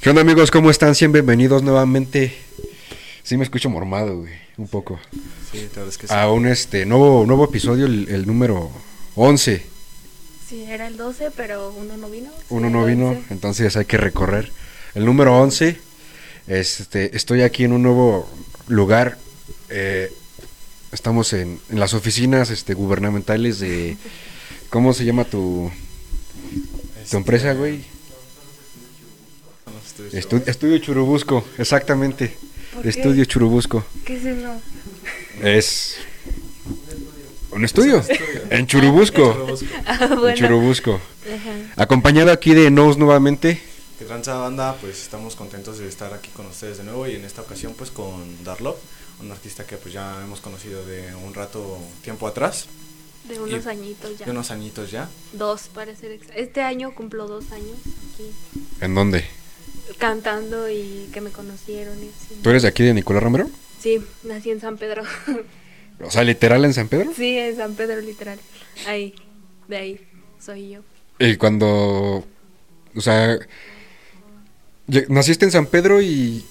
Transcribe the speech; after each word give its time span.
¿Qué 0.00 0.10
onda 0.10 0.22
amigos? 0.22 0.50
¿Cómo 0.50 0.70
están? 0.70 0.94
Sean 0.96 1.12
bienvenidos 1.12 1.62
nuevamente. 1.62 2.34
Sí 3.22 3.36
me 3.36 3.44
escucho 3.44 3.70
mormado, 3.70 4.18
güey, 4.22 4.32
un 4.56 4.66
poco. 4.66 4.98
Sí, 5.52 5.68
claro 5.72 5.88
es 5.88 5.96
que 5.96 6.08
sí. 6.08 6.12
A 6.14 6.28
un 6.30 6.46
este 6.48 6.84
nuevo 6.84 7.24
nuevo 7.26 7.44
episodio, 7.44 7.86
el, 7.86 8.08
el 8.08 8.26
número 8.26 8.70
11. 9.14 9.64
Sí, 10.48 10.64
era 10.68 10.88
el 10.88 10.96
12, 10.96 11.30
pero 11.36 11.70
uno 11.72 11.96
no 11.96 12.10
vino. 12.10 12.30
Sí, 12.38 12.44
Uno 12.50 12.70
no 12.70 12.84
vino, 12.84 13.10
11. 13.10 13.22
entonces 13.30 13.76
hay 13.76 13.84
que 13.84 13.96
recorrer. 13.98 14.50
El 14.94 15.04
número 15.06 15.38
11. 15.38 15.78
Este, 16.48 17.16
estoy 17.16 17.42
aquí 17.42 17.62
en 17.64 17.72
un 17.72 17.82
nuevo 17.84 18.28
lugar. 18.66 19.16
eh, 19.70 20.12
estamos 20.92 21.32
en, 21.32 21.60
en 21.70 21.80
las 21.80 21.94
oficinas 21.94 22.50
este, 22.50 22.74
gubernamentales 22.74 23.58
de... 23.60 23.96
¿Cómo 24.70 24.92
se 24.92 25.04
llama 25.04 25.24
tu, 25.24 25.70
tu 27.04 27.16
Este, 27.16 27.16
empresa, 27.16 27.52
güey? 27.54 27.84
Estu-. 30.12 30.42
Estudio 30.46 30.78
Churubusco, 30.78 31.44
exactamente. 31.58 32.36
¿Por 32.72 32.82
qué? 32.82 32.88
Estudio 32.88 33.24
Churubusco. 33.24 33.84
¿Qué 34.04 34.16
es 34.16 34.24
eso? 34.24 34.60
Es 35.42 35.96
un 37.52 37.64
estudio 37.64 38.02
en 38.50 38.66
Churubusco. 38.66 39.32
Churubusco. 39.32 39.66
Ah, 39.86 40.08
En 40.10 40.18
bueno. 40.18 40.36
Churubusco. 40.36 40.94
Ajá. 40.94 41.82
Acompañado 41.82 42.32
aquí 42.32 42.54
de 42.54 42.70
Nose 42.70 42.98
nuevamente. 42.98 43.60
Que 43.98 44.04
tranza 44.04 44.34
banda, 44.34 44.76
pues 44.80 45.00
estamos 45.02 45.36
contentos 45.36 45.78
de 45.78 45.86
estar 45.88 46.12
aquí 46.12 46.30
con 46.30 46.46
ustedes 46.46 46.78
de 46.78 46.84
nuevo 46.84 47.06
y 47.06 47.14
en 47.14 47.24
esta 47.24 47.42
ocasión 47.42 47.74
pues 47.78 47.90
con 47.92 48.42
Darlop, 48.44 48.76
un 49.20 49.30
artista 49.30 49.64
que 49.64 49.76
pues 49.76 49.94
ya 49.94 50.20
hemos 50.24 50.40
conocido 50.40 50.84
de 50.84 51.14
un 51.14 51.32
rato 51.32 51.78
tiempo 52.02 52.26
atrás, 52.26 52.66
De 53.28 53.40
unos 53.40 53.64
Y- 53.64 53.68
añitos 53.68 54.18
ya. 54.18 54.24
de 54.26 54.30
unos 54.32 54.50
añitos 54.50 54.90
ya. 54.90 55.08
Dos, 55.32 55.68
para 55.72 55.94
ser 55.96 56.20
exa- 56.20 56.32
Este 56.36 56.60
año 56.62 56.94
cumplo 56.94 57.26
dos 57.26 57.50
años 57.52 57.76
aquí 58.14 58.30
¿En 58.80 58.94
dónde? 58.94 59.24
cantando 59.98 60.68
y 60.70 61.08
que 61.12 61.20
me 61.20 61.30
conocieron 61.30 61.96
y 62.02 62.08
así. 62.08 62.40
¿Tú 62.42 62.50
eres 62.50 62.62
de 62.62 62.68
aquí 62.68 62.82
de 62.82 62.94
Nicolás 62.94 63.22
Romero? 63.22 63.48
Sí, 63.80 64.02
nací 64.24 64.50
en 64.50 64.60
San 64.60 64.76
Pedro. 64.78 65.02
O 66.04 66.10
sea, 66.10 66.24
literal 66.24 66.64
en 66.64 66.74
San 66.74 66.88
Pedro. 66.88 67.12
sí, 67.14 67.38
en 67.38 67.56
San 67.56 67.74
Pedro, 67.74 68.00
literal. 68.00 68.36
Ahí, 68.84 69.14
de 69.68 69.76
ahí, 69.76 70.00
soy 70.44 70.70
yo. 70.70 70.80
Y 71.20 71.36
cuando. 71.36 72.24
O 72.96 73.00
sea. 73.00 73.38
Naciste 75.08 75.44
en 75.44 75.52
San 75.52 75.66
Pedro 75.66 76.02
y. 76.02 76.44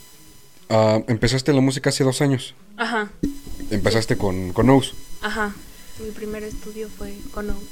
ah, 0.70 1.02
empezaste 1.10 1.52
la 1.52 1.60
música 1.60 1.90
hace 1.90 2.06
dos 2.06 2.22
años. 2.22 2.56
Ajá, 2.78 3.12
Empezaste 3.70 4.18
con, 4.18 4.54
con 4.54 4.68
Nose. 4.68 4.94
ajá. 5.22 5.54
Mi 6.00 6.12
primer 6.12 6.44
estudio 6.44 6.90
fue 6.90 7.14
con 7.34 7.48
Nose. 7.48 7.66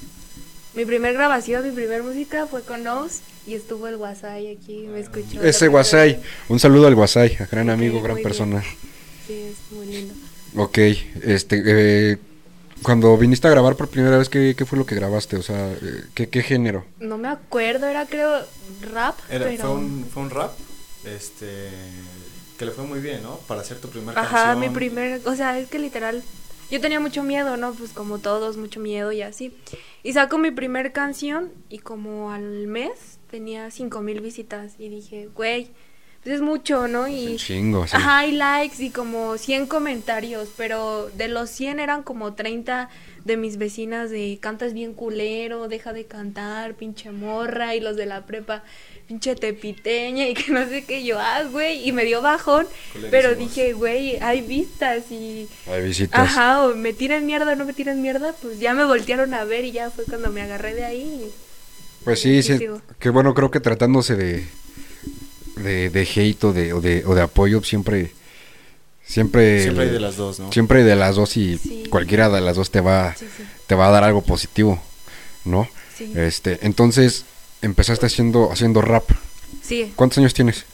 Mi 0.74 0.86
primer 0.86 1.14
grabación, 1.14 1.64
mi 1.68 1.72
primer 1.72 2.04
música 2.04 2.48
fue 2.48 2.62
con 2.62 2.84
Nose 2.84 3.22
y 3.46 3.56
estuvo 3.56 3.88
el 3.88 3.96
Wasai 3.96 4.56
aquí, 4.56 4.88
me 4.88 5.00
escuchó. 5.00 5.42
Ese 5.44 5.68
Guasay. 5.68 6.14
primera 6.14 6.30
Un 6.48 6.60
saludo 6.60 6.88
al 6.88 6.96
Guasay, 6.96 7.38
gran 7.52 7.70
amigo, 7.70 8.02
gran 8.02 8.18
persona. 8.22 8.64
Sí, 9.28 9.34
es 9.52 9.76
muy 9.76 9.88
lindo. 9.88 10.14
Ok, 10.56 10.78
este. 11.24 11.62
eh, 11.66 12.18
cuando 12.84 13.16
viniste 13.18 13.48
a 13.48 13.52
grabar 13.52 13.76
por 13.76 13.90
primera 13.90 14.18
vez, 14.18 14.30
¿qué, 14.30 14.56
qué 14.58 14.66
fue 14.66 14.78
lo 14.78 14.86
que 14.86 14.96
grabaste? 14.96 15.36
O 15.38 15.44
sea, 15.44 15.72
eh, 15.74 16.04
¿qué, 16.16 16.30
qué 16.30 16.42
género? 16.42 16.86
No 17.00 17.18
me 17.18 17.28
acuerdo, 17.28 17.88
era 17.88 18.06
creo 18.06 18.42
rap, 18.94 19.18
Era, 19.30 19.46
pero... 19.46 19.62
fue, 19.64 19.70
un, 19.72 20.06
fue 20.12 20.24
un 20.24 20.30
rap, 20.32 20.52
este, 21.06 21.70
que 22.58 22.66
le 22.66 22.72
fue 22.72 22.86
muy 22.86 23.00
bien, 23.00 23.22
¿no? 23.24 23.38
Para 23.48 23.62
hacer 23.62 23.78
tu 23.78 23.90
primer 23.90 24.18
Ajá, 24.18 24.30
canción. 24.54 24.60
mi 24.60 24.70
primer, 24.70 25.22
o 25.26 25.36
sea, 25.36 25.60
es 25.60 25.70
que 25.70 25.78
literal, 25.80 26.24
yo 26.72 26.82
tenía 26.82 27.00
mucho 27.00 27.22
miedo, 27.22 27.58
¿no? 27.58 27.74
Pues 27.74 27.92
como 27.92 28.18
todos, 28.20 28.58
mucho 28.58 28.80
miedo 28.80 29.12
y 29.12 29.22
así. 29.22 29.54
Y 30.04 30.14
saco 30.14 30.38
mi 30.38 30.52
primer 30.52 30.94
canción 30.94 31.52
y 31.70 31.80
como 31.80 32.32
al 32.32 32.66
mes 32.68 33.20
tenía 33.30 33.70
cinco 33.70 34.02
mil 34.02 34.22
visitas 34.22 34.74
y 34.80 34.90
dije, 34.90 35.30
güey, 35.36 35.70
pues 36.24 36.36
es 36.36 36.42
mucho, 36.42 36.88
¿no? 36.88 37.04
Un 37.04 37.12
Y 37.12 37.36
chingo, 37.38 37.88
sí. 37.88 37.96
Ajá, 37.96 38.28
y 38.28 38.32
likes 38.34 38.84
y 38.84 38.92
como 38.92 39.38
100 39.38 39.66
comentarios, 39.66 40.50
pero 40.56 41.10
de 41.10 41.28
los 41.28 41.50
100 41.50 41.80
eran 41.80 42.04
como 42.04 42.36
30 42.36 42.90
de 43.26 43.38
mis 43.38 43.58
vecinas 43.58 44.12
de 44.12 44.38
cantas 44.40 44.74
bien 44.74 44.94
culero, 44.94 45.68
deja 45.68 45.94
de 45.94 46.06
cantar, 46.06 46.76
pinche 46.76 47.12
morra, 47.12 47.76
y 47.76 47.80
los 47.80 47.96
de 47.96 48.06
la 48.06 48.26
prepa, 48.28 48.64
pinche 49.12 49.36
tepiteña, 49.36 50.30
y 50.30 50.34
que 50.34 50.54
no 50.54 50.66
sé 50.70 50.86
qué, 50.86 51.04
yo, 51.04 51.20
ah, 51.20 51.44
güey, 51.52 51.86
y 51.86 51.92
me 51.92 52.06
dio 52.06 52.22
bajón, 52.22 52.66
pero 53.10 53.36
dije, 53.36 53.74
güey, 53.74 54.16
hay 54.22 54.40
vistas 54.40 55.12
y... 55.12 55.50
Hay 55.68 55.84
visitas. 55.84 56.18
Ajá, 56.18 56.64
o 56.64 56.76
me 56.76 56.94
tiran 56.94 57.26
mierda 57.26 57.52
o 57.52 57.56
no 57.58 57.66
me 57.66 57.74
tiran 57.74 58.02
mierda, 58.02 58.34
pues 58.42 58.60
ya 58.62 58.74
me 58.74 58.86
voltearon 58.86 59.34
a 59.34 59.44
ver 59.44 59.66
y 59.66 59.74
ya 59.74 59.90
fue 59.92 60.06
cuando 60.06 60.30
me 60.32 60.42
agarré 60.42 60.76
de 60.76 60.86
ahí. 60.86 61.30
Pues 62.06 62.22
sí, 62.22 62.42
sí, 62.42 62.58
que 63.00 63.10
bueno, 63.10 63.34
creo 63.34 63.52
que 63.52 63.60
tratándose 63.60 64.16
de 64.16 64.46
de, 65.58 65.90
de 65.90 66.02
hate 66.16 66.44
o 66.46 66.54
de, 66.54 66.72
o 66.74 66.80
de, 66.80 67.04
o 67.06 67.14
de 67.14 67.22
apoyo 67.22 67.62
siempre 67.64 68.12
siempre 69.06 69.62
Siempre 69.64 69.84
hay 69.84 69.90
de 69.92 70.00
las 70.00 70.16
dos, 70.16 70.40
¿no? 70.40 70.52
siempre 70.54 70.84
de 70.86 70.96
las 70.96 71.16
dos 71.18 71.36
y 71.36 71.58
Sí. 71.58 71.84
cualquiera 71.90 72.30
de 72.30 72.40
las 72.42 72.56
dos 72.56 72.72
te 72.72 72.80
va 72.82 73.14
Sí, 73.16 73.26
sí, 73.38 73.44
te 73.68 73.76
va 73.76 73.90
a 73.90 73.92
dar 73.92 74.04
algo 74.06 74.22
positivo, 74.24 74.82
¿no? 75.44 75.68
sí. 75.96 76.12
Este, 76.16 76.60
entonces 76.62 77.26
empezaste 77.62 78.06
haciendo 78.06 78.52
haciendo 78.52 78.82
rap. 78.82 79.10
Sí, 79.62 79.92
¿Cuántos 79.96 80.18
años 80.20 80.34
tienes? 80.34 80.66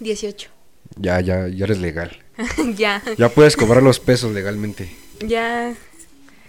18. 0.00 0.48
Ya 0.96 1.20
ya 1.20 1.48
ya 1.48 1.64
eres 1.64 1.78
legal. 1.78 2.16
ya. 2.76 3.02
Ya 3.18 3.28
puedes 3.28 3.56
cobrar 3.56 3.82
los 3.82 4.00
pesos 4.00 4.32
legalmente. 4.32 4.94
Ya. 5.26 5.74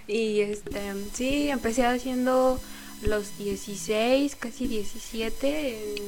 Y 0.07 0.41
este, 0.41 0.79
sí, 1.13 1.49
empecé 1.49 1.85
haciendo 1.85 2.59
los 3.03 3.37
16, 3.37 4.35
casi 4.35 4.67
17, 4.67 5.47
eh, 5.69 6.01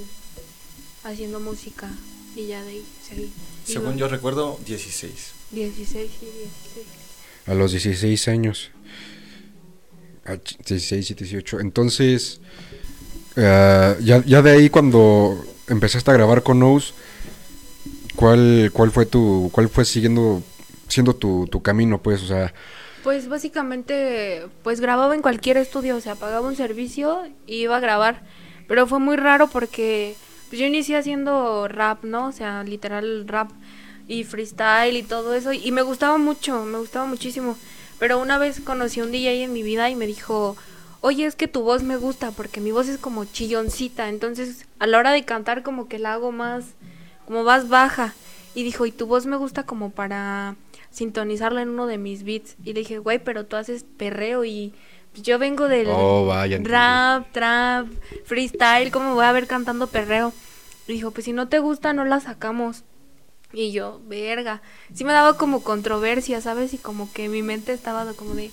haciendo 1.04 1.40
música. 1.40 1.90
Y 2.36 2.48
ya 2.48 2.62
de 2.64 2.70
ahí 2.72 2.86
seguí. 3.08 3.32
Según 3.66 3.92
Iba- 3.92 3.98
yo 4.00 4.08
recuerdo, 4.10 4.60
16. 4.66 5.32
16 5.52 6.12
y 6.22 6.26
16. 6.26 6.86
A 7.48 7.54
los 7.54 7.72
16 7.72 8.28
años. 8.28 8.72
A 10.26 10.34
ch- 10.34 10.58
16 10.66 11.12
y 11.12 11.14
18. 11.14 11.60
Entonces, 11.62 12.42
eh, 13.36 13.98
ya, 14.02 14.24
ya 14.26 14.42
de 14.42 14.52
ahí 14.52 14.70
cuando 14.70 15.44
empezaste 15.68 16.12
a 16.12 16.14
grabar 16.14 16.44
con 16.44 16.60
Nose, 16.60 16.94
¿cuál, 18.16 18.70
cuál 18.74 18.92
fue 18.92 19.06
tu, 19.06 19.50
cuál 19.52 19.70
fue 19.70 19.86
siguiendo, 19.86 20.44
siendo 20.88 21.16
tu, 21.16 21.48
tu 21.48 21.62
camino, 21.62 22.02
pues? 22.02 22.22
O 22.24 22.28
sea, 22.28 22.54
Pues 23.04 23.28
básicamente, 23.30 24.48
pues 24.64 24.82
grababa 24.82 25.14
en 25.16 25.22
cualquier 25.22 25.58
estudio, 25.58 25.96
o 25.96 26.02
sea, 26.02 26.16
pagaba 26.16 26.48
un 26.48 26.56
servicio 26.56 27.24
y 27.46 27.58
iba 27.64 27.78
a 27.78 27.80
grabar. 27.80 28.24
Pero 28.68 28.88
fue 28.88 29.00
muy 29.00 29.16
raro 29.16 29.48
porque 29.50 30.18
pues, 30.50 30.60
yo 30.60 30.66
inicié 30.66 30.98
haciendo 30.98 31.68
rap, 31.68 32.04
¿no? 32.04 32.28
O 32.28 32.32
sea, 32.32 32.64
literal 32.64 33.28
rap 33.28 33.52
y 34.08 34.24
freestyle 34.24 34.98
y 34.98 35.04
todo 35.04 35.36
eso. 35.36 35.54
Y 35.54 35.72
me 35.72 35.84
gustaba 35.84 36.18
mucho, 36.18 36.64
me 36.66 36.80
gustaba 36.80 37.06
muchísimo. 37.06 37.60
Pero 38.00 38.20
una 38.20 38.38
vez 38.40 38.60
conocí 38.62 39.00
a 39.00 39.04
un 39.04 39.12
DJ 39.12 39.44
en 39.44 39.54
mi 39.54 39.62
vida 39.64 39.90
y 39.90 39.96
me 39.96 40.08
dijo, 40.08 40.58
oye, 41.06 41.28
es 41.28 41.36
que 41.36 41.48
tu 41.48 41.62
voz 41.62 41.84
me 41.84 41.98
gusta 41.98 42.32
porque 42.32 42.60
mi 42.60 42.72
voz 42.72 42.88
es 42.88 42.98
como 42.98 43.26
chilloncita. 43.26 44.10
Entonces, 44.10 44.66
a 44.80 44.88
la 44.88 44.98
hora 44.98 45.12
de 45.12 45.24
cantar 45.24 45.62
como 45.62 45.88
que 45.88 46.00
la 46.00 46.14
hago 46.14 46.32
más, 46.32 46.66
como 47.28 47.44
más 47.44 47.70
baja. 47.70 48.16
Y 48.56 48.64
dijo, 48.64 48.88
y 48.88 48.92
tu 48.92 49.06
voz 49.06 49.28
me 49.28 49.38
gusta 49.38 49.68
como 49.68 49.92
para 49.92 50.56
sintonizarla 50.90 51.62
en 51.62 51.70
uno 51.70 51.86
de 51.86 52.00
mis 52.00 52.24
beats. 52.24 52.56
Y 52.64 52.74
le 52.74 52.80
dije, 52.80 52.98
güey, 52.98 53.20
pero 53.20 53.46
tú 53.46 53.56
haces 53.56 53.86
perreo 53.98 54.46
y 54.46 54.74
pues, 55.12 55.22
yo 55.22 55.38
vengo 55.38 55.68
del 55.68 55.90
Oh, 55.92 56.26
vaya, 56.26 56.58
rap, 56.64 57.32
trap, 57.32 57.86
freestyle, 58.24 58.90
¿cómo 58.92 59.14
voy 59.14 59.26
a 59.26 59.32
ver 59.32 59.46
cantando 59.46 59.86
perreo? 59.86 60.34
Y 60.88 60.94
dijo, 60.94 61.12
pues 61.12 61.26
si 61.26 61.34
no 61.34 61.48
te 61.48 61.60
gusta, 61.60 61.94
no 61.94 62.04
la 62.06 62.20
sacamos. 62.20 62.84
Y 63.54 63.72
yo, 63.72 64.02
verga. 64.08 64.64
Sí 64.96 65.04
me 65.04 65.14
daba 65.14 65.38
como 65.38 65.62
controversia, 65.62 66.42
¿sabes? 66.42 66.74
Y 66.74 66.80
como 66.80 67.14
que 67.14 67.30
mi 67.30 67.44
mente 67.44 67.74
estaba 67.74 68.12
como 68.14 68.34
de... 68.34 68.50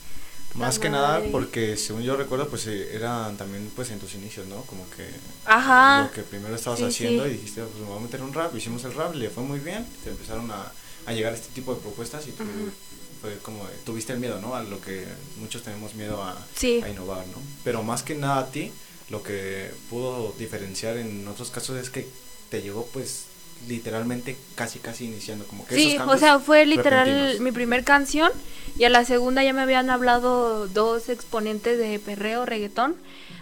Más 0.55 0.75
"Puta 0.77 0.83
que 0.83 0.91
nada 0.91 1.19
madre". 1.19 1.29
porque 1.31 1.77
según 1.77 2.03
yo 2.03 2.17
recuerdo 2.17 2.49
pues 2.49 2.67
eh, 2.67 2.95
eran 2.95 3.37
también 3.37 3.71
pues 3.75 3.91
en 3.91 3.99
tus 3.99 4.15
inicios, 4.15 4.47
¿no? 4.49 4.63
Como 4.63 4.89
que 4.91 5.07
Ajá. 5.47 6.05
lo 6.05 6.13
que 6.13 6.23
primero 6.23 6.55
estabas 6.55 6.79
Sí, 6.81 6.85
haciendo 6.87 7.25
sí. 7.25 7.31
y 7.31 7.33
dijiste 7.35 7.63
pues 7.63 7.77
me 7.79 7.87
voy 7.87 7.99
a 7.99 8.01
meter 8.01 8.23
un 8.23 8.33
rap, 8.35 8.55
hicimos 8.57 8.85
el 8.85 8.95
rap, 8.95 9.15
le 9.15 9.31
fue 9.31 9.43
muy 9.43 9.59
bien, 9.61 9.87
te 10.05 10.11
empezaron 10.11 10.51
a, 10.51 10.71
a 11.07 11.13
llegar 11.13 11.33
este 11.33 11.49
tipo 11.55 11.75
de 11.75 11.81
propuestas 11.81 12.27
y 12.29 12.33
tú 12.33 12.45
fue 13.21 13.39
como 13.39 13.67
tuviste 13.87 14.13
el 14.13 14.19
miedo, 14.19 14.41
¿no? 14.41 14.55
A 14.55 14.63
lo 14.63 14.81
que 14.81 15.07
muchos 15.39 15.63
tenemos 15.63 15.95
miedo 15.95 16.23
a, 16.23 16.37
Sí. 16.57 16.81
a 16.85 16.89
innovar, 16.89 17.27
¿no? 17.29 17.39
Pero 17.65 17.83
más 17.83 18.03
que 18.03 18.15
nada 18.15 18.41
a 18.41 18.51
ti, 18.51 18.73
lo 19.11 19.23
que 19.23 19.71
pudo 19.91 20.35
diferenciar 20.39 20.97
en 20.97 21.27
otros 21.29 21.51
casos 21.51 21.77
es 21.81 21.89
que 21.91 22.07
te 22.51 22.61
llegó 22.63 22.87
pues 22.93 23.25
literalmente 23.69 24.37
casi 24.55 24.79
casi 24.79 25.07
iniciando 25.07 25.45
como 25.47 25.67
que 25.67 25.75
Sí, 25.77 25.93
esos 25.93 26.09
o 26.09 26.19
sea, 26.19 26.39
fue 26.39 26.67
literal 26.67 27.07
repentinos. 27.07 27.41
mi 27.41 27.53
primer 27.53 27.85
canción 27.85 28.31
y 28.79 28.85
a 28.85 28.89
la 28.89 29.05
segunda 29.05 29.43
ya 29.45 29.53
me 29.53 29.63
habían 29.63 29.91
hablado 29.91 30.67
dos 30.69 31.09
exponentes 31.09 31.79
de 31.79 31.99
perreo, 31.99 32.47
reggaetón, 32.47 32.97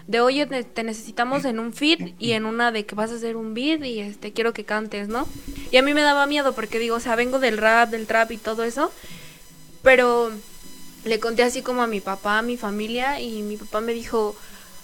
de 0.06 0.20
oye, 0.20 0.46
te 0.46 0.82
necesitamos 0.82 1.44
en 1.44 1.60
un 1.60 1.72
feed 1.72 2.14
y 2.18 2.32
en 2.32 2.44
una 2.44 2.72
de 2.72 2.84
que 2.84 2.94
vas 2.94 3.12
a 3.12 3.14
hacer 3.14 3.36
un 3.36 3.54
beat 3.54 3.84
y 3.84 4.00
este 4.00 4.32
quiero 4.32 4.52
que 4.52 4.64
cantes, 4.64 5.08
¿no? 5.08 5.26
Y 5.70 5.76
a 5.76 5.82
mí 5.82 5.94
me 5.94 6.02
daba 6.02 6.26
miedo 6.26 6.52
porque 6.52 6.78
digo, 6.78 6.96
o 6.96 7.00
sea, 7.00 7.14
vengo 7.14 7.38
del 7.38 7.58
rap, 7.58 7.90
del 7.90 8.06
trap 8.06 8.32
y 8.32 8.36
todo 8.36 8.64
eso, 8.64 8.90
pero 9.82 10.32
le 11.04 11.20
conté 11.20 11.44
así 11.44 11.62
como 11.62 11.82
a 11.82 11.86
mi 11.86 12.00
papá, 12.00 12.38
a 12.38 12.42
mi 12.42 12.56
familia 12.56 13.20
y 13.20 13.42
mi 13.42 13.56
papá 13.56 13.80
me 13.80 13.92
dijo, 13.94 14.34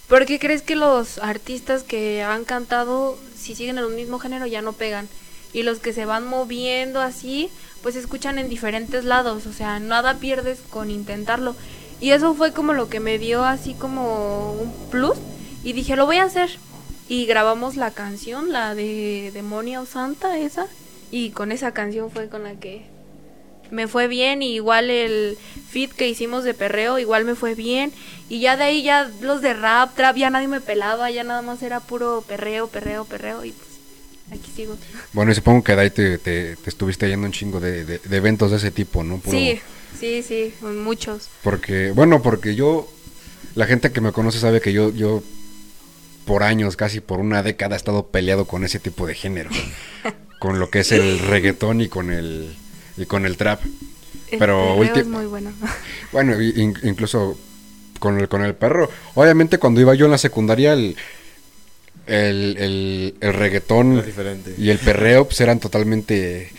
¿Por 0.08 0.24
qué 0.24 0.38
crees 0.38 0.62
que 0.62 0.76
los 0.76 1.18
artistas 1.18 1.82
que 1.82 2.22
han 2.22 2.44
cantado, 2.44 3.18
si 3.36 3.56
siguen 3.56 3.78
en 3.78 3.84
el 3.84 3.90
mismo 3.94 4.20
género, 4.20 4.46
ya 4.46 4.62
no 4.62 4.72
pegan? 4.72 5.08
Y 5.52 5.62
los 5.62 5.78
que 5.78 5.92
se 5.92 6.04
van 6.04 6.26
moviendo 6.26 7.00
así, 7.00 7.50
pues 7.82 7.96
escuchan 7.96 8.38
en 8.38 8.48
diferentes 8.48 9.04
lados, 9.04 9.46
o 9.46 9.52
sea, 9.52 9.78
nada 9.80 10.14
pierdes 10.14 10.60
con 10.70 10.90
intentarlo. 10.90 11.54
Y 12.00 12.10
eso 12.10 12.34
fue 12.34 12.52
como 12.52 12.72
lo 12.72 12.88
que 12.88 13.00
me 13.00 13.18
dio 13.18 13.44
así 13.44 13.74
como 13.74 14.52
un 14.52 14.72
plus. 14.90 15.16
Y 15.64 15.72
dije, 15.72 15.96
lo 15.96 16.06
voy 16.06 16.18
a 16.18 16.24
hacer. 16.24 16.50
Y 17.08 17.26
grabamos 17.26 17.76
la 17.76 17.90
canción, 17.90 18.52
la 18.52 18.74
de 18.74 19.30
Demonio 19.32 19.86
Santa, 19.86 20.38
esa. 20.38 20.66
Y 21.10 21.30
con 21.30 21.52
esa 21.52 21.72
canción 21.72 22.10
fue 22.10 22.28
con 22.28 22.42
la 22.42 22.54
que 22.54 22.82
me 23.70 23.88
fue 23.88 24.08
bien. 24.08 24.42
Y 24.42 24.54
igual 24.54 24.90
el 24.90 25.38
fit 25.70 25.92
que 25.92 26.08
hicimos 26.08 26.44
de 26.44 26.54
perreo, 26.54 26.98
igual 26.98 27.24
me 27.24 27.34
fue 27.34 27.54
bien. 27.54 27.92
Y 28.28 28.40
ya 28.40 28.56
de 28.56 28.64
ahí 28.64 28.82
ya 28.82 29.10
los 29.22 29.40
de 29.40 29.54
rap, 29.54 29.94
trap, 29.94 30.16
ya 30.16 30.30
nadie 30.30 30.48
me 30.48 30.60
pelaba, 30.60 31.10
ya 31.10 31.24
nada 31.24 31.42
más 31.42 31.62
era 31.62 31.80
puro 31.80 32.24
perreo, 32.26 32.68
perreo, 32.68 33.04
perreo. 33.04 33.44
Y 33.44 33.54
aquí 34.30 34.50
sigo. 34.54 34.76
Bueno, 35.12 35.32
y 35.32 35.34
supongo 35.34 35.62
que 35.64 35.74
de 35.76 35.82
ahí 35.82 35.90
te, 35.90 36.18
te, 36.18 36.56
te 36.56 36.70
estuviste 36.70 37.08
yendo 37.08 37.26
un 37.26 37.32
chingo 37.32 37.60
de, 37.60 37.84
de- 37.84 37.98
de 37.98 38.16
eventos 38.16 38.50
de 38.50 38.56
ese 38.58 38.70
tipo, 38.70 39.02
¿no? 39.04 39.18
Puro- 39.18 39.36
Sí, 39.36 39.60
sí, 39.98 40.22
sí, 40.22 40.54
muchos. 40.62 41.28
Porque, 41.42 41.90
bueno, 41.92 42.22
porque 42.22 42.54
yo, 42.54 42.88
la 43.54 43.66
gente 43.66 43.92
que 43.92 44.00
me 44.00 44.12
conoce 44.12 44.38
sabe 44.38 44.60
que 44.60 44.72
yo, 44.72 44.90
yo 44.92 45.22
por 46.24 46.42
años, 46.42 46.76
casi 46.76 47.00
por 47.00 47.20
una 47.20 47.42
década, 47.42 47.74
he 47.74 47.78
estado 47.78 48.06
peleado 48.08 48.46
con 48.46 48.64
ese 48.64 48.78
tipo 48.80 49.06
de 49.06 49.14
género. 49.14 49.50
con 50.40 50.58
lo 50.58 50.68
que 50.70 50.80
es 50.80 50.92
el 50.92 51.18
reggaetón 51.20 51.80
y 51.80 51.88
con 51.88 52.10
el, 52.12 52.54
y 52.96 53.06
con 53.06 53.24
el 53.26 53.36
trap. 53.36 53.60
El 54.30 54.38
Pero 54.40 54.74
muy 55.06 55.26
bueno. 55.26 55.52
Bueno, 56.12 56.40
in- 56.40 56.74
incluso 56.82 57.38
con 58.00 58.18
el, 58.20 58.28
con 58.28 58.42
el 58.44 58.54
perro. 58.54 58.90
Obviamente 59.14 59.58
cuando 59.58 59.80
iba 59.80 59.94
yo 59.94 60.04
en 60.06 60.10
la 60.12 60.18
secundaria, 60.18 60.72
el, 60.72 60.96
el, 62.06 62.56
el, 62.58 63.14
el 63.20 63.32
reggaetón 63.32 64.04
y 64.58 64.70
el 64.70 64.78
perreo 64.78 65.26
pues, 65.26 65.40
eran 65.40 65.60
totalmente 65.60 66.50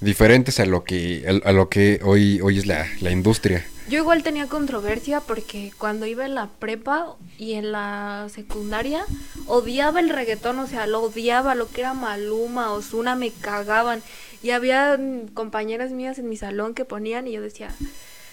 diferentes 0.00 0.60
a 0.60 0.66
lo 0.66 0.84
que, 0.84 1.40
a, 1.44 1.52
lo 1.52 1.68
que 1.68 2.00
hoy, 2.02 2.40
hoy 2.40 2.58
es 2.58 2.66
la, 2.66 2.86
la 3.00 3.10
industria. 3.10 3.64
Yo 3.88 3.98
igual 3.98 4.22
tenía 4.22 4.46
controversia 4.46 5.20
porque 5.20 5.72
cuando 5.76 6.06
iba 6.06 6.24
en 6.24 6.36
la 6.36 6.46
prepa 6.46 7.16
y 7.38 7.54
en 7.54 7.72
la 7.72 8.28
secundaria 8.32 9.04
odiaba 9.46 9.98
el 9.98 10.10
reggaetón, 10.10 10.60
o 10.60 10.66
sea, 10.68 10.86
lo 10.86 11.02
odiaba, 11.02 11.56
lo 11.56 11.68
que 11.68 11.80
era 11.80 11.92
Maluma, 11.92 12.72
Ozuna, 12.72 13.16
me 13.16 13.32
cagaban. 13.32 14.00
Y 14.42 14.50
había 14.50 14.96
mm, 14.96 15.28
compañeras 15.34 15.90
mías 15.90 16.18
en 16.18 16.28
mi 16.28 16.36
salón 16.36 16.72
que 16.74 16.84
ponían 16.84 17.26
y 17.26 17.32
yo 17.32 17.42
decía, 17.42 17.74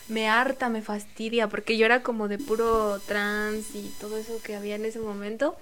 me 0.09 0.29
harta, 0.29 0.69
me 0.69 0.81
fastidia, 0.81 1.49
porque 1.49 1.75
yo 1.75 1.85
era 1.85 2.03
como 2.03 2.27
de 2.27 2.37
puro 2.37 2.99
trans 3.07 3.73
y 3.73 3.91
todo 3.99 4.17
eso 4.17 4.39
que 4.43 4.55
había 4.55 4.75
en 4.75 4.85
ese 4.85 4.99
momento. 4.99 5.55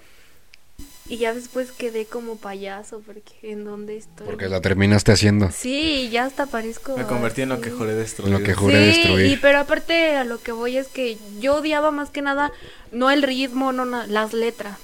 Y 1.08 1.18
ya 1.18 1.32
después 1.34 1.70
quedé 1.70 2.04
como 2.04 2.36
payaso, 2.36 3.00
porque 3.06 3.32
en 3.42 3.64
dónde 3.64 3.96
estoy. 3.96 4.26
Porque 4.26 4.48
la 4.48 4.60
terminaste 4.60 5.12
haciendo. 5.12 5.50
Sí, 5.52 6.08
ya 6.10 6.24
hasta 6.24 6.46
parezco. 6.46 6.96
Me 6.96 7.04
convertí 7.04 7.42
en 7.42 7.48
lo 7.50 7.60
que 7.60 7.70
juré 7.70 7.94
destruir. 7.94 8.32
En 8.34 8.40
lo 8.40 8.44
que 8.44 8.54
juré 8.54 8.92
Sí, 8.92 8.98
destruir. 9.00 9.26
y 9.30 9.36
pero 9.36 9.60
aparte 9.60 10.16
a 10.16 10.24
lo 10.24 10.40
que 10.42 10.50
voy 10.52 10.76
es 10.76 10.88
que 10.88 11.16
yo 11.38 11.56
odiaba 11.56 11.90
más 11.92 12.10
que 12.10 12.22
nada 12.22 12.50
no 12.90 13.10
el 13.10 13.22
ritmo, 13.22 13.72
no 13.72 13.84
na- 13.84 14.06
las 14.08 14.32
letras. 14.32 14.78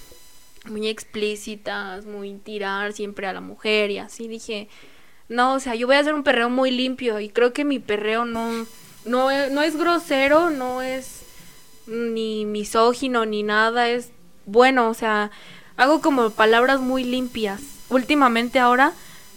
Muy 0.66 0.86
explícitas, 0.88 2.04
muy 2.04 2.34
tirar 2.36 2.92
siempre 2.92 3.26
a 3.26 3.32
la 3.32 3.40
mujer 3.40 3.90
y 3.90 3.98
así 3.98 4.28
dije, 4.28 4.69
no, 5.28 5.54
o 5.54 5.60
sea, 5.60 5.74
yo 5.74 5.88
voy 5.88 5.96
a 5.96 6.00
hacer 6.00 6.14
un 6.14 6.22
perreo 6.22 6.48
muy 6.50 6.70
limpio 6.70 7.19
y 7.19 7.30
creo 7.30 7.52
que 7.52 7.64
mi 7.64 7.78
perreo 7.80 8.24
no 8.24 8.64
no 9.04 9.32
es, 9.32 9.50
no 9.50 9.62
es 9.62 9.76
grosero, 9.76 10.50
no 10.50 10.82
es 10.82 11.22
ni 11.88 12.44
misógino 12.44 13.26
ni 13.26 13.42
nada, 13.42 13.88
es 13.88 14.10
bueno, 14.46 14.88
o 14.88 14.94
sea, 14.94 15.32
hago 15.76 16.00
como 16.00 16.30
palabras 16.30 16.80
muy 16.80 17.04
limpias. 17.04 17.60
Últimamente 17.88 18.58
ahora 18.58 18.92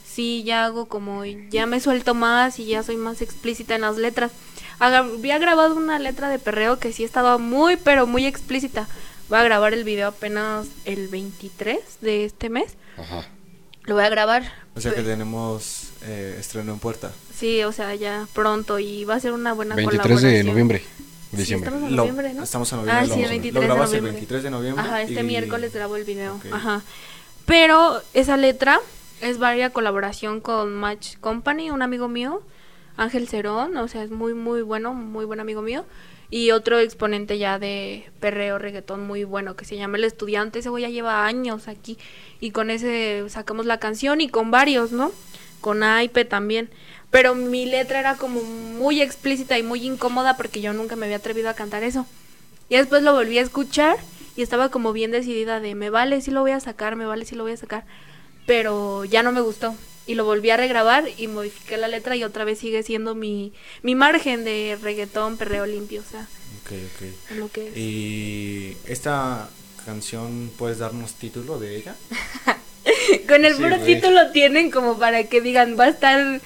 sí 0.06 0.44
ya 0.44 0.66
hago 0.66 0.86
como 0.86 1.26
ya 1.26 1.66
me 1.66 1.80
suelto 1.80 2.14
más 2.14 2.60
y 2.60 2.66
ya 2.66 2.84
soy 2.84 2.96
más 2.98 3.22
explícita 3.22 3.76
en 3.76 3.82
las 3.82 3.98
letras. 3.98 4.32
Había 4.80 5.38
grabado 5.40 5.76
una 5.76 6.00
letra 6.00 6.30
de 6.30 6.40
perreo 6.40 6.80
que 6.80 6.94
sí 6.94 7.04
estaba 7.04 7.38
muy 7.38 7.78
pero 7.78 8.08
muy 8.08 8.26
explícita. 8.26 8.88
Voy 9.30 9.40
a 9.40 9.44
grabar 9.44 9.74
el 9.74 9.84
video 9.84 10.10
apenas 10.10 10.68
el 10.86 11.08
23 11.08 11.80
de 12.02 12.26
este 12.26 12.50
mes. 12.50 12.76
Ajá. 12.98 13.26
Lo 13.84 13.96
voy 13.96 14.04
a 14.04 14.10
grabar. 14.10 14.52
O 14.76 14.82
sea 14.82 14.94
que 14.94 15.02
tenemos 15.02 15.90
eh, 16.04 16.38
estreno 16.40 16.74
en 16.74 16.80
puerta. 16.80 17.12
Sí, 17.38 17.64
o 17.64 17.72
sea, 17.72 17.96
ya 17.96 18.28
pronto 18.34 18.80
y 18.80 19.06
va 19.06 19.16
a 19.16 19.20
ser 19.20 19.32
una 19.32 19.54
buena 19.54 19.76
23 19.76 20.22
de 20.22 20.44
colaboración. 20.44 20.82
Sí, 21.31 21.38
Diciembre. 21.38 21.68
estamos 21.69 21.89
en 21.89 21.95
Lo- 21.95 22.04
noviembre, 22.04 22.33
¿no? 22.33 22.44
Estamos 22.44 22.72
en 22.72 22.77
noviembre. 22.80 22.98
Ah, 23.04 23.07
lo 23.07 23.13
sí, 23.13 23.19
el 23.22 23.25
vamos 23.25 23.27
a- 23.27 23.31
23 23.31 23.54
Lo 23.54 23.60
de 23.62 23.66
grabas 23.68 23.89
el 23.94 23.98
noviembre. 23.98 24.12
23 24.12 24.44
de 24.44 24.50
noviembre. 24.51 24.83
Ajá, 24.86 25.01
este 25.01 25.19
y- 25.19 25.24
miércoles 25.24 25.74
grabo 25.74 25.95
el 25.95 26.04
video. 26.04 26.39
Ajá. 26.51 26.81
Pero 27.45 28.01
esa 28.13 28.38
letra 28.38 28.80
es 29.22 29.38
varia 29.38 29.69
colaboración 29.72 30.42
con 30.42 30.74
Match 30.75 31.18
Company, 31.19 31.72
un 31.72 31.81
amigo 31.81 32.07
mío, 32.07 32.42
Ángel 32.98 33.27
Cerón, 33.27 33.75
o 33.77 33.88
sea, 33.88 34.04
es 34.04 34.12
muy, 34.12 34.33
muy 34.33 34.62
bueno, 34.62 34.94
muy 34.94 35.25
buen 35.25 35.39
amigo 35.39 35.62
mío. 35.62 35.86
Y 36.31 36.51
otro 36.51 36.80
exponente 36.80 37.38
ya 37.38 37.60
de 37.60 38.10
perreo, 38.19 38.57
reggaetón 38.57 39.06
muy 39.06 39.24
bueno, 39.25 39.56
que 39.56 39.63
se 39.63 39.77
llama 39.77 39.98
El 39.98 40.06
Estudiante. 40.06 40.60
Ese 40.60 40.69
güey 40.69 40.81
ya 40.83 40.89
lleva 40.89 41.25
años 41.25 41.68
aquí. 41.68 41.98
Y 42.39 42.50
con 42.51 42.72
ese 42.72 43.24
sacamos 43.30 43.66
la 43.68 43.80
canción 43.80 44.22
y 44.22 44.27
con 44.30 44.50
varios, 44.50 44.92
¿no? 44.92 45.12
Con 45.62 45.83
Aipe 45.83 46.25
también. 46.25 46.69
Pero 47.16 47.34
mi 47.34 47.66
letra 47.66 48.00
era 48.02 48.16
como 48.16 48.42
muy 48.44 49.02
explícita 49.02 49.58
y 49.58 49.64
muy 49.64 49.86
incómoda 49.86 50.36
porque 50.36 50.60
yo 50.60 50.74
nunca 50.74 50.98
me 50.98 51.06
había 51.06 51.16
atrevido 51.16 51.50
a 51.50 51.54
cantar 51.54 51.82
eso. 51.86 52.06
Y 52.68 52.76
después 52.76 53.04
lo 53.04 53.14
volví 53.14 53.38
a 53.38 53.42
escuchar 53.42 53.96
y 54.36 54.42
estaba 54.42 54.68
como 54.70 54.92
bien 54.92 55.12
decidida 55.12 55.62
de 55.62 55.76
me 55.76 55.90
vale 55.90 56.20
si 56.20 56.32
lo 56.32 56.42
voy 56.42 56.52
a 56.52 56.60
sacar, 56.60 56.98
me 56.98 57.06
vale 57.06 57.24
si 57.24 57.36
lo 57.36 57.44
voy 57.44 57.54
a 57.54 57.58
sacar. 57.58 57.86
Pero 58.46 59.06
ya 59.06 59.24
no 59.24 59.32
me 59.32 59.40
gustó. 59.40 59.74
Y 60.08 60.16
lo 60.16 60.26
volví 60.26 60.50
a 60.50 60.58
regrabar 60.58 61.06
y 61.18 61.28
modifiqué 61.28 61.78
la 61.78 61.88
letra 61.88 62.18
y 62.18 62.24
otra 62.26 62.44
vez 62.44 62.60
sigue 62.60 62.84
siendo 62.84 63.16
mi, 63.16 63.54
mi 63.82 63.96
margen 63.96 64.44
de 64.44 64.78
reggaetón, 64.82 65.38
perreo 65.38 65.66
limpio, 65.66 66.02
o 66.02 66.12
sea, 66.12 66.28
Ok, 66.64 66.72
ok. 66.74 67.38
lo 67.38 67.50
que 67.50 67.70
es. 67.70 67.78
Y 67.78 68.76
esta 68.88 69.48
canción, 69.86 70.52
¿puedes 70.58 70.80
darnos 70.80 71.14
título 71.14 71.60
de 71.60 71.78
ella? 71.78 71.96
Con 73.30 73.46
el 73.46 73.56
Sí, 73.56 73.64
puro 73.64 73.78
güey. 73.80 73.96
título 73.96 74.32
tienen 74.32 74.70
como 74.70 75.00
para 75.00 75.24
que 75.24 75.40
digan, 75.42 75.76
va 75.80 75.86
a 75.86 75.90
estar 75.90 76.42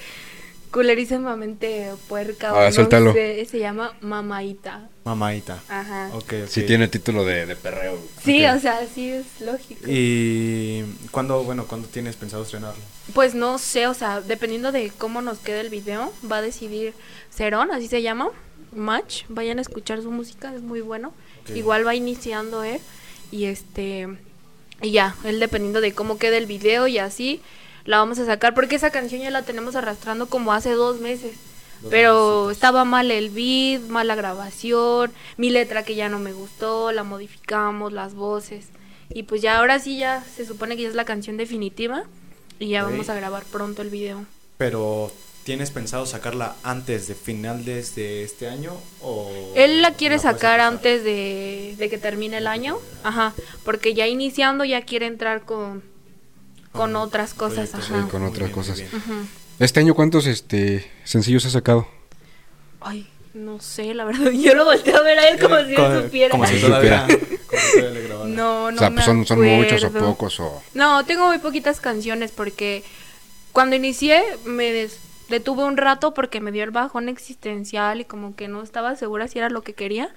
culerísimamente 0.72 1.92
puerca 2.08 2.50
Ah, 2.50 2.70
o 2.70 3.00
no 3.00 3.14
sé, 3.14 3.46
se 3.46 3.60
llama 3.60 3.94
Mamaita. 4.02 4.88
Mamaita. 5.04 5.62
Ajá. 5.68 6.10
Ok, 6.14 6.34
ok. 6.44 6.48
Sí 6.48 6.64
tiene 6.64 6.88
título 6.88 7.26
de, 7.26 7.46
de 7.46 7.56
perreo. 7.56 7.98
Sí, 8.24 8.46
o 8.46 8.60
sea, 8.60 8.80
sí 8.94 9.10
es 9.10 9.26
lógico. 9.42 9.82
¿Y 9.88 10.84
cuándo, 11.12 11.44
bueno, 11.44 11.66
cuándo 11.66 11.88
tienes 11.88 12.16
pensado 12.16 12.44
estrenarlo? 12.44 12.82
Pues 13.14 13.34
no 13.36 13.58
sé, 13.58 13.88
o 13.88 13.94
sea, 13.94 14.22
dependiendo 14.22 14.72
de 14.72 14.92
cómo 14.96 15.22
nos 15.22 15.40
quede 15.40 15.62
el 15.62 15.70
video, 15.70 16.14
va 16.32 16.38
a 16.38 16.42
decidir 16.42 16.94
Cerón, 17.32 17.72
así 17.72 17.88
se 17.88 18.02
llama, 18.02 18.30
Match. 18.76 19.24
Vayan 19.30 19.58
a 19.58 19.62
escuchar 19.62 20.02
su 20.02 20.12
música, 20.12 20.54
es 20.54 20.62
muy 20.62 20.82
bueno. 20.82 21.14
Igual 21.56 21.86
va 21.88 21.96
iniciando 21.96 22.64
él 22.64 22.80
y 23.32 23.46
este 23.46 24.08
y 24.82 24.92
ya, 24.92 25.16
él 25.24 25.40
dependiendo 25.40 25.82
de 25.82 25.94
cómo 25.94 26.18
quede 26.18 26.38
el 26.38 26.46
video 26.46 26.88
y 26.88 27.00
así 27.00 27.42
la 27.86 27.98
vamos 27.98 28.20
a 28.20 28.26
sacar 28.26 28.54
porque 28.54 28.76
esa 28.76 28.92
canción 28.92 29.22
ya 29.22 29.32
la 29.32 29.44
tenemos 29.44 29.76
arrastrando 29.76 30.28
como 30.28 30.54
hace 30.54 30.72
dos 30.72 31.00
meses. 31.00 31.38
Dos 31.82 31.92
Pero 31.92 32.52
estaba 32.52 32.84
mal 32.84 33.10
el 33.10 33.30
beat, 33.30 33.90
mala 33.90 34.16
grabación, 34.16 35.12
mi 35.38 35.50
letra 35.50 35.84
que 35.84 35.96
ya 35.96 36.10
no 36.10 36.20
me 36.20 36.34
gustó, 36.34 36.92
la 36.92 37.04
modificamos, 37.04 37.94
las 37.94 38.16
voces. 38.16 38.68
Y 39.10 39.24
pues 39.24 39.42
ya 39.42 39.58
ahora 39.58 39.80
sí 39.80 39.98
ya 39.98 40.24
se 40.36 40.46
supone 40.46 40.76
que 40.76 40.84
ya 40.84 40.90
es 40.90 40.96
la 40.96 41.06
canción 41.06 41.38
definitiva 41.38 42.04
y 42.60 42.70
ya 42.70 42.84
vamos 42.84 43.10
a 43.10 43.16
grabar 43.16 43.44
pronto 43.46 43.82
el 43.82 43.90
video. 43.90 44.26
Pero, 44.58 45.12
¿tienes 45.46 45.72
pensado 45.72 46.06
sacarla 46.06 46.56
antes 46.64 47.08
de 47.08 47.16
finales 47.16 47.96
de 47.96 48.24
este 48.24 48.50
año? 48.50 48.74
O 49.02 49.32
Él 49.56 49.82
la 49.82 49.94
quiere 49.94 50.18
la 50.18 50.22
sacar 50.22 50.60
antes 50.60 51.04
de, 51.04 51.76
de 51.78 51.90
que 51.90 51.98
termine 51.98 52.38
el 52.38 52.48
año, 52.48 52.78
ajá, 53.04 53.34
porque 53.64 53.94
ya 53.94 54.06
iniciando 54.06 54.66
ya 54.66 54.82
quiere 54.82 55.08
entrar 55.08 55.46
con, 55.46 55.82
con 56.72 56.96
otras 56.96 57.34
cosas, 57.34 57.74
ajá. 57.74 58.04
Sí, 58.04 58.10
con 58.10 58.24
otras 58.24 58.50
bien, 58.50 58.52
cosas. 58.52 58.82
Este 59.60 59.80
año, 59.80 59.94
¿cuántos 59.94 60.26
este, 60.26 60.90
sencillos 61.04 61.46
has 61.46 61.54
sacado? 61.54 61.88
Ay, 62.82 63.08
no 63.34 63.60
sé, 63.60 63.94
la 63.94 64.06
verdad, 64.06 64.32
yo 64.32 64.56
lo 64.56 64.66
volteé 64.66 64.96
a 64.96 65.02
ver 65.02 65.20
a 65.20 65.30
él 65.30 65.40
como 65.40 65.58
si 65.66 65.76
él 65.76 66.04
supiera. 66.04 66.32
Como 66.32 66.46
si 66.46 66.60
grabara. 66.60 67.08
No, 68.26 68.72
no 68.72 68.76
o 68.76 68.80
sea, 68.80 68.90
me 68.90 68.96
pues 68.98 69.06
son, 69.06 69.26
son 69.26 69.42
muchos 69.42 69.84
o 69.84 69.92
pocos 69.92 70.40
o... 70.40 70.62
No, 70.74 71.04
tengo 71.06 71.28
muy 71.28 71.40
poquitas 71.40 71.80
canciones 71.80 72.32
porque 72.32 72.84
cuando 73.52 73.76
inicié 73.76 74.24
me 74.46 74.72
des- 74.72 75.00
detuve 75.30 75.64
un 75.64 75.78
rato 75.78 76.14
porque 76.14 76.40
me 76.42 76.52
dio 76.52 76.64
el 76.64 76.72
bajón 76.72 77.10
existencial 77.10 78.02
y 78.02 78.06
como 78.06 78.36
que 78.36 78.48
no 78.48 78.62
estaba 78.62 78.96
segura 78.96 79.28
si 79.28 79.40
era 79.40 79.50
lo 79.50 79.64
que 79.64 79.74
quería 79.74 80.10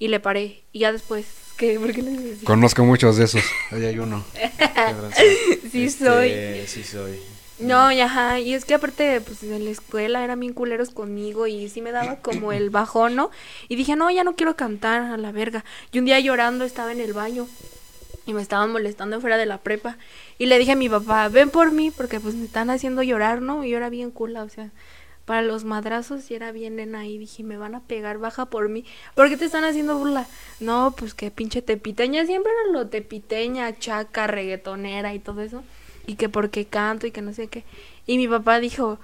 y 0.00 0.08
le 0.08 0.18
paré. 0.18 0.64
Y 0.72 0.80
ya 0.80 0.90
después, 0.90 1.26
¿qué? 1.56 1.78
¿Por 1.78 1.92
qué 1.92 2.02
les 2.02 2.20
decía? 2.20 2.46
Conozco 2.46 2.84
muchos 2.84 3.16
de 3.16 3.26
esos. 3.26 3.44
Ahí 3.70 3.84
hay 3.84 3.98
uno. 4.00 4.24
Sí 5.70 5.84
Este, 5.84 6.04
soy. 6.04 6.66
Sí 6.66 6.82
soy. 6.82 7.20
No, 7.60 7.92
y 7.92 8.00
ajá, 8.00 8.40
y 8.40 8.54
es 8.54 8.64
que 8.64 8.72
aparte, 8.72 9.20
pues 9.20 9.42
en 9.42 9.64
la 9.66 9.70
escuela 9.70 10.24
eran 10.24 10.40
bien 10.40 10.54
culeros 10.54 10.90
conmigo 10.90 11.46
y 11.46 11.68
sí 11.68 11.82
me 11.82 11.92
daba 11.92 12.16
como 12.16 12.52
el 12.52 12.70
bajón, 12.70 13.14
¿no? 13.14 13.30
Y 13.68 13.76
dije, 13.76 13.96
no, 13.96 14.10
ya 14.10 14.24
no 14.24 14.34
quiero 14.34 14.56
cantar 14.56 15.02
a 15.02 15.16
la 15.18 15.30
verga. 15.30 15.64
Y 15.92 15.98
un 15.98 16.06
día 16.06 16.18
llorando 16.18 16.64
estaba 16.64 16.90
en 16.90 17.00
el 17.00 17.12
baño 17.12 17.46
y 18.24 18.32
me 18.32 18.40
estaban 18.40 18.72
molestando 18.72 19.20
fuera 19.20 19.36
de 19.36 19.44
la 19.44 19.58
prepa. 19.58 19.98
Y 20.38 20.46
le 20.46 20.58
dije 20.58 20.72
a 20.72 20.76
mi 20.76 20.88
papá, 20.88 21.28
ven 21.28 21.50
por 21.50 21.70
mí, 21.70 21.90
porque 21.90 22.18
pues 22.18 22.34
me 22.34 22.46
están 22.46 22.70
haciendo 22.70 23.02
llorar, 23.02 23.42
¿no? 23.42 23.62
Y 23.62 23.70
yo 23.70 23.76
era 23.76 23.90
bien 23.90 24.10
cula, 24.10 24.42
o 24.42 24.48
sea, 24.48 24.70
para 25.30 25.42
los 25.42 25.62
madrazos 25.62 26.28
y 26.28 26.34
era 26.34 26.50
bien 26.50 26.74
nena 26.74 27.06
y 27.06 27.16
dije, 27.16 27.44
me 27.44 27.56
van 27.56 27.76
a 27.76 27.84
pegar, 27.84 28.18
baja 28.18 28.46
por 28.46 28.68
mí. 28.68 28.84
¿Por 29.14 29.28
qué 29.28 29.36
te 29.36 29.44
están 29.44 29.62
haciendo 29.62 29.96
burla? 29.96 30.26
No, 30.58 30.92
pues 30.98 31.14
que 31.14 31.30
pinche 31.30 31.62
tepiteña, 31.62 32.26
siempre 32.26 32.50
era 32.50 32.72
lo 32.72 32.88
tepiteña, 32.88 33.78
chaca, 33.78 34.26
reggaetonera 34.26 35.14
y 35.14 35.20
todo 35.20 35.42
eso. 35.42 35.62
Y 36.04 36.16
que 36.16 36.28
porque 36.28 36.64
canto 36.64 37.06
y 37.06 37.12
que 37.12 37.22
no 37.22 37.32
sé 37.32 37.46
qué. 37.46 37.62
Y 38.08 38.18
mi 38.18 38.26
papá 38.26 38.58
dijo, 38.58 38.98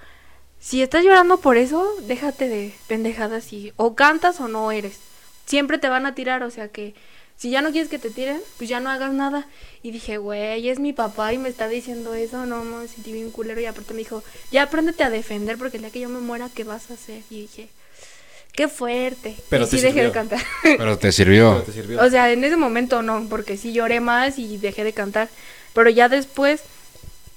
si 0.58 0.82
estás 0.82 1.04
llorando 1.04 1.38
por 1.38 1.56
eso, 1.58 1.88
déjate 2.08 2.48
de 2.48 2.74
pendejadas 2.88 3.52
y 3.52 3.72
o 3.76 3.94
cantas 3.94 4.40
o 4.40 4.48
no 4.48 4.72
eres. 4.72 4.98
Siempre 5.44 5.78
te 5.78 5.88
van 5.88 6.06
a 6.06 6.16
tirar, 6.16 6.42
o 6.42 6.50
sea 6.50 6.66
que 6.66 6.96
si 7.36 7.50
ya 7.50 7.60
no 7.60 7.70
quieres 7.70 7.90
que 7.90 7.98
te 7.98 8.10
tiren, 8.10 8.40
pues 8.56 8.68
ya 8.70 8.80
no 8.80 8.90
hagas 8.90 9.12
nada. 9.12 9.46
Y 9.82 9.90
dije, 9.90 10.18
güey, 10.18 10.68
es 10.68 10.78
mi 10.78 10.92
papá 10.92 11.32
y 11.32 11.38
me 11.38 11.48
está 11.48 11.68
diciendo 11.68 12.14
eso, 12.14 12.46
no, 12.46 12.64
me 12.64 12.88
sentí 12.88 13.12
bien 13.12 13.30
culero. 13.30 13.60
Y 13.60 13.66
aparte 13.66 13.92
me 13.92 13.98
dijo, 13.98 14.22
ya 14.50 14.62
apréndete 14.62 15.04
a 15.04 15.10
defender 15.10 15.58
porque 15.58 15.76
el 15.76 15.82
día 15.82 15.92
que 15.92 16.00
yo 16.00 16.08
me 16.08 16.20
muera, 16.20 16.48
¿qué 16.54 16.64
vas 16.64 16.90
a 16.90 16.94
hacer? 16.94 17.22
Y 17.30 17.42
dije, 17.42 17.68
qué 18.52 18.68
fuerte. 18.68 19.36
Pero 19.50 19.66
y 19.66 19.68
te 19.68 19.76
sí 19.76 19.82
dejé 19.82 20.02
de 20.02 20.12
cantar. 20.12 20.40
Pero 20.62 20.98
te 20.98 21.12
sirvió. 21.12 21.52
Pero 21.52 21.64
te 21.64 21.72
sirvió. 21.72 22.02
O 22.02 22.10
sea, 22.10 22.32
en 22.32 22.42
ese 22.42 22.56
momento 22.56 23.02
no, 23.02 23.26
porque 23.28 23.56
sí 23.56 23.72
lloré 23.72 24.00
más 24.00 24.38
y 24.38 24.56
dejé 24.56 24.82
de 24.82 24.94
cantar. 24.94 25.28
Pero 25.74 25.90
ya 25.90 26.08
después 26.08 26.62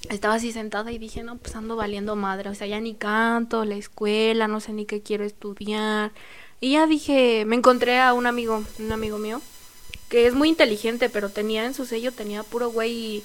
estaba 0.08 0.34
así 0.34 0.50
sentada 0.50 0.90
y 0.90 0.98
dije, 0.98 1.22
no, 1.22 1.36
pues 1.36 1.54
ando 1.54 1.76
valiendo 1.76 2.16
madre. 2.16 2.48
O 2.48 2.54
sea, 2.54 2.66
ya 2.66 2.80
ni 2.80 2.94
canto, 2.94 3.66
la 3.66 3.76
escuela, 3.76 4.48
no 4.48 4.60
sé 4.60 4.72
ni 4.72 4.86
qué 4.86 5.02
quiero 5.02 5.24
estudiar. 5.24 6.10
Y 6.60 6.72
ya 6.72 6.86
dije, 6.86 7.44
me 7.46 7.56
encontré 7.56 8.00
a 8.00 8.12
un 8.12 8.26
amigo, 8.26 8.64
un 8.78 8.92
amigo 8.92 9.18
mío, 9.18 9.40
que 10.10 10.26
es 10.26 10.34
muy 10.34 10.50
inteligente, 10.50 11.08
pero 11.08 11.30
tenía 11.30 11.64
en 11.64 11.72
su 11.72 11.86
sello, 11.86 12.12
tenía 12.12 12.42
puro 12.42 12.68
güey, 12.70 13.22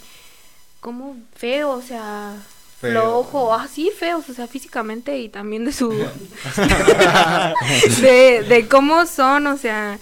como 0.79 1.17
feo, 1.35 1.71
o 1.71 1.81
sea, 1.81 2.35
Feo. 2.79 2.91
flojo, 2.91 3.53
así 3.53 3.91
feos, 3.97 4.29
o 4.29 4.33
sea, 4.33 4.47
físicamente 4.47 5.17
y 5.17 5.27
también 5.27 5.65
de 5.65 5.73
su... 5.73 5.89
de, 8.01 8.45
de 8.47 8.67
cómo 8.69 9.05
son, 9.05 9.47
o 9.47 9.57
sea, 9.57 9.99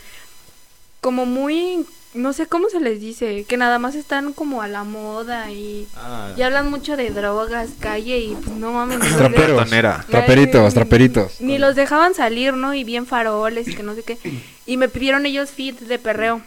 como 1.02 1.26
muy, 1.26 1.86
no 2.14 2.34
sé 2.34 2.46
cómo 2.48 2.70
se 2.70 2.80
les 2.80 3.00
dice, 3.00 3.46
que 3.46 3.58
nada 3.58 3.80
más 3.80 3.96
están 3.96 4.34
como 4.34 4.62
a 4.62 4.68
la 4.68 4.84
moda 4.84 5.50
y, 5.52 5.88
Ah, 5.96 6.32
y 6.36 6.42
hablan 6.42 6.70
mucho 6.70 6.98
de 6.98 7.10
drogas, 7.12 7.70
calle 7.80 8.18
y 8.20 8.36
pues 8.36 8.56
no 8.58 8.74
mames. 8.74 9.00
ni 9.00 9.08
Traperos. 9.10 9.58
Ratonera. 9.58 10.06
Traperitos, 10.10 10.74
traperitos. 10.74 11.40
Ni 11.42 11.58
los 11.58 11.76
dejaban 11.76 12.14
salir, 12.14 12.54
¿no? 12.56 12.74
Y 12.74 12.84
bien 12.84 13.06
faroles 13.06 13.68
y 13.70 13.76
que 13.76 13.84
no 13.84 13.96
sé 13.96 14.04
qué. 14.04 14.18
Y 14.66 14.76
me 14.78 14.90
pidieron 14.90 15.26
ellos 15.26 15.50
fit 15.52 15.80
de 15.80 15.98
perreo. 16.00 16.42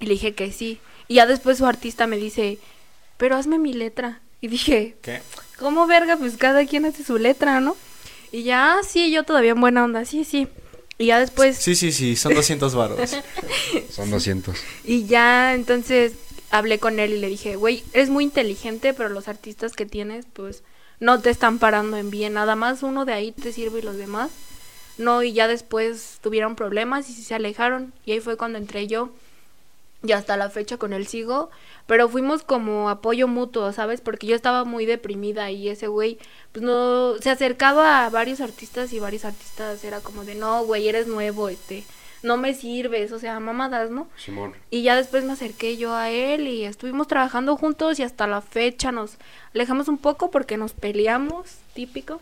Y 0.00 0.06
le 0.06 0.12
dije 0.14 0.34
que 0.34 0.50
sí. 0.52 0.80
Y 1.08 1.14
ya 1.14 1.26
después 1.26 1.58
su 1.58 1.66
artista 1.66 2.06
me 2.06 2.16
dice, 2.16 2.58
pero 3.16 3.36
hazme 3.36 3.58
mi 3.58 3.72
letra. 3.72 4.20
Y 4.40 4.48
dije, 4.48 4.96
¿Qué? 5.02 5.20
¿cómo 5.58 5.86
verga? 5.86 6.16
Pues 6.16 6.36
cada 6.36 6.64
quien 6.66 6.86
hace 6.86 7.04
su 7.04 7.18
letra, 7.18 7.60
¿no? 7.60 7.76
Y 8.32 8.44
ya, 8.44 8.74
"Ah, 8.74 8.80
sí, 8.88 9.10
yo 9.10 9.24
todavía 9.24 9.50
en 9.52 9.60
buena 9.60 9.84
onda, 9.84 10.04
sí, 10.04 10.24
sí. 10.24 10.48
Y 10.98 11.06
ya 11.06 11.18
después, 11.18 11.56
Sí, 11.56 11.74
sí, 11.74 11.92
sí, 11.92 12.16
son 12.16 12.34
200 12.34 12.74
varos. 12.74 12.98
Son 13.90 14.10
200. 14.10 14.56
y 14.84 15.06
ya 15.06 15.54
entonces 15.54 16.12
hablé 16.50 16.78
con 16.78 16.98
él 17.00 17.12
y 17.14 17.18
le 17.18 17.28
dije, 17.28 17.56
güey, 17.56 17.82
eres 17.92 18.08
muy 18.10 18.24
inteligente, 18.24 18.92
pero 18.94 19.08
los 19.08 19.26
artistas 19.28 19.72
que 19.74 19.86
tienes, 19.86 20.26
pues, 20.32 20.62
no 21.00 21.20
te 21.20 21.30
están 21.30 21.58
parando 21.58 21.96
en 21.96 22.10
bien. 22.10 22.34
Nada 22.34 22.54
más 22.56 22.82
uno 22.82 23.04
de 23.04 23.12
ahí 23.14 23.32
te 23.32 23.52
sirve 23.52 23.78
y 23.78 23.82
los 23.82 23.96
demás. 23.96 24.30
No, 24.98 25.22
y 25.22 25.32
ya 25.32 25.48
después 25.48 26.18
tuvieron 26.22 26.54
problemas 26.56 27.08
y 27.08 27.14
se 27.14 27.34
alejaron. 27.34 27.92
Y 28.04 28.12
ahí 28.12 28.20
fue 28.20 28.36
cuando 28.36 28.58
entré 28.58 28.86
yo. 28.86 29.10
Y 30.02 30.12
hasta 30.12 30.36
la 30.36 30.48
fecha 30.48 30.78
con 30.78 30.92
él 30.92 31.06
sigo. 31.06 31.50
Pero 31.86 32.08
fuimos 32.08 32.42
como 32.42 32.88
apoyo 32.88 33.28
mutuo, 33.28 33.72
¿sabes? 33.72 34.00
Porque 34.00 34.26
yo 34.26 34.34
estaba 34.34 34.64
muy 34.64 34.86
deprimida 34.86 35.50
y 35.50 35.68
ese 35.68 35.88
güey, 35.88 36.18
pues 36.52 36.64
no, 36.64 37.16
se 37.18 37.30
acercaba 37.30 38.06
a 38.06 38.10
varios 38.10 38.40
artistas 38.40 38.92
y 38.92 39.00
varios 39.00 39.24
artistas 39.24 39.84
era 39.84 40.00
como 40.00 40.24
de, 40.24 40.36
no, 40.36 40.64
güey, 40.64 40.88
eres 40.88 41.06
nuevo, 41.06 41.48
este, 41.48 41.84
no 42.22 42.36
me 42.36 42.54
sirves, 42.54 43.12
o 43.12 43.18
sea, 43.18 43.40
mamadas, 43.40 43.90
¿no? 43.90 44.08
Simón. 44.16 44.54
Y 44.70 44.82
ya 44.82 44.94
después 44.96 45.24
me 45.24 45.32
acerqué 45.32 45.76
yo 45.76 45.94
a 45.94 46.10
él 46.10 46.46
y 46.48 46.64
estuvimos 46.64 47.08
trabajando 47.08 47.56
juntos 47.56 47.98
y 47.98 48.02
hasta 48.02 48.26
la 48.26 48.40
fecha 48.40 48.92
nos 48.92 49.16
alejamos 49.54 49.88
un 49.88 49.98
poco 49.98 50.30
porque 50.30 50.56
nos 50.56 50.72
peleamos, 50.72 51.46
típico. 51.74 52.20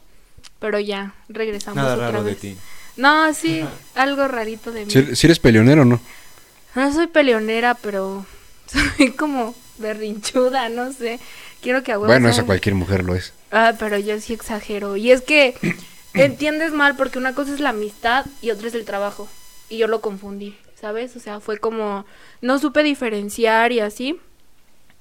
Pero 0.61 0.79
ya, 0.81 1.15
regresamos 1.29 1.77
Nada 1.77 1.95
otra 1.95 2.11
raro 2.11 2.25
de 2.25 2.31
vez. 2.31 2.41
ti. 2.41 2.57
No, 2.97 3.33
sí, 3.33 3.65
algo 3.95 4.27
rarito 4.27 4.73
de 4.73 4.87
mí. 4.87 4.91
Si 4.91 5.15
si 5.15 5.27
eres 5.27 5.39
peleonero, 5.39 5.85
¿no? 5.85 6.01
No 6.75 6.93
soy 6.93 7.07
peleonera, 7.07 7.75
pero 7.75 8.27
soy 8.67 9.13
como 9.13 9.55
berrinchuda, 9.79 10.69
no 10.69 10.93
sé. 10.93 11.21
Quiero 11.61 11.83
que 11.83 11.93
a 11.93 11.99
huevo 11.99 12.13
Bueno, 12.13 12.29
eso 12.29 12.47
cualquier 12.47 12.75
mujer 12.75 13.05
lo 13.05 13.15
es. 13.15 13.33
Ah, 13.51 13.75
pero 13.79 13.99
yo 13.99 14.21
sí 14.21 14.33
exagero. 14.33 14.97
Y 14.97 15.11
es 15.11 15.23
que 15.23 15.55
entiendes 16.15 16.73
mal 16.73 16.97
porque 16.97 17.19
una 17.19 17.35
cosa 17.35 17.55
es 17.55 17.61
la 17.61 17.71
amistad 17.71 18.27
y 18.43 18.51
otra 18.51 18.69
es 18.69 18.75
el 18.75 18.85
trabajo. 18.85 19.29
Y 19.69 19.79
yo 19.79 19.87
lo 19.87 20.01
confundí, 20.01 20.57
¿sabes? 20.81 21.17
O 21.17 21.21
sea, 21.21 21.41
fue 21.41 21.59
como 21.59 22.07
no 22.41 22.59
supe 22.59 22.83
diferenciar 22.83 23.73
y 23.73 23.81
así. 23.81 24.21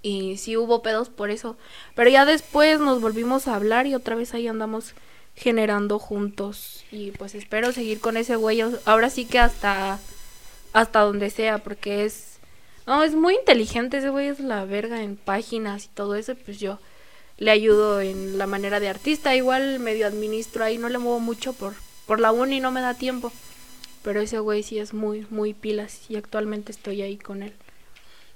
Y 0.01 0.37
sí 0.37 0.57
hubo 0.57 0.81
pedos 0.81 1.09
por 1.09 1.29
eso. 1.31 1.57
Pero 1.95 2.09
ya 2.09 2.25
después 2.25 2.79
nos 2.79 3.01
volvimos 3.01 3.47
a 3.47 3.55
hablar 3.55 3.87
y 3.87 3.95
otra 3.95 4.15
vez 4.15 4.33
ahí 4.33 4.47
andamos 4.47 4.93
generando 5.35 5.99
juntos. 5.99 6.85
Y 6.91 7.11
pues 7.11 7.35
espero 7.35 7.71
seguir 7.71 7.99
con 7.99 8.17
ese 8.17 8.35
güey. 8.35 8.61
Ahora 8.85 9.09
sí 9.09 9.25
que 9.25 9.39
hasta 9.39 9.99
hasta 10.77 10.99
donde 10.99 11.31
sea 11.31 11.57
porque 11.57 12.05
es 12.05 12.37
no, 12.85 13.03
es 13.03 13.15
muy 13.15 13.35
inteligente 13.35 13.97
ese 13.97 14.09
güey, 14.09 14.27
es 14.27 14.39
la 14.39 14.63
verga 14.63 15.01
en 15.01 15.17
páginas 15.17 15.85
y 15.85 15.87
todo 15.89 16.15
eso, 16.15 16.35
pues 16.35 16.59
yo 16.59 16.79
le 17.37 17.51
ayudo 17.51 17.99
en 17.99 18.37
la 18.37 18.47
manera 18.47 18.79
de 18.79 18.87
artista, 18.87 19.35
igual 19.35 19.79
medio 19.79 20.07
administro 20.07 20.63
ahí, 20.63 20.77
no 20.77 20.87
le 20.87 20.99
muevo 20.99 21.19
mucho 21.19 21.51
por, 21.53 21.73
por 22.05 22.19
la 22.19 22.31
uni, 22.31 22.59
no 22.59 22.71
me 22.71 22.81
da 22.81 22.93
tiempo. 22.93 23.33
Pero 24.03 24.21
ese 24.21 24.39
güey 24.39 24.63
sí 24.63 24.79
es 24.79 24.93
muy, 24.93 25.27
muy 25.29 25.53
pilas 25.53 25.99
y 26.09 26.15
actualmente 26.15 26.71
estoy 26.71 27.01
ahí 27.01 27.17
con 27.17 27.43
él. 27.43 27.53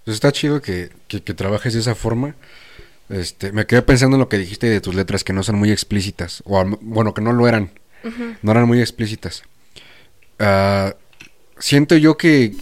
Pues 0.03 0.15
está 0.15 0.31
chido 0.31 0.62
que, 0.62 0.89
que, 1.07 1.21
que 1.21 1.33
trabajes 1.33 1.74
de 1.74 1.79
esa 1.79 1.95
forma. 1.95 2.36
Este, 3.07 3.53
me 3.53 3.65
quedé 3.65 3.83
pensando 3.83 4.17
en 4.17 4.21
lo 4.21 4.29
que 4.29 4.38
dijiste 4.38 4.67
de 4.67 4.81
tus 4.81 4.95
letras 4.95 5.24
que 5.24 5.31
no 5.31 5.43
son 5.43 5.55
muy 5.55 5.71
explícitas. 5.71 6.43
O 6.45 6.62
bueno, 6.81 7.13
que 7.13 7.21
no 7.21 7.31
lo 7.31 7.48
eran. 7.48 7.71
No 8.41 8.51
eran 8.51 8.67
muy 8.67 8.81
explícitas. 8.81 9.43
Ah, 10.39 10.95
siento 11.61 11.95
yo 11.95 12.17
que, 12.17 12.53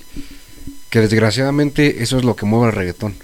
que 0.89 0.99
desgraciadamente 1.01 2.03
eso 2.03 2.17
es 2.17 2.23
lo 2.23 2.35
que 2.35 2.45
mueve 2.45 2.67
el 2.67 2.73
reggaetón. 2.75 3.15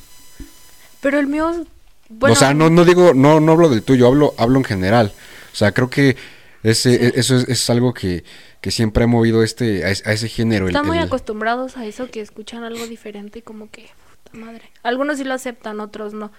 Pero 1.02 1.20
el 1.20 1.28
mío, 1.28 1.66
bueno, 2.10 2.34
o 2.34 2.36
sea, 2.36 2.54
no, 2.54 2.70
no 2.70 2.84
digo, 2.86 3.14
no, 3.14 3.40
no 3.40 3.52
hablo 3.52 3.70
del 3.70 3.84
tuyo, 3.84 4.08
hablo, 4.08 4.34
hablo 4.38 4.58
en 4.58 4.64
general. 4.66 5.14
O 5.54 5.56
sea, 5.56 5.72
creo 5.72 5.90
que 5.90 6.16
ese, 6.64 6.98
Sí. 7.10 7.14
eso 7.16 7.38
es, 7.38 7.48
es 7.48 7.70
algo 7.70 7.94
que, 7.94 8.24
que 8.62 8.72
siempre 8.72 9.04
ha 9.04 9.08
movido 9.08 9.44
este, 9.44 9.86
a, 9.86 9.90
es- 9.92 10.06
a 10.08 10.14
ese 10.14 10.28
género. 10.30 10.66
el- 10.66 10.72
están 10.76 10.88
muy 10.88 10.98
el- 10.98 11.04
acostumbrados 11.04 11.78
a 11.78 11.86
eso, 11.86 12.10
que 12.10 12.22
escuchan 12.22 12.64
algo 12.64 12.88
diferente 12.88 13.40
y 13.40 13.42
como 13.44 13.70
que, 13.70 13.90
puta 14.24 14.38
madre. 14.46 14.72
Algunos 14.82 15.18
sí 15.18 15.24
lo 15.24 15.34
aceptan, 15.36 15.80
otros 15.80 16.14
no. 16.14 16.32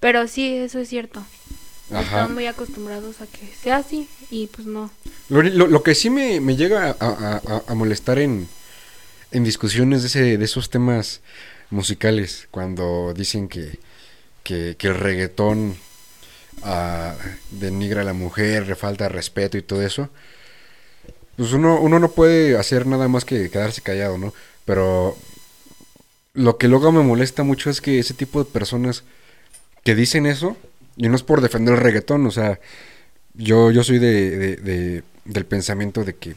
Pero 0.00 0.28
sí, 0.28 0.54
eso 0.56 0.78
es 0.78 0.88
cierto. 0.88 1.22
Ajá. 1.90 2.02
Están 2.02 2.34
muy 2.34 2.46
acostumbrados 2.46 3.20
a 3.20 3.26
que 3.26 3.46
sea 3.60 3.78
así 3.78 4.08
y 4.30 4.46
pues 4.48 4.66
no. 4.66 4.90
Lo, 5.28 5.42
lo- 5.42 5.66
lo 5.66 5.82
que 5.82 5.94
sí 5.94 6.08
me, 6.10 6.40
me 6.40 6.56
llega 6.56 6.94
a- 7.00 7.40
a- 7.44 7.62
a 7.66 7.74
molestar 7.74 8.18
en, 8.20 8.48
en 9.32 9.44
discusiones 9.44 10.02
de, 10.02 10.08
ese, 10.08 10.38
de 10.38 10.44
esos 10.44 10.70
temas 10.70 11.20
musicales, 11.70 12.48
cuando 12.50 13.12
dicen 13.14 13.48
que, 13.48 13.78
que, 14.44 14.76
el 14.80 14.94
reggaetón 14.96 15.76
ah, 16.64 17.16
denigra 17.50 18.02
a 18.02 18.04
la 18.04 18.14
mujer, 18.14 18.68
le 18.68 18.76
falta 18.76 19.08
respeto 19.08 19.58
y 19.58 19.62
todo 19.62 19.82
eso, 19.82 20.10
pues 21.36 21.52
uno, 21.52 21.80
uno 21.80 21.98
no 21.98 22.10
puede 22.10 22.56
hacer 22.58 22.86
nada 22.86 23.08
más 23.08 23.24
que 23.24 23.50
quedarse 23.50 23.82
callado, 23.82 24.18
¿no? 24.18 24.34
Pero 24.64 25.16
lo 26.34 26.58
que 26.58 26.68
luego 26.68 26.92
me 26.92 27.02
molesta 27.02 27.42
mucho 27.42 27.70
es 27.70 27.80
que 27.80 27.98
ese 27.98 28.14
tipo 28.14 28.42
de 28.42 28.50
personas 28.50 29.04
que 29.84 29.94
dicen 29.94 30.26
eso, 30.26 30.56
y 30.96 31.08
no 31.08 31.16
es 31.16 31.22
por 31.22 31.40
defender 31.40 31.74
el 31.74 31.80
reggaetón, 31.80 32.26
o 32.26 32.30
sea, 32.30 32.60
yo, 33.34 33.70
yo 33.70 33.84
soy 33.84 33.98
de, 33.98 34.30
de- 34.38 34.56
de- 34.56 35.04
del 35.26 35.46
pensamiento 35.46 36.04
de 36.04 36.16
que 36.16 36.36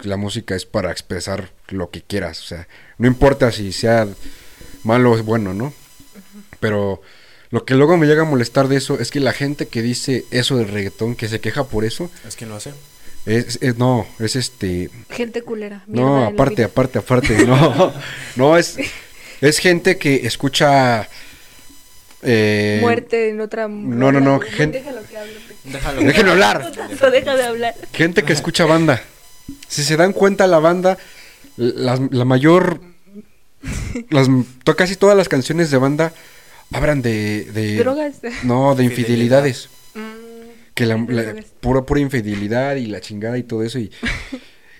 la 0.00 0.16
música 0.16 0.54
es 0.54 0.66
para 0.66 0.90
expresar 0.90 1.50
lo 1.68 1.90
que 1.90 2.02
quieras, 2.02 2.40
o 2.42 2.46
sea, 2.46 2.68
no 2.98 3.06
importa 3.06 3.50
si 3.52 3.72
sea 3.72 4.06
malo 4.84 5.12
o 5.12 5.22
bueno, 5.22 5.54
¿no? 5.54 5.72
Pero 6.60 7.00
lo 7.50 7.64
que 7.64 7.74
luego 7.74 7.96
me 7.96 8.06
llega 8.06 8.22
a 8.22 8.26
molestar 8.26 8.68
de 8.68 8.76
eso 8.76 8.98
es 9.00 9.10
que 9.10 9.20
la 9.20 9.32
gente 9.32 9.68
que 9.68 9.82
dice 9.82 10.24
eso 10.30 10.56
del 10.56 10.68
reggaetón, 10.68 11.14
que 11.16 11.28
se 11.28 11.40
queja 11.40 11.64
por 11.64 11.84
eso, 11.84 12.10
Es 12.26 12.36
que 12.36 12.46
no 12.46 12.56
hace. 12.56 12.72
es, 13.24 13.58
es- 13.62 13.76
no, 13.78 14.06
es 14.18 14.36
este, 14.36 14.90
Gente 15.10 15.42
culera. 15.42 15.82
no, 15.86 16.24
aparte, 16.24 16.64
aparte, 16.64 16.98
aparte, 16.98 17.44
no, 17.46 17.92
no, 18.36 18.56
es, 18.56 18.76
es 19.40 19.58
gente 19.58 19.96
que 19.98 20.26
escucha... 20.26 21.08
eh, 22.22 22.78
Muerte 22.80 23.30
en 23.30 23.40
otra. 23.40 23.68
no, 23.68 24.12
no, 24.12 24.20
no, 24.20 24.40
gente- 24.40 24.78
déjalo 24.78 25.02
que 25.02 25.08
que 25.08 25.16
hable. 25.18 25.32
Déjalo. 25.64 26.00
Déjenme 26.02 26.30
hablar. 26.32 26.72
Deja 27.12 27.36
de 27.36 27.42
hablar. 27.44 27.74
Gente 27.92 28.22
que 28.22 28.32
escucha 28.32 28.64
banda. 28.66 29.02
Si 29.68 29.82
se 29.84 29.96
dan 29.96 30.12
cuenta, 30.12 30.46
la 30.46 30.58
banda, 30.58 30.98
la, 31.56 31.98
la 32.10 32.24
mayor. 32.24 32.80
Las, 34.10 34.28
to- 34.64 34.76
casi 34.76 34.96
todas 34.96 35.16
las 35.16 35.28
canciones 35.28 35.70
de 35.70 35.78
banda 35.78 36.12
hablan 36.72 37.02
de. 37.02 37.44
de 37.44 37.76
Drogas. 37.76 38.16
No, 38.44 38.74
de 38.74 38.84
infidelidades. 38.84 39.68
Mm, 39.94 40.00
Que 40.74 40.86
la, 40.86 40.96
de 40.96 41.32
la- 41.34 41.42
pura, 41.60 41.82
pura 41.82 42.00
infidelidad 42.00 42.76
y 42.76 42.86
la 42.86 43.00
chingada 43.00 43.38
y 43.38 43.42
todo 43.42 43.62
eso. 43.62 43.78
Y, 43.78 43.90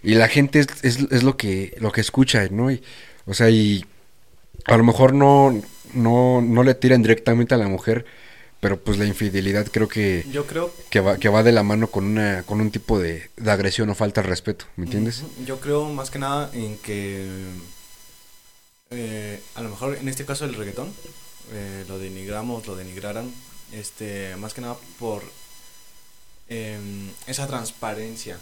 y 0.03 0.15
la 0.15 0.29
gente 0.29 0.61
es, 0.61 0.67
es, 0.83 0.99
es 1.11 1.23
lo 1.23 1.37
que 1.37 1.75
lo 1.81 1.91
que 1.91 2.01
escucha, 2.01 2.47
¿no? 2.51 2.71
Y, 2.71 2.83
o 3.27 3.35
sea, 3.35 3.51
y 3.51 3.85
a 4.67 4.77
lo 4.77 4.85
mejor 4.85 5.15
no, 5.15 5.61
no, 5.95 6.41
no 6.43 6.63
le 6.63 6.75
tiran 6.75 7.03
directamente 7.03 7.55
a 7.55 7.59
la 7.59 7.69
mujer, 7.69 8.05
pero 8.67 8.81
pues 8.81 8.99
la 8.99 9.05
infidelidad 9.05 9.69
creo 9.71 9.87
que, 9.87 10.27
Yo 10.33 10.45
creo, 10.45 10.75
que, 10.91 10.99
va, 10.99 11.19
que 11.19 11.29
va 11.29 11.45
de 11.45 11.53
la 11.53 11.63
mano 11.63 11.87
con, 11.87 12.05
una, 12.05 12.43
con 12.43 12.61
un 12.61 12.73
tipo 12.73 12.99
de, 12.99 13.31
de 13.37 13.51
agresión 13.53 13.89
o 13.91 13.95
falta 13.95 14.23
de 14.23 14.27
respeto, 14.27 14.65
¿me 14.75 14.87
entiendes? 14.87 15.23
yo 15.47 15.61
creo 15.61 15.85
más 15.85 16.11
que 16.11 16.19
nada 16.19 16.51
en 16.53 16.77
que 16.79 17.29
eh, 18.91 19.41
a 19.55 19.63
lo 19.63 19.69
mejor 19.69 19.97
en 19.97 20.09
este 20.09 20.25
caso 20.25 20.47
el 20.47 20.55
reggaetón 20.55 20.93
eh, 21.53 21.85
lo 21.87 22.01
denigramos, 22.01 22.67
lo 22.67 22.75
denigraran, 22.75 23.33
este, 23.71 24.35
más 24.35 24.53
que 24.53 24.63
nada 24.63 24.77
por 24.99 25.23
em, 26.49 27.09
esa 27.29 27.47
transparencia 27.47 28.37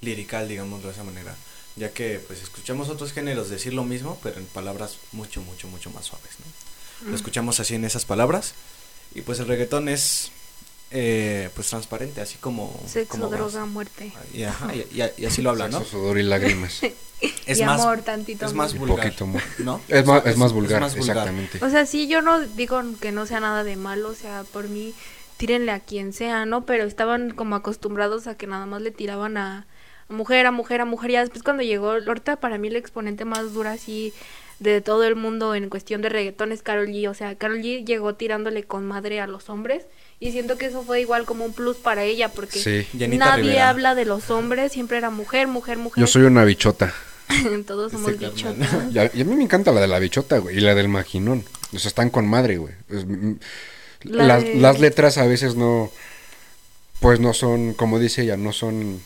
lirical, 0.00 0.48
digámoslo 0.48 0.86
de 0.88 0.94
esa 0.94 1.04
manera, 1.04 1.36
ya 1.76 1.90
que 1.90 2.20
pues 2.26 2.42
escuchamos 2.42 2.88
otros 2.88 3.12
géneros 3.12 3.50
decir 3.50 3.74
lo 3.74 3.84
mismo, 3.84 4.18
pero 4.22 4.38
en 4.38 4.46
palabras 4.46 4.96
mucho, 5.12 5.42
mucho, 5.42 5.68
mucho 5.68 5.90
más 5.90 6.06
suaves, 6.06 6.36
¿no? 6.38 7.10
Lo 7.10 7.14
escuchamos 7.14 7.60
así 7.60 7.74
en 7.74 7.84
esas 7.84 8.06
palabras 8.06 8.54
y 9.16 9.22
pues 9.22 9.38
el 9.40 9.46
reggaetón 9.48 9.88
es 9.88 10.30
eh, 10.92 11.50
pues 11.54 11.68
transparente, 11.68 12.20
así 12.20 12.36
como... 12.38 12.72
Sexo, 12.86 13.12
como 13.12 13.24
más- 13.30 13.38
droga, 13.38 13.66
muerte. 13.66 14.12
y, 14.32 14.44
ajá, 14.44 14.72
y- 14.74 14.86
y- 14.92 15.22
y 15.22 15.26
así 15.26 15.42
lo 15.42 15.50
habla, 15.50 15.68
¿no? 15.68 15.78
Sexo, 15.80 15.98
sudor 15.98 16.18
y 16.18 16.22
lágrimas. 16.22 16.80
Es 17.46 17.58
y 17.60 17.64
más, 17.64 17.80
amor, 17.80 18.02
tantito 18.02 18.44
es 18.44 18.52
más 18.52 18.74
Y 18.74 18.78
vulgar. 18.78 18.98
poquito 19.06 19.24
amor. 19.24 19.40
¿No? 19.58 19.80
Es 19.88 20.04
más, 20.04 20.24
es 20.26 20.32
Es- 20.32 20.36
más 20.36 20.48
es 20.48 20.52
vulgar, 20.52 20.80
más 20.82 20.94
vulgar. 20.96 21.16
exactamente. 21.16 21.64
O 21.64 21.70
sea, 21.70 21.86
sí, 21.86 22.08
yo 22.08 22.20
no 22.20 22.40
digo 22.40 22.82
que 23.00 23.10
no 23.10 23.24
sea 23.24 23.40
nada 23.40 23.64
de 23.64 23.74
malo, 23.76 24.10
o 24.10 24.14
sea, 24.14 24.44
por 24.52 24.68
mí, 24.68 24.92
tírenle 25.38 25.72
a 25.72 25.80
quien 25.80 26.12
sea, 26.12 26.44
¿no? 26.44 26.66
Pero 26.66 26.84
estaban 26.84 27.30
como 27.30 27.56
acostumbrados 27.56 28.26
a 28.26 28.36
que 28.36 28.46
nada 28.46 28.66
más 28.66 28.82
le 28.82 28.90
tiraban 28.90 29.38
a, 29.38 29.66
a 30.10 30.12
mujer, 30.12 30.44
a 30.44 30.50
mujer, 30.52 30.82
a 30.82 30.84
mujer. 30.84 31.10
Ya 31.10 31.20
después 31.20 31.42
cuando 31.42 31.62
llegó, 31.62 31.92
ahorita 31.92 32.36
para 32.36 32.58
mí 32.58 32.68
el 32.68 32.76
exponente 32.76 33.24
más 33.24 33.54
duro 33.54 33.70
así 33.70 34.12
de 34.58 34.80
todo 34.80 35.04
el 35.04 35.16
mundo 35.16 35.54
en 35.54 35.68
cuestión 35.68 36.00
de 36.02 36.08
reggaetón 36.08 36.52
es 36.52 36.62
Carol 36.62 36.88
G. 36.88 37.08
O 37.08 37.14
sea, 37.14 37.34
Carol 37.34 37.58
G 37.60 37.84
llegó 37.84 38.14
tirándole 38.14 38.62
con 38.64 38.86
madre 38.86 39.20
a 39.20 39.26
los 39.26 39.50
hombres 39.50 39.84
y 40.18 40.32
siento 40.32 40.56
que 40.56 40.66
eso 40.66 40.82
fue 40.82 41.00
igual 41.00 41.24
como 41.26 41.44
un 41.44 41.52
plus 41.52 41.76
para 41.76 42.04
ella 42.04 42.30
porque 42.30 42.58
Sí. 42.58 42.86
Nadie 42.94 43.42
Rivera. 43.42 43.68
habla 43.68 43.94
de 43.94 44.04
los 44.06 44.30
hombres, 44.30 44.72
siempre 44.72 44.96
era 44.98 45.10
mujer, 45.10 45.46
mujer, 45.46 45.76
mujer. 45.78 46.00
Yo 46.00 46.06
soy 46.06 46.22
una 46.22 46.44
bichota. 46.44 46.94
Todos 47.66 47.92
somos 47.92 48.12
Este 48.12 48.28
bichotas. 48.30 48.68
Y 48.92 48.98
a, 48.98 49.10
y 49.12 49.20
a 49.20 49.24
mí 49.24 49.34
me 49.34 49.42
encanta 49.42 49.72
la 49.72 49.80
de 49.80 49.88
la 49.88 49.98
bichota, 49.98 50.38
güey, 50.38 50.56
y 50.56 50.60
la 50.60 50.74
del 50.74 50.88
maquinón. 50.88 51.44
O 51.74 51.78
sea, 51.78 51.88
están 51.88 52.08
con 52.10 52.26
madre, 52.26 52.56
güey. 52.58 52.72
Es- 52.88 53.04
mm, 53.06 53.32
La 54.04 54.24
las, 54.24 54.42
de- 54.44 54.54
las 54.54 54.78
letras 54.80 55.18
a 55.18 55.26
veces 55.26 55.56
no, 55.56 55.90
pues 57.00 57.20
no 57.20 57.34
son, 57.34 57.74
como 57.74 57.98
dice 57.98 58.22
ella, 58.22 58.36
no 58.36 58.52
son, 58.52 59.00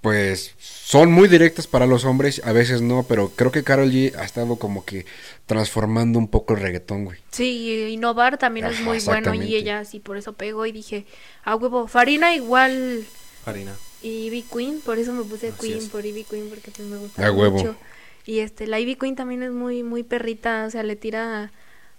pues 0.00 0.54
son 0.60 1.10
muy 1.10 1.28
directas 1.28 1.66
para 1.66 1.86
los 1.86 2.04
hombres, 2.04 2.40
a 2.44 2.52
veces 2.52 2.82
no, 2.82 3.04
pero 3.08 3.30
creo 3.34 3.50
que 3.50 3.64
Carol 3.64 3.90
G 3.90 4.14
ha 4.16 4.24
estado 4.24 4.56
como 4.56 4.84
que 4.84 5.06
transformando 5.46 6.18
un 6.18 6.28
poco 6.28 6.54
el 6.54 6.60
reggaetón, 6.60 7.04
güey. 7.04 7.18
Sí, 7.32 7.88
innovar 7.90 8.38
también 8.38 8.66
es 8.66 8.80
muy 8.80 9.00
bueno 9.00 9.34
y 9.34 9.56
ella 9.56 9.84
sí 9.84 9.98
por 10.00 10.16
eso 10.16 10.34
pegó 10.34 10.66
y 10.66 10.72
dije, 10.72 11.04
a 11.44 11.56
huevo, 11.56 11.88
Farina 11.88 12.34
igual 12.34 13.04
Farina. 13.44 13.74
y 14.02 14.26
Ivy 14.26 14.42
Queen, 14.42 14.80
por 14.80 14.98
eso 14.98 15.12
me 15.12 15.24
puse 15.24 15.48
Así 15.48 15.58
Queen 15.60 15.78
es. 15.78 15.88
por 15.88 16.06
Ivy 16.06 16.24
Queen 16.24 16.48
porque 16.48 16.70
pues 16.70 16.86
me 16.88 16.96
gusta 16.98 17.26
A 17.26 17.32
huevo. 17.32 17.58
mucho. 17.58 17.76
Y 18.24 18.40
este 18.40 18.66
la 18.66 18.78
Ivy 18.78 18.96
Queen 18.96 19.16
también 19.16 19.42
es 19.42 19.50
muy 19.52 19.82
muy 19.82 20.02
perrita, 20.04 20.64
o 20.66 20.70
sea, 20.70 20.82
le 20.82 20.96
tira 20.96 21.50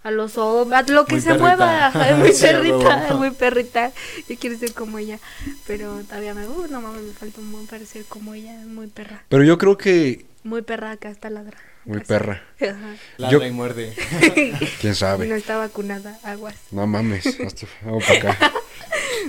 a 0.02 0.10
los 0.10 0.38
hombres, 0.38 0.80
a 0.88 0.92
lo 0.92 1.04
que 1.04 1.14
Muy 1.14 1.20
se 1.22 1.28
perrita. 1.34 1.44
mueva, 1.56 1.90
muy 2.16 2.32
perrita, 2.32 3.14
muy 3.14 3.30
perrita. 3.30 3.92
Yo 4.28 4.36
quiero 4.38 4.58
ser 4.58 4.72
como 4.72 4.98
ella, 4.98 5.18
pero 5.66 6.00
todavía 6.08 6.34
me, 6.34 6.46
uh, 6.46 6.66
no 6.70 6.80
mames, 6.80 7.02
me 7.02 7.12
falta 7.12 7.40
un 7.40 7.52
buen 7.52 7.66
para 7.66 7.84
ser 7.84 8.04
como 8.06 8.34
ella, 8.34 8.60
es 8.60 8.66
muy 8.66 8.86
perra, 8.86 9.22
Pero 9.28 9.44
yo 9.44 9.58
creo 9.58 9.76
que, 9.76 10.24
muy 10.42 10.62
perra 10.62 10.96
que 10.96 11.08
hasta 11.08 11.28
ladra. 11.28 11.58
muy 11.84 11.98
Así. 11.98 12.06
perra, 12.06 12.42
Ajá. 12.60 12.94
Ladra 13.18 13.38
Yo- 13.38 13.46
y 13.46 13.50
muerde. 13.50 13.94
quién 14.80 14.92
Y 14.92 14.96
sabe. 14.96 15.26
no 15.26 15.34
está 15.34 15.56
vacunada, 15.58 16.18
aguas. 16.22 16.54
No 16.70 16.86
mames, 16.86 17.26
hasta- 17.26 17.66
vamos 17.84 18.04
para 18.04 18.32
acá. 18.32 18.52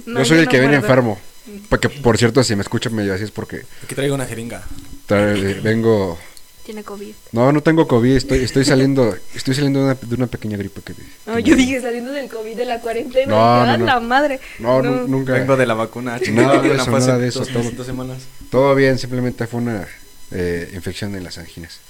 No, 0.05 0.19
yo 0.19 0.25
soy 0.25 0.37
el 0.39 0.45
no 0.45 0.51
que 0.51 0.59
viene 0.59 0.75
enfermo. 0.77 1.19
Porque, 1.69 1.89
por 1.89 2.17
cierto, 2.17 2.43
si 2.43 2.55
me 2.55 2.61
escuchan 2.61 2.93
medio 2.93 3.13
así 3.15 3.23
es 3.23 3.31
porque 3.31 3.63
Aquí 3.83 3.95
traigo 3.95 4.13
una 4.15 4.25
jeringa. 4.27 4.63
tra- 5.07 5.61
vengo... 5.61 6.17
Tiene 6.71 6.85
COVID. 6.85 7.13
No, 7.33 7.51
no 7.51 7.61
tengo 7.61 7.85
COVID, 7.85 8.15
estoy, 8.15 8.39
estoy 8.45 8.63
saliendo, 8.63 9.13
estoy 9.35 9.53
saliendo 9.55 9.79
de 9.79 9.85
una, 9.87 9.95
de 10.01 10.15
una 10.15 10.27
pequeña 10.27 10.55
gripe 10.55 10.79
que... 10.81 10.93
No, 11.25 11.37
yo 11.37 11.53
dije 11.57 11.81
saliendo 11.81 12.13
del 12.13 12.29
COVID 12.29 12.55
de 12.55 12.63
la 12.63 12.79
cuarentena. 12.79 13.25
No, 13.29 13.65
No, 13.65 13.71
no, 13.73 13.77
no. 13.79 13.85
la 13.85 13.99
madre. 13.99 14.39
No, 14.59 14.81
nu- 14.81 15.05
nunca... 15.05 15.33
Vengo 15.33 15.57
de 15.57 15.65
la 15.65 15.73
vacuna. 15.73 16.17
Nada 16.31 16.61
de 16.61 16.73
eso, 16.73 16.89
nada 16.89 17.17
de 17.17 17.27
eso, 17.27 17.39
dos, 17.39 17.49
todo. 17.49 17.71
dos 17.71 17.85
semanas. 17.85 18.19
Todo 18.49 18.73
bien, 18.73 18.97
simplemente 18.97 19.47
fue 19.47 19.59
una 19.59 19.85
eh, 20.31 20.71
infección 20.73 21.13
en 21.13 21.25
las 21.25 21.37
anginas. 21.39 21.81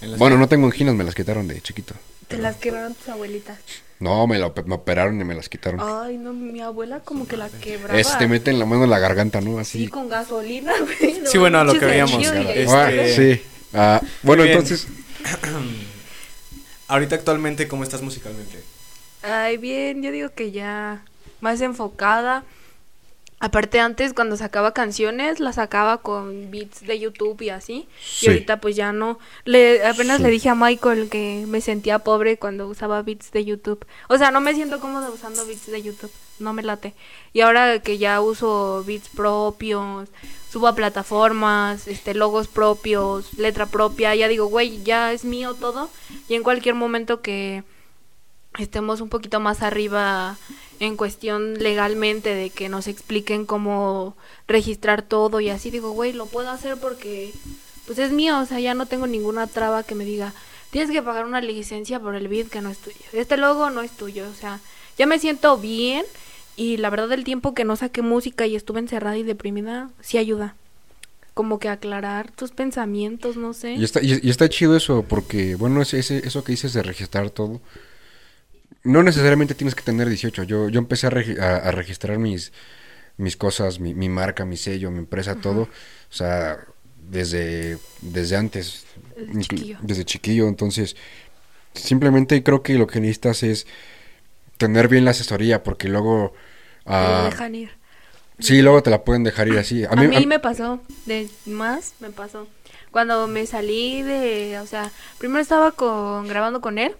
En 0.00 0.12
las- 0.12 0.18
Bueno, 0.18 0.38
no 0.38 0.48
tengo 0.48 0.64
anginas, 0.64 0.94
me 0.94 1.04
las 1.04 1.14
quitaron 1.14 1.46
de 1.46 1.60
chiquito. 1.60 1.92
Te 2.28 2.38
las 2.38 2.56
quebraron 2.56 2.94
tus 2.94 3.10
abuelitas. 3.10 3.58
No, 4.00 4.26
me, 4.26 4.38
lo, 4.38 4.54
me 4.64 4.74
operaron 4.76 5.20
y 5.20 5.24
me 5.24 5.34
las 5.34 5.50
quitaron. 5.50 5.80
Ay, 5.82 6.16
no, 6.16 6.32
mi 6.32 6.60
abuela 6.62 7.00
como 7.00 7.28
que 7.28 7.36
la 7.36 7.48
quebraba. 7.50 7.98
Es, 8.00 8.16
te 8.16 8.26
meten 8.28 8.58
la 8.58 8.64
mano 8.64 8.84
en 8.84 8.90
la 8.90 8.98
garganta, 8.98 9.42
¿no? 9.42 9.52
Sí, 9.56 9.60
Así. 9.84 9.88
con 9.88 10.08
gasolina, 10.08 10.72
güey. 10.80 11.20
Sí, 11.26 11.36
bueno, 11.36 11.58
a 11.60 11.64
lo 11.64 11.78
que 11.78 11.84
veíamos, 11.84 12.14
ahí 12.14 12.46
este- 12.54 12.66
Ah, 12.74 12.90
sí. 13.14 13.42
Ah, 13.72 14.00
bueno, 14.22 14.44
bien. 14.44 14.56
entonces, 14.56 14.86
Ahorita 16.88 17.16
actualmente, 17.16 17.66
¿cómo 17.66 17.82
estás 17.82 18.02
musicalmente? 18.02 18.62
Ay, 19.22 19.56
bien, 19.56 20.02
yo 20.02 20.12
digo 20.12 20.30
que 20.34 20.52
ya 20.52 21.02
más 21.40 21.60
enfocada. 21.60 22.44
Aparte 23.38 23.80
antes 23.80 24.14
cuando 24.14 24.38
sacaba 24.38 24.72
canciones 24.72 25.40
las 25.40 25.56
sacaba 25.56 25.98
con 25.98 26.50
beats 26.50 26.86
de 26.86 26.98
YouTube 26.98 27.42
y 27.42 27.50
así. 27.50 27.86
Sí. 28.02 28.26
Y 28.26 28.28
ahorita 28.30 28.60
pues 28.62 28.76
ya 28.76 28.92
no. 28.92 29.18
Le 29.44 29.86
apenas 29.86 30.18
Sí. 30.18 30.22
le 30.22 30.30
dije 30.30 30.48
a 30.48 30.54
Michael 30.54 31.10
que 31.10 31.44
me 31.46 31.60
sentía 31.60 31.98
pobre 31.98 32.38
cuando 32.38 32.66
usaba 32.66 33.02
beats 33.02 33.32
de 33.32 33.44
YouTube. 33.44 33.84
O 34.08 34.16
sea, 34.16 34.30
no 34.30 34.40
me 34.40 34.54
siento 34.54 34.80
cómoda 34.80 35.10
usando 35.10 35.44
beats 35.46 35.66
de 35.66 35.82
YouTube. 35.82 36.10
No 36.38 36.54
me 36.54 36.62
late. 36.62 36.94
Y 37.34 37.42
ahora 37.42 37.78
que 37.80 37.98
ya 37.98 38.22
uso 38.22 38.82
beats 38.86 39.10
propios, 39.10 40.08
subo 40.50 40.68
a 40.68 40.74
plataformas, 40.74 41.88
este 41.88 42.14
logos 42.14 42.48
propios, 42.48 43.34
letra 43.34 43.66
propia, 43.66 44.14
ya 44.14 44.28
digo, 44.28 44.46
güey, 44.46 44.82
ya 44.82 45.12
es 45.12 45.26
mío 45.26 45.54
todo. 45.54 45.90
Y 46.28 46.34
en 46.36 46.42
cualquier 46.42 46.74
momento 46.74 47.20
que 47.20 47.64
estemos 48.58 49.02
un 49.02 49.10
poquito 49.10 49.40
más 49.40 49.62
arriba 49.62 50.38
en 50.80 50.96
cuestión 50.96 51.54
legalmente 51.54 52.34
de 52.34 52.50
que 52.50 52.68
nos 52.68 52.86
expliquen 52.86 53.46
cómo 53.46 54.16
registrar 54.48 55.02
todo 55.02 55.40
y 55.40 55.48
así 55.48 55.70
digo, 55.70 55.90
güey, 55.92 56.12
lo 56.12 56.26
puedo 56.26 56.50
hacer 56.50 56.76
porque 56.76 57.32
pues 57.86 57.98
es 57.98 58.12
mío, 58.12 58.38
o 58.40 58.46
sea, 58.46 58.58
ya 58.60 58.74
no 58.74 58.86
tengo 58.86 59.06
ninguna 59.06 59.46
traba 59.46 59.82
que 59.84 59.94
me 59.94 60.04
diga, 60.04 60.34
tienes 60.70 60.90
que 60.90 61.02
pagar 61.02 61.24
una 61.24 61.40
licencia 61.40 62.00
por 62.00 62.14
el 62.16 62.28
beat 62.28 62.48
que 62.48 62.60
no 62.60 62.70
es 62.70 62.78
tuyo. 62.78 62.96
Este 63.12 63.36
logo 63.36 63.70
no 63.70 63.82
es 63.82 63.92
tuyo, 63.92 64.28
o 64.28 64.34
sea, 64.34 64.60
ya 64.98 65.06
me 65.06 65.18
siento 65.18 65.56
bien 65.58 66.04
y 66.56 66.78
la 66.78 66.90
verdad 66.90 67.12
el 67.12 67.24
tiempo 67.24 67.54
que 67.54 67.64
no 67.64 67.76
saqué 67.76 68.02
música 68.02 68.46
y 68.46 68.56
estuve 68.56 68.80
encerrada 68.80 69.16
y 69.16 69.22
deprimida 69.22 69.90
sí 70.00 70.18
ayuda. 70.18 70.56
Como 71.34 71.58
que 71.58 71.68
aclarar 71.68 72.30
tus 72.32 72.50
pensamientos, 72.50 73.36
no 73.36 73.52
sé. 73.52 73.74
y 73.74 73.84
está, 73.84 74.00
y, 74.02 74.18
y 74.22 74.30
está 74.30 74.48
chido 74.48 74.74
eso, 74.74 75.04
porque, 75.06 75.54
bueno, 75.54 75.82
ese, 75.82 75.98
ese- 75.98 76.26
eso 76.26 76.42
que 76.42 76.52
dices 76.52 76.72
de 76.72 76.82
registrar 76.82 77.28
todo, 77.28 77.60
no 78.86 79.02
necesariamente 79.02 79.54
tienes 79.54 79.74
que 79.74 79.82
tener 79.82 80.08
18. 80.08 80.44
Yo, 80.44 80.68
yo 80.70 80.78
empecé 80.78 81.06
a, 81.08 81.10
regi- 81.10 81.38
a- 81.38 81.56
a 81.58 81.70
registrar 81.72 82.18
mis, 82.18 82.52
mis 83.18 83.36
cosas, 83.36 83.80
mi, 83.80 83.94
mi 83.94 84.08
marca, 84.08 84.44
mi 84.44 84.56
sello, 84.56 84.90
mi 84.90 84.98
empresa, 85.00 85.36
todo, 85.36 85.62
o 85.62 85.68
sea, 86.14 86.58
desde, 87.10 87.78
desde 88.02 88.36
antes, 88.36 88.86
Desde 89.16 89.42
chiquillo. 89.42 89.78
desde 89.82 90.04
chiquillo, 90.04 90.48
entonces, 90.48 90.96
simplemente 91.74 92.42
creo 92.42 92.62
que 92.62 92.74
lo 92.78 92.86
que 92.86 93.00
necesitas 93.00 93.42
es 93.42 93.66
tener 94.58 94.88
bien 94.88 95.04
la 95.04 95.12
asesoría, 95.12 95.62
porque 95.62 95.88
luego... 95.88 96.32
Te 96.86 96.92
ah, 96.92 97.28
dejan 97.30 97.54
ir. 97.54 97.70
sí, 98.38 98.62
luego 98.62 98.82
te 98.82 98.90
la 98.90 99.04
pueden 99.04 99.24
dejar 99.24 99.48
ir 99.48 99.58
así. 99.58 99.84
A 99.84 99.96
mí, 99.96 100.26
me 100.26 100.38
pasó, 100.38 100.80
de 101.06 101.28
más 101.46 101.94
me 102.00 102.10
pasó. 102.10 102.46
Cuando 102.90 103.26
me 103.26 103.46
salí 103.46 104.02
de, 104.02 104.58
o 104.60 104.66
sea, 104.66 104.90
primero 105.18 105.40
estaba 105.40 105.72
con, 105.72 106.28
grabando 106.28 106.60
con 106.60 106.78
él, 106.78 106.94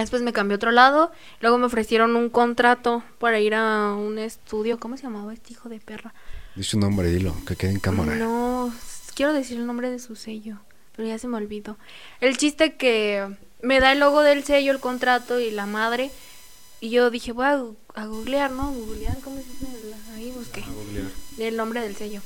después 0.00 0.22
me 0.22 0.32
cambié 0.32 0.54
a 0.54 0.56
otro 0.56 0.70
lado, 0.70 1.12
luego 1.40 1.58
me 1.58 1.66
ofrecieron 1.66 2.16
un 2.16 2.28
contrato 2.30 3.02
para 3.18 3.40
ir 3.40 3.54
a 3.54 3.94
un 3.94 4.18
estudio, 4.18 4.78
¿cómo 4.78 4.96
se 4.96 5.04
llamaba 5.04 5.32
este 5.32 5.52
hijo 5.52 5.68
de 5.68 5.80
perra? 5.80 6.14
Dice 6.54 6.70
su 6.70 6.78
nombre, 6.78 7.10
dilo, 7.10 7.34
que 7.46 7.56
quede 7.56 7.70
en 7.72 7.80
cámara. 7.80 8.14
No, 8.16 8.72
quiero 9.14 9.32
decir 9.32 9.58
el 9.58 9.66
nombre 9.66 9.90
de 9.90 9.98
su 9.98 10.16
sello, 10.16 10.58
pero 10.96 11.08
ya 11.08 11.18
se 11.18 11.28
me 11.28 11.36
olvidó. 11.36 11.76
El 12.20 12.36
chiste 12.36 12.74
que 12.76 13.26
me 13.62 13.80
da 13.80 13.92
el 13.92 14.00
logo 14.00 14.22
del 14.22 14.44
sello, 14.44 14.70
el 14.72 14.80
contrato 14.80 15.40
y 15.40 15.50
la 15.50 15.66
madre. 15.66 16.10
Y 16.80 16.90
yo 16.90 17.10
dije, 17.10 17.32
voy 17.32 17.46
a, 17.46 17.62
a 17.94 18.06
googlear, 18.06 18.50
¿no? 18.50 18.70
Googlear, 18.70 19.18
¿cómo 19.20 19.36
se 19.38 19.44
dice? 19.44 19.66
Ahí 20.14 20.30
busqué 20.36 20.60
A 20.62 20.66
googlear. 20.70 21.06
el 21.38 21.56
nombre 21.56 21.80
del 21.80 21.96
sello. 21.96 22.20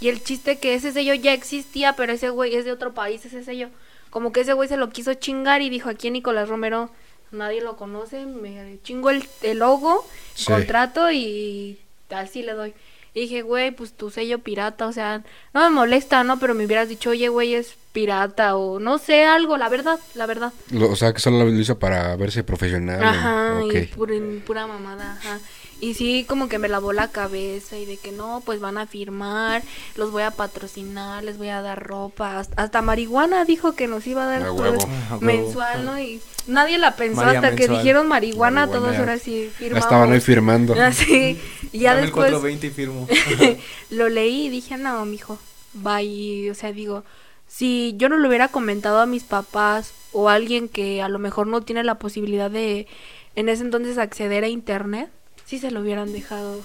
Y 0.00 0.08
el 0.08 0.22
chiste 0.22 0.58
que 0.58 0.74
ese 0.74 0.92
sello 0.92 1.14
ya 1.14 1.32
existía, 1.32 1.94
pero 1.94 2.12
ese 2.12 2.28
güey 2.30 2.54
es 2.54 2.64
de 2.64 2.72
otro 2.72 2.94
país, 2.94 3.24
ese 3.24 3.42
sello. 3.42 3.70
Como 4.10 4.30
que 4.32 4.42
ese 4.42 4.52
güey 4.52 4.68
se 4.68 4.76
lo 4.76 4.90
quiso 4.90 5.12
chingar 5.14 5.60
y 5.62 5.70
dijo, 5.70 5.88
aquí 5.88 6.10
Nicolás 6.10 6.48
Romero 6.48 6.90
nadie 7.32 7.60
lo 7.60 7.76
conoce, 7.76 8.24
me 8.26 8.78
chingo 8.82 9.10
el, 9.10 9.28
el 9.42 9.58
logo, 9.58 10.06
Sí. 10.34 10.46
contrato 10.46 11.10
y 11.10 11.78
así 12.10 12.42
le 12.42 12.52
doy. 12.52 12.74
Y 13.14 13.20
dije, 13.20 13.40
güey, 13.40 13.70
pues 13.70 13.94
tu 13.94 14.10
sello 14.10 14.40
pirata, 14.40 14.86
o 14.86 14.92
sea, 14.92 15.22
no 15.54 15.62
me 15.62 15.70
molesta, 15.70 16.22
¿no? 16.22 16.38
Pero 16.38 16.54
me 16.54 16.66
hubieras 16.66 16.90
dicho, 16.90 17.10
oye, 17.10 17.28
güey, 17.28 17.54
es 17.54 17.74
pirata 17.92 18.56
o 18.56 18.78
no 18.78 18.98
sé, 18.98 19.24
algo, 19.24 19.56
la 19.56 19.70
verdad, 19.70 19.98
la 20.14 20.26
verdad. 20.26 20.52
Lo- 20.70 20.90
o 20.90 20.96
sea, 20.96 21.14
que 21.14 21.20
solo 21.20 21.38
lo 21.38 21.48
hizo 21.50 21.78
para 21.78 22.14
verse 22.16 22.44
profesional. 22.44 23.02
Ajá, 23.02 23.60
y 23.72 23.86
pura, 23.86 24.14
pura 24.44 24.66
mamada, 24.66 25.12
ajá. 25.18 25.40
Y 25.80 25.94
sí, 25.94 26.24
como 26.28 26.48
que 26.50 26.58
me 26.58 26.68
lavó 26.68 26.92
la 26.92 27.08
cabeza 27.08 27.78
y 27.78 27.86
de 27.86 27.96
que 27.96 28.12
no, 28.12 28.42
pues 28.44 28.60
van 28.60 28.76
a 28.76 28.86
firmar, 28.86 29.62
los 29.96 30.10
voy 30.10 30.22
a 30.22 30.30
patrocinar, 30.30 31.24
les 31.24 31.38
voy 31.38 31.48
a 31.48 31.62
dar 31.62 31.82
ropa. 31.86 32.38
Hasta, 32.38 32.62
hasta 32.62 32.82
marihuana 32.82 33.44
dijo 33.46 33.74
que 33.74 33.86
nos 33.86 34.06
iba 34.06 34.24
a 34.24 34.26
dar 34.26 34.42
A 34.42 34.52
huevo. 34.52 34.78
A 35.10 35.14
huevo. 35.16 35.20
mensual, 35.20 35.84
¿no? 35.86 35.98
Y 36.00 36.20
nadie 36.46 36.78
la 36.78 36.96
pensó 36.96 37.22
María 37.22 37.40
hasta 37.40 37.56
que 37.56 37.68
dijeron 37.68 38.08
marihuana, 38.08 38.66
Marihuana, 38.66 38.72
todos 38.72 38.96
ahora 38.98 39.18
sí 39.18 39.50
firmamos. 39.56 39.84
estaban 39.84 40.12
ahí 40.12 40.20
firmando. 40.20 40.74
Así, 40.80 41.40
y 41.72 41.78
ya 41.78 41.90
Dame 41.90 42.00
el 42.00 42.06
después 42.06 42.30
420 42.30 42.66
y 42.66 42.70
firmo. 42.70 43.08
lo 43.90 44.08
leí 44.08 44.46
y 44.46 44.48
dije, 44.48 44.76
no, 44.76 45.04
mijo, 45.04 45.38
bye. 45.74 46.50
O 46.50 46.54
sea, 46.54 46.72
digo, 46.72 47.04
si 47.46 47.94
yo 47.96 48.08
no 48.08 48.16
lo 48.16 48.28
hubiera 48.28 48.48
comentado 48.48 49.00
a 49.00 49.06
mis 49.06 49.24
papás 49.24 49.92
o 50.12 50.28
a 50.28 50.34
alguien 50.34 50.68
que 50.68 51.02
a 51.02 51.08
lo 51.08 51.18
mejor 51.18 51.46
no 51.46 51.62
tiene 51.62 51.84
la 51.84 51.96
posibilidad 51.96 52.50
de 52.50 52.86
en 53.34 53.48
ese 53.48 53.62
entonces 53.62 53.98
acceder 53.98 54.44
a 54.44 54.48
internet, 54.48 55.10
sí 55.44 55.58
se 55.58 55.70
lo 55.70 55.80
hubieran 55.80 56.12
dejado 56.12 56.60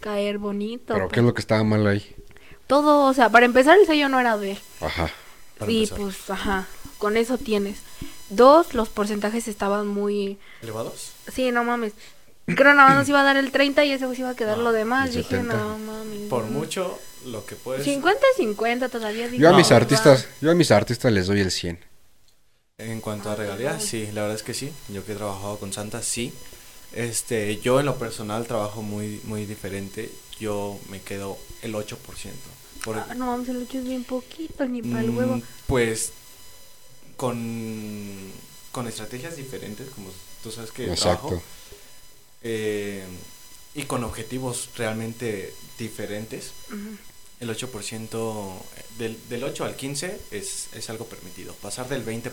caer 0.00 0.38
bonito. 0.38 0.94
Pero 0.94 1.08
¿qué 1.08 1.14
pues. 1.14 1.18
es 1.18 1.24
lo 1.24 1.34
que 1.34 1.40
estaba 1.40 1.64
mal 1.64 1.86
ahí? 1.86 2.04
Todo, 2.66 3.06
o 3.06 3.14
sea, 3.14 3.30
para 3.30 3.46
empezar 3.46 3.78
el 3.78 3.86
sello 3.86 4.08
no 4.08 4.20
era 4.20 4.36
de 4.36 4.52
él. 4.52 4.58
Ajá. 4.80 5.10
Y 5.66 5.84
empezar. 5.84 5.98
pues, 5.98 6.30
ajá, 6.30 6.66
con 6.98 7.16
eso 7.16 7.38
tienes. 7.38 7.80
Dos, 8.30 8.74
los 8.74 8.88
porcentajes 8.88 9.48
estaban 9.48 9.86
muy... 9.86 10.38
¿Elevados? 10.62 11.12
Sí, 11.32 11.50
no 11.52 11.64
mames. 11.64 11.92
Creo 12.46 12.74
nada 12.74 12.88
más 12.90 12.98
nos 12.98 13.08
iba 13.10 13.20
a 13.20 13.24
dar 13.24 13.36
el 13.36 13.50
30 13.50 13.84
y 13.84 13.92
ese 13.92 14.04
güey 14.06 14.16
se 14.16 14.22
iba 14.22 14.30
a 14.30 14.36
quedar 14.36 14.58
No, 14.58 14.64
lo 14.64 14.72
demás. 14.72 15.12
Dije, 15.12 15.22
70. 15.36 15.54
no 15.56 15.78
mames. 15.78 16.28
Por 16.30 16.44
mucho, 16.44 16.98
lo 17.26 17.44
que 17.46 17.54
puedes... 17.56 17.84
50 17.84 18.20
y 18.34 18.42
50 18.42 18.88
todavía. 18.88 19.26
dije, 19.28 19.42
Yo 19.42 19.48
a 19.48 19.52
No, 19.52 19.58
mis 19.58 19.70
va. 19.72 19.76
artistas, 19.76 20.26
yo 20.40 20.50
a 20.50 20.54
mis 20.54 20.70
artistas 20.70 21.12
les 21.12 21.26
doy 21.26 21.40
el 21.40 21.50
100. 21.50 21.78
En 22.78 23.00
cuanto 23.00 23.30
a 23.30 23.36
regalías, 23.36 23.82
sí, 23.84 24.08
la 24.12 24.22
verdad 24.22 24.36
es 24.36 24.42
que 24.42 24.52
sí. 24.54 24.72
Yo 24.88 25.04
que 25.04 25.12
he 25.12 25.16
trabajado 25.16 25.58
con 25.58 25.72
Santa, 25.72 26.02
sí. 26.02 26.32
Este, 26.92 27.58
yo 27.60 27.80
en 27.80 27.86
lo 27.86 27.96
personal 27.96 28.46
trabajo 28.46 28.82
muy, 28.82 29.20
muy 29.24 29.46
diferente. 29.46 30.10
Yo 30.40 30.78
me 30.90 31.00
quedo 31.00 31.38
el 31.62 31.74
8%. 31.74 31.96
Por, 32.84 32.98
Ah, 32.98 33.14
no 33.16 33.26
mames, 33.26 33.48
el 33.48 33.58
8 33.62 33.78
es 33.78 33.84
bien 33.84 34.04
poquito, 34.04 34.66
ni 34.66 34.82
para 34.82 35.00
el 35.02 35.10
Mm, 35.12 35.16
huevo. 35.16 35.42
Pues 35.66 36.12
con, 37.16 38.32
con 38.72 38.88
estrategias 38.88 39.36
diferentes, 39.36 39.88
como 39.90 40.10
tú 40.42 40.50
sabes 40.50 40.70
que 40.70 40.84
Exacto. 40.84 41.28
trabajo, 41.28 41.42
eh, 42.42 43.04
y 43.74 43.82
con 43.84 44.04
objetivos 44.04 44.70
realmente 44.76 45.52
diferentes, 45.78 46.52
el 47.40 47.50
8%, 47.50 48.52
del, 48.98 49.18
del 49.28 49.44
8 49.44 49.64
al 49.64 49.74
15 49.74 50.20
es, 50.30 50.68
es 50.74 50.90
algo 50.90 51.06
permitido. 51.06 51.52
Pasar 51.54 51.88
del 51.88 52.04
20% 52.06 52.30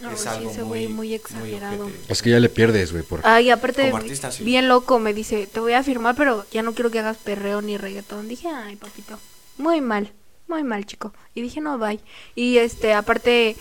No, 0.00 0.10
es 0.10 0.20
sí, 0.20 0.28
algo 0.28 0.50
ese 0.50 0.62
muy, 0.62 0.86
muy 0.88 1.14
exagerado. 1.14 1.90
Es 2.08 2.22
que 2.22 2.30
ya 2.30 2.38
le 2.38 2.48
pierdes, 2.48 2.92
güey. 2.92 3.02
Por... 3.02 3.20
Ay, 3.24 3.50
aparte, 3.50 3.82
Como 3.86 3.96
artista, 3.96 4.30
sí. 4.30 4.44
bien 4.44 4.68
loco, 4.68 4.98
me 5.00 5.12
dice, 5.12 5.46
te 5.46 5.58
voy 5.60 5.72
a 5.72 5.82
firmar, 5.82 6.14
pero 6.14 6.46
ya 6.52 6.62
no 6.62 6.74
quiero 6.74 6.90
que 6.90 7.00
hagas 7.00 7.16
perreo 7.16 7.60
ni 7.60 7.76
reggaetón. 7.76 8.28
Dije, 8.28 8.48
ay, 8.48 8.76
papito, 8.76 9.18
muy 9.58 9.80
mal, 9.80 10.12
muy 10.46 10.62
mal, 10.62 10.86
chico. 10.86 11.12
Y 11.34 11.42
dije, 11.42 11.60
no, 11.60 11.78
bye. 11.78 12.00
Y 12.36 12.58
este, 12.58 12.92
aparte, 12.94 13.56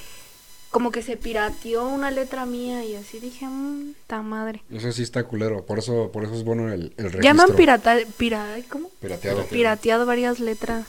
como 0.73 0.91
que 0.91 1.01
se 1.01 1.15
pirateó 1.15 1.87
una 1.87 2.11
letra 2.11 2.45
mía 2.45 2.83
y 2.83 2.95
así 2.95 3.19
dije, 3.21 3.45
mmm, 3.45 3.93
ta 4.07 4.21
madre. 4.21 4.61
Eso 4.69 4.91
sí 4.91 5.03
está 5.03 5.23
culero. 5.23 5.63
Por 5.65 5.79
eso, 5.79 6.09
por 6.11 6.25
eso 6.25 6.33
es 6.33 6.43
bueno 6.43 6.67
el, 6.73 6.91
el 6.97 7.05
registro. 7.05 7.21
Ya 7.21 7.33
me 7.33 7.43
han 7.43 7.55
pirata, 7.55 7.95
pira, 8.17 8.57
¿cómo? 8.69 8.89
Pirateado. 8.99 9.45
pirateado 9.45 10.05
varias 10.05 10.39
letras. 10.41 10.85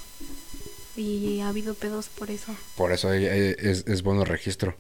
Y 0.96 1.40
ha 1.40 1.48
habido 1.48 1.74
pedos 1.74 2.08
por 2.08 2.30
eso. 2.30 2.54
Por 2.76 2.92
eso 2.92 3.08
hay- 3.10 3.26
hay- 3.26 3.54
es, 3.58 3.84
es 3.86 4.02
bueno 4.02 4.22
el 4.22 4.28
registro. 4.28 4.74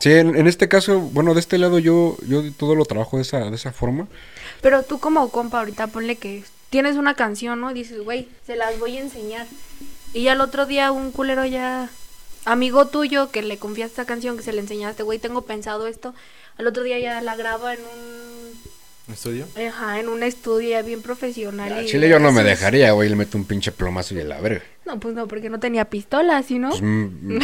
Sí, 0.00 0.10
en, 0.12 0.34
en 0.36 0.46
este 0.48 0.68
caso, 0.68 0.98
bueno, 1.00 1.32
de 1.34 1.40
este 1.40 1.58
lado 1.58 1.78
yo, 1.78 2.16
yo 2.26 2.42
todo 2.52 2.74
lo 2.74 2.84
trabajo 2.84 3.16
de 3.16 3.22
esa, 3.22 3.48
de 3.48 3.54
esa 3.56 3.72
forma. 3.72 4.08
Pero 4.60 4.82
tú 4.82 4.98
como 4.98 5.28
compa 5.30 5.60
ahorita 5.60 5.86
ponle 5.86 6.16
que 6.16 6.42
tienes 6.70 6.96
una 6.96 7.14
canción, 7.14 7.60
¿no? 7.60 7.70
Y 7.70 7.74
dices, 7.74 8.00
güey, 8.02 8.28
se 8.46 8.56
las 8.56 8.78
voy 8.80 8.96
a 8.98 9.00
enseñar. 9.00 9.46
Y 10.12 10.24
ya 10.24 10.32
el 10.32 10.40
otro 10.40 10.66
día 10.66 10.90
un 10.90 11.12
culero 11.12 11.44
ya, 11.46 11.88
amigo 12.44 12.86
tuyo 12.86 13.30
que 13.30 13.42
le 13.42 13.58
confiaste 13.58 13.92
esta 13.92 14.04
canción, 14.06 14.36
que 14.36 14.42
se 14.42 14.52
le 14.52 14.60
enseñaste, 14.60 15.02
güey, 15.02 15.18
tengo 15.18 15.42
pensado 15.42 15.86
esto. 15.86 16.14
Al 16.58 16.66
otro 16.66 16.82
día 16.82 16.98
ya 16.98 17.20
la 17.20 17.34
graba 17.36 17.74
en 17.74 17.80
un, 17.80 19.12
¿Estudio? 19.14 19.46
ajá, 19.68 20.00
en 20.00 20.08
un 20.08 20.22
estudio 20.22 20.70
ya 20.70 20.82
bien 20.82 21.02
profesional. 21.02 21.72
Al 21.72 21.84
y 21.84 21.88
chile 21.88 22.08
yo 22.08 22.18
no 22.18 22.30
me 22.32 22.42
dejaría, 22.44 22.92
güey, 22.92 23.08
le 23.08 23.16
meto 23.16 23.38
un 23.38 23.44
pinche 23.44 23.72
plomazo 23.72 24.14
y 24.14 24.20
a 24.20 24.24
la 24.24 24.40
verga. 24.40 24.62
No, 24.84 24.98
pues 25.00 25.14
no, 25.14 25.26
porque 25.28 25.48
no 25.50 25.60
tenía 25.60 25.86
pistola, 25.86 26.42
¿sí 26.42 26.58
no? 26.58 26.70
Pues, 26.70 26.82
mm, 26.82 27.38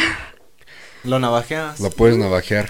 Lo 1.05 1.19
navajeas. 1.19 1.79
lo 1.79 1.89
puedes 1.89 2.17
navajear 2.17 2.69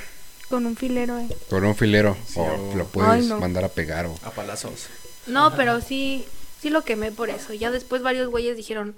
Con 0.49 0.65
un 0.65 0.75
filero, 0.77 1.17
eh. 1.19 1.27
con 1.49 1.65
un 1.65 1.75
filero 1.75 2.15
Sí, 2.27 2.39
o 2.39 2.43
o- 2.43 2.75
lo 2.75 2.85
puedes 2.85 3.11
Ay, 3.11 3.27
no. 3.27 3.39
mandar 3.39 3.63
a 3.65 3.69
pegar 3.69 4.05
o... 4.05 4.15
A 4.23 4.29
palazos. 4.31 4.87
No, 5.27 5.55
pero 5.55 5.81
sí, 5.81 6.25
sí 6.61 6.69
lo 6.69 6.83
quemé 6.83 7.11
por 7.11 7.29
eso. 7.29 7.53
Ya 7.53 7.71
después 7.71 8.01
varios 8.01 8.29
güeyes 8.29 8.55
dijeron, 8.57 8.95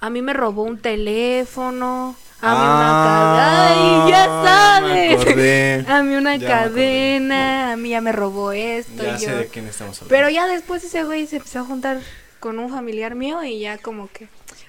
a 0.00 0.10
mí 0.10 0.22
me 0.22 0.32
robó 0.32 0.62
un 0.62 0.78
teléfono, 0.78 2.14
a 2.40 2.50
mí 2.54 2.60
una 2.60 2.90
cadena, 3.06 4.04
¡ay, 4.04 4.10
ya 4.10 4.24
Ah, 4.28 4.80
me 4.82 5.16
sabes! 5.24 5.88
A 5.88 6.02
mí 6.02 6.14
una 6.14 6.36
Ya 6.36 6.46
cadena, 6.48 7.72
a 7.72 7.76
mí 7.76 7.90
ya 7.90 8.00
me 8.00 8.12
robó 8.12 8.52
esto. 8.52 9.02
Ya 9.02 9.16
y 9.16 9.18
sé 9.18 9.26
yo- 9.26 9.36
de 9.38 9.46
quién 9.48 9.66
estamos 9.66 9.96
hablando. 9.96 10.10
Pero 10.10 10.28
ya 10.30 10.46
después 10.46 10.84
ese 10.84 11.04
güey 11.04 11.26
se 11.26 11.36
empezó 11.36 11.60
a 11.60 11.64
juntar 11.64 12.00
con 12.40 12.58
un 12.58 12.70
familiar 12.70 13.14
mío 13.14 13.42
y 13.42 13.60
ya 13.60 13.78
como 13.78 14.08
que, 14.12 14.28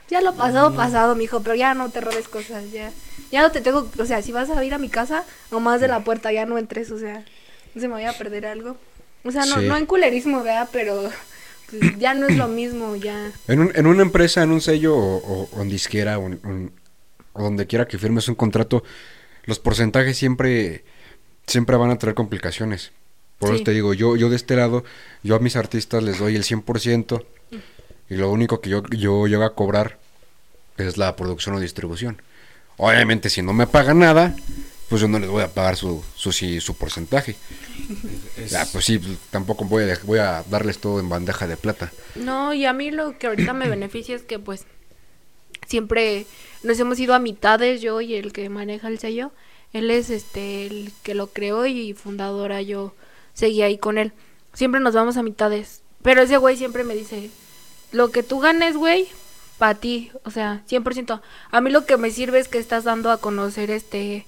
ya 0.10 0.22
lo 0.22 0.34
pasado, 0.36 0.74
pasado, 0.76 1.16
mijo, 1.16 1.42
pero 1.42 1.56
ya 1.56 1.74
no 1.74 1.90
te 1.90 2.00
robes 2.02 2.28
cosas, 2.30 2.72
ya. 2.72 2.92
Ya 3.32 3.42
no 3.42 3.52
te 3.52 3.60
tengo, 3.62 3.90
o 4.00 4.06
sea, 4.06 4.22
si 4.22 4.32
vas 4.32 4.50
a 4.50 4.64
ir 4.64 4.74
a 4.74 4.78
mi 4.78 4.88
casa, 4.90 5.24
nomás 5.52 5.82
de 5.82 5.90
la 5.90 6.00
puerta, 6.00 6.32
ya 6.32 6.46
no 6.46 6.58
entres, 6.58 6.90
o 6.92 6.98
sea, 6.98 7.24
no 7.76 7.82
se 7.82 7.88
me 7.90 7.96
vaya 7.96 8.12
a 8.12 8.14
perder 8.14 8.46
algo. 8.46 8.78
O 9.26 9.32
sea, 9.32 9.46
no, 9.46 9.60
Sí. 9.60 9.66
no 9.68 9.76
en 9.76 9.86
culerismo, 9.86 10.42
¿verdad? 10.44 10.70
Pero 10.72 11.10
pues, 11.70 11.98
ya 12.00 12.14
no 12.14 12.28
es 12.28 12.38
lo 12.38 12.48
mismo, 12.48 12.96
ya. 12.96 13.32
En, 13.48 13.60
un- 13.60 13.72
en 13.76 13.88
una 13.88 14.02
empresa, 14.04 14.44
en 14.44 14.52
un 14.52 14.62
sello 14.62 14.96
o, 14.96 15.62
en 15.62 15.70
disquera 15.70 16.20
o, 16.20 16.30
o 17.34 17.44
donde 17.44 17.68
quiera 17.68 17.88
que 17.88 17.98
firmes 17.98 18.28
un 18.28 18.36
contrato, 18.36 18.84
los 19.46 19.60
porcentajes 19.60 20.18
siempre, 20.18 20.84
siempre 21.46 21.76
van 21.78 21.92
a 21.92 21.98
traer 21.98 22.16
complicaciones. 22.16 22.92
Por 23.40 23.50
Sí. 23.50 23.56
eso 23.56 23.64
te 23.66 23.72
digo, 23.72 23.94
yo, 23.94 24.16
yo 24.16 24.30
de 24.30 24.36
este 24.36 24.56
lado, 24.56 24.84
yo 25.24 25.36
a 25.36 25.40
mis 25.40 25.56
artistas 25.56 26.02
les 26.04 26.18
doy 26.20 26.36
el 26.36 26.44
100% 26.44 27.24
y 28.10 28.16
lo 28.16 28.32
único 28.32 28.62
que 28.62 28.70
yo, 28.70 28.84
yo 28.90 29.28
llego 29.28 29.44
a 29.44 29.54
cobrar 29.54 30.00
es 30.78 30.98
la 30.98 31.16
producción 31.16 31.54
o 31.56 31.60
distribución. 31.60 32.22
Obviamente, 32.78 33.30
si 33.30 33.42
no 33.42 33.54
me 33.54 33.68
pagan 33.68 34.00
nada, 34.00 34.36
pues 34.90 35.02
yo 35.02 35.08
no 35.08 35.20
les 35.20 35.30
voy 35.30 35.44
a 35.44 35.54
pagar 35.54 35.76
su, 35.76 36.04
su, 36.16 36.32
sí, 36.32 36.60
su 36.62 36.76
porcentaje. 36.76 37.36
Es- 38.38 38.52
Ya, 38.52 38.66
pues 38.72 38.86
sí, 38.86 39.00
pues, 39.00 39.18
tampoco 39.32 39.66
voy 39.66 39.84
a, 39.90 40.00
voy 40.04 40.20
a 40.20 40.44
darles 40.50 40.80
todo 40.80 41.00
en 41.00 41.10
bandeja 41.10 41.46
de 41.48 41.58
plata. 41.58 41.92
No, 42.16 42.54
y 42.54 42.66
a 42.66 42.74
mí 42.74 42.92
lo 42.92 43.18
que 43.18 43.28
ahorita 43.28 43.54
me 43.54 43.68
beneficia 43.70 44.16
es 44.16 44.24
que 44.24 44.40
pues 44.40 44.66
siempre 45.68 46.26
nos 46.64 46.80
hemos 46.80 47.00
ido 47.00 47.14
a 47.14 47.20
mitades, 47.20 47.82
yo 47.82 48.02
y 48.02 48.16
el 48.16 48.32
que 48.34 48.50
maneja 48.50 48.88
el 48.88 49.00
sello. 49.00 49.32
Él 49.74 49.92
es 49.92 50.10
este 50.10 50.66
el 50.66 50.92
que 51.04 51.14
lo 51.14 51.28
creó 51.28 51.66
y 51.66 51.94
fundadora, 51.94 52.62
yo 52.62 52.94
seguí 53.34 53.62
ahí 53.62 53.78
con 53.78 53.98
él. 53.98 54.14
Siempre 54.54 54.80
nos 54.82 54.94
vamos 54.96 55.18
a 55.18 55.24
mitades. 55.24 55.82
Pero 56.02 56.22
ese 56.22 56.38
güey 56.38 56.56
siempre 56.58 56.84
me 56.84 56.96
dice, 56.96 57.30
lo 57.92 58.12
que 58.12 58.24
tú 58.24 58.40
ganes, 58.40 58.78
güey, 58.78 59.08
para 59.58 59.76
ti, 59.76 60.12
o 60.24 60.32
sea, 60.32 60.64
100%. 60.70 61.22
A 61.52 61.62
mí 61.62 61.70
lo 61.70 61.86
que 61.86 61.98
me 61.98 62.12
sirve 62.12 62.40
es 62.40 62.48
que 62.48 62.60
estás 62.60 62.86
dando 62.86 63.12
a 63.12 63.18
conocer 63.20 63.72
este 63.72 64.26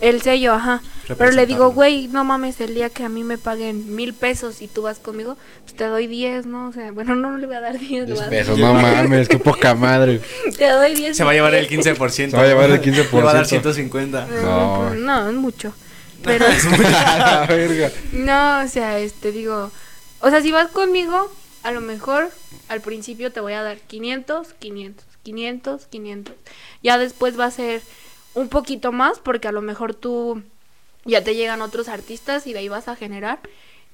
el 0.00 0.22
sello, 0.22 0.54
ajá. 0.54 0.80
Pero 1.06 1.30
le 1.32 1.46
digo, 1.46 1.70
güey, 1.72 2.08
no 2.08 2.24
mames, 2.24 2.60
el 2.60 2.74
día 2.74 2.90
que 2.90 3.04
a 3.04 3.08
mí 3.08 3.22
me 3.24 3.38
paguen 3.38 3.94
mil 3.94 4.14
pesos 4.14 4.62
y 4.62 4.68
tú 4.68 4.82
vas 4.82 4.98
conmigo, 4.98 5.36
pues 5.64 5.74
te 5.76 5.84
doy 5.84 6.06
10, 6.06 6.46
¿no? 6.46 6.68
O 6.68 6.72
sea, 6.72 6.90
bueno, 6.92 7.14
no, 7.14 7.30
no 7.32 7.38
le 7.38 7.46
voy 7.46 7.56
a 7.56 7.60
dar 7.60 7.78
10, 7.78 8.08
le 8.08 8.14
voy 8.14 8.18
a 8.18 8.22
dar- 8.22 8.30
Pesos, 8.30 8.58
no 8.58 8.74
mames, 8.74 9.28
qué 9.28 9.38
poca 9.38 9.74
madre. 9.74 10.20
Te 10.56 10.68
doy 10.70 10.94
10. 10.94 11.16
Se 11.16 11.24
va 11.24 11.30
a 11.30 11.34
llevar 11.34 11.54
el 11.54 11.68
15%. 11.68 12.30
Se 12.30 12.36
va 12.36 12.42
a 12.42 12.46
llevar 12.46 12.70
el 12.70 12.80
15%. 12.80 13.12
Le 13.12 13.22
va 13.22 13.30
a 13.30 13.34
dar 13.34 13.46
150. 13.46 14.26
No, 14.26 14.42
No. 14.42 14.88
pues, 14.88 15.00
no, 15.00 15.28
es 15.28 15.34
mucho. 15.34 15.72
Pero, 16.24 16.46
La 16.80 17.46
verga. 17.48 17.90
no, 18.12 18.60
o 18.64 18.68
sea, 18.68 18.98
este, 18.98 19.30
digo, 19.32 19.70
o 20.20 20.30
sea, 20.30 20.42
si 20.42 20.50
vas 20.50 20.68
conmigo, 20.68 21.30
a 21.62 21.70
lo 21.70 21.80
mejor 21.80 22.30
al 22.68 22.80
principio 22.80 23.30
te 23.32 23.40
voy 23.40 23.52
a 23.52 23.62
dar 23.62 23.78
500, 23.78 24.48
500, 24.58 25.04
500, 25.22 25.86
500. 25.86 26.34
Ya 26.82 26.98
después 26.98 27.38
va 27.38 27.44
a 27.46 27.50
ser 27.50 27.82
un 28.34 28.48
poquito 28.48 28.92
más 28.92 29.18
porque 29.18 29.48
a 29.48 29.52
lo 29.52 29.62
mejor 29.62 29.94
tú 29.94 30.42
ya 31.04 31.24
te 31.24 31.34
llegan 31.34 31.62
otros 31.62 31.88
artistas 31.88 32.46
y 32.46 32.52
de 32.52 32.60
ahí 32.60 32.68
vas 32.68 32.88
a 32.88 32.96
generar. 32.96 33.40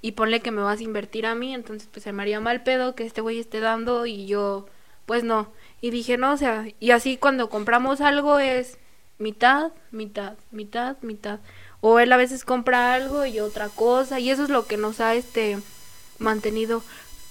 y 0.02 0.12
ponle 0.12 0.40
que 0.40 0.50
me 0.50 0.60
vas 0.60 0.80
a 0.80 0.82
invertir 0.82 1.24
a 1.24 1.34
mí, 1.34 1.54
entonces 1.54 1.88
pues 1.90 2.04
se 2.04 2.12
me 2.12 2.22
haría 2.22 2.38
mal 2.38 2.62
pedo 2.62 2.94
que 2.94 3.06
este 3.06 3.22
güey 3.22 3.38
esté 3.38 3.60
dando 3.60 4.04
y 4.04 4.26
yo 4.26 4.66
pues 5.06 5.24
no. 5.24 5.50
Y 5.80 5.90
dije, 5.90 6.18
no, 6.18 6.32
o 6.32 6.36
sea, 6.36 6.66
y 6.80 6.90
así 6.90 7.16
cuando 7.16 7.48
compramos 7.48 8.00
algo 8.02 8.38
es 8.38 8.78
mitad, 9.18 9.72
mitad, 9.90 10.34
mitad, 10.50 10.96
mitad. 11.02 11.40
O 11.80 11.98
él 12.00 12.12
a 12.12 12.16
veces 12.16 12.44
compra 12.44 12.94
algo 12.94 13.26
y 13.26 13.40
otra 13.40 13.68
cosa 13.68 14.20
y 14.20 14.30
eso 14.30 14.44
es 14.44 14.50
lo 14.50 14.66
que 14.66 14.76
nos 14.76 15.00
ha 15.00 15.14
este 15.14 15.58
mantenido 16.18 16.82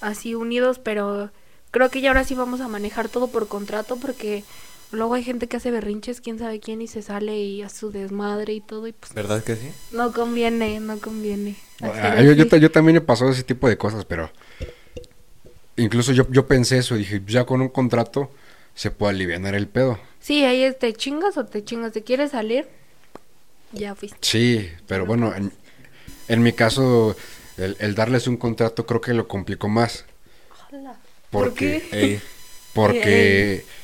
así 0.01 0.35
unidos, 0.35 0.79
pero 0.79 1.31
creo 1.71 1.89
que 1.89 2.01
ya 2.01 2.09
ahora 2.09 2.23
sí 2.23 2.35
vamos 2.35 2.61
a 2.61 2.67
manejar 2.67 3.09
todo 3.09 3.27
por 3.27 3.47
contrato 3.47 3.97
porque 3.97 4.43
luego 4.93 5.13
hay 5.15 5.23
gente 5.23 5.47
que 5.47 5.57
hace 5.57 5.71
berrinches, 5.71 6.21
quién 6.21 6.39
sabe 6.39 6.59
quién, 6.59 6.81
y 6.81 6.87
se 6.87 7.01
sale 7.01 7.37
y 7.37 7.61
a 7.61 7.69
su 7.69 7.91
desmadre 7.91 8.53
y 8.53 8.61
todo, 8.61 8.87
y 8.87 8.93
pues 8.93 9.13
¿Verdad 9.13 9.43
que 9.43 9.55
sí? 9.55 9.71
no 9.91 10.11
conviene, 10.13 10.79
no 10.79 10.99
conviene. 10.99 11.55
Ah, 11.81 12.21
yo, 12.21 12.71
también 12.71 12.97
he 12.97 13.01
pasado 13.01 13.31
ese 13.31 13.43
tipo 13.43 13.67
de 13.67 13.77
cosas, 13.77 14.05
pero 14.05 14.29
incluso 15.75 16.11
yo, 16.11 16.25
yo 16.29 16.47
pensé 16.47 16.77
eso, 16.77 16.95
dije, 16.95 17.21
ya 17.25 17.45
con 17.45 17.61
un 17.61 17.69
contrato 17.69 18.29
se 18.75 18.91
puede 18.91 19.11
aliviar 19.13 19.55
el 19.55 19.67
pedo. 19.67 19.99
Sí, 20.19 20.43
ahí 20.45 20.63
es, 20.63 20.79
te 20.79 20.93
chingas 20.93 21.37
o 21.37 21.45
te 21.45 21.63
chingas, 21.63 21.91
te 21.91 22.03
quieres 22.03 22.31
salir, 22.31 22.67
ya 23.73 23.95
fuiste. 23.95 24.17
Sí, 24.21 24.69
pero 24.87 25.05
bueno, 25.05 25.33
en, 25.35 25.51
en 26.27 26.43
mi 26.43 26.53
caso, 26.53 27.15
el, 27.57 27.75
el 27.79 27.95
darles 27.95 28.27
un 28.27 28.37
contrato 28.37 28.85
creo 28.85 29.01
que 29.01 29.13
lo 29.13 29.27
complicó 29.27 29.67
más. 29.67 30.05
¿Por 31.31 31.43
Porque, 31.43 31.83
qué? 31.89 31.99
Ey, 31.99 32.21
porque, 32.73 33.65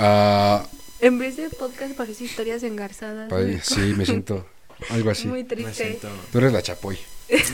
ah, 0.00 0.66
En 1.00 1.18
vez 1.18 1.36
de 1.36 1.48
podcast 1.50 1.94
parece 1.94 2.24
historias 2.24 2.62
engarzadas. 2.62 3.28
pa- 3.30 3.36
güey. 3.40 3.60
sí, 3.62 3.80
me 3.96 4.04
siento 4.06 4.46
algo 4.90 5.10
así. 5.10 5.28
Muy 5.28 5.42
me 5.44 5.48
triste. 5.48 5.74
siento... 5.74 6.08
Tú 6.32 6.38
eres 6.38 6.52
la 6.52 6.62
chapoy. 6.62 6.98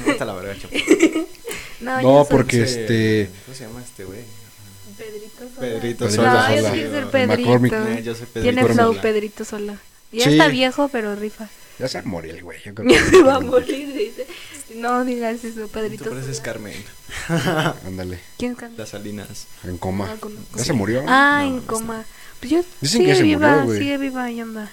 No, 0.07 0.13
a 0.21 0.25
la 0.25 0.35
verga, 0.35 0.57
chapo. 0.61 0.75
No, 1.81 2.01
No, 2.01 2.25
soy 2.25 2.31
porque- 2.31 2.63
este- 2.63 3.31
¿Cómo 3.45 3.55
se 3.57 3.65
llama 3.65 3.83
este 3.83 4.05
güey? 4.05 4.21
Pedrito 4.97 5.39
Sola. 5.55 5.61
Pedrito 5.61 6.05
Pedrito 6.07 6.07
No, 6.07 6.11
Sola. 6.11 6.57
yo 6.57 6.73
quiero 6.73 6.91
ser 6.91 7.03
El 7.03 7.09
Pedrito. 7.09 7.77
Eh, 7.89 8.03
yo 8.03 8.15
soy 8.15 8.27
Pedrito 8.27 8.41
Tiene 8.43 8.63
Sola. 8.63 8.75
flow 8.75 9.01
Pedrito 9.03 9.45
Sola. 9.45 9.79
Ya 10.13 10.25
Sí. 10.25 10.31
está 10.33 10.49
viejo, 10.49 10.89
pero 10.89 11.15
rifa. 11.15 11.49
Ya 11.79 11.89
se 11.89 11.99
va 11.99 12.05
a 12.05 12.09
morir 12.09 12.35
el 12.37 12.43
güey. 12.43 12.59
yo 12.65 12.75
creo 12.75 12.89
que- 13.11 13.23
Va 13.23 13.35
a 13.37 13.41
morir, 13.41 13.93
dice. 13.93 14.27
No 14.77 15.05
digas 15.05 15.45
eso, 15.45 15.61
Tú 15.63 15.69
Pedrito 15.69 16.09
pareces 16.09 16.39
Sola. 16.39 16.43
Carmen. 16.53 16.85
Ándale, 17.87 18.19
¿Quién 18.39 18.55
canta? 18.55 18.79
Las 18.83 18.91
Salinas. 18.91 19.47
en 19.65 19.77
coma. 19.79 20.07
No 20.09 20.21
conozco. 20.21 20.57
Ya 20.59 20.65
se 20.65 20.73
murió. 20.73 21.05
Ah, 21.07 21.41
No, 21.43 21.47
en 21.49 21.57
no 21.57 21.67
coma. 21.67 22.05
Pues 22.41 22.51
yo 22.53 22.59
Dicen 22.81 23.01
sigue 23.01 23.07
que 23.13 23.17
se 23.17 23.23
viva, 23.23 23.49
murió, 23.53 23.65
güey. 23.67 23.79
sigue 23.79 23.99
viva 23.99 24.31
y 24.31 24.41
anda. 24.41 24.71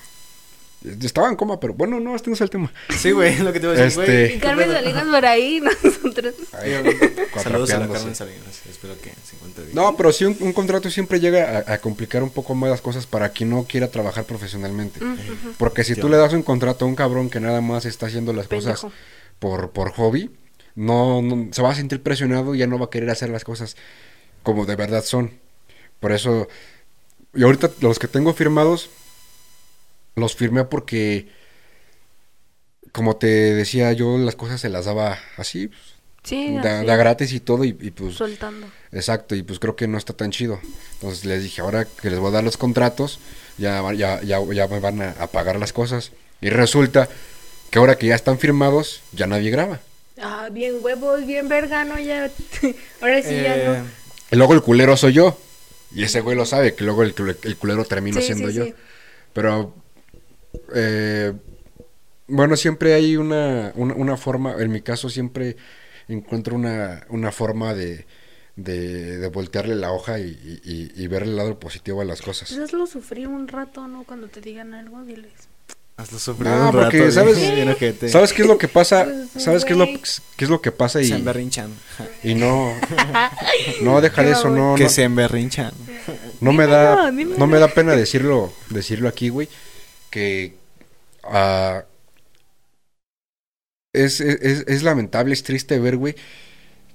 Estaba 1.02 1.30
en 1.30 1.38
coma, 1.38 1.62
pero 1.62 1.73
bueno, 1.73 2.02
no, 2.02 2.13
este 2.13 2.30
no 2.30 2.34
es 2.34 2.41
el 2.41 2.49
tema. 2.49 2.69
Sí, 2.97 3.12
güey, 3.12 3.39
lo 3.39 3.54
que 3.54 3.62
te 3.62 3.67
iba 3.67 3.73
a 3.73 3.78
decir, 3.78 4.02
Este- 4.02 4.12
güey. 4.23 4.26
Y 4.26 4.34
¿qué 4.34 4.39
Carmen? 4.39 4.69
Salinas 4.69 5.04
por 5.06 5.26
ahí, 5.26 5.62
nosotros. 5.84 6.34
Ahí, 6.52 6.71
Saludos 6.73 7.71
a 7.71 7.80
la 7.80 7.88
cuatrapeándose. 7.88 7.93
Carmen 7.93 8.15
Salinas. 8.15 8.62
Espero 8.69 8.93
que 9.02 9.12
se 9.23 9.36
encuentre 9.38 9.63
bien. 9.63 9.76
No, 9.78 9.95
pero 9.95 10.12
sí, 10.12 10.26
un, 10.26 10.36
un 10.41 10.52
contrato 10.52 10.89
siempre 10.89 11.21
llega 11.21 11.63
a, 11.65 11.73
a 11.76 11.78
complicar 11.78 12.21
un 12.21 12.32
poco 12.32 12.54
más 12.54 12.69
las 12.69 12.82
cosas 12.82 13.06
para 13.08 13.30
quien 13.30 13.49
no 13.52 13.63
quiera 13.63 13.88
trabajar 13.91 14.26
profesionalmente. 14.26 14.99
Porque 15.58 15.86
si 15.86 15.95
tú 15.95 16.10
le 16.10 16.17
das 16.17 16.34
un 16.34 16.43
contrato 16.43 16.84
a 16.84 16.88
un 16.89 16.95
cabrón 16.95 17.30
que 17.30 17.39
nada 17.39 17.62
más 17.62 17.86
está 17.86 18.08
haciendo 18.08 18.34
las 18.34 18.49
cosas 18.49 18.82
Pendejo. 18.82 18.91
por, 19.39 19.71
por 19.71 19.93
hobby, 19.93 20.32
no, 20.76 21.21
no- 21.21 21.47
se 21.54 21.62
va 21.62 21.71
a 21.71 21.76
sentir 21.76 22.02
presionado 22.04 22.56
y 22.56 22.58
ya 22.58 22.67
no 22.67 22.78
va 22.78 22.88
a 22.88 22.89
querer 22.89 23.10
hacer 23.10 23.30
las 23.30 23.45
cosas 23.45 23.78
como 24.43 24.65
de 24.65 24.76
verdad 24.76 25.02
son. 25.06 25.32
Por 26.02 26.12
eso, 26.12 26.49
y 27.33 27.43
ahorita 27.43 27.71
los 27.81 27.99
que 27.99 28.07
tengo 28.07 28.33
firmados, 28.33 28.89
los 30.15 30.35
firmé 30.35 30.65
porque, 30.65 31.27
como 32.91 33.15
te 33.15 33.27
decía, 33.27 33.91
yo 33.93 34.17
las 34.17 34.35
cosas 34.35 34.61
se 34.61 34.69
las 34.69 34.85
daba 34.85 35.17
así, 35.37 35.69
Sí, 36.23 36.55
da, 36.63 36.77
así, 36.79 36.87
da 36.87 36.95
gratis 36.95 37.33
y 37.33 37.39
todo, 37.41 37.65
y, 37.65 37.69
y 37.81 37.91
pues 37.91 38.15
soltando. 38.15 38.67
Exacto, 38.93 39.35
y 39.35 39.43
pues 39.43 39.59
creo 39.59 39.75
que 39.75 39.87
no 39.87 39.97
está 39.97 40.13
tan 40.13 40.31
chido. 40.31 40.59
Entonces 40.93 41.25
les 41.25 41.43
dije, 41.43 41.61
ahora 41.61 41.85
que 41.85 42.09
les 42.09 42.19
voy 42.19 42.29
a 42.29 42.33
dar 42.35 42.43
los 42.43 42.55
contratos, 42.55 43.19
ya, 43.57 43.83
ya, 43.93 44.21
ya, 44.21 44.39
ya 44.53 44.67
me 44.67 44.79
van 44.79 45.01
a, 45.01 45.11
a 45.19 45.27
pagar 45.27 45.59
las 45.59 45.73
cosas. 45.73 46.11
Y 46.39 46.49
resulta 46.49 47.09
que 47.69 47.79
ahora 47.79 47.97
que 47.97 48.07
ya 48.07 48.15
están 48.15 48.39
firmados, 48.39 49.01
ya 49.11 49.27
nadie 49.27 49.49
graba. 49.49 49.79
Ah, 50.21 50.47
bien 50.51 50.75
huevos, 50.81 51.25
bien 51.25 51.49
verga, 51.49 51.83
¿no? 51.83 51.99
Ya. 51.99 52.29
Ahora 53.01 53.21
sí 53.23 53.29
ya 53.41 53.55
Eh, 53.57 53.79
no. 53.79 53.85
Y 54.31 54.35
luego 54.35 54.53
el 54.53 54.61
culero 54.61 54.95
soy 54.95 55.13
yo. 55.13 55.37
Y 55.95 56.03
ese 56.03 56.21
güey 56.21 56.36
lo 56.36 56.45
sabe, 56.45 56.75
que 56.75 56.84
luego 56.84 57.03
el, 57.03 57.13
el 57.43 57.58
culero 57.58 57.86
termino 57.86 58.19
Sí, 58.19 58.27
siendo 58.27 58.49
sí, 58.49 58.56
yo. 58.56 58.65
sí. 58.65 58.73
Pero, 59.34 59.73
eh, 60.75 61.34
bueno, 62.27 62.56
siempre 62.56 62.93
hay 62.93 63.17
una, 63.17 63.71
una, 63.75 63.93
una 63.95 64.17
forma, 64.17 64.56
en 64.62 64.71
mi 64.71 64.82
caso 64.82 65.10
siempre 65.10 65.56
encuentro 66.08 66.56
una, 66.56 67.06
una 67.10 67.32
forma 67.32 67.73
de, 67.73 68.06
de, 68.56 69.17
de 69.17 69.27
voltearle 69.29 69.75
la 69.75 69.91
hoja 69.91 70.19
y, 70.19 70.23
y, 70.63 70.71
y- 70.97 71.03
y 71.03 71.08
ver 71.08 71.23
el 71.23 71.36
lado 71.36 71.60
positivo 71.60 72.01
a 72.01 72.06
las 72.06 72.21
cosas. 72.21 72.49
Pues 72.49 72.60
hazlo 72.62 72.88
sufrir 72.88 73.27
un 73.27 73.47
rato, 73.47 73.88
¿no? 73.88 74.03
Cuando 74.03 74.27
te 74.27 74.41
digan 74.41 74.73
algo, 74.73 75.03
diles. 75.03 75.32
Hazlo 75.95 76.17
sufrir 76.17 76.49
No, 76.49 76.65
un 76.67 76.71
porque, 76.71 76.99
rato, 77.01 77.12
¿sabes? 77.12 77.38
bien, 77.38 77.56
bien 77.56 77.69
ojete. 77.69 78.10
¿Sabes 78.10 78.34
qué 78.34 78.41
es 78.41 78.47
lo 78.47 78.58
que 78.58 78.67
pasa? 78.67 79.06
Pues, 79.06 79.43
¿Sabes 79.43 79.63
qué 79.63 79.73
es 79.73 79.79
lo, 79.79 79.86
qué 79.86 80.45
es 80.45 80.49
lo 80.49 80.60
que 80.62 80.71
pasa? 80.71 80.99
Y, 81.01 81.06
Se 81.08 81.15
emberrinchan. 81.15 81.71
y 82.23 82.34
no, 82.34 82.73
no 83.84 84.01
deja 84.01 84.23
de 84.23 84.32
eso, 84.32 84.49
no, 84.49 84.73
Que 84.75 84.84
no, 84.86 84.89
se 84.89 85.03
emberrinchan. 85.03 85.71
no 86.41 86.51
me 86.51 86.65
da, 86.65 87.12
Dímelo, 87.12 87.38
no 87.38 87.45
me 87.47 87.60
da 87.60 87.67
pena 87.67 87.95
decirlo, 87.95 88.51
decirlo 88.71 89.08
aquí, 89.08 89.29
güey, 89.29 89.47
que 90.10 90.56
ah, 91.23 91.84
es, 93.93 94.19
es, 94.19 94.63
es 94.67 94.82
lamentable, 94.84 95.34
es 95.34 95.43
triste 95.43 95.77
ver, 95.77 95.97
güey, 95.97 96.15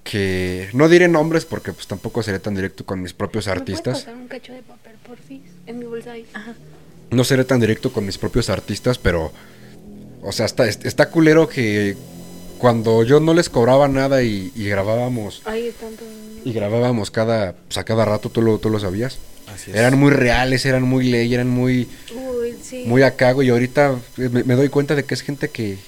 que 0.03 0.71
no 0.73 0.89
diré 0.89 1.07
nombres 1.07 1.45
porque 1.45 1.73
pues 1.73 1.87
tampoco 1.87 2.23
seré 2.25 2.41
tan 2.41 2.55
directo 2.57 2.85
con 2.85 3.01
mis 3.01 3.13
propios 3.13 3.47
¿Me 3.47 3.53
puedes 3.53 3.61
artistas. 3.61 3.99
pasar 4.01 4.15
un 4.17 4.27
cacho 4.27 4.53
de 4.53 4.63
papel, 4.63 4.97
porfis? 5.07 5.43
En 5.67 5.79
mi 5.79 5.85
bolsa 5.85 6.13
ahí. 6.13 6.27
Ajá. 6.35 6.55
No 7.11 7.25
seré 7.25 7.45
tan 7.45 7.61
directo 7.61 7.93
con 7.93 8.05
mis 8.07 8.19
propios 8.19 8.51
artistas, 8.51 8.99
pero, 8.99 9.33
o 10.23 10.33
sea, 10.33 10.47
está, 10.47 10.67
está 10.69 11.11
culero 11.11 11.49
que 11.49 11.97
cuando 12.59 13.03
yo 13.05 13.21
no 13.21 13.35
les 13.35 13.49
cobraba 13.49 13.89
nada 13.89 14.23
y, 14.23 14.53
y 14.55 14.69
grabábamos, 14.69 15.43
Ahí 15.45 15.69
están 15.69 15.95
todos. 15.95 16.11
y 16.45 16.53
grabábamos 16.53 17.11
cada, 17.11 17.53
pues, 17.55 17.79
a 17.79 17.85
cada 17.85 18.05
rato, 18.05 18.31
tú 18.31 18.43
lo, 18.43 18.59
tú 18.59 18.69
lo 18.71 18.79
sabías, 18.81 19.19
Así 19.55 19.71
es. 19.71 19.77
eran 19.77 19.99
muy 19.99 20.11
reales, 20.11 20.67
eran 20.67 20.83
muy 20.83 21.09
ley, 21.09 21.33
eran 21.33 21.49
muy, 21.49 21.89
Uy, 22.15 22.55
sí. 22.63 22.85
muy 22.87 23.03
acá, 23.03 23.33
güey, 23.33 23.49
y 23.49 23.51
ahorita 23.51 23.97
me, 24.17 24.45
me 24.45 24.55
doy 24.55 24.69
cuenta 24.69 24.95
de 24.95 25.05
que 25.05 25.15
es 25.15 25.23
gente 25.23 25.49
que, 25.51 25.79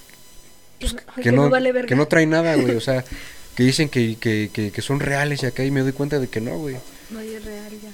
pues, 0.80 0.94
Ay, 1.16 1.22
que, 1.24 1.32
no, 1.32 1.50
vale 1.50 1.72
verga. 1.72 1.88
que 1.88 1.96
no 1.96 2.06
trae 2.08 2.24
nada, 2.26 2.54
güey, 2.54 2.76
o 2.76 2.80
sea, 2.80 3.04
que 3.56 3.62
dicen 3.64 3.88
que, 3.88 4.16
que, 4.18 4.48
que, 4.52 4.70
que 4.70 4.82
son 4.82 5.00
reales 5.00 5.42
y 5.42 5.46
acá 5.46 5.64
y 5.64 5.70
me 5.72 5.80
doy 5.80 5.92
cuenta 5.92 6.18
de 6.20 6.28
que 6.28 6.40
no, 6.40 6.56
güey. 6.56 6.76
No 7.10 7.18
es 7.20 7.44
real 7.44 7.72
ya. 7.82 7.90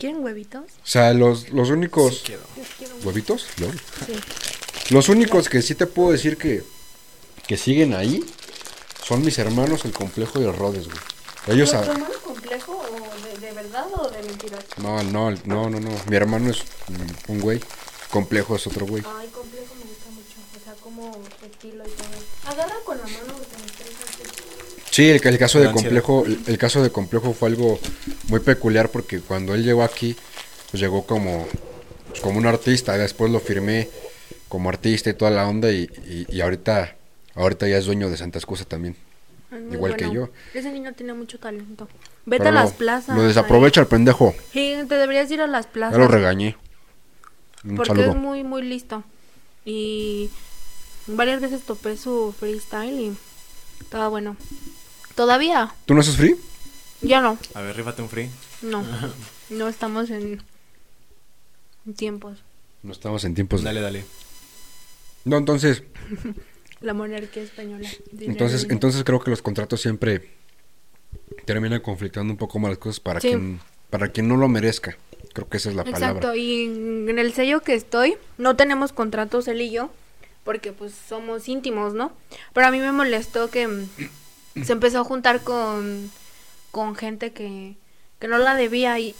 ¿Quieren 0.00 0.24
huevitos? 0.24 0.64
O 0.64 0.86
sea, 0.86 1.12
los, 1.12 1.50
los 1.50 1.68
únicos... 1.68 2.22
Sí 2.26 2.34
¿Huevitos? 3.04 3.46
No. 3.58 3.70
Sí. 4.06 4.14
Los 4.94 5.08
únicos 5.10 5.48
que 5.50 5.60
sí 5.60 5.74
te 5.74 5.86
puedo 5.86 6.10
decir 6.12 6.38
que, 6.38 6.64
que 7.46 7.56
siguen 7.58 7.92
ahí 7.94 8.24
son 9.04 9.22
mis 9.22 9.38
hermanos, 9.38 9.84
el 9.84 9.92
complejo 9.92 10.38
el 10.38 10.56
Rodes, 10.56 10.86
güey. 10.86 10.98
Ellos 11.48 11.70
¿Tu 11.70 11.76
hermano 11.76 12.06
complejo 12.24 12.72
o 12.78 13.24
de, 13.26 13.46
de 13.46 13.52
verdad 13.52 13.86
o 13.94 14.08
de 14.08 14.22
mentiras? 14.22 14.64
No, 14.78 15.02
no, 15.02 15.30
no, 15.44 15.68
no, 15.68 15.80
no. 15.80 15.90
Mi 16.08 16.16
hermano 16.16 16.50
es 16.50 16.62
un 17.28 17.40
güey. 17.40 17.60
Complejo 18.10 18.56
es 18.56 18.66
otro 18.66 18.86
güey. 18.86 19.02
Ay, 19.18 19.28
complejo 19.28 19.74
me 19.74 19.84
gusta 19.84 20.10
mucho. 20.10 20.36
O 20.60 20.64
sea, 20.64 20.74
como 20.82 21.10
estilo 21.44 21.84
y 21.86 21.90
todo. 21.90 22.52
Agarra 22.52 22.74
con 22.84 22.98
la 22.98 23.04
mano 23.04 23.34
porque 23.36 23.56
me 23.58 23.66
estresa. 23.66 23.89
así. 23.89 23.89
Sí, 24.90 25.08
el, 25.08 25.20
el 25.24 25.38
caso 25.38 25.60
de 25.60 25.70
complejo, 25.70 26.24
el, 26.26 26.40
el 26.46 26.58
caso 26.58 26.82
de 26.82 26.90
complejo 26.90 27.32
fue 27.32 27.48
algo 27.48 27.78
muy 28.28 28.40
peculiar 28.40 28.90
porque 28.90 29.20
cuando 29.20 29.54
él 29.54 29.62
llegó 29.64 29.82
aquí, 29.84 30.16
pues 30.70 30.80
llegó 30.80 31.06
como, 31.06 31.46
pues, 32.08 32.20
como 32.20 32.38
un 32.38 32.46
artista. 32.46 32.96
Después 32.98 33.30
lo 33.30 33.40
firmé 33.40 33.88
como 34.48 34.68
artista 34.68 35.10
y 35.10 35.14
toda 35.14 35.30
la 35.30 35.46
onda 35.46 35.70
y, 35.70 35.82
y, 36.08 36.26
y 36.28 36.40
ahorita, 36.40 36.96
ahorita 37.34 37.68
ya 37.68 37.78
es 37.78 37.86
dueño 37.86 38.10
de 38.10 38.16
Santa 38.16 38.38
Excusa 38.38 38.64
también. 38.64 38.96
Muy 39.50 39.74
Igual 39.74 39.96
que 39.96 40.10
yo. 40.12 40.28
Ese 40.54 40.70
niño 40.72 40.92
tiene 40.92 41.12
mucho 41.14 41.38
talento. 41.38 41.88
Vete 42.24 42.44
Pero 42.44 42.58
a 42.58 42.62
las 42.62 42.72
plazas. 42.72 43.16
Lo 43.16 43.22
desaprovecha 43.22 43.80
el 43.80 43.86
pendejo. 43.88 44.34
Sí, 44.52 44.76
te 44.88 44.94
deberías 44.96 45.30
ir 45.30 45.40
a 45.40 45.46
las 45.48 45.66
plazas. 45.66 45.94
Ya 45.94 45.98
lo 45.98 46.08
regañé. 46.08 46.56
Un 47.64 47.76
Porque 47.76 47.94
saludo. 47.94 48.10
es 48.10 48.16
muy, 48.16 48.44
muy 48.44 48.62
listo. 48.62 49.02
Y 49.64 50.30
varias 51.06 51.40
veces 51.40 51.62
topé 51.62 51.96
su 51.96 52.32
freestyle 52.38 53.00
y 53.00 53.16
estaba 53.80 54.08
bueno. 54.08 54.36
Todavía, 55.20 55.74
¿Tú 55.84 55.92
no 55.92 56.00
haces 56.00 56.16
free? 56.16 56.34
ya 57.02 57.20
no. 57.20 57.36
A 57.52 57.60
ver, 57.60 57.76
rífate 57.76 58.00
un 58.00 58.08
free. 58.08 58.30
No, 58.62 58.82
no 59.50 59.68
estamos 59.68 60.08
en 60.08 60.40
en 61.86 61.94
tiempos. 61.94 62.38
No 62.82 62.92
estamos 62.92 63.22
en 63.24 63.34
tiempos. 63.34 63.62
Dale, 63.62 63.82
dale. 63.82 64.02
No, 65.26 65.36
entonces, 65.36 65.82
La 66.80 66.94
monarquía 66.94 67.42
española. 67.42 67.86
Entonces, 68.18 68.66
entonces 68.70 69.04
creo 69.04 69.20
que 69.20 69.28
los 69.30 69.42
contratos 69.42 69.82
siempre 69.82 70.30
terminan 71.44 71.80
conflictando 71.82 72.32
un 72.32 72.38
poco 72.38 72.58
más 72.58 72.70
las 72.70 72.78
cosas 72.78 72.98
para 72.98 73.20
Sí. 73.20 73.28
quien, 73.28 73.60
para 73.90 74.08
quien 74.08 74.26
no 74.26 74.38
lo 74.38 74.48
merezca. 74.48 74.96
Creo 75.34 75.46
que 75.50 75.58
esa 75.58 75.68
es 75.68 75.76
la 75.76 75.82
Exacto, 75.82 76.00
palabra. 76.20 76.36
y 76.36 76.64
en 76.64 77.18
el 77.18 77.34
sello 77.34 77.60
que 77.60 77.74
estoy, 77.74 78.16
no 78.38 78.56
tenemos 78.56 78.94
contratos 78.94 79.46
él 79.48 79.60
y 79.60 79.70
yo, 79.70 79.90
porque 80.44 80.72
pues 80.72 80.94
somos 80.94 81.46
íntimos, 81.46 81.92
¿no? 81.92 82.10
Pero 82.54 82.68
a 82.68 82.70
mí 82.70 82.78
me 82.78 82.90
molestó 82.92 83.50
que 83.50 83.68
se 84.64 84.72
empezó 84.72 85.00
a 85.00 85.04
juntar 85.04 85.42
con, 85.42 86.10
con 86.70 86.94
gente 86.94 87.32
que, 87.32 87.76
que 88.18 88.28
no 88.28 88.38
la 88.38 88.54
debía. 88.54 88.98
Y, 88.98 89.14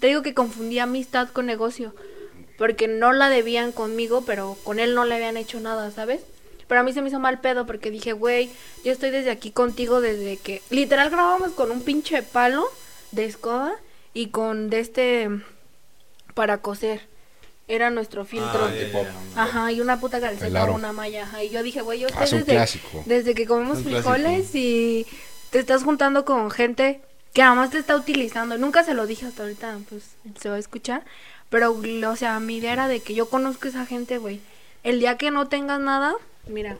te 0.00 0.06
digo 0.08 0.22
que 0.22 0.34
confundía 0.34 0.84
amistad 0.84 1.28
con 1.28 1.46
negocio. 1.46 1.94
Porque 2.58 2.86
no 2.86 3.12
la 3.12 3.28
debían 3.28 3.72
conmigo, 3.72 4.24
pero 4.24 4.56
con 4.62 4.78
él 4.78 4.94
no 4.94 5.04
le 5.04 5.16
habían 5.16 5.36
hecho 5.36 5.58
nada, 5.58 5.90
¿sabes? 5.90 6.22
Pero 6.68 6.80
a 6.80 6.84
mí 6.84 6.92
se 6.92 7.02
me 7.02 7.08
hizo 7.08 7.18
mal 7.18 7.40
pedo 7.40 7.66
porque 7.66 7.90
dije, 7.90 8.12
güey, 8.12 8.50
yo 8.84 8.92
estoy 8.92 9.10
desde 9.10 9.30
aquí 9.30 9.50
contigo 9.50 10.00
desde 10.00 10.36
que... 10.36 10.62
Literal 10.70 11.10
grabamos 11.10 11.52
con 11.52 11.70
un 11.70 11.82
pinche 11.82 12.22
palo 12.22 12.66
de 13.10 13.24
escoba 13.24 13.74
y 14.14 14.28
con 14.28 14.70
de 14.70 14.80
este 14.80 15.28
para 16.34 16.58
coser. 16.58 17.11
Era 17.68 17.90
nuestro 17.90 18.24
filtro. 18.24 18.68
Ah. 19.36 19.42
Ajá, 19.44 19.72
y 19.72 19.80
una 19.80 19.98
puta 20.00 20.20
calceta 20.20 20.46
El 20.48 20.56
aro. 20.56 20.72
o 20.72 20.76
una 20.76 20.92
malla. 20.92 21.22
Ajá, 21.24 21.42
y 21.44 21.50
yo 21.50 21.62
dije, 21.62 21.80
güey, 21.80 22.00
yo 22.00 22.08
Ah, 22.14 22.20
desde, 22.20 22.44
clásico. 22.44 23.02
desde 23.06 23.34
que 23.34 23.46
comemos 23.46 23.78
Un 23.78 23.84
clásico. 23.84 24.10
frijoles 24.12 24.54
y 24.54 25.06
te 25.50 25.58
estás 25.60 25.84
juntando 25.84 26.24
con 26.24 26.50
gente 26.50 27.00
que 27.32 27.42
además 27.42 27.70
te 27.70 27.78
está 27.78 27.96
utilizando. 27.96 28.58
Nunca 28.58 28.84
se 28.84 28.94
lo 28.94 29.06
dije 29.06 29.26
hasta 29.26 29.44
ahorita, 29.44 29.78
pues 29.88 30.02
se 30.40 30.48
va 30.50 30.56
a 30.56 30.58
escuchar. 30.58 31.04
Pero, 31.50 31.72
o 32.10 32.16
sea, 32.16 32.40
mi 32.40 32.56
idea 32.56 32.72
era 32.72 32.88
de 32.88 33.00
que 33.00 33.14
yo 33.14 33.28
conozco 33.28 33.66
a 33.66 33.70
esa 33.70 33.86
gente, 33.86 34.18
güey. 34.18 34.40
El 34.82 34.98
día 35.00 35.16
que 35.16 35.30
no 35.30 35.48
tengas 35.48 35.78
nada, 35.80 36.14
mira, 36.48 36.78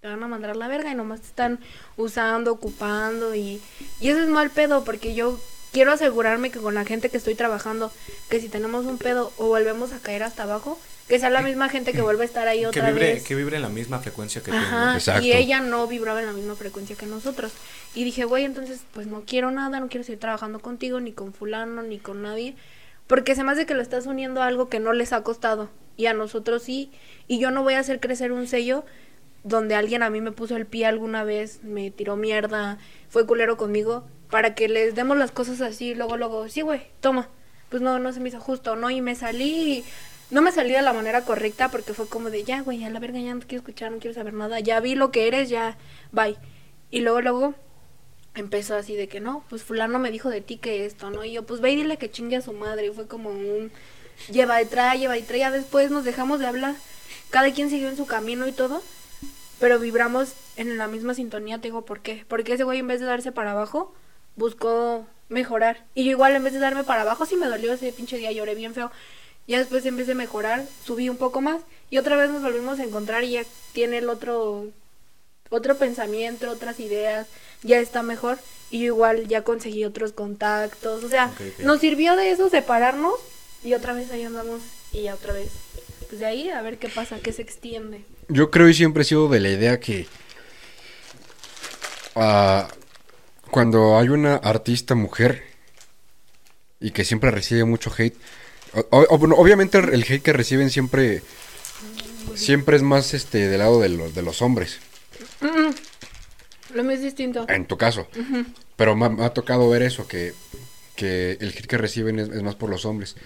te 0.00 0.08
van 0.08 0.22
a 0.22 0.28
mandar 0.28 0.50
a 0.52 0.54
la 0.54 0.68
verga 0.68 0.90
y 0.90 0.94
nomás 0.94 1.20
te 1.20 1.26
están 1.26 1.58
usando, 1.96 2.52
ocupando 2.52 3.34
y, 3.34 3.60
y 4.00 4.08
eso 4.08 4.20
es 4.20 4.28
mal 4.28 4.50
pedo 4.50 4.84
porque 4.84 5.14
yo 5.14 5.38
quiero 5.72 5.92
asegurarme 5.92 6.50
que 6.50 6.58
con 6.58 6.74
la 6.74 6.84
gente 6.84 7.08
que 7.08 7.16
estoy 7.16 7.34
trabajando, 7.34 7.92
que 8.28 8.40
si 8.40 8.48
tenemos 8.48 8.86
un 8.86 8.98
pedo 8.98 9.32
o 9.36 9.46
volvemos 9.48 9.92
a 9.92 9.98
caer 9.98 10.22
hasta 10.22 10.44
abajo, 10.44 10.78
que 11.08 11.18
sea 11.18 11.30
la 11.30 11.40
misma 11.40 11.68
gente 11.70 11.92
que 11.92 12.02
vuelva 12.02 12.22
a 12.22 12.26
estar 12.26 12.46
ahí 12.48 12.60
Que 12.60 12.66
otra 12.66 12.90
vibre, 12.90 13.14
vez. 13.14 13.24
que 13.24 13.34
vibre 13.34 13.56
en 13.56 13.62
la 13.62 13.70
misma 13.70 13.98
frecuencia 14.00 14.42
que 14.42 14.50
tú. 14.50 14.56
y 15.22 15.32
ella 15.32 15.60
no 15.60 15.86
vibraba 15.86 16.20
en 16.20 16.26
la 16.26 16.32
misma 16.34 16.54
frecuencia 16.54 16.96
que 16.96 17.06
nosotros. 17.06 17.52
Y 17.94 18.04
dije, 18.04 18.24
güey, 18.24 18.44
entonces 18.44 18.82
pues 18.92 19.06
no 19.06 19.22
quiero 19.26 19.50
nada, 19.50 19.80
no 19.80 19.88
quiero 19.88 20.04
seguir 20.04 20.20
trabajando 20.20 20.60
contigo, 20.60 21.00
ni 21.00 21.12
con 21.12 21.32
fulano, 21.32 21.82
ni 21.82 21.98
con 21.98 22.20
nadie. 22.22 22.54
Porque 23.06 23.34
se 23.34 23.42
me 23.42 23.52
hace 23.52 23.64
que 23.64 23.72
lo 23.74 23.80
estás 23.80 24.04
uniendo 24.06 24.42
a 24.42 24.46
algo 24.46 24.68
que 24.68 24.80
no 24.80 24.92
les 24.92 25.14
ha 25.14 25.22
costado. 25.22 25.70
Y 25.96 26.06
a 26.06 26.12
nosotros 26.12 26.62
sí. 26.62 26.90
Y 27.26 27.38
yo 27.38 27.50
no 27.50 27.62
voy 27.62 27.74
a 27.74 27.78
hacer 27.80 28.00
crecer 28.00 28.30
un 28.32 28.46
sello 28.46 28.84
donde 29.44 29.74
alguien 29.76 30.02
a 30.02 30.10
mí 30.10 30.20
me 30.20 30.30
puso 30.32 30.56
el 30.56 30.66
pie 30.66 30.84
alguna 30.84 31.24
vez, 31.24 31.60
me 31.62 31.90
tiró 31.90 32.16
mierda, 32.16 32.76
fue 33.08 33.24
culero 33.26 33.56
conmigo, 33.56 34.04
para 34.30 34.54
que 34.54 34.68
les 34.68 34.94
demos 34.94 35.16
las 35.16 35.30
cosas 35.30 35.60
así, 35.60 35.94
luego, 35.94 36.16
luego, 36.16 36.48
sí, 36.48 36.62
güey, 36.62 36.82
toma. 37.00 37.28
Pues 37.70 37.82
no, 37.82 37.98
no 37.98 38.12
se 38.12 38.20
me 38.20 38.28
hizo 38.30 38.40
justo, 38.40 38.76
¿no? 38.76 38.90
Y 38.90 39.00
me 39.00 39.14
salí, 39.14 39.84
no 40.30 40.42
me 40.42 40.52
salí 40.52 40.72
de 40.72 40.82
la 40.82 40.92
manera 40.92 41.22
correcta 41.24 41.70
porque 41.70 41.94
fue 41.94 42.08
como 42.08 42.30
de, 42.30 42.44
ya, 42.44 42.62
güey, 42.62 42.84
a 42.84 42.90
la 42.90 43.00
verga, 43.00 43.20
ya 43.20 43.34
no 43.34 43.40
quiero 43.40 43.60
escuchar, 43.60 43.92
no 43.92 43.98
quiero 43.98 44.14
saber 44.14 44.34
nada, 44.34 44.60
ya 44.60 44.80
vi 44.80 44.94
lo 44.94 45.10
que 45.10 45.28
eres, 45.28 45.48
ya, 45.48 45.76
bye. 46.12 46.36
Y 46.90 47.00
luego, 47.00 47.20
luego, 47.20 47.54
empezó 48.34 48.76
así 48.76 48.94
de 48.96 49.08
que 49.08 49.20
no, 49.20 49.44
pues 49.48 49.62
fulano 49.62 49.98
me 49.98 50.10
dijo 50.10 50.30
de 50.30 50.40
ti 50.40 50.56
que 50.56 50.86
esto, 50.86 51.10
¿no? 51.10 51.24
Y 51.24 51.32
yo, 51.32 51.44
pues 51.44 51.60
ve 51.60 51.72
y 51.72 51.76
dile 51.76 51.98
que 51.98 52.10
chingue 52.10 52.36
a 52.36 52.42
su 52.42 52.52
madre. 52.52 52.86
Y 52.86 52.90
fue 52.90 53.06
como 53.06 53.30
un 53.30 53.70
lleva 54.30 54.64
trae, 54.64 54.98
lleva 54.98 55.16
trae. 55.26 55.40
Ya 55.40 55.50
después 55.50 55.90
nos 55.90 56.04
dejamos 56.04 56.40
de 56.40 56.46
hablar. 56.46 56.74
Cada 57.30 57.52
quien 57.52 57.70
siguió 57.70 57.88
en 57.88 57.96
su 57.96 58.06
camino 58.06 58.46
y 58.46 58.52
todo. 58.52 58.82
Pero 59.60 59.78
vibramos 59.78 60.34
en 60.56 60.78
la 60.78 60.86
misma 60.86 61.14
sintonía, 61.14 61.58
te 61.58 61.68
digo, 61.68 61.84
¿por 61.84 62.00
qué? 62.00 62.24
Porque 62.28 62.52
ese 62.52 62.62
güey 62.62 62.78
en 62.78 62.86
vez 62.86 63.00
de 63.00 63.06
darse 63.06 63.32
para 63.32 63.50
abajo, 63.50 63.92
buscó 64.38 65.06
mejorar. 65.28 65.84
Y 65.94 66.04
yo 66.04 66.10
igual 66.12 66.34
en 66.34 66.44
vez 66.44 66.52
de 66.54 66.58
darme 66.58 66.84
para 66.84 67.02
abajo, 67.02 67.26
sí 67.26 67.36
me 67.36 67.46
dolió 67.46 67.74
ese 67.74 67.92
pinche 67.92 68.16
día, 68.16 68.32
lloré 68.32 68.54
bien 68.54 68.74
feo. 68.74 68.90
Ya 69.46 69.58
después 69.58 69.84
en 69.86 69.96
vez 69.96 70.06
de 70.06 70.14
mejorar, 70.14 70.64
subí 70.84 71.08
un 71.08 71.16
poco 71.16 71.40
más. 71.40 71.60
Y 71.90 71.98
otra 71.98 72.16
vez 72.16 72.30
nos 72.30 72.42
volvimos 72.42 72.78
a 72.78 72.84
encontrar 72.84 73.24
y 73.24 73.32
ya 73.32 73.42
tiene 73.72 73.98
el 73.98 74.08
otro 74.08 74.66
otro 75.50 75.76
pensamiento, 75.78 76.50
otras 76.50 76.78
ideas, 76.78 77.26
ya 77.62 77.78
está 77.78 78.02
mejor. 78.02 78.38
Y 78.70 78.80
yo 78.80 78.86
igual 78.86 79.26
ya 79.28 79.42
conseguí 79.42 79.84
otros 79.84 80.12
contactos. 80.12 81.02
O 81.04 81.08
sea, 81.08 81.32
nos 81.60 81.80
sirvió 81.80 82.16
de 82.16 82.30
eso 82.30 82.50
separarnos 82.50 83.14
y 83.64 83.74
otra 83.74 83.94
vez 83.94 84.10
ahí 84.10 84.24
andamos 84.24 84.60
y 84.92 85.02
ya 85.04 85.14
otra 85.14 85.32
vez. 85.32 85.50
Pues 86.08 86.20
de 86.20 86.26
ahí 86.26 86.50
a 86.50 86.62
ver 86.62 86.78
qué 86.78 86.88
pasa, 86.88 87.18
qué 87.22 87.32
se 87.32 87.42
extiende. 87.42 88.04
Yo 88.28 88.50
creo 88.50 88.68
y 88.68 88.74
siempre 88.74 89.02
he 89.02 89.06
sido 89.06 89.28
de 89.28 89.40
la 89.40 89.48
idea 89.48 89.80
que 89.80 90.06
ah, 92.14 92.68
cuando 93.50 93.98
hay 93.98 94.08
una 94.08 94.36
artista 94.36 94.94
mujer 94.94 95.42
y 96.80 96.90
que 96.92 97.04
siempre 97.04 97.30
recibe 97.30 97.64
mucho 97.64 97.92
hate, 97.96 98.16
o- 98.74 99.06
o- 99.10 99.18
bueno, 99.18 99.34
obviamente 99.36 99.78
el 99.78 100.02
hate 100.02 100.22
que 100.22 100.32
reciben 100.32 100.70
siempre 100.70 101.22
siempre 102.34 102.76
es 102.76 102.82
más 102.82 103.14
este 103.14 103.48
del 103.48 103.58
lado 103.58 103.80
de 103.80 103.88
los, 103.88 104.14
de 104.14 104.22
los 104.22 104.42
hombres, 104.42 104.78
Lo 106.74 106.82
mío 106.84 106.92
es 106.92 107.02
distinto. 107.02 107.46
en 107.48 107.66
tu 107.66 107.76
caso. 107.76 108.06
Pero 108.76 108.94
me, 108.94 109.06
ha- 109.06 109.10
me 109.10 109.24
ha 109.24 109.30
tocado 109.30 109.68
ver 109.70 109.82
eso, 109.82 110.06
que, 110.06 110.34
que 110.94 111.32
el 111.40 111.48
hate 111.50 111.66
que 111.66 111.78
reciben 111.78 112.18
es, 112.18 112.28
es 112.28 112.42
más 112.42 112.54
por 112.54 112.68
los 112.70 112.84
hombres. 112.84 113.16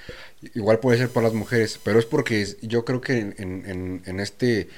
Igual 0.54 0.78
puede 0.78 0.98
ser 0.98 1.08
por 1.10 1.22
las 1.22 1.32
mujeres, 1.34 1.78
pero 1.82 1.98
es 1.98 2.06
porque 2.06 2.42
es- 2.42 2.56
yo 2.62 2.84
creo 2.84 3.00
que 3.00 3.18
en, 3.18 3.34
en- 3.38 3.64
en- 3.66 4.02
en 4.06 4.20
este, 4.20 4.68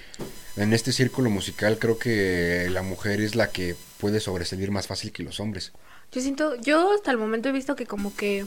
en 0.56 0.72
este 0.72 0.92
círculo 0.92 1.30
musical 1.30 1.78
creo 1.78 1.98
que 1.98 2.68
la 2.70 2.82
mujer 2.82 3.20
es 3.20 3.34
la 3.34 3.50
que 3.50 3.76
puede 4.04 4.20
sobresalir 4.20 4.70
más 4.70 4.86
fácil 4.86 5.12
que 5.12 5.22
los 5.22 5.40
hombres. 5.40 5.72
Yo 6.12 6.20
siento, 6.20 6.56
yo 6.56 6.92
hasta 6.92 7.10
el 7.10 7.16
momento 7.16 7.48
he 7.48 7.52
visto 7.52 7.74
que 7.74 7.86
como 7.86 8.14
que 8.14 8.44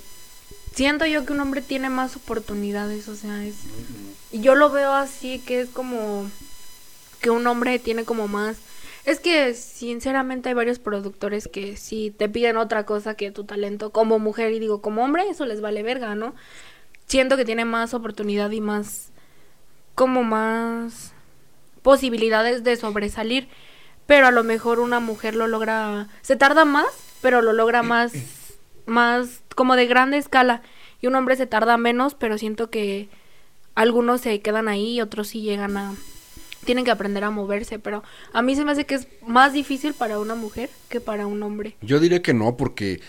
siento 0.75 1.07
yo 1.07 1.25
que 1.25 1.33
un 1.33 1.39
hombre 1.39 1.63
tiene 1.63 1.89
más 1.89 2.15
oportunidades, 2.15 3.07
o 3.07 3.15
sea, 3.15 3.43
es 3.43 3.55
y 4.31 4.41
yo 4.41 4.53
lo 4.53 4.69
veo 4.69 4.93
así 4.93 5.39
que 5.39 5.61
es 5.61 5.69
como 5.69 6.29
que 7.21 7.31
un 7.31 7.47
hombre 7.47 7.79
tiene 7.79 8.05
como 8.05 8.27
más 8.27 8.57
es 9.03 9.19
que 9.19 9.55
sinceramente 9.55 10.49
hay 10.49 10.53
varios 10.53 10.77
productores 10.77 11.47
que 11.47 11.75
si 11.75 12.11
te 12.11 12.29
piden 12.29 12.57
otra 12.57 12.85
cosa 12.85 13.15
que 13.15 13.31
tu 13.31 13.43
talento 13.43 13.89
como 13.89 14.19
mujer 14.19 14.53
y 14.53 14.59
digo 14.59 14.83
como 14.83 15.03
hombre 15.03 15.27
eso 15.27 15.47
les 15.47 15.59
vale 15.59 15.81
verga, 15.81 16.13
¿no? 16.13 16.35
Siento 17.07 17.35
que 17.35 17.45
tiene 17.45 17.65
más 17.65 17.95
oportunidad 17.95 18.51
y 18.51 18.61
más 18.61 19.09
como 19.95 20.21
más 20.21 21.13
posibilidades 21.81 22.63
de 22.63 22.75
sobresalir, 22.75 23.49
pero 24.07 24.27
a 24.27 24.31
lo 24.31 24.43
mejor 24.43 24.79
una 24.79 24.99
mujer 24.99 25.35
lo 25.35 25.47
logra, 25.47 26.07
se 26.21 26.35
tarda 26.35 26.65
más, 26.65 26.87
pero 27.21 27.41
lo 27.41 27.53
logra 27.53 27.83
más, 27.83 28.13
más 28.85 29.41
como 29.55 29.75
de 29.75 29.85
grande 29.85 30.17
escala, 30.17 30.63
y 31.01 31.07
un 31.07 31.15
hombre 31.15 31.35
se 31.35 31.45
tarda 31.45 31.77
menos, 31.77 32.15
pero 32.15 32.37
siento 32.37 32.69
que 32.69 33.09
algunos 33.75 34.21
se 34.21 34.41
quedan 34.41 34.67
ahí 34.67 34.95
y 34.95 35.01
otros 35.01 35.27
sí 35.27 35.41
llegan 35.41 35.77
a, 35.77 35.93
tienen 36.65 36.83
que 36.83 36.91
aprender 36.91 37.23
a 37.23 37.29
moverse, 37.29 37.79
pero 37.79 38.03
a 38.33 38.41
mí 38.41 38.55
se 38.55 38.65
me 38.65 38.71
hace 38.71 38.85
que 38.85 38.95
es 38.95 39.07
más 39.25 39.53
difícil 39.53 39.93
para 39.93 40.19
una 40.19 40.35
mujer 40.35 40.69
que 40.89 40.99
para 40.99 41.27
un 41.27 41.43
hombre. 41.43 41.75
Yo 41.81 41.99
diré 41.99 42.21
que 42.21 42.33
no, 42.33 42.57
porque, 42.57 43.01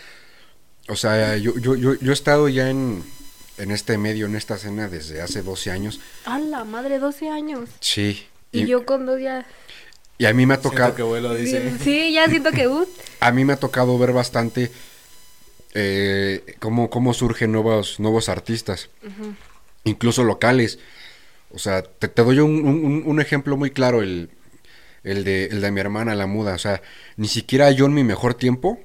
o 0.87 0.95
sea, 0.95 1.37
yo, 1.37 1.57
yo, 1.57 1.75
yo, 1.75 1.95
yo 1.95 2.11
he 2.11 2.13
estado 2.13 2.49
ya 2.49 2.69
en, 2.69 3.03
en 3.57 3.71
este 3.71 3.97
medio, 3.97 4.25
en 4.25 4.35
esta 4.35 4.55
escena 4.55 4.87
desde 4.87 5.21
hace 5.21 5.43
12 5.43 5.71
años. 5.71 5.99
A 6.25 6.39
la 6.39 6.63
madre, 6.63 6.99
12 6.99 7.29
años. 7.29 7.69
Sí. 7.81 8.25
Y, 8.51 8.65
yo 8.65 8.85
con 8.85 9.05
dos 9.05 9.21
ya... 9.21 9.45
y 10.19 10.25
a 10.25 10.33
mí 10.33 10.45
me 10.45 10.53
ha 10.53 10.57
Siento 10.57 10.69
tocado... 10.69 10.95
que 10.95 11.01
vuelo, 11.01 11.33
dice. 11.33 11.73
Sí, 11.79 12.13
ya 12.13 12.29
siento 12.29 12.51
que... 12.51 12.67
uh, 12.67 12.85
A 13.21 13.31
mí 13.31 13.43
me 13.45 13.53
ha 13.53 13.57
tocado 13.57 13.97
ver 13.97 14.11
bastante 14.13 14.71
eh, 15.73 16.55
cómo, 16.59 16.89
cómo 16.91 17.13
surgen 17.15 17.51
nuevos, 17.51 17.99
nuevos 17.99 18.29
artistas, 18.29 18.89
incluso 19.83 20.23
locales. 20.23 20.77
O 21.51 21.57
sea, 21.59 21.81
te, 21.81 22.07
te 22.07 22.23
doy 22.23 22.39
un, 22.39 22.65
un- 22.67 23.03
un 23.05 23.21
ejemplo 23.21 23.57
muy 23.57 23.71
claro, 23.71 24.01
el, 24.03 24.29
el, 25.03 25.23
de, 25.23 25.45
el 25.45 25.61
de 25.61 25.71
mi 25.71 25.79
hermana, 25.79 26.13
la 26.15 26.27
muda. 26.27 26.53
O 26.53 26.59
sea, 26.59 26.81
ni 27.17 27.27
siquiera 27.27 27.71
yo 27.71 27.85
en 27.87 27.93
mi 27.93 28.03
mejor 28.03 28.33
tiempo 28.35 28.79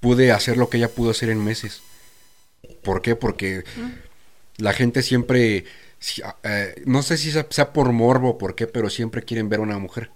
pude 0.00 0.32
hacer 0.32 0.56
lo 0.56 0.68
que 0.68 0.76
ella 0.78 0.88
pudo 0.88 1.10
hacer 1.10 1.28
en 1.30 1.42
meses. 1.44 1.82
¿Por 2.82 3.00
qué? 3.02 3.16
Porque 3.16 3.64
la 4.58 4.72
gente 4.72 5.02
siempre, 5.02 5.64
si- 6.04 6.22
eh, 6.42 6.82
no 6.86 7.02
sé 7.02 7.16
si 7.16 7.32
sea, 7.32 7.46
sea 7.50 7.72
por 7.72 7.90
morbo 7.92 8.30
o 8.30 8.38
por 8.38 8.54
qué, 8.54 8.66
pero 8.66 8.90
siempre 8.90 9.22
quieren 9.24 9.48
ver 9.48 9.60
a 9.60 9.62
una 9.62 9.78
mujer. 9.78 10.10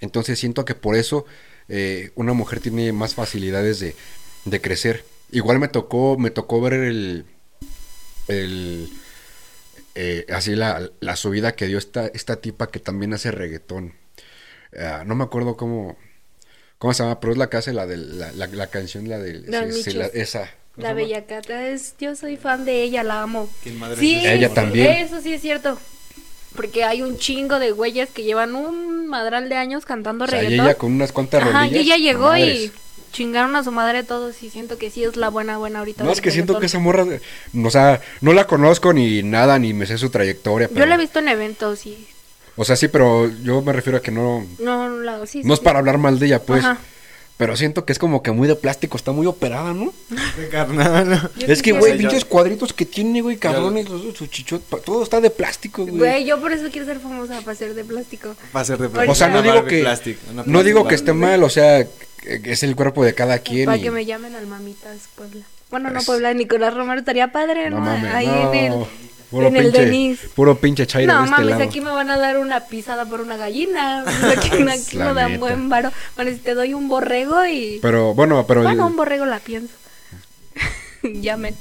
Entonces 0.00 0.38
siento 0.38 0.64
que 0.64 0.74
por 0.74 0.96
eso 0.96 1.24
eh, 1.68 2.10
una 2.16 2.32
mujer 2.34 2.60
tiene 2.60 2.92
más 2.92 3.14
facilidades 3.14 3.80
de, 3.80 3.94
de 4.44 4.60
crecer. 4.60 5.04
Igual 5.30 5.58
me 5.58 5.68
tocó, 5.68 6.18
me 6.18 6.30
tocó 6.30 6.60
ver 6.60 6.74
el, 6.74 7.24
el 8.28 8.90
eh, 9.94 10.26
así 10.32 10.54
la, 10.54 10.90
la 11.00 11.16
subida 11.16 11.54
que 11.54 11.66
dio 11.66 11.78
esta, 11.78 12.06
esta 12.08 12.36
tipa 12.36 12.70
que 12.70 12.80
también 12.80 13.14
hace 13.14 13.30
reggaetón. 13.30 13.94
Ah, 14.78 15.04
no 15.06 15.14
me 15.14 15.24
acuerdo 15.24 15.56
cómo, 15.56 15.96
cómo 16.78 16.94
se 16.94 17.02
llama, 17.02 17.20
pero 17.20 17.32
es 17.32 17.38
la 17.38 17.48
que 17.50 17.58
hace 17.58 17.72
la 17.72 17.86
de 17.86 17.96
la, 17.98 18.32
la, 18.32 18.46
la 18.48 18.66
canción, 18.68 19.08
la 19.08 19.18
de 19.18 19.42
esa. 20.14 20.50
¿Cómo 20.74 20.82
La 20.86 20.94
se 20.94 20.94
llama? 20.94 21.06
Bellacata 21.06 21.68
es, 21.68 21.94
yo 22.00 22.16
soy 22.16 22.36
fan 22.36 22.64
de 22.64 22.82
ella, 22.82 23.02
la 23.02 23.22
amo. 23.22 23.48
¿Quién 23.62 23.78
madre 23.78 23.98
Sí, 23.98 24.14
es? 24.16 24.24
Ella 24.32 24.48
también. 24.54 24.86
Eso 24.92 25.20
sí 25.20 25.34
es 25.34 25.42
cierto. 25.42 25.78
Porque 26.56 26.84
hay 26.84 27.02
un 27.02 27.16
chingo 27.18 27.58
de 27.58 27.72
güeyes 27.72 28.10
que 28.10 28.22
llevan 28.24 28.54
un 28.54 29.06
madral 29.06 29.48
de 29.48 29.56
años 29.56 29.84
cantando 29.86 30.24
O 30.24 30.28
sea, 30.28 30.42
y 30.42 30.54
ella 30.54 30.74
con 30.74 30.92
unas 30.92 31.12
cuantas 31.12 31.42
Ajá, 31.42 31.66
y 31.66 31.70
rodillas. 31.70 31.84
ella 31.86 31.96
llegó 31.96 32.28
madres. 32.28 32.56
y 32.66 32.72
chingaron 33.12 33.56
a 33.56 33.64
su 33.64 33.70
madre 33.72 34.02
todos 34.02 34.42
y 34.42 34.48
siento 34.50 34.78
que 34.78 34.90
sí 34.90 35.04
es 35.04 35.16
la 35.16 35.28
buena 35.30 35.58
buena 35.58 35.78
ahorita. 35.80 36.04
No, 36.04 36.12
es 36.12 36.20
que 36.22 36.30
siento 36.30 36.58
que 36.58 36.66
esa 36.66 36.78
morra, 36.78 37.06
o 37.64 37.70
sea, 37.70 38.00
no 38.22 38.32
la 38.32 38.46
conozco 38.46 38.92
ni 38.94 39.22
nada, 39.22 39.58
ni 39.58 39.72
me 39.74 39.86
sé 39.86 39.98
su 39.98 40.08
trayectoria. 40.10 40.68
Yo 40.74 40.86
la 40.86 40.94
he 40.94 40.98
visto 40.98 41.18
en 41.18 41.28
eventos 41.28 41.84
y 41.86 42.06
O 42.56 42.64
sea, 42.64 42.76
sí, 42.76 42.88
pero 42.88 43.30
yo 43.42 43.60
me 43.62 43.72
refiero 43.72 43.98
a 43.98 44.02
que 44.02 44.10
no. 44.10 44.46
No, 44.58 44.88
no, 44.88 44.98
la- 45.00 45.26
sí, 45.26 45.42
No 45.44 45.52
es 45.54 45.60
sí. 45.60 45.64
para 45.64 45.78
hablar 45.78 45.96
mal 45.98 46.18
de 46.18 46.26
ella, 46.26 46.38
pues. 46.42 46.62
Ajá. 46.64 46.78
Pero 47.42 47.56
siento 47.56 47.84
que 47.84 47.92
es 47.92 47.98
como 47.98 48.22
que 48.22 48.30
muy 48.30 48.46
de 48.46 48.54
plástico, 48.54 48.96
está 48.96 49.10
muy 49.10 49.26
operada, 49.26 49.72
¿no? 49.74 49.92
Qué 50.36 50.48
carnal. 50.48 51.30
Es 51.46 51.60
que, 51.60 51.72
güey, 51.72 51.98
pinches 51.98 52.24
cuadritos 52.24 52.72
que 52.72 52.86
tiene, 52.86 53.20
güey, 53.20 53.36
cabrones, 53.36 53.88
su 53.88 54.26
chichot, 54.28 54.62
todo 54.84 55.02
está 55.02 55.20
de 55.20 55.30
plástico, 55.30 55.82
güey. 55.84 55.98
Güey, 55.98 56.24
yo 56.24 56.40
por 56.40 56.52
eso 56.52 56.68
quiero 56.70 56.86
ser 56.86 57.00
famosa 57.00 57.40
para 57.40 57.56
ser 57.56 57.74
de 57.74 57.84
plástico. 57.84 58.36
Va 58.54 58.60
a 58.60 58.64
ser 58.64 58.78
de 58.78 59.08
O 59.08 59.14
sea, 59.16 59.26
no 59.28 59.42
digo 59.42 59.64
que- 59.64 59.80
plastic, 59.80 60.18
una 60.30 60.44
No 60.46 60.62
digo 60.62 60.86
que 60.86 60.94
esté 60.94 61.12
mal, 61.12 61.42
o 61.42 61.50
sea, 61.50 61.84
que 62.22 62.40
es 62.52 62.62
el 62.62 62.76
cuerpo 62.76 63.04
de 63.04 63.14
cada 63.14 63.38
quien. 63.40 63.66
Para 63.66 63.78
y- 63.78 63.82
que 63.82 63.90
me 63.90 64.04
llamen 64.04 64.36
al 64.36 64.46
Mamitas 64.46 65.08
Puebla. 65.16 65.44
Bueno, 65.70 65.90
no 65.90 65.98
Es- 66.00 66.04
Puebla, 66.06 66.32
Nicolás 66.34 66.74
Romero 66.74 67.00
estaría 67.00 67.32
padre, 67.32 67.70
¿no? 67.70 67.78
No 67.80 67.86
mames, 67.86 68.14
Ahí 68.14 68.26
no. 68.26 68.52
en 68.52 68.72
el. 68.72 68.86
Puro 69.32 69.48
en 69.48 69.56
el 69.56 69.64
pinche, 69.64 69.84
Denis. 69.84 70.18
puro 70.34 70.58
pinche 70.58 70.86
chairo 70.86 71.12
No 71.12 71.18
de 71.20 71.24
este 71.24 71.30
mames, 71.36 71.50
lado. 71.50 71.62
aquí 71.64 71.80
me 71.80 71.90
van 71.90 72.10
a 72.10 72.18
dar 72.18 72.38
una 72.38 72.60
pisada 72.66 73.04
por 73.06 73.20
una 73.20 73.36
gallina. 73.36 74.04
Aquí 74.30 74.50
aquí 74.62 74.96
me 74.98 75.12
dan 75.14 75.40
buen 75.40 75.68
varo. 75.68 75.90
Bueno, 76.14 76.30
si 76.30 76.36
te 76.38 76.54
doy 76.54 76.74
un 76.74 76.88
borrego 76.88 77.44
y. 77.46 77.78
Pero, 77.82 78.14
bueno, 78.14 78.46
pero 78.46 78.62
bueno, 78.62 78.84
el- 78.86 78.90
un 78.92 78.96
borrego 78.96 79.26
la 79.26 79.40
pienso. 79.40 79.74
Llamen. 81.02 81.56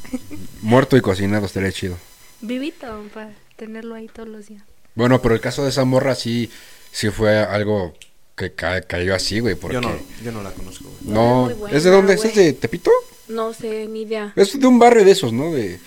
muerto 0.61 0.97
y 0.97 1.01
cocinado 1.01 1.45
estaría 1.47 1.71
chido. 1.71 1.97
Vivito, 2.41 2.87
para 3.13 3.31
tenerlo 3.55 3.95
ahí 3.95 4.07
todos 4.07 4.29
los 4.29 4.47
días. 4.47 4.63
Bueno, 4.95 5.21
pero 5.21 5.33
el 5.35 5.41
caso 5.41 5.63
de 5.63 5.69
esa 5.69 5.85
morra 5.85 6.15
sí, 6.15 6.51
sí 6.91 7.09
fue 7.09 7.39
algo 7.39 7.93
que 8.35 8.53
ca- 8.53 8.81
cayó 8.81 9.15
así, 9.15 9.39
güey, 9.39 9.55
porque... 9.55 9.75
Yo 9.75 9.81
no, 9.81 9.91
yo 10.23 10.31
no 10.31 10.41
la 10.43 10.51
conozco, 10.51 10.85
güey. 11.01 11.13
No, 11.13 11.41
Es 11.49 11.55
muy 11.55 11.59
buena, 11.61 11.77
¿es 11.77 11.83
de 11.83 11.89
dónde? 11.89 12.13
¿Es 12.15 12.35
de 12.35 12.53
Tepito? 12.53 12.91
No 13.29 13.53
sé, 13.53 13.87
ni 13.87 14.01
idea. 14.01 14.33
Es 14.35 14.59
de 14.59 14.67
un 14.67 14.77
barrio 14.79 15.05
de 15.05 15.11
esos, 15.11 15.31
¿no? 15.31 15.51
De 15.51 15.79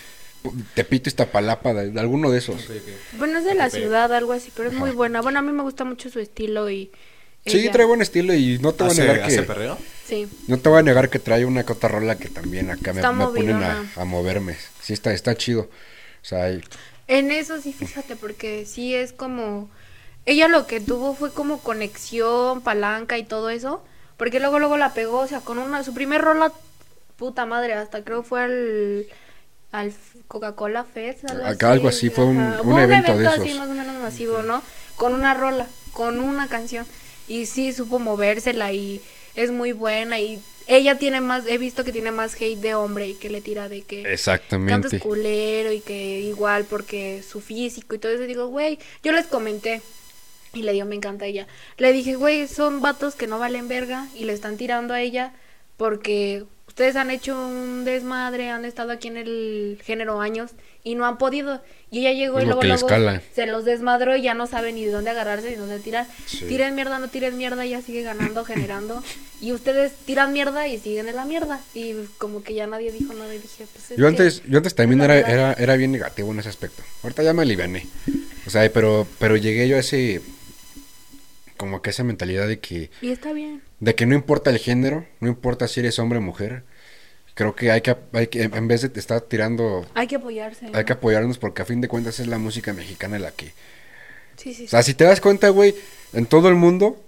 Tepito, 0.74 1.08
Iztapalapa, 1.08 1.72
de, 1.72 1.90
de 1.90 2.00
alguno 2.00 2.30
de 2.30 2.38
esos. 2.38 2.68
Bueno, 3.18 3.38
es 3.38 3.44
de 3.44 3.54
la 3.54 3.70
ciudad, 3.70 4.12
algo 4.12 4.32
así, 4.32 4.52
pero 4.54 4.68
es 4.68 4.74
Ajá. 4.74 4.84
muy 4.84 4.94
buena. 4.94 5.22
Bueno, 5.22 5.38
a 5.38 5.42
mí 5.42 5.52
me 5.52 5.62
gusta 5.62 5.84
mucho 5.84 6.10
su 6.10 6.20
estilo 6.20 6.68
y. 6.70 6.90
Sí, 7.46 7.58
ella- 7.58 7.72
trae 7.72 7.86
buen 7.86 8.00
estilo 8.02 8.32
y 8.34 8.58
no 8.58 8.72
te 8.72 8.84
voy 8.84 8.90
a 8.90 8.92
¿Hace, 8.92 9.02
negar 9.02 9.20
hace 9.22 9.36
que... 9.36 9.42
perreo? 9.42 9.78
Sí. 10.06 10.28
No 10.48 10.58
te 10.58 10.68
voy 10.68 10.78
a 10.80 10.82
negar 10.82 11.10
que 11.10 11.18
trae 11.18 11.44
una 11.44 11.64
cotarrola 11.64 12.16
que 12.16 12.28
también 12.28 12.70
acá 12.70 12.92
me, 12.92 13.00
Está 13.00 13.12
me 13.12 13.24
ponen 13.26 13.62
a, 13.62 13.84
a 13.96 14.04
moverme. 14.04 14.56
Sí, 14.82 14.92
está, 14.94 15.12
está 15.12 15.34
chido. 15.34 15.62
O 15.62 16.24
sea, 16.24 16.44
hay- 16.44 16.62
En 17.06 17.30
eso 17.30 17.60
sí, 17.60 17.72
fíjate, 17.72 18.16
porque 18.16 18.64
sí 18.66 18.94
es 18.94 19.12
como. 19.12 19.70
Ella 20.26 20.48
lo 20.48 20.66
que 20.66 20.80
tuvo 20.80 21.14
fue 21.14 21.32
como 21.32 21.60
conexión, 21.60 22.62
palanca 22.62 23.18
y 23.18 23.24
todo 23.24 23.50
eso. 23.50 23.84
Porque 24.16 24.40
luego, 24.40 24.58
luego 24.58 24.76
la 24.78 24.94
pegó, 24.94 25.18
o 25.20 25.26
sea, 25.26 25.40
con 25.40 25.58
una. 25.58 25.84
Su 25.84 25.92
primer 25.92 26.22
rola, 26.22 26.50
puta 27.16 27.44
madre, 27.46 27.74
hasta 27.74 28.04
creo 28.04 28.22
fue 28.22 28.42
al. 28.42 29.06
Al 29.74 29.92
Coca-Cola 30.28 30.84
Fest. 30.84 31.24
Acá 31.44 31.72
algo 31.72 31.88
así, 31.88 32.08
fue 32.10 32.24
un- 32.26 32.36
un 32.38 32.72
Fue 32.72 32.82
evento 32.84 33.16
de 33.18 33.26
así 33.26 33.48
esos. 33.48 33.58
más 33.58 33.68
o 33.68 33.74
menos 33.74 33.94
masivo, 34.00 34.42
¿no? 34.42 34.62
Con 34.96 35.14
una 35.14 35.34
rola, 35.34 35.66
con 35.92 36.20
una 36.20 36.46
canción. 36.48 36.86
Y 37.26 37.46
sí 37.46 37.72
supo 37.72 37.98
movérsela 37.98 38.72
y 38.72 39.00
es 39.34 39.50
muy 39.50 39.72
buena. 39.72 40.20
Y 40.20 40.40
ella 40.68 40.96
tiene 40.98 41.20
más. 41.20 41.46
He 41.48 41.58
visto 41.58 41.82
que 41.82 41.90
tiene 41.90 42.12
más 42.12 42.34
hate 42.40 42.58
de 42.60 42.74
hombre 42.76 43.08
y 43.08 43.14
que 43.14 43.30
le 43.30 43.40
tira 43.40 43.68
de 43.68 43.82
que. 43.82 44.02
Cantas 44.02 44.12
exactamente. 44.12 45.00
culero 45.00 45.72
y 45.72 45.80
que 45.80 46.20
igual 46.20 46.64
porque 46.64 47.24
su 47.28 47.40
físico 47.40 47.96
y 47.96 47.98
todo 47.98 48.12
eso. 48.12 48.22
Digo, 48.24 48.46
güey, 48.46 48.78
yo 49.02 49.10
les 49.10 49.26
comenté 49.26 49.82
y 50.52 50.62
le 50.62 50.72
digo, 50.72 50.86
me 50.86 50.94
encanta 50.94 51.26
ella. 51.26 51.48
Le 51.78 51.92
dije, 51.92 52.14
güey, 52.14 52.46
son 52.46 52.80
vatos 52.80 53.16
que 53.16 53.26
no 53.26 53.40
valen 53.40 53.66
verga 53.66 54.06
y 54.14 54.24
le 54.24 54.32
están 54.34 54.56
tirando 54.56 54.94
a 54.94 55.00
ella 55.00 55.32
porque 55.76 56.44
ustedes 56.74 56.96
han 56.96 57.12
hecho 57.12 57.38
un 57.38 57.84
desmadre, 57.84 58.50
han 58.50 58.64
estado 58.64 58.90
aquí 58.90 59.06
en 59.06 59.16
el 59.16 59.78
género 59.84 60.20
años 60.20 60.50
y 60.82 60.96
no 60.96 61.06
han 61.06 61.18
podido. 61.18 61.62
Y 61.88 62.00
ella 62.00 62.12
llegó 62.12 62.40
y 62.40 62.46
luego, 62.46 62.62
se 63.32 63.46
los 63.46 63.64
desmadró 63.64 64.16
y 64.16 64.22
ya 64.22 64.34
no 64.34 64.48
sabe 64.48 64.72
ni 64.72 64.84
de 64.84 64.90
dónde 64.90 65.10
agarrarse 65.10 65.50
ni 65.50 65.54
dónde 65.54 65.78
tirar. 65.78 66.08
Sí. 66.26 66.46
Tiren 66.46 66.74
mierda, 66.74 66.98
no 66.98 67.06
tiren 67.06 67.38
mierda, 67.38 67.64
ella 67.64 67.80
sigue 67.80 68.02
ganando, 68.02 68.44
generando. 68.44 69.04
Y 69.40 69.52
ustedes 69.52 69.92
tiran 70.04 70.32
mierda 70.32 70.66
y 70.66 70.80
siguen 70.80 71.06
en 71.06 71.14
la 71.14 71.24
mierda. 71.24 71.60
Y 71.74 71.94
como 72.18 72.42
que 72.42 72.54
ya 72.54 72.66
nadie 72.66 72.90
dijo 72.90 73.14
nada 73.14 73.32
y 73.32 73.38
dije, 73.38 73.66
pues 73.72 73.92
es 73.92 73.96
Yo 73.96 74.08
antes, 74.08 74.42
yo 74.48 74.56
antes 74.56 74.74
también 74.74 75.00
era, 75.00 75.16
era, 75.20 75.52
era 75.52 75.76
bien 75.76 75.92
negativo 75.92 76.32
en 76.32 76.40
ese 76.40 76.48
aspecto. 76.48 76.82
Ahorita 77.04 77.22
ya 77.22 77.34
me 77.34 77.42
aliviané. 77.42 77.86
O 78.48 78.50
sea, 78.50 78.68
pero, 78.72 79.06
pero 79.20 79.36
llegué 79.36 79.68
yo 79.68 79.76
a 79.76 79.78
ese, 79.78 80.20
como 81.56 81.82
que 81.82 81.90
esa 81.90 82.04
mentalidad 82.04 82.46
de 82.48 82.58
que, 82.60 82.90
Y 83.00 83.10
está 83.10 83.32
bien. 83.32 83.62
de 83.80 83.94
que 83.94 84.06
no 84.06 84.14
importa 84.14 84.50
el 84.50 84.58
género, 84.58 85.06
no 85.20 85.28
importa 85.28 85.68
si 85.68 85.80
eres 85.80 85.98
hombre 85.98 86.18
o 86.18 86.22
mujer. 86.22 86.64
Creo 87.34 87.56
que 87.56 87.70
hay 87.72 87.80
que, 87.80 87.96
hay 88.12 88.28
que 88.28 88.42
en 88.42 88.68
vez 88.68 88.82
de 88.82 88.88
te 88.88 89.00
estar 89.00 89.20
tirando, 89.22 89.84
Hay 89.94 90.06
que 90.06 90.16
apoyarse. 90.16 90.66
hay 90.72 90.84
que 90.84 90.92
¿no? 90.94 90.98
apoyarnos 90.98 91.38
porque 91.38 91.62
a 91.62 91.64
fin 91.64 91.80
de 91.80 91.88
cuentas 91.88 92.20
es 92.20 92.28
la 92.28 92.38
música 92.38 92.72
mexicana 92.72 93.18
la 93.18 93.32
que, 93.32 93.52
Sí, 94.36 94.52
sí, 94.54 94.64
o 94.64 94.68
sea, 94.68 94.82
si 94.82 94.94
te 94.94 95.04
das 95.04 95.20
cuenta, 95.20 95.48
güey, 95.48 95.74
en 96.12 96.26
todo 96.26 96.48
el 96.48 96.54
mundo, 96.56 97.00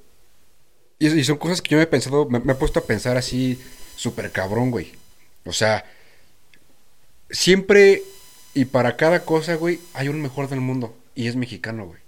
y, 0.99 1.09
y 1.09 1.25
son 1.25 1.39
cosas 1.39 1.61
que 1.63 1.71
yo 1.71 1.77
me 1.77 1.85
he 1.85 1.87
pensado, 1.89 2.29
me, 2.29 2.41
me 2.41 2.53
he 2.53 2.57
puesto 2.57 2.81
a 2.81 2.85
pensar 2.85 3.17
así, 3.17 3.61
súper 3.97 4.31
cabrón, 4.33 4.71
güey. 4.71 4.93
O 5.45 5.53
sea, 5.53 5.85
siempre 7.31 8.03
y 8.55 8.65
para 8.67 8.97
cada 8.97 9.25
cosa, 9.25 9.55
güey, 9.57 9.81
hay 9.93 10.09
un 10.09 10.23
mejor 10.23 10.49
del 10.49 10.61
mundo, 10.61 10.97
y 11.15 11.27
es 11.29 11.37
mexicano, 11.37 11.87
güey. 11.87 12.01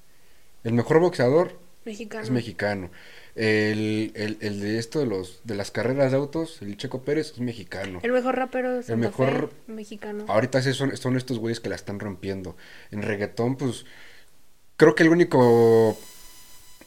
El 0.65 0.73
mejor 0.73 0.99
boxeador 1.01 1.59
Mexicano. 1.85 2.25
es 2.25 2.31
mexicano. 2.31 2.91
El, 3.35 4.13
el, 4.15 4.37
el 4.41 4.61
de 4.61 4.79
esto 4.79 4.99
de 4.99 5.07
los 5.07 5.41
de 5.45 5.55
las 5.55 5.71
carreras 5.71 6.11
de 6.11 6.19
autos, 6.19 6.61
el 6.61 6.77
Checo 6.77 7.03
Pérez, 7.03 7.33
es 7.33 7.39
mexicano. 7.41 8.01
El 8.03 8.13
mejor 8.13 8.37
rapero 8.37 8.75
de 8.75 8.83
Santa 8.83 9.09
mejor- 9.09 9.51
Fe, 9.67 9.73
mexicano. 9.73 10.25
Ahorita 10.29 10.61
sí 10.61 10.73
son, 10.75 10.97
son 10.97 11.17
estos 11.17 11.39
güeyes 11.39 11.61
que 11.61 11.69
la 11.69 11.77
están 11.77 12.01
rompiendo. 12.01 12.57
En 12.91 13.03
reggaetón, 13.03 13.57
pues, 13.57 13.87
creo 14.77 14.95
que 14.95 15.05
el 15.05 15.09
único 15.11 15.97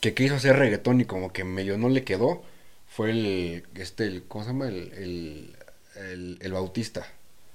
que 0.02 0.14
quiso 0.14 0.36
hacer 0.36 0.58
reggaetón 0.58 1.00
y 1.02 1.06
como 1.06 1.32
que 1.32 1.44
medio 1.44 1.78
no 1.78 1.88
le 1.90 2.04
quedó 2.04 2.44
fue 2.88 3.12
el, 3.12 3.64
este, 3.76 4.06
el, 4.06 4.24
¿cómo 4.28 4.44
se 4.44 4.50
llama? 4.52 4.68
El, 4.68 4.92
el, 4.94 5.56
el, 5.96 6.38
el 6.42 6.52
Bautista. 6.54 7.08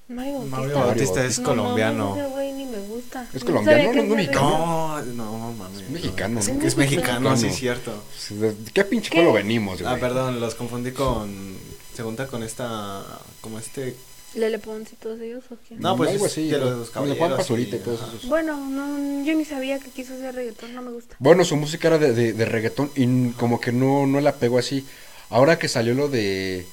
Mario 0.08 0.34
Bautista. 0.34 0.56
Mario 0.58 0.76
Bautista 0.76 1.24
es 1.24 1.38
No 1.40 1.44
colombiano. 1.44 2.10
mames, 2.10 2.24
ese 2.24 2.32
güey 2.32 2.52
ni 2.52 2.64
me 2.66 2.78
gusta. 2.78 3.26
Es 3.34 3.42
No 3.42 3.46
colombiano, 3.46 3.92
no, 3.92 4.02
no 4.04 4.14
mexicano. 4.14 5.02
No, 5.02 5.02
no, 5.14 5.52
mami. 5.52 5.82
Es 5.82 5.90
mexicano, 5.90 6.40
Es, 6.40 6.48
¿no? 6.48 6.62
es 6.66 6.76
mexicano, 6.76 7.36
sí, 7.36 7.46
es 7.48 7.56
cierto. 7.56 7.92
¿De 8.30 8.54
qué 8.72 8.84
pinche 8.84 9.10
pueblo 9.10 9.32
venimos, 9.32 9.82
güey? 9.82 9.92
Ah, 9.92 9.98
perdón, 9.98 10.38
los 10.40 10.54
confundí 10.54 10.92
con. 10.92 11.56
Se 11.94 12.02
junta 12.02 12.26
con 12.26 12.42
esta. 12.42 13.02
Como 13.40 13.58
este. 13.58 13.96
Lele 14.34 14.58
Pons 14.58 14.92
y 14.92 14.96
todos 14.96 15.18
ellos, 15.20 15.44
¿o 15.50 15.56
qué? 15.66 15.76
No, 15.76 15.96
pues 15.96 16.10
Algo 16.10 16.26
así. 16.26 16.48
de 16.50 16.58
¿no? 16.58 16.70
los 16.70 16.90
caballeros 16.90 17.50
y 17.50 17.64
todos 17.78 18.00
esos. 18.00 18.28
Bueno, 18.28 18.58
no, 18.68 19.24
yo 19.24 19.34
ni 19.34 19.46
sabía 19.46 19.78
que 19.78 19.88
quiso 19.90 20.12
hacer 20.12 20.34
reggaetón, 20.34 20.74
no 20.74 20.82
me 20.82 20.90
gusta. 20.90 21.16
Bueno, 21.20 21.42
su 21.44 21.56
música 21.56 21.88
era 21.88 21.96
de, 21.98 22.12
de, 22.12 22.32
de 22.34 22.44
reggaetón 22.44 22.90
y 22.96 23.30
como 23.30 23.60
que 23.60 23.72
no, 23.72 24.06
no 24.06 24.20
la 24.20 24.34
pegó 24.34 24.58
así. 24.58 24.84
Ahora 25.30 25.58
que 25.58 25.68
salió 25.68 25.94
lo 25.94 26.08
de. 26.08 26.66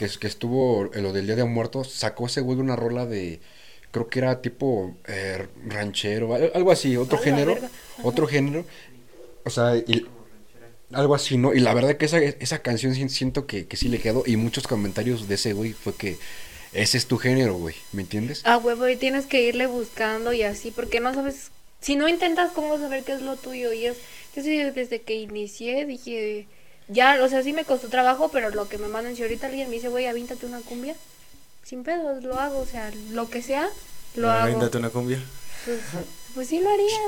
Que, 0.00 0.08
que 0.18 0.26
estuvo 0.26 0.90
eh, 0.94 1.02
lo 1.02 1.12
del 1.12 1.26
Día 1.26 1.36
de 1.36 1.44
Muertos, 1.44 1.92
sacó 1.92 2.24
ese 2.24 2.40
güey 2.40 2.58
una 2.58 2.74
rola 2.74 3.04
de. 3.04 3.38
Creo 3.90 4.08
que 4.08 4.20
era 4.20 4.40
tipo 4.40 4.96
eh, 5.06 5.46
ranchero, 5.66 6.34
al- 6.34 6.50
algo 6.54 6.72
así, 6.72 6.96
otro 6.96 7.18
género. 7.18 7.58
Otro 8.02 8.26
género. 8.26 8.64
O 9.44 9.50
sea, 9.50 9.76
y- 9.76 10.06
algo 10.92 11.14
así, 11.14 11.36
¿no? 11.36 11.52
Y 11.52 11.60
la 11.60 11.74
verdad 11.74 11.98
que 11.98 12.06
esa, 12.06 12.18
esa 12.18 12.62
canción 12.62 12.94
siento 13.10 13.46
que, 13.46 13.66
que 13.66 13.76
sí 13.76 13.88
le 13.90 13.98
quedó. 14.00 14.22
Y 14.24 14.36
muchos 14.36 14.66
comentarios 14.66 15.28
de 15.28 15.34
ese 15.34 15.52
güey 15.52 15.74
fue 15.74 15.94
que 15.94 16.16
ese 16.72 16.96
es 16.96 17.06
tu 17.06 17.18
género, 17.18 17.56
güey. 17.56 17.74
¿Me 17.92 18.00
entiendes? 18.00 18.40
Ah, 18.46 18.56
huevo, 18.56 18.88
y 18.88 18.96
tienes 18.96 19.26
que 19.26 19.42
irle 19.42 19.66
buscando 19.66 20.32
y 20.32 20.44
así, 20.44 20.70
porque 20.70 21.00
no 21.00 21.12
sabes. 21.12 21.50
Si 21.82 21.94
no 21.94 22.08
intentas, 22.08 22.52
¿cómo 22.52 22.78
saber 22.78 23.04
qué 23.04 23.12
es 23.12 23.20
lo 23.20 23.36
tuyo? 23.36 23.72
Y 23.74 23.84
es. 23.84 23.98
Yo 24.34 24.42
sí, 24.42 24.56
desde 24.56 25.02
que 25.02 25.16
inicié 25.16 25.84
dije. 25.84 26.46
Ya, 26.90 27.18
o 27.22 27.28
sea, 27.28 27.42
sí 27.42 27.52
me 27.52 27.64
costó 27.64 27.88
trabajo, 27.88 28.28
pero 28.32 28.50
lo 28.50 28.68
que 28.68 28.76
me 28.78 28.88
mandan, 28.88 29.14
si 29.16 29.22
ahorita 29.22 29.46
alguien 29.46 29.68
me 29.68 29.76
dice, 29.76 29.88
güey, 29.88 30.06
avíntate 30.06 30.44
una 30.46 30.60
cumbia, 30.60 30.94
sin 31.64 31.84
pedos, 31.84 32.22
lo 32.24 32.38
hago, 32.38 32.58
o 32.58 32.66
sea, 32.66 32.90
lo 33.12 33.28
que 33.30 33.42
sea, 33.42 33.68
lo 34.16 34.28
Ah, 34.28 34.42
hago. 34.42 34.46
Véndate 34.52 34.78
una 34.78 34.90
cumbia. 34.90 35.20
Pues, 35.64 35.78
pues 36.34 36.48
sí 36.48 36.58
lo 36.60 36.68
haría. 36.70 36.98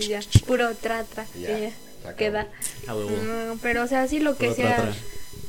Y 0.00 0.06
ya, 0.08 0.20
puro 0.46 0.74
tra, 0.74 1.04
tra, 1.04 1.26
y 1.34 1.42
Ya, 1.42 1.58
ya, 1.58 1.70
se 1.70 1.74
acabó. 2.02 2.16
queda. 2.16 2.48
A 2.86 2.94
huevo. 2.94 3.58
Pero, 3.62 3.82
o 3.82 3.86
sea, 3.86 4.06
sí 4.08 4.20
lo 4.20 4.36
que 4.36 4.46
Puro 4.46 4.56
sea. 4.56 4.76
tra, 4.76 4.84
tra. 4.92 4.94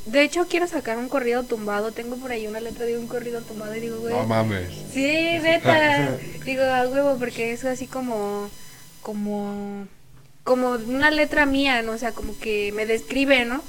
De 0.06 0.22
hecho, 0.22 0.46
quiero 0.48 0.66
sacar 0.66 0.98
un 0.98 1.08
corrido 1.08 1.44
tumbado. 1.44 1.92
Tengo 1.92 2.16
por 2.16 2.32
ahí 2.32 2.46
una 2.48 2.60
letra 2.60 2.84
de 2.84 2.98
un 2.98 3.06
corrido 3.06 3.40
tumbado 3.42 3.74
y 3.76 3.80
digo, 3.80 3.98
güey. 4.00 4.12
No 4.14 4.26
mames. 4.26 4.68
Sí, 4.92 5.02
neta. 5.40 6.18
Digo, 6.44 6.64
a 6.64 6.88
huevo, 6.88 7.16
porque 7.18 7.52
es 7.52 7.64
así 7.64 7.86
como. 7.86 8.50
Como. 9.00 9.86
Como 10.44 10.70
una 10.70 11.10
letra 11.10 11.46
mía, 11.46 11.82
¿no? 11.82 11.92
O 11.92 11.98
sea, 11.98 12.12
como 12.12 12.38
que 12.38 12.72
me 12.72 12.86
describe, 12.86 13.44
¿no? 13.44 13.62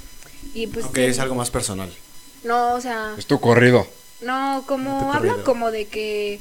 Y 0.54 0.68
pues. 0.68 0.86
Ok, 0.86 0.96
sí. 0.96 1.02
es 1.04 1.20
algo 1.20 1.36
más 1.36 1.52
personal. 1.52 1.92
No, 2.44 2.74
o 2.74 2.82
sea. 2.82 3.14
Es 3.18 3.26
tu 3.28 3.40
corrido. 3.40 3.88
No, 4.22 4.64
como 4.68 5.14
habla 5.14 5.36
como 5.44 5.72
de 5.72 5.86
que. 5.86 6.40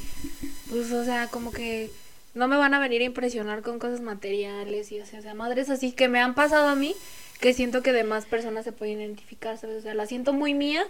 Pues, 0.71 0.91
o 0.93 1.05
sea, 1.05 1.29
como 1.29 1.53
que. 1.53 1.91
No 2.35 2.49
me 2.49 2.57
van 2.57 2.73
a 2.73 2.79
venir 2.79 3.03
a 3.03 3.05
impresionar 3.05 3.61
con 3.61 3.79
cosas 3.79 4.01
materiales 4.01 4.91
y, 4.91 4.99
o 5.01 5.05
sea, 5.05 5.19
o 5.19 5.23
sea, 5.23 5.35
madres 5.35 5.69
así 5.69 5.93
que 5.93 6.09
me 6.09 6.19
han 6.19 6.35
pasado 6.35 6.69
a 6.69 6.75
mí 6.75 6.97
que 7.41 7.53
siento 7.53 7.83
que 7.83 7.93
demás 7.93 8.25
personas 8.25 8.65
se 8.65 8.73
pueden 8.73 9.01
identificar, 9.01 9.59
¿sabes? 9.59 9.81
O 9.81 9.83
sea, 9.83 9.93
la 9.93 10.07
siento 10.07 10.33
muy 10.33 10.55
mía, 10.55 10.83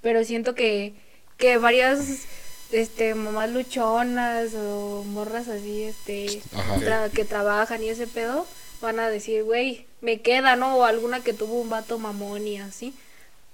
pero 0.00 0.24
siento 0.24 0.54
que, 0.54 0.94
que 1.36 1.58
varias 1.58 2.22
este 2.72 3.14
mamás 3.14 3.50
luchonas 3.50 4.54
o 4.54 5.04
morras 5.04 5.48
así 5.48 5.82
este 5.82 6.40
tra- 6.80 7.10
que 7.10 7.26
trabajan 7.26 7.82
y 7.84 7.90
ese 7.90 8.06
pedo 8.06 8.46
van 8.80 9.00
a 9.00 9.08
decir, 9.08 9.44
güey, 9.44 9.86
me 10.00 10.20
queda, 10.20 10.56
¿no? 10.56 10.76
O 10.76 10.84
alguna 10.84 11.20
que 11.20 11.32
tuvo 11.32 11.60
un 11.60 11.70
vato 11.70 11.98
mamón 11.98 12.46
y 12.46 12.58
así. 12.58 12.94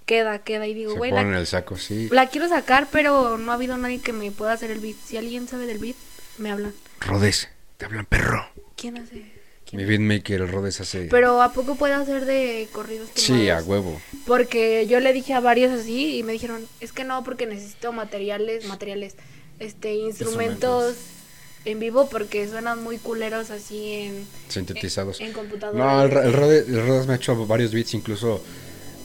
Queda, 0.07 0.41
queda. 0.41 0.66
Y 0.66 0.75
digo, 0.75 0.95
güey, 0.97 1.12
la, 1.12 1.23
el 1.23 1.47
saco, 1.47 1.77
sí. 1.77 2.09
la 2.11 2.29
quiero 2.29 2.49
sacar, 2.49 2.89
pero 2.91 3.39
no 3.39 3.53
ha 3.53 3.55
habido 3.55 3.77
nadie 3.77 4.01
que 4.01 4.12
me 4.12 4.31
pueda 4.31 4.53
hacer 4.53 4.70
el 4.70 4.81
beat. 4.81 4.97
Si 5.05 5.16
alguien 5.16 5.49
sabe 5.49 5.66
del 5.66 5.79
beat, 5.79 5.97
me 6.39 6.51
hablan. 6.51 6.75
Rodes, 7.01 7.49
te 7.77 7.85
hablan 7.85 8.07
perro. 8.07 8.47
¿Quién 8.77 8.99
hace? 8.99 9.43
Mi 9.73 9.87
beatmaker, 9.87 10.43
el 10.43 10.49
Rodes 10.49 10.81
hace... 10.83 11.09
Pero 11.11 11.41
¿a 11.41 11.55
poco 11.55 11.77
puede 11.77 11.95
hacer 11.95 12.27
de 12.27 12.68
corridos 12.73 13.09
sí, 13.14 13.49
a 13.49 13.62
huevo. 13.62 13.99
Porque 14.27 14.87
yo 14.87 15.01
le 15.01 15.14
dije 15.14 15.33
a 15.33 15.41
varios 15.41 15.73
así 15.73 16.18
y 16.18 16.23
me 16.23 16.33
dijeron, 16.33 16.66
es 16.81 16.93
que 16.93 17.05
no, 17.05 17.25
porque 17.25 17.47
necesito 17.47 17.91
materiales, 17.91 18.66
materiales, 18.66 19.14
este, 19.61 19.95
instrumentos 19.95 20.91
Instrumentos. 20.91 21.22
En 21.64 21.78
vivo 21.78 22.08
porque 22.10 22.48
suenan 22.48 22.82
muy 22.82 22.98
culeros 22.98 23.50
así 23.50 23.92
en, 23.92 24.26
Sintetizados. 24.48 25.20
en, 25.20 25.28
en 25.28 25.32
computadora. 25.32 25.84
No, 25.84 26.02
el, 26.02 26.26
el 26.26 26.32
Rodes, 26.32 26.68
el 26.68 27.06
me 27.06 27.12
ha 27.12 27.16
hecho 27.16 27.46
varios 27.46 27.72
beats, 27.72 27.94
incluso 27.94 28.42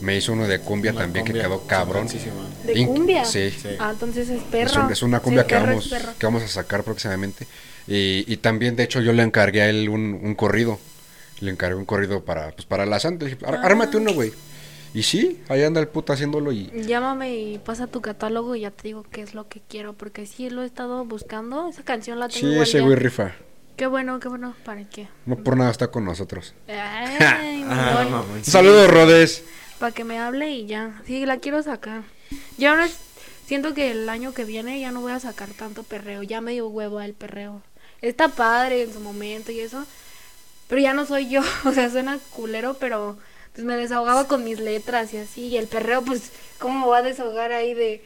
me 0.00 0.16
hizo 0.16 0.32
uno 0.32 0.46
de 0.46 0.60
cumbia 0.60 0.92
Una 0.92 1.00
también 1.02 1.24
cumbia 1.24 1.42
que 1.42 1.48
quedó 1.48 1.66
cabrón. 1.66 2.06
¿De 2.64 2.74
Inc- 2.74 2.86
cumbia? 2.86 3.24
Sí. 3.24 3.50
Sí. 3.50 3.68
Ah, 3.78 3.90
entonces 3.92 4.28
es 4.28 4.36
Es, 4.38 4.42
perro. 4.44 4.84
un- 4.86 4.92
es 4.92 5.02
una 5.02 5.20
cumbia 5.20 5.42
Sí, 5.42 5.48
que, 5.48 5.54
vamos, 5.56 5.94
que 6.18 6.26
vamos 6.26 6.42
a 6.42 6.48
sacar 6.48 6.84
próximamente. 6.84 7.46
Y, 7.86 8.24
y 8.32 8.36
también, 8.38 8.76
de 8.76 8.82
hecho, 8.84 9.00
yo 9.00 9.12
le 9.12 9.22
encargué 9.22 9.62
a 9.62 9.68
él 9.70 9.88
un, 9.88 10.20
un 10.22 10.34
corrido. 10.34 10.78
Le 11.40 11.50
encargué 11.50 11.76
un 11.76 11.84
corrido 11.84 12.24
para, 12.24 12.50
pues, 12.52 12.66
para 12.66 12.84
la 12.86 13.00
Santa. 13.00 13.24
Dije, 13.24 13.38
"Ar- 13.46 13.56
Ah. 13.62 13.66
Ármate 13.66 13.96
uno, 13.96 14.12
güey. 14.12 14.32
Y 14.94 15.02
sí, 15.02 15.40
ahí 15.48 15.62
anda 15.62 15.80
el 15.80 15.88
puto 15.88 16.12
haciéndolo 16.12 16.50
y... 16.52 16.70
Llámame 16.86 17.34
y 17.36 17.58
pasa 17.58 17.86
tu 17.86 18.00
catálogo 18.00 18.54
y 18.56 18.60
ya 18.60 18.70
te 18.70 18.84
digo 18.88 19.04
qué 19.10 19.20
es 19.22 19.34
lo 19.34 19.48
que 19.48 19.60
quiero, 19.68 19.92
porque 19.92 20.26
sí 20.26 20.48
lo 20.50 20.62
he 20.62 20.66
estado 20.66 21.04
buscando, 21.04 21.68
esa 21.68 21.82
canción 21.82 22.18
la 22.18 22.28
tengo 22.28 22.48
Sí, 22.48 22.58
ese 22.58 22.80
güey 22.80 22.96
rifa. 22.96 23.32
Qué 23.76 23.86
bueno, 23.86 24.18
qué 24.18 24.28
bueno, 24.28 24.54
¿para 24.64 24.84
qué? 24.88 25.08
No 25.26 25.36
por 25.36 25.56
nada 25.56 25.70
está 25.70 25.88
con 25.90 26.04
nosotros. 26.04 26.54
Ay, 26.66 27.62
Ah, 27.68 27.92
mamón. 28.02 28.10
mamón, 28.12 28.30
Un 28.38 28.44
sí. 28.44 28.50
saludo, 28.50 28.86
Rodes. 28.88 29.44
Para 29.78 29.92
que 29.92 30.02
me 30.04 30.18
hable 30.18 30.50
y 30.50 30.66
ya. 30.66 31.00
Sí, 31.06 31.24
la 31.26 31.36
quiero 31.36 31.62
sacar. 31.62 32.02
Ya 32.56 32.70
ahora 32.70 32.86
es- 32.86 32.98
siento 33.46 33.74
que 33.74 33.92
el 33.92 34.08
año 34.08 34.34
que 34.34 34.44
viene 34.44 34.80
ya 34.80 34.90
no 34.90 35.00
voy 35.00 35.12
a 35.12 35.20
sacar 35.20 35.50
tanto 35.50 35.84
perreo. 35.84 36.22
Ya 36.24 36.40
me 36.40 36.52
dio 36.52 36.66
huevo 36.66 37.00
el 37.00 37.14
perreo. 37.14 37.62
Está 38.02 38.28
padre 38.28 38.82
en 38.82 38.92
su 38.92 38.98
momento 39.00 39.52
y 39.52 39.60
eso. 39.60 39.84
Pero 40.66 40.80
ya 40.80 40.92
no 40.92 41.06
soy 41.06 41.28
yo. 41.28 41.42
O 41.64 41.70
sea, 41.72 41.88
suena 41.90 42.18
culero, 42.34 42.74
pero 42.80 43.16
pues 43.54 43.64
me 43.66 43.76
desahogaba 43.76 44.26
con 44.28 44.44
mis 44.44 44.60
letras 44.60 45.12
y 45.14 45.18
así. 45.18 45.46
Y 45.48 45.56
el 45.56 45.66
perreo, 45.66 46.02
pues, 46.02 46.30
¿cómo 46.58 46.80
me 46.80 46.86
voy 46.86 46.98
a 46.98 47.02
desahogar 47.02 47.52
ahí 47.52 47.74
de... 47.74 48.02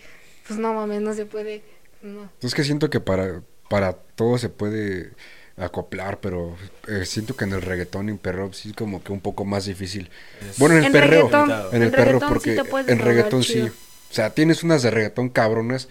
Pues 0.47 0.59
no 0.59 0.75
mames, 0.75 1.01
no 1.03 1.15
se 1.15 1.25
puede. 1.27 1.63
No. 2.03 2.31
Es 2.43 2.55
que 2.55 2.65
siento 2.65 2.91
que 2.91 3.01
para, 3.01 3.43
para 3.69 3.93
todo 3.93 4.39
se 4.39 4.49
puede 4.49 5.13
acoplar, 5.57 6.19
pero 6.21 6.57
eh, 6.89 7.05
siento 7.05 7.37
que 7.37 7.45
en 7.45 7.53
el 7.53 7.63
reggaetón 7.63 8.09
y 8.09 8.13
en 8.13 8.19
perreo 8.19 8.53
sí 8.53 8.71
es 8.71 8.75
como 8.77 9.05
que 9.05 9.13
un 9.13 9.21
poco 9.21 9.45
más 9.45 9.67
difícil. 9.67 10.11
Es- 10.51 10.59
Bueno, 10.59 10.75
en 10.77 10.81
el 10.81 10.87
En 10.87 10.93
perreo. 10.93 11.29
reggaetón, 11.29 11.51
En 11.73 11.77
el 11.77 11.83
en 11.89 11.91
perreo, 11.91 12.05
reggaetón 12.21 12.41
sí 12.41 12.57
porque 12.71 12.93
en 12.93 12.99
reggaetón 12.99 13.43
sí. 13.45 13.61
O 13.61 14.15
sea, 14.15 14.31
tienes 14.31 14.63
unas 14.63 14.83
de 14.83 14.91
reggaetón 14.91 15.29
cabronas. 15.29 15.89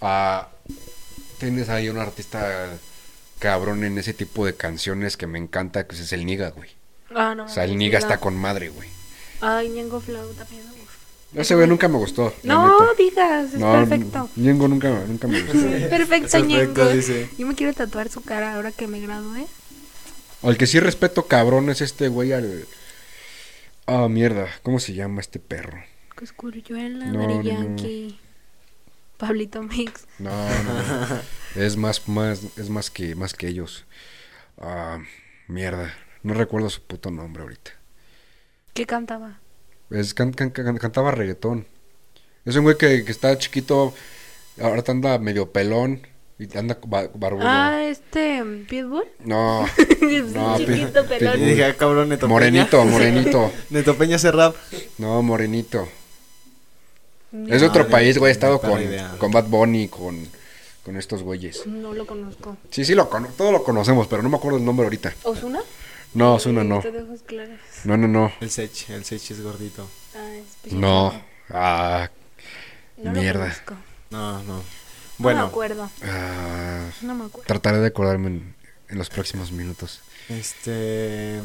Ah, 0.00 0.48
tienes 1.38 1.68
ahí 1.68 1.88
un 1.88 1.98
artista 1.98 2.70
cabrón 3.38 3.84
en 3.84 3.98
ese 3.98 4.14
tipo 4.14 4.46
de 4.46 4.54
canciones 4.54 5.16
que 5.16 5.26
me 5.26 5.38
encanta, 5.38 5.86
que 5.86 5.96
es 5.96 6.12
el 6.12 6.24
Niga, 6.26 6.50
güey. 6.50 6.70
Ah, 7.14 7.34
no. 7.34 7.44
O 7.44 7.48
sea, 7.48 7.64
el 7.64 7.76
Niga 7.76 7.98
está 7.98 8.14
no. 8.14 8.20
con 8.20 8.36
madre, 8.36 8.68
güey. 8.68 8.88
Ay, 9.40 9.68
Ñengo 9.70 10.00
Flow 10.00 10.32
también. 10.34 10.62
uf. 10.62 10.82
Ese 11.34 11.54
güey 11.54 11.66
nunca 11.66 11.88
me 11.88 11.96
gustó. 11.96 12.34
No, 12.42 12.94
digas, 12.94 13.54
es 13.54 13.60
No, 13.60 13.72
perfecto. 13.72 14.28
Ñengo 14.36 14.68
nunca, 14.68 14.90
nunca 15.06 15.26
me 15.26 15.40
gustó. 15.42 15.58
Perfecto, 15.90 16.38
Ñengo. 16.40 16.82
Yo 17.38 17.46
me 17.46 17.54
quiero 17.54 17.72
tatuar 17.72 18.08
su 18.08 18.22
cara 18.22 18.54
ahora 18.54 18.70
que 18.70 18.86
me 18.86 19.00
gradué. 19.00 19.46
Al 20.42 20.56
que 20.56 20.66
sí 20.66 20.80
respeto 20.80 21.26
cabrón 21.26 21.70
es 21.70 21.80
este 21.80 22.08
güey 22.08 22.32
al... 22.32 22.66
Ah, 23.86 24.08
mierda. 24.08 24.48
¿Cómo 24.62 24.78
se 24.80 24.92
llama 24.94 25.20
este 25.20 25.38
perro? 25.38 25.82
Coscurruela, 26.16 27.06
No, 27.06 27.26
no, 27.26 27.34
no. 27.36 27.42
Yankee, 27.42 28.18
Pablito 29.16 29.62
Mix. 29.62 30.06
No, 30.18 30.30
no, 30.30 30.74
no. 30.74 31.20
es 31.62 31.76
más, 31.76 32.08
más, 32.08 32.42
es 32.56 32.68
más 32.68 32.90
que, 32.90 33.14
más 33.14 33.34
que 33.34 33.48
ellos. 33.48 33.84
Ah, 34.58 34.98
mierda. 35.48 35.94
No 36.22 36.34
recuerdo 36.34 36.70
su 36.70 36.82
puto 36.82 37.10
nombre 37.10 37.42
ahorita. 37.42 37.72
¿Qué 38.74 38.86
cantaba? 38.86 39.40
Es, 39.90 40.14
can- 40.14 40.32
can- 40.32 40.50
can- 40.50 40.78
cantaba 40.78 41.10
reggaetón. 41.10 41.66
Es 42.44 42.56
un 42.56 42.62
güey 42.64 42.76
que, 42.78 43.04
que 43.04 43.12
está 43.12 43.36
chiquito, 43.38 43.92
ahorita 44.60 44.92
anda 44.92 45.18
medio 45.18 45.50
pelón 45.52 46.06
y 46.38 46.56
anda 46.56 46.78
ba- 46.86 47.10
barbudo. 47.14 47.44
Ah, 47.46 47.82
este, 47.84 48.42
Pitbull. 48.68 49.04
No, 49.24 49.62
no, 50.34 50.58
Chiquito, 50.58 51.06
pelón. 51.06 51.38
Dije, 51.38 51.64
ah, 51.64 51.76
cabrón, 51.76 52.08
Neto 52.08 52.20
Peña. 52.26 52.28
morenito, 52.32 52.84
morenito. 52.86 53.52
Neto 53.70 53.96
Peña 53.96 54.16
hace 54.16 54.32
rap. 54.32 54.56
No, 54.98 55.22
morenito. 55.22 55.88
No, 57.32 57.52
Es 57.54 57.60
de 57.60 57.66
otro 57.66 57.88
país, 57.88 58.18
güey. 58.18 58.30
He 58.30 58.32
estado 58.32 58.60
con, 58.60 58.80
idea. 58.82 59.14
con 59.18 59.30
Bad 59.30 59.46
Bunny, 59.46 59.88
con, 59.88 60.26
con 60.84 60.96
estos 60.96 61.22
güeyes. 61.22 61.66
No 61.66 61.94
lo 61.94 62.06
conozco. 62.06 62.56
Sí, 62.70 62.84
sí, 62.84 62.94
lo 62.94 63.08
cono 63.08 63.28
todos 63.36 63.52
lo 63.52 63.62
conocemos, 63.64 64.06
pero 64.06 64.22
no 64.22 64.28
me 64.28 64.36
acuerdo 64.36 64.58
el 64.58 64.64
nombre 64.64 64.84
ahorita. 64.84 65.14
¿Osuna? 65.22 65.60
No, 66.14 66.34
Osuna 66.34 66.62
no. 66.64 66.80
Te 66.80 66.92
de 66.92 67.02
ojos 67.02 67.20
claros. 67.26 67.58
No, 67.84 67.96
no, 67.96 68.06
no. 68.08 68.32
El 68.40 68.50
Sech, 68.50 68.90
el 68.90 69.04
Sech 69.04 69.30
es 69.30 69.40
gordito. 69.42 69.88
Ah, 70.14 70.34
es 70.66 70.72
No. 70.72 71.12
Ah, 71.50 72.10
No 72.98 73.12
mierda. 73.12 73.54
No, 74.10 74.42
no. 74.42 74.42
No 74.42 74.56
me 74.58 74.62
Bueno, 75.18 75.44
acuerdo. 75.46 75.90
ah, 76.04 76.86
No 77.02 77.14
me 77.14 77.24
acuerdo. 77.26 77.46
trataré 77.46 77.78
de 77.78 77.86
acordarme 77.88 78.28
en, 78.28 78.54
en 78.88 78.98
los 78.98 79.08
próximos 79.08 79.52
minutos. 79.52 80.00
este. 80.28 81.40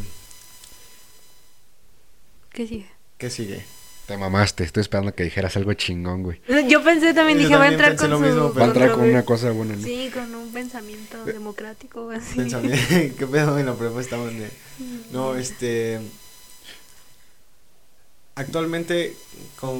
¿Qué 2.52 2.68
sigue? 2.68 2.90
¿Qué 3.18 3.30
sigue? 3.30 3.66
Te 4.08 4.16
mamaste, 4.18 4.64
estoy 4.64 4.82
esperando 4.82 5.14
que 5.14 5.24
dijeras 5.24 5.58
algo 5.58 5.74
chingón, 5.74 6.24
güey. 6.24 6.40
Yo 6.70 6.82
pensé 6.82 7.14
también, 7.14 7.40
dije, 7.40 7.58
va 7.58 7.66
a 7.66 7.68
entrar 7.68 7.98
con 7.98 8.10
lo 8.10 8.18
su... 8.18 8.24
mismo, 8.24 8.54
Va 8.54 8.64
a 8.64 8.68
entrar 8.68 8.92
con 8.94 9.02
una 9.10 9.26
cosa 9.26 9.52
buena, 9.52 9.76
¿no? 9.76 9.84
Sí, 9.84 10.10
con 10.14 10.34
un 10.34 10.52
pensamiento 10.54 11.26
democrático, 11.26 12.10
así. 12.12 12.36
Pensamiento. 12.38 12.78
¿Qué 12.90 13.28
pedo 13.30 13.60
en 13.60 13.66
la 13.66 13.74
propuesta? 13.76 14.16
donde- 14.16 14.50
No, 15.12 15.36
este. 15.36 16.00
Actualmente, 18.36 19.16
con. 19.60 19.80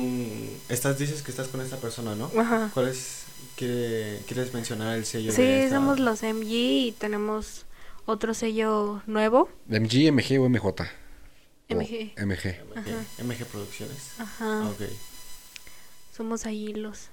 Estás, 0.68 0.98
dices 0.98 1.22
que 1.22 1.32
estás 1.32 1.48
con 1.48 1.62
esta 1.62 1.78
persona, 1.78 2.16
¿no? 2.16 2.30
Ajá. 2.38 2.70
¿Cuál 2.74 2.90
es. 2.90 3.24
quiere- 3.56 4.20
¿Quieres 4.28 4.54
mencionar 4.54 4.98
el 4.98 5.06
sello 5.06 5.32
Sí, 5.32 5.42
de 5.44 5.64
esta- 5.66 5.76
somos 5.78 6.00
los 6.00 6.22
MG 6.24 6.52
y 6.52 6.96
tenemos 7.00 7.66
otro 8.06 8.34
sello 8.34 9.02
nuevo. 9.06 9.48
MG, 9.68 10.12
MG 10.12 10.40
o 10.40 10.50
MJ. 10.50 10.86
O 11.70 11.76
MG. 11.76 12.14
MG. 12.18 12.56
MG, 12.76 13.24
MG 13.24 13.46
Producciones. 13.46 13.98
Ajá. 14.20 14.68
Ok. 14.70 14.82
Somos 16.16 16.46
ahí 16.46 16.74
los, 16.74 17.08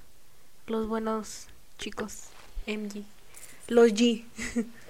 los 0.66 0.86
buenos 0.88 1.46
chicos. 1.78 2.14
MG. 2.66 3.02
Los 3.68 3.92
G. 3.92 4.24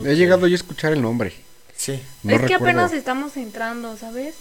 He 0.00 0.14
llegado 0.16 0.46
yo 0.46 0.54
a 0.54 0.56
escuchar 0.56 0.92
el 0.92 1.02
nombre. 1.02 1.32
Sí. 1.76 2.00
No 2.22 2.34
es 2.34 2.42
que 2.42 2.54
apenas 2.54 2.92
estamos 2.92 3.36
entrando, 3.36 3.96
¿sabes? 3.96 4.34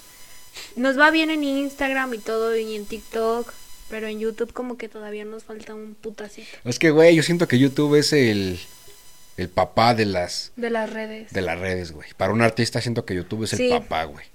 Nos 0.75 0.99
va 0.99 1.09
bien 1.11 1.31
en 1.31 1.43
Instagram 1.43 2.13
y 2.13 2.17
todo 2.19 2.55
y 2.55 2.75
en 2.75 2.85
TikTok, 2.85 3.51
pero 3.89 4.07
en 4.07 4.19
YouTube 4.19 4.53
como 4.53 4.77
que 4.77 4.87
todavía 4.87 5.25
nos 5.25 5.43
falta 5.43 5.73
un 5.73 5.95
putacito 5.95 6.47
Es 6.63 6.77
que, 6.77 6.91
güey, 6.91 7.15
yo 7.15 7.23
siento 7.23 7.47
que 7.47 7.57
YouTube 7.57 7.95
es 7.95 8.13
el, 8.13 8.59
el 9.37 9.49
papá 9.49 9.95
de 9.95 10.05
las, 10.05 10.51
de 10.55 10.69
las 10.69 10.91
redes. 10.91 11.31
de 11.33 11.41
las 11.41 11.59
redes, 11.59 11.91
güey. 11.91 12.07
Para 12.17 12.33
un 12.33 12.41
artista 12.43 12.81
siento 12.81 13.03
que 13.05 13.15
YouTube 13.15 13.45
es 13.45 13.53
el 13.53 13.57
Sí. 13.59 13.69
papá, 13.69 14.03
güey. 14.05 14.25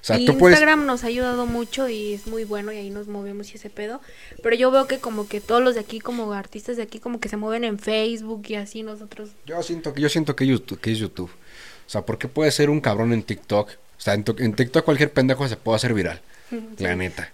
O 0.00 0.04
sea, 0.04 0.18
y 0.18 0.24
tú 0.24 0.38
puedes... 0.38 0.56
Instagram 0.56 0.86
nos 0.86 1.04
ha 1.04 1.08
ayudado 1.08 1.46
mucho 1.46 1.88
y 1.88 2.14
es 2.14 2.26
muy 2.26 2.44
bueno 2.44 2.72
y 2.72 2.76
ahí 2.76 2.90
nos 2.90 3.08
movemos 3.08 3.52
y 3.52 3.56
ese 3.56 3.70
pedo. 3.70 4.00
Pero 4.42 4.56
yo 4.56 4.70
veo 4.70 4.86
que 4.86 4.98
como 4.98 5.28
que 5.28 5.40
todos 5.40 5.62
los 5.62 5.74
de 5.74 5.80
aquí, 5.80 6.00
como 6.00 6.32
artistas 6.32 6.76
de 6.76 6.82
aquí, 6.82 7.00
como 7.00 7.20
que 7.20 7.28
se 7.28 7.36
mueven 7.36 7.64
en 7.64 7.78
Facebook 7.78 8.44
y 8.48 8.54
así 8.54 8.82
nosotros. 8.82 9.30
Yo 9.46 9.62
siento 9.62 9.92
que 9.94 10.00
yo 10.00 10.08
siento 10.08 10.36
que 10.36 10.46
YouTube, 10.46 10.80
que 10.80 10.92
es 10.92 10.98
YouTube. 10.98 11.30
O 11.30 11.90
sea, 11.90 12.02
¿por 12.02 12.18
qué 12.18 12.28
puede 12.28 12.50
ser 12.50 12.70
un 12.70 12.80
cabrón 12.80 13.12
en 13.12 13.22
TikTok? 13.22 13.70
O 13.70 14.00
sea, 14.00 14.14
en, 14.14 14.24
en 14.38 14.54
TikTok 14.54 14.84
cualquier 14.84 15.12
pendejo 15.12 15.48
se 15.48 15.56
puede 15.56 15.76
hacer 15.76 15.94
viral. 15.94 16.20
La 16.78 16.94
neta. 16.96 17.32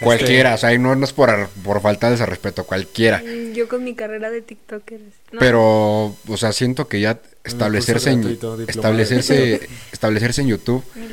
Cualquiera, 0.00 0.54
o 0.54 0.58
sea, 0.58 0.72
y 0.74 0.78
no, 0.78 0.94
no 0.94 1.04
es 1.04 1.12
por, 1.12 1.48
por 1.64 1.80
falta 1.80 2.08
de 2.08 2.14
ese 2.16 2.26
respeto, 2.26 2.64
cualquiera. 2.64 3.18
Mm, 3.24 3.52
Yo 3.52 3.68
con 3.68 3.84
mi 3.84 3.94
carrera 3.94 4.30
de 4.30 4.42
TikToker. 4.42 5.00
no. 5.32 5.38
Pero, 5.40 6.16
o 6.26 6.36
sea, 6.36 6.52
siento 6.52 6.88
que 6.88 7.00
ya 7.00 7.20
establecerse 7.44 8.10
en, 8.10 8.20
gratuito, 8.22 8.60
establecerse, 8.68 9.68
establecerse 9.92 10.40
en 10.42 10.48
YouTube, 10.48 10.84
Mi 10.94 11.08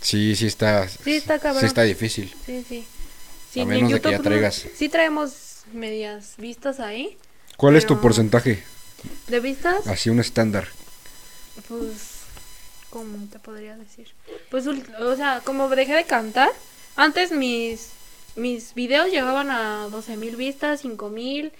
sí, 0.00 0.34
sí 0.36 0.46
está, 0.46 0.88
Sí, 0.88 1.12
está 1.16 1.38
cabrón. 1.38 1.60
sí 1.60 1.66
está 1.66 1.82
difícil. 1.82 2.34
Sí, 2.46 2.64
sí. 2.68 2.84
Sí, 3.52 3.60
A 3.60 3.62
en 3.64 3.68
menos 3.68 3.92
de 3.92 4.00
que 4.00 4.10
ya 4.10 4.16
no- 4.18 4.22
traigas. 4.24 4.66
Sí 4.76 4.88
traemos 4.88 5.32
medias 5.72 6.34
vistas 6.38 6.80
ahí. 6.80 7.16
¿Cuál 7.56 7.76
es 7.76 7.86
tu 7.86 8.00
porcentaje? 8.00 8.62
¿De 9.28 9.40
vistas? 9.40 9.86
Así 9.86 10.08
un 10.10 10.20
estándar. 10.20 10.68
Pues, 11.68 11.92
¿cómo 12.90 13.26
te 13.30 13.38
podría 13.38 13.76
decir? 13.76 14.08
Pues, 14.50 14.66
ul- 14.66 14.84
o 15.00 15.16
sea, 15.16 15.40
como 15.44 15.68
dejé 15.68 15.92
de 15.94 16.04
cantar, 16.04 16.48
antes 16.96 17.30
mis, 17.30 17.88
mis 18.36 18.74
videos 18.74 19.10
llegaban 19.10 19.50
a 19.50 19.88
12 19.90 20.16
mil 20.16 20.36
vistas, 20.36 20.80
5 20.80 21.08
mil, 21.10 21.52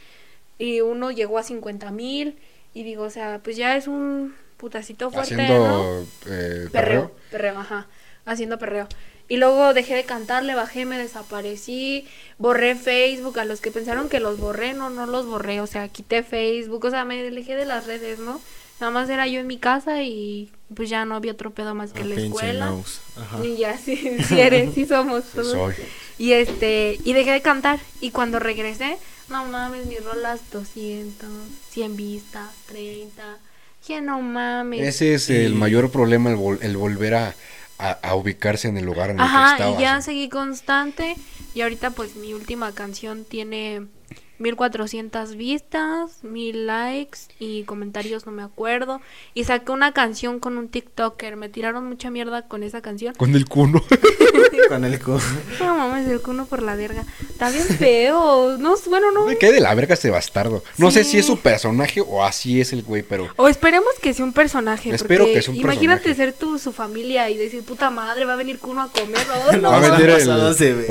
y 0.58 0.80
uno 0.80 1.10
llegó 1.10 1.38
a 1.38 1.42
50 1.42 1.90
mil, 1.90 2.36
y 2.74 2.82
digo, 2.84 3.04
o 3.04 3.10
sea, 3.10 3.40
pues 3.42 3.56
ya 3.56 3.76
es 3.76 3.86
un 3.88 4.34
putacito 4.56 5.10
fuerte, 5.10 5.34
¿no? 5.36 5.42
Haciendo 5.42 6.06
eh, 6.26 6.68
Perreo, 6.72 7.10
perreo. 7.10 7.12
perreo, 7.30 7.58
ajá, 7.58 7.88
haciendo 8.24 8.58
perreo. 8.58 8.88
Y 9.28 9.36
luego 9.36 9.72
dejé 9.72 9.94
de 9.94 10.04
cantar, 10.04 10.42
le 10.44 10.54
bajé, 10.54 10.84
me 10.84 10.98
desaparecí, 10.98 12.06
borré 12.38 12.74
Facebook, 12.74 13.38
a 13.38 13.44
los 13.44 13.60
que 13.60 13.70
pensaron 13.70 14.08
que 14.08 14.20
los 14.20 14.38
borré, 14.38 14.74
no, 14.74 14.90
no 14.90 15.06
los 15.06 15.26
borré, 15.26 15.60
o 15.60 15.66
sea, 15.66 15.88
quité 15.88 16.22
Facebook, 16.22 16.84
o 16.84 16.90
sea, 16.90 17.04
me 17.04 17.26
alejé 17.26 17.54
de 17.56 17.64
las 17.64 17.86
redes, 17.86 18.18
¿no? 18.18 18.40
Nada 18.80 18.90
más 18.90 19.08
era 19.08 19.26
yo 19.28 19.38
en 19.40 19.46
mi 19.46 19.58
casa 19.58 20.02
y 20.02 20.50
pues 20.74 20.90
ya 20.90 21.04
no 21.04 21.14
había 21.14 21.32
otro 21.32 21.50
pedo 21.52 21.72
más 21.74 21.92
que 21.92 22.02
Ah, 22.02 22.04
la 22.06 22.14
escuela. 22.16 22.66
Nose. 22.66 23.00
Ajá. 23.16 23.44
Y 23.46 23.56
ya, 23.56 23.78
sí, 23.78 23.96
sí 24.26 24.40
eres, 24.40 24.74
sí 24.74 24.86
somos 24.86 25.22
Sí 25.24 25.30
todos. 25.36 25.52
soy. 25.52 25.74
Y 26.22 26.34
este, 26.34 26.98
y 27.04 27.14
dejé 27.14 27.32
de 27.32 27.42
cantar. 27.42 27.80
Y 28.00 28.12
cuando 28.12 28.38
regresé, 28.38 28.96
no 29.28 29.44
mames, 29.46 29.86
mis 29.86 30.04
rolas 30.04 30.40
200, 30.52 31.28
100 31.70 31.96
vistas, 31.96 32.48
30. 32.66 33.38
Que 33.84 34.00
no 34.00 34.20
mames. 34.22 34.80
Ese 34.82 35.14
es 35.14 35.28
el 35.30 35.54
mayor 35.56 35.90
problema, 35.90 36.30
el, 36.30 36.36
vol- 36.36 36.60
el 36.62 36.76
volver 36.76 37.14
a, 37.16 37.34
a- 37.78 37.90
a 38.02 38.14
ubicarse 38.14 38.68
en 38.68 38.76
el 38.76 38.84
lugar 38.84 39.10
en 39.10 39.16
el 39.18 39.24
que 39.26 39.32
Ajá, 39.32 39.52
estabas. 39.56 39.78
y 39.80 39.82
ya 39.82 40.00
seguí 40.00 40.28
constante. 40.28 41.16
Y 41.54 41.62
ahorita, 41.62 41.90
pues, 41.90 42.14
mi 42.14 42.32
última 42.34 42.70
canción 42.72 43.24
tiene 43.24 43.86
1400 44.42 45.36
vistas, 45.36 46.18
1000 46.22 46.66
likes 46.66 47.18
y 47.38 47.62
comentarios, 47.64 48.26
no 48.26 48.32
me 48.32 48.42
acuerdo. 48.42 49.00
Y 49.34 49.44
saqué 49.44 49.72
una 49.72 49.92
canción 49.92 50.40
con 50.40 50.58
un 50.58 50.68
TikToker. 50.68 51.36
Me 51.36 51.48
tiraron 51.48 51.86
mucha 51.88 52.10
mierda 52.10 52.42
con 52.48 52.62
esa 52.62 52.82
canción. 52.82 53.14
Con 53.14 53.34
el 53.34 53.46
cuno. 53.46 53.82
Con 54.68 54.84
el 54.84 55.00
cu- 55.00 55.18
No 55.60 55.76
mames, 55.76 56.08
el 56.08 56.20
cuno 56.20 56.46
por 56.46 56.62
la 56.62 56.74
verga. 56.76 57.04
Está 57.28 57.50
bien 57.50 57.64
feo. 57.66 58.56
No, 58.58 58.74
bueno, 58.88 59.10
no. 59.12 59.26
Me 59.26 59.36
cae 59.38 59.52
de 59.52 59.60
la 59.60 59.74
verga 59.74 59.94
este 59.94 60.10
bastardo. 60.10 60.62
No 60.78 60.90
sé 60.90 61.04
si 61.04 61.18
es 61.18 61.26
su 61.26 61.38
personaje 61.38 62.00
o 62.00 62.24
así 62.24 62.60
es 62.60 62.72
el 62.72 62.82
güey, 62.82 63.02
pero... 63.02 63.28
O 63.36 63.48
esperemos 63.48 63.90
que 64.00 64.12
sea 64.14 64.24
un 64.24 64.32
personaje. 64.32 64.94
Espero 64.94 65.24
porque 65.24 65.34
que 65.34 65.42
sea 65.42 65.52
un 65.54 65.60
Imagínate 65.60 66.04
personaje. 66.04 66.32
ser 66.32 66.38
tú, 66.38 66.58
su 66.58 66.72
familia 66.72 67.30
y 67.30 67.36
decir, 67.36 67.62
puta 67.64 67.90
madre, 67.90 68.24
va 68.24 68.32
a 68.34 68.36
venir 68.36 68.58
Kuno 68.58 68.82
a 68.82 68.88
comer. 68.90 69.18
¿no? 69.52 69.58
No, 69.58 69.70
va, 69.70 69.76
a 69.78 69.80
venir 69.96 70.10
el, 70.10 70.28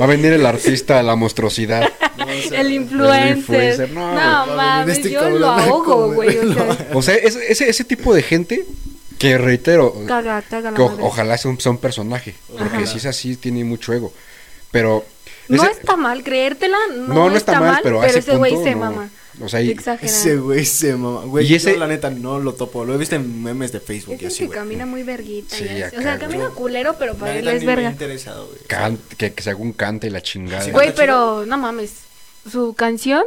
va 0.00 0.04
a 0.04 0.06
venir 0.08 0.32
el 0.32 0.46
artista, 0.46 1.02
la 1.02 1.16
monstruosidad. 1.16 1.90
No, 2.26 2.48
sea, 2.48 2.60
el 2.60 2.72
influencer. 2.72 3.90
no, 3.90 4.14
No, 4.14 4.56
mames, 4.56 4.96
este 4.98 5.10
yo 5.10 5.28
lo 5.30 5.48
ahogo, 5.48 6.12
güey. 6.14 6.38
O 6.38 6.52
sea, 6.54 6.88
O 6.94 7.02
sea, 7.02 7.14
es- 7.16 7.36
ese, 7.36 7.68
ese 7.68 7.84
tipo 7.84 8.14
de 8.14 8.22
gente 8.22 8.64
que 9.18 9.38
reitero, 9.38 9.94
caga, 10.06 10.42
que 10.42 10.82
o- 10.82 10.98
ojalá 11.06 11.38
sea 11.38 11.50
un, 11.50 11.60
sea 11.60 11.70
un 11.72 11.78
personaje, 11.78 12.34
porque 12.58 12.76
Ajá. 12.78 12.86
si 12.86 12.98
es 12.98 13.06
así 13.06 13.36
tiene 13.36 13.62
mucho 13.64 13.92
ego. 13.92 14.12
Pero... 14.70 15.04
No 15.48 15.62
ese- 15.64 15.72
está 15.72 15.96
mal 15.96 16.22
creértela, 16.22 16.76
no, 16.96 17.14
no, 17.14 17.30
no 17.30 17.36
está, 17.36 17.60
mal, 17.60 17.80
pero, 17.82 18.00
a 18.00 18.06
ese 18.06 18.20
ese 18.20 18.36
güey 18.36 18.52
punto, 18.54 18.68
se 18.68 18.74
no. 18.74 18.80
mama. 18.80 19.10
O 19.40 19.48
sea. 19.48 19.60
Ese 19.60 20.36
güey 20.36 20.64
se 20.64 20.94
mama. 20.94 21.22
Güey, 21.24 21.50
Y 21.50 21.54
ese- 21.56 21.72
yo 21.72 21.78
la 21.78 21.86
neta 21.88 22.10
no 22.10 22.38
lo 22.38 22.54
topo. 22.54 22.84
Lo 22.84 22.94
he 22.94 22.98
visto 22.98 23.16
en 23.16 23.42
memes 23.42 23.72
de 23.72 23.80
Facebook 23.80 24.16
Es 24.16 24.22
y 24.22 24.26
así, 24.26 24.38
que 24.40 24.46
güey. 24.46 24.58
camina 24.58 24.86
muy 24.86 25.02
verguita. 25.02 25.56
Sí, 25.56 25.82
acá, 25.82 25.98
o 25.98 26.02
sea, 26.02 26.18
camina 26.18 26.48
culero, 26.50 26.96
pero 26.98 27.14
La 27.14 27.18
para 27.18 27.36
él 27.38 27.48
es 27.48 27.60
ni 27.60 27.66
me 27.66 27.74
verga. 27.74 27.90
interesado, 27.90 28.46
güey. 28.46 28.96
que, 29.18 29.32
que 29.32 29.42
según 29.42 29.72
canta 29.72 30.06
y 30.06 30.10
la 30.10 30.22
chingada. 30.22 30.62
Sí. 30.64 30.70
Güey, 30.70 30.88
Está 30.88 31.00
pero 31.00 31.44
no 31.46 31.58
mames. 31.58 31.92
Su 32.50 32.74
canción 32.74 33.22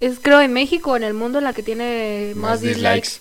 es, 0.00 0.18
creo, 0.20 0.40
en 0.40 0.52
México, 0.52 0.96
en 0.96 1.02
el 1.04 1.14
mundo, 1.14 1.40
la 1.40 1.52
que 1.52 1.62
tiene 1.62 2.32
más, 2.36 2.50
Más 2.52 2.60
dislikes. 2.60 2.94
dislikes. 2.94 3.20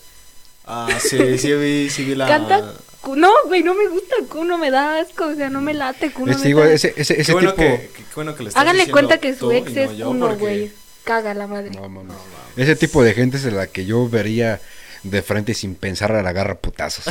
Ah, 0.66 0.88
sí, 1.02 1.38
sí 1.38 1.54
vi, 1.54 1.89
sí 1.89 2.04
vi 2.04 2.16
la... 2.16 2.28
Canta. 2.28 2.74
No, 3.16 3.32
güey, 3.47 3.64
no 3.64 3.74
me 3.74 3.88
gusta 3.88 4.16
Kuno, 4.30 4.58
me 4.58 4.70
da 4.70 5.00
asco, 5.00 5.26
o 5.28 5.36
sea, 5.36 5.50
no 5.50 5.62
me 5.62 5.74
late 5.74 6.12
Kuno. 6.12 6.34
Les 6.34 6.43
digo, 6.43 6.62
neta. 6.62 6.74
ese, 6.74 6.93
ese, 6.97 7.20
ese 7.20 7.32
bueno 7.32 7.52
tipo... 7.54 7.64
que, 7.64 7.89
que- 7.95 8.04
qué 8.04 8.16
bueno 8.16 8.36
que 8.36 8.43
le 8.43 8.50
estás 8.50 8.62
Háganle 8.62 8.91
cuenta 8.91 9.18
que 9.20 9.34
su 9.34 9.52
ex 9.52 9.74
no 9.74 9.82
es 9.82 9.97
yo, 9.97 10.08
Kuno, 10.08 10.28
porque- 10.28 10.39
güey. 10.39 10.72
Caga 11.06 11.34
la 11.34 11.47
madre. 11.47 11.72
No, 11.72 11.89
mames. 11.89 12.16
Ese 12.56 12.76
tipo 12.76 13.02
de 13.02 13.14
gente 13.14 13.38
es 13.38 13.45
la 13.45 13.66
que 13.68 13.86
yo 13.86 14.08
vería 14.08 14.62
de 15.02 15.22
frente 15.24 15.54
sin 15.56 15.74
pensar 15.76 16.12
a 16.12 16.22
la 16.22 16.34
garra 16.34 16.56
putazos. 16.56 17.06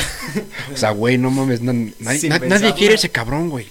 o 0.72 0.76
sea, 0.76 0.90
güey, 0.90 1.18
no 1.18 1.30
mames, 1.30 1.62
na- 1.62 1.72
nadie, 1.98 2.28
na- 2.28 2.74
quiere 2.76 2.94
ese 2.94 3.08
cabrón, 3.08 3.48
güey. 3.48 3.66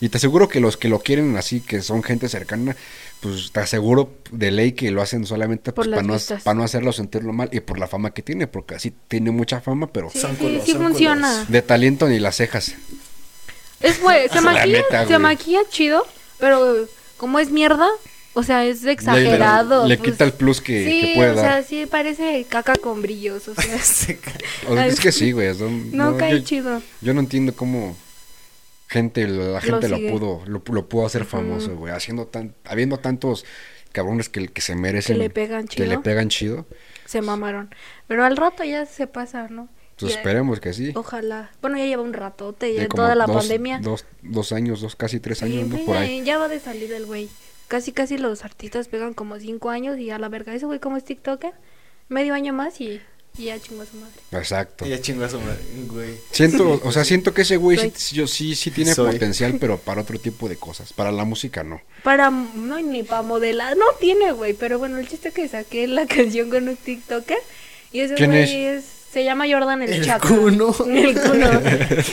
Y 0.00 0.08
te 0.08 0.16
aseguro 0.18 0.48
que 0.48 0.60
los 0.60 0.76
que 0.76 0.88
lo 0.88 0.98
quieren 0.98 1.36
así, 1.36 1.60
que 1.60 1.80
son 1.82 2.02
gente 2.02 2.28
cercana, 2.28 2.74
pues 3.20 3.52
te 3.52 3.60
aseguro 3.60 4.12
de 4.30 4.50
ley 4.50 4.72
que 4.72 4.90
lo 4.90 5.02
hacen 5.02 5.26
solamente 5.26 5.72
pues, 5.72 5.88
para, 5.88 6.02
no, 6.02 6.16
para 6.42 6.54
no 6.54 6.64
hacerlo 6.64 6.92
sentirlo 6.92 7.32
mal 7.32 7.48
y 7.52 7.60
por 7.60 7.78
la 7.78 7.86
fama 7.86 8.12
que 8.12 8.22
tiene, 8.22 8.46
porque 8.46 8.74
así 8.74 8.92
tiene 9.08 9.30
mucha 9.30 9.60
fama, 9.60 9.88
pero 9.92 10.10
Sí, 10.10 10.20
Son 10.20 10.32
sí, 10.32 10.36
culos, 10.38 10.64
sí 10.64 10.72
son 10.72 10.82
funciona. 10.82 11.30
culos. 11.32 11.50
de 11.50 11.62
talento 11.62 12.08
ni 12.08 12.18
las 12.18 12.36
cejas. 12.36 12.72
Es 13.80 14.00
güey, 14.00 14.28
se 14.28 14.34
La 14.40 14.40
maquilla, 14.40 14.78
neta, 14.78 15.00
se 15.02 15.06
güey. 15.08 15.18
maquilla 15.20 15.60
chido, 15.68 16.06
pero 16.38 16.86
como 17.16 17.38
es 17.38 17.50
mierda, 17.50 17.86
o 18.32 18.42
sea, 18.42 18.64
es 18.64 18.84
exagerado. 18.84 19.82
Le, 19.84 19.90
le 19.90 19.98
pues, 19.98 20.12
quita 20.12 20.24
el 20.24 20.32
plus 20.32 20.60
que, 20.60 20.84
sí, 20.86 21.00
que 21.08 21.14
puede 21.16 21.30
o 21.30 21.34
sea, 21.34 21.62
sí 21.62 21.84
parece 21.86 22.46
caca 22.48 22.74
con 22.76 23.02
brillos, 23.02 23.48
o 23.48 23.54
sea, 23.54 23.64
O 24.68 24.74
sea, 24.74 24.86
es 24.86 25.00
que 25.00 25.12
sí, 25.12 25.32
güey. 25.32 25.54
son- 25.54 25.94
no, 25.96 26.16
cae 26.16 26.38
yo, 26.38 26.44
chido. 26.44 26.82
yo 27.00 27.12
no 27.14 27.20
entiendo 27.20 27.54
cómo 27.54 27.96
gente, 28.90 29.26
la 29.28 29.60
gente 29.60 29.88
lo, 29.88 29.96
pudo, 30.10 30.42
lo, 30.46 30.62
lo 30.66 30.88
pudo 30.88 31.06
hacer 31.06 31.24
famoso, 31.24 31.76
güey. 31.76 31.92
Haciendo 31.94 32.26
tan, 32.26 32.54
habiendo 32.64 32.98
tantos 32.98 33.44
cabrones 33.92 34.28
que, 34.28 34.48
que 34.48 34.60
se 34.60 34.74
merecen. 34.74 35.16
Que 35.16 35.22
le 35.22 35.30
pegan 35.30 35.66
Que 35.68 35.82
le 35.84 35.88
chido. 35.90 36.02
pegan 36.02 36.28
chido. 36.28 36.66
Se 37.06 37.22
mamaron. 37.22 37.74
Pero 38.08 38.24
al 38.24 38.36
rato 38.36 38.64
ya 38.64 38.86
se 38.86 39.06
pasa, 39.06 39.48
¿no? 39.48 39.68
Pues 39.98 40.12
Ya- 40.12 40.18
esperemos 40.18 40.60
que 40.60 40.72
sí. 40.72 40.92
Ojalá. 40.94 41.50
Bueno, 41.60 41.76
ya 41.78 41.84
lleva 41.86 42.02
un 42.02 42.12
ratote, 42.12 42.74
ya 42.74 42.82
Ya 42.82 42.88
toda 42.88 43.14
la 43.14 43.26
dos- 43.26 43.36
pandemia. 43.36 43.78
Dos, 43.80 44.06
dos 44.22 44.52
años, 44.52 44.80
dos, 44.80 44.96
casi 44.96 45.20
tres 45.20 45.38
Sí, 45.38 45.44
años, 45.46 45.68
Por 45.84 45.94
ya, 45.94 46.00
ahí. 46.00 46.22
ya 46.24 46.38
va 46.38 46.48
de 46.48 46.58
salir 46.60 46.92
el 46.92 47.06
güey. 47.06 47.28
Casi, 47.68 47.92
casi 47.92 48.18
los 48.18 48.44
artistas 48.44 48.88
pegan 48.88 49.14
como 49.14 49.38
cinco 49.38 49.70
años 49.70 49.98
y 49.98 50.10
a 50.10 50.18
la 50.18 50.28
verga. 50.28 50.54
Ese 50.54 50.66
güey 50.66 50.80
como 50.80 50.96
es 50.96 51.04
TikToker, 51.04 51.52
medio 52.08 52.34
año 52.34 52.52
más 52.52 52.80
y, 52.80 53.00
y 53.38 53.44
ya 53.44 53.58
chingó 53.60 53.82
a 53.82 53.86
su 53.86 53.96
madre. 53.96 54.14
Exacto. 54.32 54.84
Ella 54.84 55.00
chingó 55.00 55.24
a 55.24 55.28
su 55.30 55.40
madre, 55.40 55.60
güey. 55.86 56.14
Siento, 56.30 56.80
o 56.84 56.92
sea, 56.92 57.04
siento 57.04 57.32
que 57.32 57.42
ese 57.42 57.56
güey 57.56 57.76
sí, 57.78 57.82
Soy. 57.84 57.92
sí- 57.96 58.14
yo 58.16 58.26
sí, 58.26 58.54
sí 58.54 58.70
tiene 58.70 58.94
Soy. 58.94 59.12
potencial, 59.12 59.56
pero 59.60 59.78
para 59.84 60.02
otro 60.02 60.18
tipo 60.18 60.48
de 60.48 60.56
cosas. 60.56 60.92
Para 60.92 61.10
la 61.12 61.24
música 61.24 61.62
no. 61.64 61.80
Para, 62.02 62.30
no, 62.30 62.80
ni 62.80 63.02
para 63.02 63.22
modelar, 63.22 63.76
no 63.76 63.84
tiene, 63.98 64.32
güey. 64.32 64.52
Pero 64.54 64.78
bueno, 64.78 64.98
el 64.98 65.08
chiste 65.08 65.32
que 65.32 65.48
saqué 65.48 65.86
la 65.86 66.06
canción 66.08 66.50
con 66.50 66.68
un 66.68 66.76
TikToker. 66.76 67.38
Y 67.92 68.00
ese 68.00 68.14
¿Quién 68.14 68.30
güey 68.30 68.64
es? 68.66 68.84
se 69.12 69.24
llama 69.24 69.44
Jordan 69.50 69.82
el, 69.82 69.92
El 69.92 70.04
Chaca. 70.04 70.28
Kuno. 70.28 70.74
El 70.86 71.20
Kuno. 71.20 71.48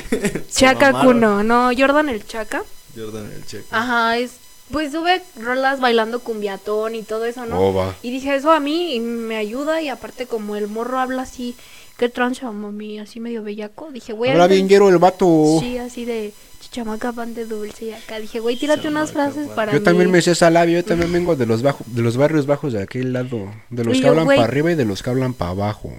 Se 0.09 0.43
Chaca. 0.51 0.93
Kuno. 1.01 1.43
No, 1.43 1.69
Jordan 1.77 2.09
el 2.09 2.25
Chaca. 2.25 2.63
Jordan 2.95 3.31
el 3.31 3.45
checo. 3.45 3.67
Ajá, 3.69 4.17
es. 4.17 4.31
Pues 4.71 4.91
sube 4.91 5.21
rolas 5.41 5.79
bailando 5.79 6.19
cumbiatón 6.19 6.95
y 6.95 7.03
todo 7.03 7.25
eso, 7.25 7.45
¿no? 7.45 7.59
Oh, 7.59 7.73
va. 7.73 7.95
Y 8.01 8.11
dije, 8.11 8.35
eso 8.35 8.51
a 8.51 8.59
mí 8.59 8.99
me 8.99 9.37
ayuda. 9.37 9.81
Y 9.81 9.89
aparte, 9.89 10.25
como 10.25 10.55
el 10.57 10.67
morro 10.67 10.99
habla 10.99 11.21
así, 11.21 11.55
qué 11.97 12.09
trancha, 12.09 12.51
mami, 12.51 12.99
así 12.99 13.19
medio 13.19 13.43
bellaco. 13.43 13.91
Dije, 13.91 14.11
güey. 14.13 14.31
Habla 14.31 14.47
bien 14.47 14.67
llero 14.67 14.89
el 14.89 14.97
vato. 14.97 15.57
Sí, 15.61 15.77
así 15.77 16.03
de 16.05 16.33
chamaca 16.69 17.13
pan 17.13 17.33
de 17.33 17.45
dulce. 17.45 17.85
Y 17.85 17.93
acá 17.93 18.19
dije, 18.19 18.41
güey, 18.41 18.57
tírate 18.57 18.89
unas 18.89 19.13
frases 19.13 19.47
para 19.47 19.71
Yo 19.71 19.79
mí. 19.79 19.85
también 19.85 20.11
me 20.11 20.21
sé 20.21 20.31
esa 20.31 20.49
labio, 20.49 20.79
yo 20.79 20.83
también 20.85 21.13
vengo 21.13 21.37
de 21.37 21.45
los 21.45 21.61
bajos, 21.61 21.87
de 21.95 22.01
los 22.01 22.17
barrios 22.17 22.45
bajos 22.45 22.73
de 22.73 22.81
aquel 22.83 23.13
lado, 23.13 23.49
de 23.69 23.83
los 23.85 23.95
Y 23.95 23.99
que 23.99 24.03
yo, 24.03 24.09
hablan 24.09 24.25
güey. 24.25 24.37
para 24.37 24.49
arriba 24.49 24.71
y 24.73 24.75
de 24.75 24.83
los 24.83 25.01
que 25.01 25.09
hablan 25.09 25.33
para 25.33 25.51
abajo. 25.51 25.93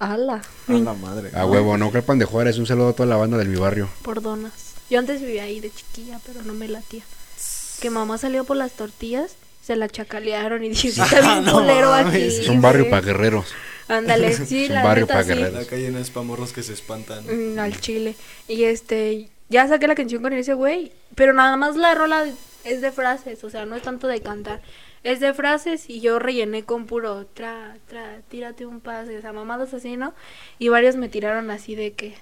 Ala, 0.00 0.42
A 0.66 0.72
la 0.72 0.94
madre. 0.94 1.30
A 1.34 1.46
huevo, 1.46 1.78
no 1.78 1.92
crepan 1.92 2.18
de 2.18 2.24
Juárez, 2.24 2.58
un 2.58 2.66
saludo 2.66 2.88
a 2.88 2.92
toda 2.94 3.08
la 3.08 3.16
banda 3.16 3.38
de 3.38 3.44
mi 3.44 3.54
barrio. 3.54 3.88
por 4.02 4.20
donas. 4.20 4.52
Yo 4.90 4.98
antes 4.98 5.20
vivía 5.20 5.44
ahí 5.44 5.60
de 5.60 5.70
chiquilla, 5.70 6.18
pero 6.26 6.42
no 6.42 6.52
me 6.52 6.66
latía. 6.66 7.04
Que 7.82 7.90
mamá 7.90 8.16
salió 8.16 8.44
por 8.44 8.56
las 8.56 8.72
tortillas, 8.72 9.36
se 9.62 9.76
la 9.76 9.88
chacalearon 9.88 10.64
y 10.64 10.70
dije, 10.70 10.92
sí, 10.92 11.00
está 11.02 11.20
bien 11.20 11.44
No 11.44 11.52
culero 11.54 11.90
mames. 11.90 12.14
aquí. 12.14 12.22
Es 12.42 12.48
un 12.48 12.62
barrio 12.62 12.84
güey". 12.84 12.90
para 12.92 13.02
guerreros. 13.04 13.52
Ándale, 13.88 14.32
sí, 14.46 14.64
Es 14.64 14.68
un 14.70 14.74
la 14.76 14.84
barrio 14.84 15.04
neta, 15.06 15.14
pa' 15.14 15.22
sí. 15.24 15.28
guerreros. 15.30 15.52
La 15.52 15.64
calle 15.66 15.90
no 15.90 15.98
es 15.98 16.10
pa' 16.10 16.22
morros 16.22 16.52
que 16.52 16.62
se 16.62 16.72
espantan. 16.72 17.24
Mm, 17.26 17.58
al 17.58 17.78
chile. 17.80 18.14
Y 18.48 18.62
este, 18.64 19.28
ya 19.48 19.66
saqué 19.68 19.86
la 19.88 19.94
canción 19.96 20.22
con 20.22 20.32
ese 20.32 20.54
güey, 20.54 20.92
pero 21.16 21.32
nada 21.34 21.56
más 21.56 21.76
la 21.76 21.94
rola 21.94 22.24
es 22.64 22.80
de 22.80 22.92
frases, 22.92 23.42
o 23.44 23.50
sea, 23.50 23.66
no 23.66 23.74
es 23.76 23.82
tanto 23.82 24.06
de 24.06 24.20
cantar. 24.20 24.62
Es 25.02 25.18
de 25.18 25.34
frases 25.34 25.90
y 25.90 26.00
yo 26.00 26.20
rellené 26.20 26.62
con 26.62 26.86
puro 26.86 27.26
tra, 27.34 27.76
tra, 27.88 28.20
tírate 28.30 28.64
un 28.64 28.80
pase, 28.80 29.18
o 29.18 29.20
sea, 29.20 29.32
mamadas 29.32 29.74
así, 29.74 29.96
¿no? 29.96 30.14
Y 30.60 30.68
varios 30.68 30.94
me 30.94 31.08
tiraron 31.08 31.50
así 31.50 31.74
de 31.74 31.92
que, 31.94 32.14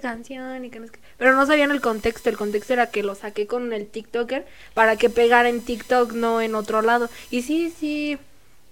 canción 0.00 0.64
y 0.64 0.70
que 0.70 0.80
no 0.80 0.86
sé 0.86 0.92
qué. 0.92 1.00
Pero 1.18 1.34
no 1.34 1.46
sabían 1.46 1.70
el 1.70 1.80
contexto, 1.80 2.28
el 2.30 2.36
contexto 2.36 2.72
era 2.72 2.90
que 2.90 3.02
lo 3.02 3.14
saqué 3.14 3.46
con 3.46 3.72
el 3.72 3.86
TikToker 3.86 4.46
para 4.74 4.96
que 4.96 5.10
pegara 5.10 5.48
en 5.48 5.60
TikTok, 5.60 6.12
no 6.12 6.40
en 6.40 6.54
otro 6.54 6.82
lado. 6.82 7.08
Y 7.30 7.42
sí, 7.42 7.72
sí, 7.78 8.18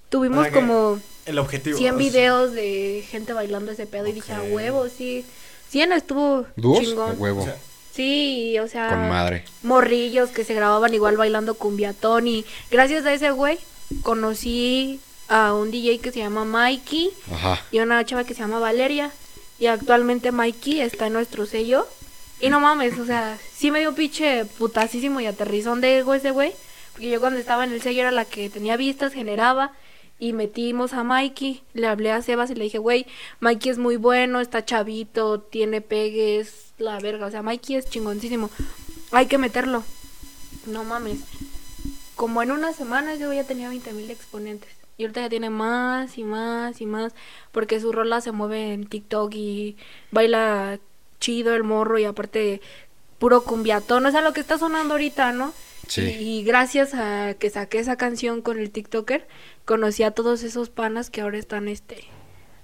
tuvimos 0.09 0.39
Para 0.39 0.51
que- 0.51 0.55
como... 0.61 1.01
El 1.25 1.39
objetivo. 1.39 1.79
100 1.79 1.93
es- 1.95 1.99
videos 1.99 2.53
de 2.53 3.05
gente 3.09 3.33
bailando 3.33 3.71
ese 3.73 3.87
pedo 3.87 4.07
y 4.09 4.13
dije, 4.13 4.33
a 4.33 4.43
huevo, 4.43 4.89
sí. 4.89 5.25
100 5.69 5.93
estuvo 5.93 6.47
¿Dúos? 6.57 6.79
A 6.79 6.83
chingón. 6.83 7.15
huevo. 7.19 7.43
O 7.43 7.45
sea, 7.45 7.57
Sí, 7.95 8.59
o 8.59 8.69
sea, 8.69 8.89
Con 8.89 9.09
madre. 9.11 9.45
morrillos 9.63 10.31
que 10.31 10.45
se 10.45 10.55
grababan 10.55 10.95
igual 10.95 11.19
bailando 11.19 11.55
cumbiatón 11.55 12.27
y 12.27 12.45
gracias 12.71 13.05
a 13.05 13.13
ese 13.13 13.31
güey 13.33 13.59
conocí 14.03 14.99
a 15.29 15.55
un 15.55 15.71
DJ 15.71 15.99
que 15.99 16.11
se 16.11 16.19
llama 16.21 16.45
Mikey 16.45 17.11
Ajá. 17.33 17.61
y 17.71 17.79
a 17.79 17.83
una 17.83 18.05
chava 18.05 18.25
que 18.25 18.35
se 18.35 18.41
llama 18.41 18.59
Valeria 18.59 19.11
y 19.59 19.67
actualmente 19.67 20.33
Mikey 20.33 20.81
está 20.81 21.07
en 21.07 21.13
nuestro 21.13 21.47
sello 21.47 21.87
y 22.41 22.49
no 22.49 22.61
mames, 22.61 22.99
o 22.99 23.07
sea, 23.07 23.39
sí 23.55 23.71
me 23.71 23.81
dio 23.81 23.95
pinche 23.95 24.45
putasísimo 24.45 25.21
y 25.21 25.27
aterrizón 25.27 25.81
de 25.81 25.99
ego 25.99 26.15
ese 26.15 26.33
güey, 26.33 26.53
porque 26.93 27.11
yo 27.11 27.21
cuando 27.21 27.39
estaba 27.39 27.65
en 27.65 27.73
el 27.73 27.81
sello 27.81 28.01
era 28.01 28.11
la 28.11 28.25
que 28.25 28.51
tenía 28.51 28.77
vistas, 28.77 29.13
generaba 29.13 29.73
y 30.23 30.33
metimos 30.33 30.93
a 30.93 31.03
Mikey. 31.03 31.65
Le 31.75 31.89
hablé 31.89 32.13
a 32.13 32.23
Sebas 32.23 32.49
y 32.51 32.55
le 32.55 32.63
dije, 32.63 32.79
güey, 32.79 33.07
Mikey 33.41 33.73
es 33.73 33.79
muy 33.79 33.97
bueno, 33.97 34.41
está 34.41 34.65
chavito, 34.65 35.41
tiene 35.41 35.81
pegues, 35.81 36.73
la 36.79 37.01
verga. 37.01 37.27
O 37.27 37.31
sea, 37.33 37.43
Mikey 37.43 37.75
es 37.75 37.91
chingoncísimo. 37.91 38.49
Hay 39.11 39.27
que 39.27 39.39
meterlo. 39.39 39.83
No 40.67 40.85
mames. 40.85 41.19
Como 42.15 42.41
en 42.41 42.53
una 42.53 42.73
semana 42.73 43.17
yo 43.17 43.33
ya 43.33 43.43
tenía 43.43 43.69
20 43.69 43.93
mil 43.95 44.11
exponentes. 44.13 44.71
Y 45.03 45.05
ahorita 45.05 45.21
ya 45.23 45.29
tiene 45.29 45.51
más 45.51 46.17
y 46.17 46.25
más 46.25 46.81
y 46.81 46.87
más. 46.87 47.13
Porque 47.51 47.81
su 47.81 47.93
rola 47.93 48.21
se 48.21 48.33
mueve 48.33 48.73
en 48.73 48.87
TikTok 48.87 49.35
y 49.35 49.77
baila 50.11 50.79
chido 51.21 51.55
el 51.55 51.65
morro 51.65 51.99
y 51.99 52.05
aparte 52.05 52.61
puro 53.19 53.45
cumbiatón. 53.45 54.07
O 54.07 54.11
sea, 54.11 54.23
lo 54.23 54.33
que 54.33 54.41
está 54.41 54.59
sonando 54.59 54.95
ahorita, 54.95 55.33
¿no? 55.33 55.53
Sí. 55.87 56.03
Y, 56.03 56.39
y 56.39 56.45
gracias 56.45 56.95
a 56.95 57.35
que 57.35 57.51
saqué 57.51 57.79
esa 57.79 57.97
canción 57.97 58.41
con 58.41 58.59
el 58.59 58.71
TikToker, 58.71 59.27
conocí 59.65 60.03
a 60.03 60.13
todos 60.13 60.43
esos 60.43 60.71
panas 60.71 61.11
que 61.11 61.21
ahora 61.21 61.39
están, 61.39 61.69
este, 61.69 62.05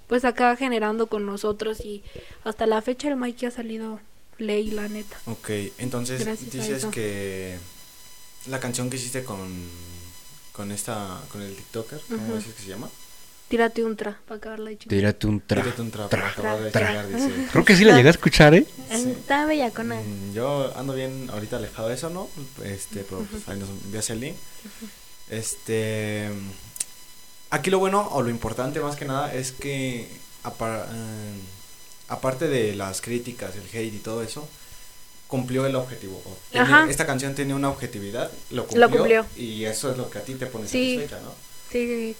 pues 0.06 0.24
acá 0.24 0.56
generando 0.56 1.06
con 1.06 1.26
nosotros 1.26 1.80
y 1.80 2.02
hasta 2.44 2.66
la 2.66 2.80
fecha 2.82 3.08
el 3.08 3.16
Mikey 3.16 3.48
ha 3.48 3.50
salido 3.50 4.00
ley, 4.38 4.70
la 4.70 4.88
neta. 4.88 5.16
Ok, 5.26 5.50
entonces 5.78 6.24
Gracias 6.24 6.50
dices 6.50 6.86
que 6.86 7.58
la 8.46 8.58
canción 8.60 8.88
que 8.88 8.96
hiciste 8.96 9.24
con 9.24 9.38
con 10.58 10.72
esta 10.72 11.20
con 11.30 11.40
el 11.40 11.54
TikToker, 11.54 12.00
¿cómo 12.10 12.34
dices 12.34 12.52
que 12.54 12.62
se 12.64 12.68
llama? 12.68 12.90
Tírate 13.48 13.82
un 13.82 13.96
tra 13.96 14.18
para 14.26 14.36
acabarla 14.38 14.68
de 14.70 14.76
chingar. 14.76 14.98
Tírate 14.98 15.26
un 15.26 15.40
tra. 15.40 15.62
Tírate 15.62 15.80
un 15.82 15.90
tra, 15.90 16.04
acabado 16.04 16.62
de 16.64 16.70
tra. 16.70 16.86
chingar, 16.88 17.08
dice. 17.08 17.46
Creo 17.52 17.64
que 17.64 17.76
sí 17.76 17.84
la 17.84 17.94
llegué 17.96 18.08
a 18.08 18.10
escuchar, 18.10 18.54
¿eh? 18.54 18.66
Sí. 18.94 19.10
Está 19.10 19.46
bellacona. 19.46 19.94
Mm, 19.94 20.34
Yo 20.34 20.70
ando 20.76 20.92
bien 20.94 21.30
ahorita 21.32 21.56
alejado 21.56 21.88
de 21.88 21.94
eso, 21.94 22.10
¿no? 22.10 22.28
Este, 22.64 23.04
pero 23.08 23.22
pues 23.30 23.48
ahí 23.48 23.58
nos 23.58 23.70
envías 23.70 24.10
el 24.10 24.20
link. 24.20 24.36
Este 25.30 26.28
aquí 27.50 27.70
lo 27.70 27.78
bueno 27.78 28.06
o 28.12 28.20
lo 28.22 28.30
importante 28.30 28.80
más 28.80 28.96
que 28.96 29.04
nada 29.06 29.32
es 29.32 29.52
que 29.52 30.08
apar- 30.44 30.86
eh, 30.92 31.34
aparte 32.08 32.48
de 32.48 32.74
las 32.74 33.00
críticas, 33.00 33.54
el 33.56 33.62
hate 33.72 33.94
y 33.94 33.98
todo 33.98 34.22
eso, 34.22 34.46
cumplió 35.28 35.64
el 35.66 35.76
objetivo. 35.76 36.20
Tenía- 36.50 36.86
esta 36.90 37.06
canción 37.06 37.34
tenía 37.36 37.54
una 37.54 37.68
objetividad, 37.70 38.30
lo 38.50 38.66
cumplió, 38.66 38.90
cumplió. 38.90 39.26
y 39.36 39.64
eso 39.66 39.92
es 39.92 39.96
lo 39.96 40.10
que 40.10 40.18
a 40.18 40.22
ti 40.22 40.34
te 40.34 40.46
pone 40.46 40.66
Sí. 40.66 40.96
satisfecha, 40.96 41.22
¿no? 41.22 41.32
Sí, 41.70 42.16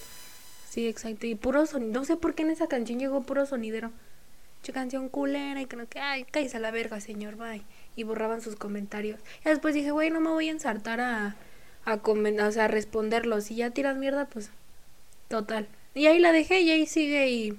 sí, 0.69 0.87
exacto. 0.87 1.25
Y 1.25 1.35
puro 1.35 1.65
sonido. 1.65 1.91
No 1.91 2.05
sé 2.05 2.15
por 2.15 2.35
qué 2.35 2.43
en 2.43 2.51
esa 2.51 2.67
canción 2.67 2.99
llegó 2.99 3.21
puro 3.23 3.45
sonidero. 3.45 3.91
Che 4.61 4.71
canción 4.73 5.09
culera 5.09 5.61
y 5.61 5.65
que 5.65 5.75
no 5.75 5.87
que, 5.87 5.99
ay, 5.99 6.25
cállese 6.31 6.57
a 6.57 6.59
la 6.59 6.71
verga, 6.71 6.99
señor, 7.01 7.35
bye. 7.35 7.63
Y 7.95 8.03
borraban 8.03 8.41
sus 8.41 8.55
comentarios. 8.55 9.19
Y 9.45 9.49
después 9.49 9.73
dije, 9.73 9.91
güey, 9.91 10.09
no 10.11 10.19
me 10.19 10.29
voy 10.29 10.49
a 10.49 10.51
ensartar 10.51 10.99
a, 11.01 11.35
a, 11.85 11.93
o 12.03 12.51
sea, 12.51 12.65
a 12.65 12.67
responderlos. 12.67 13.45
Si 13.45 13.55
ya 13.55 13.71
tiras 13.71 13.97
mierda, 13.97 14.25
pues, 14.27 14.49
total. 15.29 15.67
Y 15.95 16.05
ahí 16.07 16.19
la 16.19 16.31
dejé 16.31 16.61
y 16.61 16.69
ahí 16.71 16.85
sigue 16.85 17.29
y... 17.29 17.57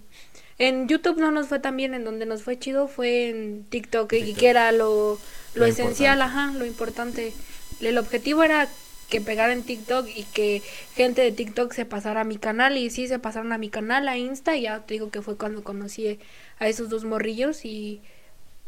En 0.59 0.89
YouTube 0.89 1.17
no 1.19 1.31
nos 1.33 1.47
fue 1.49 1.59
tan 1.59 1.75
bien, 1.79 1.95
en 1.95 2.05
donde 2.05 2.27
nos 2.27 2.43
fue 2.43 2.59
chido 2.59 2.87
fue 2.87 3.31
en 3.31 3.65
TikTok, 3.65 4.13
y 4.13 4.17
TikTok. 4.21 4.39
que 4.39 4.49
era 4.51 4.71
lo, 4.73 5.19
lo, 5.55 5.61
Lo 5.61 5.67
esencial, 5.67 6.19
importante. 6.19 6.39
ajá, 6.41 6.53
lo 6.59 6.65
importante. 6.67 7.33
El 7.81 7.99
objetivo 7.99 8.43
era 8.43 8.69
que 9.09 9.21
pegara 9.21 9.53
en 9.53 9.65
TikTok 9.65 10.07
y 10.15 10.23
que 10.25 10.63
gente 10.95 11.23
de 11.23 11.33
TikTok 11.33 11.73
se 11.73 11.85
pasara 11.85 12.21
a 12.21 12.25
mi 12.25 12.37
canal 12.39 12.77
y 12.77 12.91
sí 12.91 13.09
se 13.09 13.19
pasaron 13.19 13.53
a 13.53 13.59
mi 13.59 13.69
canal, 13.69 14.07
a 14.09 14.17
Insta, 14.17 14.57
y 14.57 14.63
ya 14.63 14.81
te 14.81 14.95
digo 14.95 15.11
que 15.11 15.23
fue 15.23 15.37
cuando 15.37 15.65
conocí 15.65 16.21
a 16.61 16.69
esos 16.69 16.89
dos 16.91 17.05
morrillos 17.05 17.65
y 17.65 18.01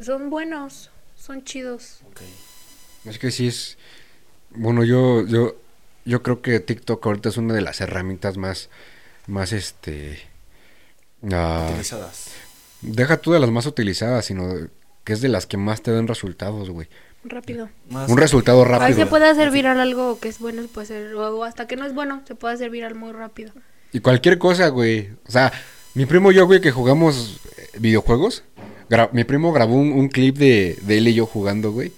son 0.01 0.29
buenos, 0.29 0.91
son 1.15 1.43
chidos. 1.45 1.99
Ok. 2.09 2.21
Es 3.05 3.19
que 3.19 3.31
sí 3.31 3.47
es. 3.47 3.77
Bueno, 4.49 4.83
yo, 4.83 5.25
yo, 5.25 5.55
yo 6.05 6.21
creo 6.23 6.41
que 6.41 6.59
TikTok 6.59 7.05
ahorita 7.05 7.29
es 7.29 7.37
una 7.37 7.53
de 7.53 7.61
las 7.61 7.79
herramientas 7.81 8.35
más, 8.37 8.69
más 9.27 9.53
este. 9.53 10.19
ah, 11.31 11.67
Utilizadas. 11.69 12.31
deja 12.81 13.17
tú 13.17 13.31
de 13.31 13.39
las 13.39 13.49
más 13.51 13.65
utilizadas, 13.65 14.25
sino 14.25 14.53
que 15.03 15.13
es 15.13 15.21
de 15.21 15.29
las 15.29 15.45
que 15.45 15.57
más 15.57 15.81
te 15.81 15.91
dan 15.91 16.07
resultados, 16.07 16.69
güey. 16.69 16.87
Rápido. 17.25 17.69
Más- 17.89 18.09
Un 18.09 18.17
resultado 18.17 18.63
Ahí 18.63 18.69
rápido. 18.71 18.97
se 18.99 19.05
puede 19.05 19.29
hacer 19.29 19.49
viral 19.51 19.79
algo 19.79 20.19
que 20.19 20.27
es 20.29 20.39
bueno, 20.39 20.61
puede 20.73 20.85
hacer, 20.85 21.15
o 21.15 21.43
hasta 21.43 21.67
que 21.67 21.75
no 21.75 21.85
es 21.85 21.93
bueno, 21.93 22.21
se 22.27 22.35
puede 22.35 22.53
hacer 22.55 22.69
viral 22.69 22.95
muy 22.95 23.11
rápido. 23.13 23.51
Y 23.93 23.99
cualquier 23.99 24.37
cosa, 24.37 24.67
güey. 24.69 25.09
O 25.27 25.31
sea, 25.31 25.51
mi 25.93 26.05
primo 26.05 26.31
y 26.31 26.35
yo, 26.35 26.45
güey, 26.45 26.59
que 26.61 26.71
jugamos 26.71 27.39
eh, 27.57 27.67
videojuegos. 27.79 28.43
gra- 28.89 29.09
mi 29.13 29.23
primo 29.23 29.53
grabó 29.53 29.75
un, 29.75 29.91
un 29.93 30.09
clip 30.09 30.37
de, 30.37 30.77
de 30.81 30.97
él 30.97 31.07
y 31.07 31.13
yo 31.13 31.25
jugando, 31.25 31.71
güey. 31.71 31.91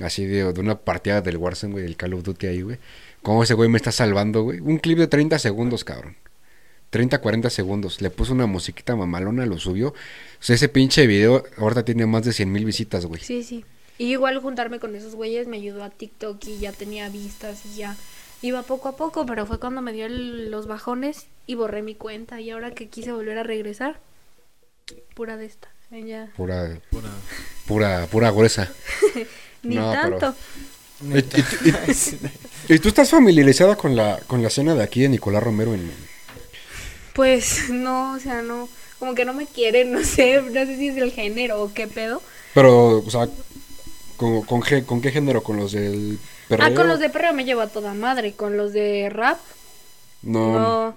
Así 0.00 0.24
de, 0.26 0.52
de 0.52 0.60
una 0.60 0.76
partida 0.78 1.20
del 1.20 1.36
Warzone, 1.36 1.72
güey, 1.72 1.84
del 1.84 1.96
Call 1.96 2.14
of 2.14 2.22
Duty 2.22 2.46
ahí, 2.46 2.62
güey. 2.62 2.78
Cómo 3.22 3.42
ese 3.42 3.54
güey 3.54 3.68
me 3.68 3.76
está 3.76 3.92
salvando, 3.92 4.42
güey. 4.42 4.60
Un 4.60 4.78
clip 4.78 4.98
de 4.98 5.06
30 5.06 5.38
segundos, 5.38 5.84
cabrón. 5.84 6.16
30, 6.90 7.18
40 7.20 7.50
segundos. 7.50 8.00
Le 8.00 8.10
puso 8.10 8.32
una 8.32 8.46
musiquita 8.46 8.96
mamalona, 8.96 9.46
lo 9.46 9.58
subió. 9.58 9.88
O 9.88 9.94
sea, 10.40 10.56
ese 10.56 10.68
pinche 10.68 11.06
video 11.06 11.44
ahorita 11.56 11.84
tiene 11.84 12.06
más 12.06 12.24
de 12.24 12.32
100 12.32 12.50
mil 12.50 12.64
visitas, 12.64 13.06
güey. 13.06 13.20
Sí, 13.22 13.42
sí. 13.44 13.64
Y 13.98 14.06
igual 14.12 14.38
juntarme 14.40 14.80
con 14.80 14.94
esos 14.96 15.14
güeyes 15.14 15.46
me 15.46 15.58
ayudó 15.58 15.84
a 15.84 15.90
TikTok 15.90 16.42
y 16.46 16.58
ya 16.58 16.72
tenía 16.72 17.08
vistas 17.10 17.62
y 17.66 17.76
ya 17.76 17.96
iba 18.42 18.62
poco 18.62 18.88
a 18.88 18.96
poco, 18.96 19.26
pero 19.26 19.44
fue 19.46 19.58
cuando 19.60 19.82
me 19.82 19.92
dio 19.92 20.06
el- 20.06 20.50
los 20.50 20.66
bajones 20.66 21.26
y 21.46 21.54
borré 21.54 21.82
mi 21.82 21.94
cuenta 21.94 22.40
y 22.40 22.50
ahora 22.50 22.70
que 22.72 22.88
quise 22.88 23.12
volver 23.12 23.36
a 23.38 23.42
regresar, 23.42 24.00
pura 25.14 25.36
de 25.36 25.46
esta. 25.46 25.68
Ya. 25.90 26.30
Pura, 26.36 26.78
Pura. 26.90 27.10
pura, 27.66 28.06
pura 28.06 28.30
gruesa. 28.30 28.72
Ni 29.62 29.74
No, 29.76 29.92
pero- 30.02 30.16
tanto. 30.18 30.38
¿Y, 31.02 31.18
y- 31.18 31.70
y- 32.68 32.74
y 32.74 32.78
tú 32.78 32.88
estás 32.88 33.10
familiarizada 33.10 33.74
con 33.76 33.96
la, 33.96 34.18
con 34.26 34.40
la 34.42 34.48
escena 34.48 34.74
de 34.74 34.82
aquí 34.82 35.00
de 35.02 35.08
Nicolás 35.08 35.42
Romero 35.42 35.74
en, 35.74 35.90
Pues 37.12 37.68
no, 37.70 38.12
o 38.14 38.18
sea, 38.18 38.42
no, 38.42 38.68
como 38.98 39.14
que 39.14 39.24
no 39.24 39.32
me 39.34 39.46
quieren, 39.46 39.92
no 39.94 40.04
sé, 40.04 40.42
no 40.42 40.52
sé 40.66 40.76
si 40.76 40.88
es 40.88 40.96
el 40.96 41.12
género 41.12 41.62
o 41.62 41.72
qué 41.72 41.88
pedo. 41.88 42.22
Pero, 42.54 42.98
o 42.98 43.10
sea, 43.10 43.28
¿con, 44.16 44.42
con, 44.42 44.62
qué, 44.62 44.84
con 44.84 45.00
qué 45.00 45.10
género? 45.12 45.42
¿Con 45.42 45.56
los 45.56 45.72
del 45.72 46.20
perreo? 46.48 46.66
Ah, 46.66 46.74
con 46.74 46.88
los 46.88 47.00
de 47.00 47.10
perreo 47.10 47.32
me 47.32 47.44
llevo 47.44 47.60
a 47.62 47.68
toda 47.68 47.94
madre, 47.94 48.34
con 48.34 48.56
los 48.56 48.72
de 48.72 49.08
rap, 49.10 49.38
No, 50.22 50.58
no. 50.58 50.96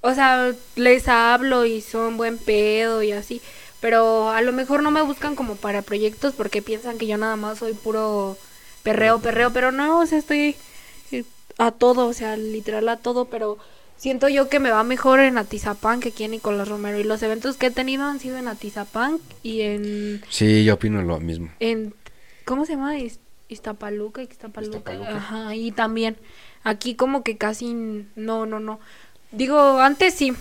O 0.00 0.14
sea, 0.14 0.52
les 0.76 1.08
hablo 1.08 1.64
y 1.66 1.80
son 1.80 2.16
buen 2.16 2.38
pedo 2.38 3.02
y 3.02 3.12
así, 3.12 3.40
pero 3.80 4.30
a 4.30 4.40
lo 4.42 4.52
mejor 4.52 4.82
no 4.82 4.90
me 4.90 5.02
buscan 5.02 5.36
como 5.36 5.56
para 5.56 5.82
proyectos 5.82 6.34
porque 6.34 6.62
piensan 6.62 6.98
que 6.98 7.06
yo 7.06 7.18
nada 7.18 7.36
más 7.36 7.58
soy 7.58 7.74
puro 7.74 8.36
perreo, 8.82 9.20
perreo, 9.20 9.52
pero 9.52 9.70
no, 9.72 10.00
o 10.00 10.06
sea, 10.06 10.18
estoy 10.18 10.56
eh, 11.12 11.24
a 11.58 11.70
todo, 11.72 12.06
o 12.08 12.12
sea, 12.14 12.36
literal 12.36 12.88
a 12.88 12.96
todo, 12.98 13.26
pero 13.26 13.58
siento 14.02 14.28
yo 14.28 14.48
que 14.48 14.58
me 14.58 14.70
va 14.72 14.82
mejor 14.82 15.20
en 15.20 15.38
Atizapán 15.38 16.00
que 16.00 16.08
aquí 16.08 16.24
en 16.24 16.32
Nicolás 16.32 16.66
Romero 16.66 16.98
y 16.98 17.04
los 17.04 17.22
eventos 17.22 17.56
que 17.56 17.66
he 17.66 17.70
tenido 17.70 18.02
han 18.02 18.18
sido 18.18 18.36
en 18.36 18.48
Atizapán 18.48 19.18
y 19.44 19.60
en 19.60 20.22
Sí, 20.28 20.64
yo 20.64 20.74
opino 20.74 21.00
lo 21.02 21.20
mismo. 21.20 21.50
en 21.60 21.94
¿cómo 22.44 22.66
se 22.66 22.72
llama? 22.72 22.98
Is- 22.98 23.20
Iztapaluca, 23.48 24.22
Iztapaluca. 24.22 24.78
Iztapaluca. 24.78 25.16
Ajá, 25.16 25.54
y 25.54 25.70
también 25.70 26.16
aquí 26.64 26.96
como 26.96 27.22
que 27.22 27.36
casi 27.36 27.74
no, 28.16 28.44
no, 28.46 28.58
no. 28.58 28.80
Digo, 29.30 29.78
antes 29.78 30.14
sí. 30.14 30.32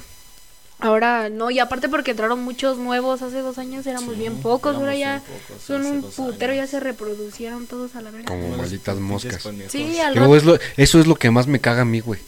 Ahora 0.79 1.29
no, 1.29 1.51
y 1.51 1.59
aparte 1.59 1.89
porque 1.89 2.09
entraron 2.11 2.41
muchos 2.43 2.79
nuevos 2.79 3.21
hace 3.21 3.41
dos 3.41 3.59
años 3.59 3.85
éramos 3.85 4.15
Sí, 4.15 4.19
bien 4.19 4.37
pocos, 4.41 4.75
ahora 4.77 4.95
ya 4.95 5.21
pocos 5.21 5.61
son 5.61 5.85
un 5.85 6.01
putero, 6.01 6.55
ya 6.55 6.65
se 6.65 6.79
reproducieron 6.79 7.67
todos 7.67 7.95
a 7.95 8.01
la 8.01 8.09
verga. 8.09 8.25
Como 8.27 8.57
malditas 8.57 8.97
moscas. 8.97 9.47
Sí, 9.67 9.99
al 9.99 10.17
es 10.35 10.43
lo, 10.43 10.57
eso 10.77 10.99
es 10.99 11.05
lo 11.05 11.13
que 11.15 11.29
más 11.29 11.45
me 11.45 11.59
caga 11.59 11.83
a 11.83 11.85
mí, 11.85 11.99
güey. 11.99 12.19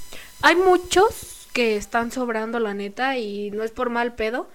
Hay 0.44 0.56
muchos 0.58 1.48
que 1.54 1.78
están 1.78 2.12
sobrando, 2.12 2.60
la 2.60 2.74
neta, 2.74 3.18
y 3.18 3.50
no 3.52 3.64
es 3.64 3.72
por 3.72 3.90
mal 3.90 4.14
pedo. 4.14 4.50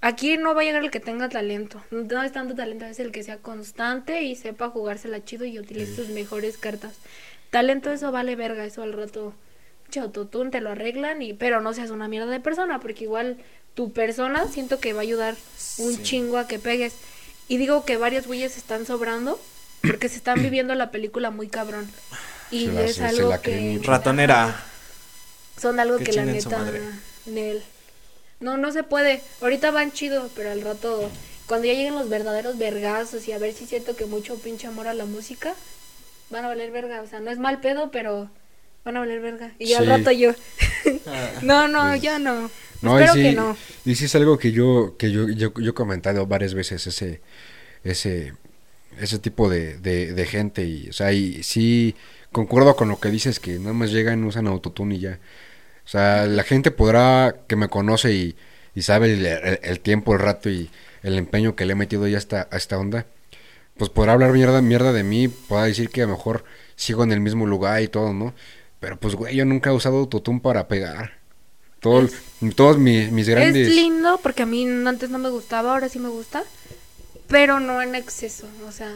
Aquí 0.00 0.36
no 0.36 0.54
va 0.54 0.60
a 0.60 0.64
llegar 0.64 0.84
el 0.84 0.90
que 0.90 1.00
tenga 1.00 1.28
talento. 1.28 1.82
No 1.90 2.22
es 2.22 2.30
tanto 2.32 2.54
talento, 2.54 2.84
es 2.84 3.00
el 3.00 3.10
que 3.10 3.22
sea 3.24 3.38
constante 3.38 4.22
y 4.22 4.36
sepa 4.36 4.68
jugársela 4.70 5.24
chido 5.24 5.44
y 5.44 5.58
utilice 5.58 5.96
sus 5.96 6.08
mejores 6.08 6.56
cartas. 6.56 6.92
Talento, 7.50 7.90
eso 7.90 8.12
vale 8.12 8.36
verga, 8.36 8.64
eso 8.64 8.82
al 8.82 8.92
rato. 8.92 9.34
Chautotún, 9.90 10.50
te 10.50 10.60
lo 10.60 10.70
arreglan, 10.70 11.20
y 11.20 11.32
pero 11.34 11.60
no 11.60 11.72
seas 11.74 11.90
una 11.90 12.06
mierda 12.08 12.26
de 12.30 12.40
persona, 12.40 12.78
porque 12.80 13.04
igual 13.04 13.38
tu 13.74 13.92
persona 13.92 14.46
siento 14.46 14.78
que 14.78 14.92
va 14.92 15.00
a 15.00 15.02
ayudar 15.02 15.34
un 15.78 15.94
Sí. 15.96 16.02
chingo 16.02 16.38
a 16.38 16.46
que 16.46 16.58
pegues. 16.60 16.94
Y 17.48 17.56
digo 17.56 17.84
que 17.84 17.96
varios 17.96 18.26
güeyes 18.26 18.56
están 18.56 18.86
sobrando 18.86 19.40
porque 19.82 20.08
se 20.08 20.16
están 20.16 20.40
viviendo 20.42 20.74
la 20.74 20.90
película 20.90 21.30
muy 21.30 21.48
cabrón. 21.48 21.90
Y 22.50 22.66
Se 22.66 22.72
la- 22.72 22.82
es 22.84 22.94
se- 22.96 23.00
se 23.00 23.06
algo 23.06 23.30
la 23.30 23.40
que... 23.42 23.80
Ratonera. 23.82 24.64
Son 25.64 25.80
algo 25.80 25.96
Que 25.96 26.04
que 26.04 26.12
la 26.12 26.24
neta 26.26 26.58
madre. 26.58 26.80
Nel. 27.24 27.62
No, 28.40 28.58
no 28.58 28.70
se 28.70 28.82
puede. 28.82 29.22
Ahorita 29.40 29.70
van 29.70 29.92
chido, 29.92 30.28
pero 30.36 30.50
al 30.52 30.60
rato 30.60 31.10
cuando 31.46 31.66
ya 31.66 31.72
lleguen 31.72 31.94
los 31.94 32.10
verdaderos 32.10 32.58
vergazos 32.58 33.26
y 33.28 33.32
a 33.32 33.38
ver 33.38 33.54
si 33.54 33.64
siento 33.66 33.96
que 33.96 34.04
mucho 34.04 34.36
pinche 34.38 34.66
amor 34.66 34.88
a 34.88 34.92
la 34.94 35.06
música 35.06 35.54
van 36.30 36.44
a 36.44 36.48
valer 36.48 36.70
verga, 36.70 37.00
o 37.00 37.06
sea, 37.06 37.20
no 37.20 37.30
es 37.30 37.38
mal 37.38 37.60
pedo, 37.60 37.90
pero 37.90 38.28
van 38.84 38.96
a 38.98 39.00
valer 39.00 39.20
verga. 39.20 39.52
Y 39.58 39.72
al 39.72 39.84
Sí. 39.84 39.90
rato 39.90 40.10
yo. 40.10 40.32
Ah, 41.06 41.30
no, 41.42 41.68
no, 41.68 41.88
Pues, 41.88 42.02
yo 42.02 42.18
no. 42.18 42.50
No, 42.82 42.98
y 43.00 43.02
Espero 43.02 43.14
sí, 43.14 43.22
que 43.22 43.32
no. 43.32 43.56
y 43.86 43.94
sí 43.94 44.04
es 44.04 44.14
algo 44.14 44.38
que 44.38 44.52
yo, 44.52 44.96
que 44.98 45.10
yo, 45.10 45.28
yo, 45.30 45.54
yo 45.58 45.70
he 45.70 45.74
comentado 45.74 46.26
varias 46.26 46.52
veces, 46.52 46.86
ese, 46.86 47.22
ese, 47.84 48.34
ese 49.00 49.18
tipo 49.18 49.48
de, 49.48 49.78
de, 49.78 50.12
de 50.12 50.26
gente, 50.26 50.66
y, 50.66 50.88
o 50.90 50.92
sea, 50.92 51.12
y 51.12 51.42
sí 51.42 51.94
concuerdo 52.32 52.76
con 52.76 52.88
lo 52.88 53.00
que 53.00 53.08
dices, 53.10 53.40
que 53.40 53.58
nada 53.58 53.72
más 53.72 53.90
llegan, 53.90 54.22
usan 54.24 54.46
autotune 54.46 54.96
y 54.96 55.00
ya. 55.00 55.18
O 55.84 55.88
sea, 55.88 56.26
la 56.26 56.42
gente 56.44 56.70
podrá 56.70 57.36
que 57.46 57.56
me 57.56 57.68
conoce 57.68 58.12
y, 58.12 58.36
y 58.74 58.82
sabe 58.82 59.12
el, 59.14 59.26
el- 59.26 59.60
el 59.62 59.80
tiempo, 59.80 60.14
el 60.14 60.20
rato 60.20 60.48
y 60.50 60.70
el 61.02 61.18
empeño 61.18 61.54
que 61.56 61.66
le 61.66 61.72
he 61.72 61.76
metido 61.76 62.06
ya 62.08 62.16
a 62.16 62.18
esta, 62.18 62.48
a 62.50 62.56
esta 62.56 62.78
onda, 62.78 63.06
pues 63.76 63.90
podrá 63.90 64.12
hablar 64.14 64.32
mierda, 64.32 64.62
mierda 64.62 64.92
de 64.92 65.04
mí, 65.04 65.28
podrá 65.28 65.64
decir 65.66 65.90
que 65.90 66.02
a 66.02 66.06
lo 66.06 66.12
mejor 66.16 66.44
sigo 66.76 67.04
en 67.04 67.12
el 67.12 67.20
mismo 67.20 67.46
lugar 67.46 67.82
y 67.82 67.88
todo, 67.88 68.12
¿no? 68.14 68.34
Pero 68.80 68.98
pues, 68.98 69.14
güey, 69.14 69.36
yo 69.36 69.44
nunca 69.44 69.70
he 69.70 69.72
usado 69.72 69.98
autotune 69.98 70.40
para 70.40 70.68
pegar. 70.68 71.18
Todo, 71.80 72.08
todos 72.56 72.78
mis, 72.78 73.10
mis 73.12 73.28
grandes... 73.28 73.68
Es 73.68 73.74
lindo 73.74 74.18
porque 74.22 74.42
a 74.42 74.46
mí 74.46 74.66
antes 74.86 75.10
no 75.10 75.18
me 75.18 75.28
gustaba, 75.30 75.72
ahora 75.72 75.88
sí 75.88 75.98
me 75.98 76.08
gusta. 76.08 76.44
Pero 77.28 77.58
no 77.58 77.80
en 77.80 77.94
exceso, 77.94 78.46
o 78.68 78.72
sea. 78.72 78.92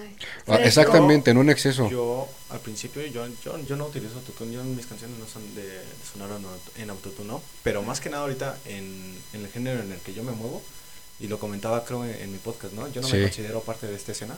Ah, 0.46 0.56
exactamente, 0.62 1.32
no 1.32 1.40
en 1.40 1.50
exceso. 1.50 1.88
Yo, 1.90 2.28
al 2.50 2.60
principio, 2.60 3.04
yo, 3.06 3.26
yo, 3.44 3.58
yo 3.66 3.76
no 3.76 3.86
utilizo 3.86 4.14
autotune. 4.16 4.52
Yo, 4.52 4.62
mis 4.64 4.86
canciones 4.86 5.18
no 5.18 5.26
son 5.26 5.42
de, 5.54 5.62
de 5.62 5.80
sonar 6.12 6.28
en 6.30 6.44
auto- 6.44 6.72
en 6.76 6.90
autotune, 6.90 7.28
¿no? 7.28 7.42
Pero 7.62 7.82
más 7.82 8.00
que 8.00 8.10
nada 8.10 8.22
ahorita 8.24 8.58
en, 8.66 9.14
en 9.32 9.40
el 9.44 9.48
género 9.48 9.80
en 9.82 9.92
el 9.92 9.98
que 10.00 10.12
yo 10.12 10.22
me 10.22 10.32
muevo, 10.32 10.62
y 11.20 11.26
lo 11.28 11.38
comentaba 11.38 11.84
creo 11.84 12.04
en, 12.04 12.14
en 12.20 12.30
mi 12.32 12.38
podcast, 12.38 12.74
¿no? 12.74 12.86
Yo 12.92 13.00
no 13.00 13.08
Sí. 13.08 13.16
me 13.16 13.22
considero 13.24 13.60
parte 13.60 13.86
de 13.86 13.96
esta 13.96 14.12
escena. 14.12 14.36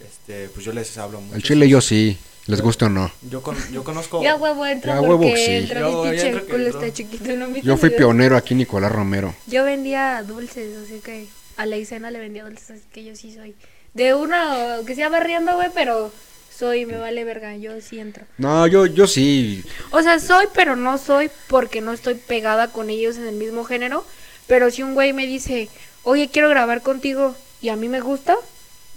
Este, 0.00 0.48
pues 0.48 0.64
yo 0.64 0.72
les 0.72 0.96
hablo 0.96 1.20
mucho. 1.20 1.36
El 1.36 1.42
chile 1.42 1.68
yo 1.68 1.80
sí, 1.80 2.16
les 2.46 2.60
gusta 2.60 2.86
o 2.86 2.88
no. 2.88 3.10
Yo, 3.28 3.42
con, 3.42 3.56
yo 3.72 3.82
conozco... 3.84 4.22
Ya 4.22 4.36
huevo 4.36 4.64
entro 4.64 4.92
Ya 4.92 4.98
porque 5.00 5.26
huevo, 5.26 5.36
sí. 5.36 5.50
el 5.50 5.68
ya 5.68 5.74
pinche 5.74 6.28
entro 6.28 6.46
que 6.46 6.52
culo 6.52 6.66
entró. 6.66 6.80
está 6.82 6.94
chiquito. 6.96 7.32
¿no? 7.36 7.46
¿Viste 7.48 7.62
Yo 7.66 7.76
fui 7.76 7.88
el 7.90 7.96
pionero 7.96 8.36
aquí, 8.36 8.54
Nicolás 8.54 8.92
Romero. 8.92 9.34
Yo 9.48 9.64
vendía 9.64 10.22
dulces, 10.22 10.76
así 10.84 11.00
que 11.00 11.26
a 11.58 11.66
la 11.66 11.76
escena 11.76 12.10
le 12.10 12.20
vendía 12.20 12.44
dulces, 12.44 12.70
así 12.70 12.84
que 12.90 13.04
yo 13.04 13.14
sí 13.16 13.34
soy. 13.34 13.54
De 13.92 14.14
una 14.14 14.78
que 14.86 14.94
sea 14.94 15.08
barriendo, 15.08 15.56
güey, 15.56 15.68
pero 15.74 16.12
soy, 16.56 16.86
me 16.86 16.96
vale 16.96 17.24
verga, 17.24 17.56
yo 17.56 17.80
sí 17.80 17.98
entro. 17.98 18.24
No, 18.38 18.66
yo, 18.68 18.86
yo 18.86 19.08
sí. 19.08 19.64
O 19.90 20.00
sea, 20.00 20.20
soy, 20.20 20.46
pero 20.54 20.76
no 20.76 20.98
soy 20.98 21.30
porque 21.48 21.80
no 21.80 21.92
estoy 21.92 22.14
pegada 22.14 22.68
con 22.68 22.90
ellos 22.90 23.16
en 23.16 23.26
el 23.26 23.34
mismo 23.34 23.64
género. 23.64 24.04
Pero 24.46 24.70
si 24.70 24.84
un 24.84 24.94
güey 24.94 25.12
me 25.12 25.26
dice, 25.26 25.68
oye, 26.04 26.30
quiero 26.32 26.48
grabar 26.48 26.80
contigo 26.80 27.34
y 27.60 27.70
a 27.70 27.76
mí 27.76 27.88
me 27.88 28.00
gusta, 28.00 28.36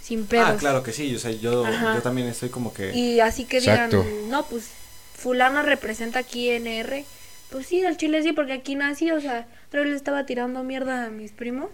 sin 0.00 0.26
pedos. 0.26 0.48
Ah, 0.48 0.56
claro 0.56 0.84
que 0.84 0.92
sí. 0.92 1.14
O 1.16 1.18
sea, 1.18 1.32
yo, 1.32 1.66
Ajá. 1.66 1.96
yo 1.96 2.02
también 2.02 2.28
estoy 2.28 2.48
como 2.48 2.72
que... 2.72 2.94
Y 2.94 3.18
así 3.18 3.44
que 3.44 3.58
digan, 3.60 3.92
Exacto. 3.92 4.06
no, 4.28 4.44
pues 4.46 4.70
fulano 5.16 5.62
representa 5.62 6.20
aquí 6.20 6.48
NR. 6.48 7.04
Pues 7.50 7.66
sí, 7.66 7.84
al 7.84 7.96
chile 7.96 8.22
sí, 8.22 8.32
porque 8.32 8.52
aquí 8.52 8.76
nací, 8.76 9.10
o 9.10 9.20
sea, 9.20 9.48
otra 9.66 9.80
vez 9.80 9.90
le 9.90 9.96
estaba 9.96 10.26
tirando 10.26 10.62
mierda 10.62 11.06
a 11.06 11.10
mis 11.10 11.32
primos. 11.32 11.70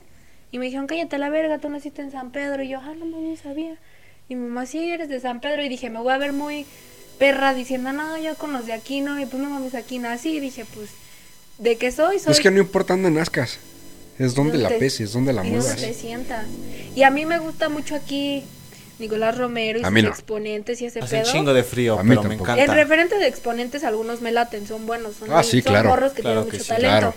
Y 0.51 0.59
me 0.59 0.67
dijeron, 0.67 0.87
cállate 0.87 1.19
la 1.19 1.29
verga, 1.31 1.59
tú 1.59 1.69
naciste 1.69 2.03
en 2.03 2.11
San 2.11 2.31
Pedro. 2.31 2.63
Y 2.63 2.69
yo, 2.71 2.79
ah, 2.83 2.95
no, 2.99 3.05
no, 3.05 3.21
no 3.21 3.37
sabía. 3.37 3.77
Y 4.29 4.35
mi 4.35 4.49
mamá, 4.49 4.67
sí, 4.67 4.91
eres 4.91 5.09
de 5.09 5.21
San 5.21 5.41
Pedro. 5.41 5.63
Y 5.65 5.69
dije, 5.69 5.91
me 5.91 6.01
voy 6.01 6.13
a 6.13 6.19
ver 6.19 6.33
muy 6.33 6.65
perra 7.19 7.53
diciendo, 7.55 7.93
no, 7.93 8.17
yo 8.19 8.35
con 8.37 8.53
los 8.53 8.67
de 8.67 8.73
aquí, 8.73 9.01
no. 9.01 9.19
Y 9.21 9.27
pues 9.27 9.43
no 9.43 9.51
mames, 9.51 9.75
aquí 9.75 9.99
nací. 9.99 10.37
Y 10.37 10.41
dije, 10.41 10.65
pues, 10.75 10.91
¿de 11.59 11.77
qué 11.77 11.91
soy? 11.93 12.19
Soy 12.19 12.33
Es 12.33 12.41
que 12.41 12.51
no 12.51 12.59
importa 12.61 12.95
dónde 12.95 13.11
nazcas. 13.11 13.59
Es 14.19 14.35
donde 14.35 14.59
la 14.59 14.69
peces, 14.71 15.13
donde 15.13 15.33
la 15.33 15.43
muevas. 15.45 15.77
te 15.77 15.93
sientas. 15.95 16.45
Y 16.97 17.03
a 17.05 17.11
mí 17.11 17.25
me 17.25 17.39
gusta 17.39 17.69
mucho 17.69 17.95
aquí 17.95 18.43
Nicolás 18.99 19.39
Romero 19.39 19.79
y 19.79 19.83
A 19.83 19.87
sus 19.87 19.93
mí 19.95 20.03
no. 20.03 20.09
exponentes 20.09 20.81
y 20.83 20.87
ese 20.87 20.99
Hace 20.99 21.17
un 21.19 21.23
pedo. 21.23 21.33
chingo 21.33 21.55
de 21.55 21.63
frío, 21.63 21.99
A 22.01 22.03
mí 22.03 22.09
pero 22.09 22.23
me 22.25 22.29
tampoco. 22.31 22.51
encanta. 22.51 22.65
En 22.73 22.77
referente 22.77 23.17
de 23.17 23.29
exponentes, 23.29 23.85
algunos 23.85 24.21
me 24.21 24.33
laten, 24.33 24.67
son 24.67 24.87
buenos, 24.87 25.15
son, 25.17 25.29
Ah, 25.31 25.45
sí, 25.45 25.63
son 25.63 25.73
claro. 25.73 25.91
morros 25.91 26.13
que 26.15 26.23
Claro 26.23 26.43
tienen 26.43 26.51
que 26.51 26.57
mucho 26.59 26.65
sí. 26.65 26.69
talento. 26.69 26.89
Claro. 26.99 27.15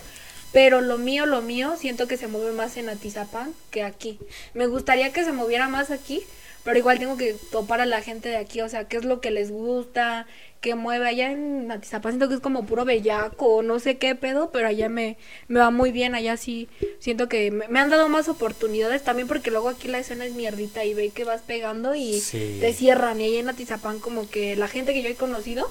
Pero 0.52 0.82
lo 0.82 0.98
mío, 0.98 1.26
lo 1.26 1.42
mío, 1.42 1.76
siento 1.78 2.08
que 2.08 2.18
se 2.18 2.28
mueve 2.28 2.52
más 2.52 2.76
en 2.78 2.90
Atizapán 2.90 3.54
que 3.70 3.84
aquí. 3.84 4.20
Me 4.54 4.68
gustaría 4.68 5.14
que 5.14 5.24
se 5.24 5.32
moviera 5.32 5.70
más 5.70 5.92
aquí, 5.92 6.22
pero 6.64 6.78
igual 6.78 7.00
tengo 7.00 7.16
que 7.18 7.36
topar 7.52 7.80
a 7.82 7.86
la 7.86 8.02
gente 8.02 8.30
de 8.30 8.38
aquí, 8.38 8.62
o 8.62 8.68
sea, 8.70 8.88
qué 8.88 8.98
es 8.98 9.06
lo 9.06 9.22
que 9.22 9.32
les 9.32 9.50
gusta, 9.50 10.28
qué 10.60 10.76
mueve. 10.76 11.08
Allá 11.08 11.32
en 11.32 11.72
Atizapán 11.72 12.12
siento 12.12 12.28
que 12.28 12.36
es 12.36 12.42
como 12.42 12.66
puro 12.66 12.84
bellaco, 12.84 13.64
no 13.64 13.80
sé 13.80 13.98
qué 13.98 14.14
pedo, 14.14 14.52
pero 14.52 14.68
allá 14.68 14.90
me, 14.90 15.18
me 15.48 15.60
va 15.62 15.72
muy 15.72 15.92
bien, 15.94 16.16
allá 16.16 16.36
sí 16.36 16.68
siento 17.00 17.30
que 17.30 17.50
me, 17.50 17.68
me 17.70 17.80
han 17.80 17.90
dado 17.90 18.10
más 18.10 18.28
oportunidades 18.28 19.04
también 19.04 19.30
porque 19.30 19.52
luego 19.52 19.70
aquí 19.70 19.88
la 19.88 20.00
escena 20.00 20.26
es 20.26 20.34
mierdita 20.34 20.84
y 20.84 20.94
ve 20.94 21.10
que 21.12 21.24
vas 21.24 21.42
pegando 21.42 21.96
y 21.96 22.20
Sí. 22.20 22.58
te 22.60 22.74
cierran. 22.74 23.22
Y 23.22 23.24
ahí 23.24 23.38
en 23.38 23.48
Atizapán 23.50 24.00
como 24.00 24.30
que 24.30 24.56
la 24.58 24.68
gente 24.68 24.94
que 24.94 25.02
yo 25.02 25.08
he 25.10 25.16
conocido 25.16 25.66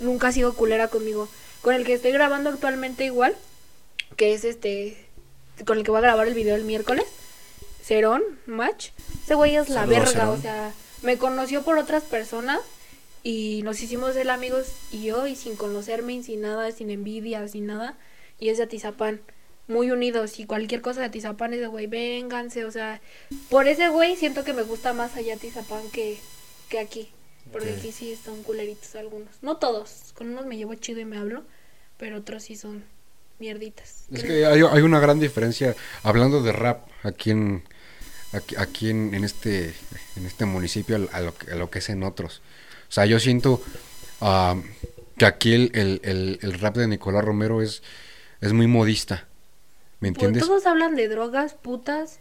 nunca 0.00 0.28
ha 0.28 0.32
sido 0.32 0.54
culera 0.54 0.86
conmigo. 0.88 1.28
Con 1.62 1.74
el 1.74 1.84
que 1.84 1.94
estoy 1.94 2.12
grabando 2.12 2.48
actualmente 2.50 3.04
igual, 3.04 3.34
que 4.16 4.34
es 4.34 4.44
este, 4.44 4.96
con 5.66 5.78
el 5.78 5.84
que 5.84 5.90
voy 5.90 5.98
a 5.98 6.02
grabar 6.02 6.26
el 6.28 6.34
video 6.34 6.56
el 6.56 6.64
miércoles, 6.64 7.04
Cerón, 7.82 8.22
Match. 8.46 8.90
Ese 9.24 9.34
güey 9.34 9.56
es 9.56 9.68
la 9.68 9.82
Saludos, 9.82 9.98
verga, 9.98 10.12
Cerón. 10.12 10.28
o 10.38 10.40
sea, 10.40 10.72
me 11.02 11.18
conoció 11.18 11.62
por 11.62 11.78
otras 11.78 12.02
personas 12.04 12.60
y 13.22 13.62
nos 13.62 13.80
hicimos 13.82 14.16
él 14.16 14.30
amigos 14.30 14.66
y 14.92 15.04
yo, 15.04 15.26
y 15.26 15.36
sin 15.36 15.56
conocerme, 15.56 16.14
y 16.14 16.22
sin 16.22 16.42
nada, 16.42 16.70
sin 16.72 16.90
envidia, 16.90 17.46
sin 17.48 17.66
nada, 17.66 17.96
y 18.38 18.50
es 18.50 18.58
de 18.58 18.64
Atizapán. 18.64 19.20
Muy 19.66 19.90
unidos 19.90 20.38
y 20.40 20.44
cualquier 20.44 20.82
cosa 20.82 21.00
de 21.00 21.06
Atizapán 21.06 21.54
es 21.54 21.60
de 21.60 21.68
güey, 21.68 21.86
vénganse, 21.86 22.66
o 22.66 22.70
sea, 22.70 23.00
por 23.48 23.66
ese 23.66 23.88
güey 23.88 24.14
siento 24.14 24.44
que 24.44 24.52
me 24.52 24.60
gusta 24.60 24.92
más 24.92 25.16
allá 25.16 25.34
Atizapán 25.34 25.88
que, 25.90 26.18
que 26.68 26.78
aquí. 26.78 27.10
Porque 27.50 27.70
aquí 27.70 27.92
sí 27.92 28.16
son 28.16 28.42
culeritos 28.42 28.94
algunos. 28.94 29.42
No 29.42 29.56
todos, 29.58 30.12
con 30.14 30.28
unos 30.28 30.46
me 30.46 30.56
llevo 30.56 30.74
chido 30.74 31.00
y 31.00 31.04
me 31.04 31.18
hablo, 31.18 31.44
pero 31.98 32.18
otros 32.18 32.42
sí 32.42 32.56
son 32.56 32.84
mierditas. 33.44 34.04
Es 34.12 34.22
que 34.24 34.46
hay, 34.46 34.60
hay 34.62 34.82
una 34.82 35.00
gran 35.00 35.20
diferencia, 35.20 35.74
hablando 36.02 36.42
de 36.42 36.52
rap 36.52 36.86
aquí 37.02 37.30
en 37.30 37.62
aquí, 38.32 38.54
aquí 38.56 38.90
en, 38.90 39.14
en 39.14 39.22
este 39.24 39.74
en 40.16 40.26
este 40.26 40.44
municipio 40.46 40.96
a 41.12 41.20
lo, 41.20 41.36
que, 41.36 41.52
a 41.52 41.54
lo 41.56 41.68
que 41.70 41.78
es 41.80 41.88
en 41.90 42.02
otros. 42.02 42.40
O 42.88 42.92
sea, 42.92 43.04
yo 43.06 43.18
siento 43.20 43.60
ah, 44.20 44.56
que 45.18 45.26
aquí 45.26 45.52
el, 45.54 45.70
el, 45.74 46.00
el- 46.04 46.38
el 46.42 46.52
rap 46.58 46.76
de 46.76 46.86
Nicolás 46.88 47.24
Romero 47.24 47.60
es, 47.62 47.82
es 48.40 48.52
muy 48.52 48.66
modista. 48.66 49.26
¿Me 50.00 50.08
Pues 50.12 50.24
entiendes? 50.24 50.46
todos 50.46 50.66
hablan 50.66 50.96
de 50.96 51.08
drogas, 51.08 51.54
putas 51.54 52.18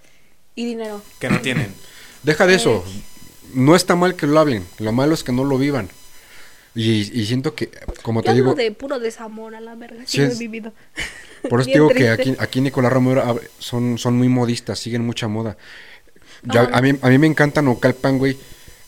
y 0.56 0.66
dinero. 0.66 1.02
Que 1.20 1.30
no 1.30 1.40
tienen. 1.42 1.74
Deja 2.24 2.46
de 2.48 2.56
eso. 2.56 2.84
No 3.54 3.76
está 3.76 3.96
mal 3.96 4.16
que 4.16 4.26
lo 4.28 4.40
hablen. 4.40 4.66
Lo 4.80 4.92
malo 4.92 5.14
es 5.14 5.24
que 5.24 5.32
no 5.32 5.44
lo 5.44 5.58
vivan. 5.58 5.90
Y, 6.76 7.20
y 7.20 7.26
siento 7.26 7.54
que, 7.54 7.70
como 8.02 8.22
Yo 8.22 8.26
te 8.32 8.34
digo, 8.34 8.56
de 8.56 8.72
puro 8.72 9.00
desamor 9.00 9.56
a 9.56 9.62
la 9.62 9.76
verga, 9.76 10.04
sí, 10.08 10.18
Sí 10.18 10.22
he 10.22 10.36
vivido. 10.36 10.74
Por 11.50 11.62
eso 11.62 11.68
te 11.72 11.74
digo 11.74 11.90
que 11.90 12.10
aquí, 12.10 12.36
aquí 12.40 12.62
Nicolás 12.62 12.92
Romero 12.92 13.40
son, 13.60 13.98
son 13.98 14.16
muy 14.16 14.28
modistas, 14.30 14.80
siguen 14.80 15.06
mucha 15.06 15.28
moda. 15.28 15.56
Ya- 16.44 16.62
Ajá. 16.64 16.78
a, 16.78 16.82
mí, 16.82 16.98
a 17.02 17.10
mí 17.10 17.18
me 17.20 17.28
encanta 17.28 17.62
Naucalpan, 17.62 18.18
güey. 18.18 18.38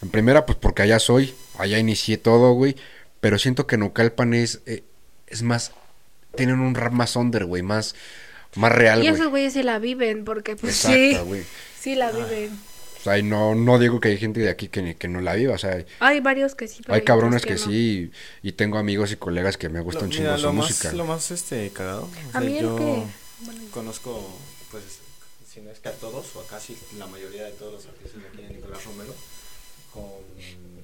En 0.02 0.10
primera, 0.10 0.46
pues 0.46 0.58
porque 0.60 0.82
allá 0.82 1.00
soy, 1.00 1.34
allá 1.58 1.78
inicié 1.80 2.18
todo, 2.18 2.54
güey. 2.54 2.76
Pero 3.22 3.38
siento 3.40 3.68
que 3.68 3.78
Naucalpan 3.78 4.34
es, 4.34 4.62
eh, 4.66 4.84
es 5.28 5.42
más, 5.44 5.72
tienen 6.36 6.60
un 6.60 6.76
rap 6.76 6.92
más 6.92 7.16
under, 7.16 7.46
güey, 7.46 7.62
más, 7.62 7.96
más 8.56 8.72
real, 8.72 9.04
Y 9.04 9.08
esos 9.08 9.28
güeyes 9.30 9.54
se 9.54 9.64
la 9.64 9.80
viven, 9.80 10.26
porque 10.26 10.56
pues 10.56 10.86
Exacto, 10.86 11.24
sí, 11.24 11.28
güey. 11.28 11.44
sí 11.80 11.96
la 11.96 12.12
viven. 12.12 12.52
O 13.06 13.08
sea, 13.08 13.20
y 13.20 13.24
no, 13.24 13.54
no 13.54 13.78
digo 13.78 14.00
que 14.00 14.08
hay 14.08 14.18
gente 14.18 14.40
de 14.40 14.50
aquí 14.50 14.68
que, 14.68 14.96
que 14.96 15.08
no 15.08 15.22
la 15.22 15.36
viva, 15.36 15.54
o 15.54 15.58
sea, 15.60 15.74
hay, 15.74 15.86
Hay 16.00 16.20
varios 16.22 16.56
que 16.56 16.68
sí. 16.68 16.82
pero 16.82 16.96
hay 16.96 17.04
cabrones 17.04 17.46
que, 17.46 17.52
no. 17.54 17.58
sí, 17.60 18.12
y, 18.42 18.48
y 18.48 18.52
tengo 18.54 18.80
amigos 18.80 19.12
y 19.12 19.16
colegas 19.16 19.58
que 19.58 19.70
me 19.70 19.80
gustan 19.80 20.02
Lo- 20.02 20.06
un 20.08 20.12
chingo 20.12 20.24
mira, 20.30 20.38
su 20.38 20.44
lo 20.46 20.54
más, 20.54 20.66
música. 20.70 20.92
lo 20.92 21.06
más 21.06 21.30
este 21.30 21.70
cagado. 21.70 22.10
o 22.34 22.38
A 22.38 22.42
mí 22.42 22.58
el 22.58 22.64
yo 22.64 22.76
que... 22.76 22.84
bueno, 23.42 23.62
conozco, 23.70 24.28
pues, 24.72 24.84
si 25.48 25.62
no 25.62 25.70
es 25.70 25.80
que 25.80 25.90
a 25.90 25.92
todos, 25.94 26.36
o 26.36 26.42
a 26.42 26.48
casi 26.48 26.76
la 26.98 27.06
mayoría 27.06 27.44
de 27.44 27.52
todos 27.52 27.74
los 27.74 27.86
artistas 27.86 28.20
de 28.24 28.28
aquí 28.28 28.42
de 28.42 28.50
Nicolás 28.56 28.84
Romero, 28.86 29.14
con 29.94 30.06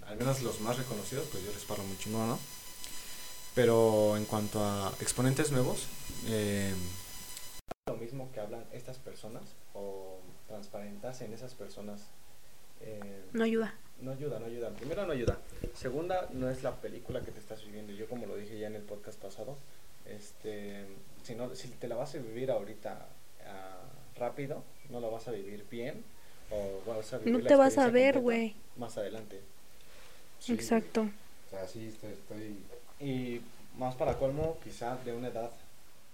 al 0.07 0.15
menos 0.17 0.43
los 0.43 0.61
más 0.61 0.78
reconocidos, 0.78 1.26
pues 1.32 1.43
yo 1.43 1.51
les 1.51 1.63
parlo 1.63 1.84
muy 1.86 1.97
chingón, 1.97 2.28
¿no? 2.28 2.39
Pero 3.55 4.15
en 4.15 4.26
cuanto 4.26 4.63
a 4.63 4.93
exponentes 5.01 5.51
nuevos, 5.51 5.88
eh, 6.28 6.72
lo 7.88 7.95
mismo 7.97 8.32
que 8.32 8.39
hablan 8.39 8.63
estas 8.74 8.97
personas 8.97 9.41
o 9.74 10.22
transparentarse 10.52 11.26
en 11.26 11.34
esas 11.34 11.54
personas 11.56 12.02
eh, 12.82 13.24
no 13.34 13.43
ayuda. 13.43 13.74
no 14.02 14.12
ayuda, 14.12 14.39
no 14.39 14.45
ayuda. 14.47 14.70
Primero 14.72 15.06
no 15.06 15.14
ayuda. 15.14 15.38
Segunda, 15.76 16.28
no 16.34 16.49
es 16.49 16.64
la 16.64 16.76
película 16.76 17.22
que 17.22 17.32
te 17.32 17.39
estás 17.39 17.64
viviendo. 17.66 17.93
Yo 17.93 18.08
como 18.08 18.26
lo 18.26 18.36
dije 18.36 18.60
ya 18.60 18.68
en 18.68 18.76
el 18.76 18.82
podcast 18.82 19.20
pasado, 19.20 19.56
este, 20.06 20.86
si, 21.24 21.36
no, 21.36 21.56
si 21.56 21.68
te 21.70 21.88
la 21.88 21.95
vas 21.95 22.16
a 22.16 22.18
vivir 22.18 22.52
ahorita 22.52 23.08
ah, 23.47 23.80
rápido, 24.18 24.64
no 24.89 24.99
la 24.99 25.08
vas 25.08 25.28
a 25.28 25.32
vivir 25.32 25.66
bien. 25.70 26.04
O 26.49 26.82
vas 26.86 27.14
a 27.14 27.20
vivir 27.20 27.41
No 27.41 27.47
te 27.47 27.56
vas 27.56 27.78
a 27.78 27.89
ver, 27.89 28.20
güey. 28.20 28.56
Más 28.76 28.97
adelante. 28.97 29.39
Sí. 30.39 30.54
Exacto. 30.54 31.04
O 31.47 31.49
sea, 31.49 31.68
sí, 31.68 31.88
estoy- 31.88 32.12
estoy... 32.12 32.58
Y 32.99 33.41
más 33.78 33.95
para 33.95 34.18
colmo, 34.18 34.58
quizá 34.64 34.97
de 35.06 35.14
una 35.14 35.30
edad 35.30 35.52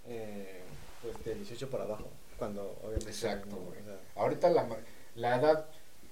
eh, 0.06 0.60
pues 1.02 1.24
de 1.24 1.34
18 1.34 1.70
para 1.70 1.84
abajo. 1.84 2.08
Cuando 2.38 2.78
obviamente... 2.82 3.10
Exacto, 3.10 3.56
güey. 3.56 3.80
o 3.80 3.84
sea, 3.84 3.98
Ahorita 4.16 4.50
la, 4.50 4.66
la 5.16 5.36
edad, 5.36 5.66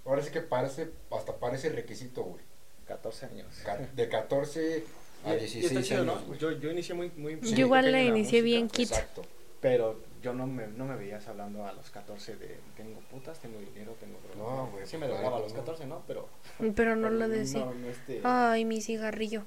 ahora 0.05 0.23
sí 0.23 0.31
que 0.31 0.41
parece, 0.41 0.91
hasta 1.11 1.37
parece 1.37 1.69
requisito, 1.71 2.23
güey. 2.25 2.43
14 2.87 3.27
años. 3.27 3.47
Ca- 3.65 3.79
De 3.79 4.09
14 4.09 4.85
a 5.25 5.33
Y- 5.33 5.37
y 5.37 5.41
16 5.41 5.65
está 5.67 5.83
chido, 5.83 6.03
años. 6.03 6.39
Yo, 6.39 6.53
yo 6.53 6.71
inicié 6.71 6.95
muy, 6.95 7.11
muy, 7.17 7.41
Yo 7.41 7.57
igual 7.59 7.91
le 7.91 8.05
inicié 8.05 8.41
música. 8.41 8.45
bien 8.45 8.69
kid. 8.69 8.89
Exacto. 8.89 9.23
Pero 9.61 10.01
yo 10.23 10.33
no 10.35 10.47
me, 10.47 10.67
no 10.69 10.85
me 10.85 10.97
veías 10.97 11.27
hablando 11.29 11.65
a 11.67 11.73
los 11.73 11.91
14 11.91 12.37
de 12.37 12.59
tengo 12.77 13.01
putas, 13.11 13.39
tengo 13.41 13.59
dinero, 13.59 13.97
tengo 13.99 14.19
drogas. 14.21 14.37
No, 14.37 14.71
güey, 14.71 14.87
Sí 14.87 14.97
me 14.99 15.07
claro 15.07 15.21
drogaba 15.23 15.39
a 15.39 15.41
los 15.41 15.53
no. 15.55 15.59
14, 15.61 15.87
¿no? 15.87 16.03
Pero... 16.07 16.29
Pero 16.77 16.95
no 16.97 17.03
pero 17.09 17.11
lo 17.11 17.29
decía. 17.29 17.65
No, 17.65 17.75
no 17.75 17.89
este... 17.89 18.21
Ay, 18.23 18.65
mi 18.65 18.81
cigarrillo. 18.81 19.45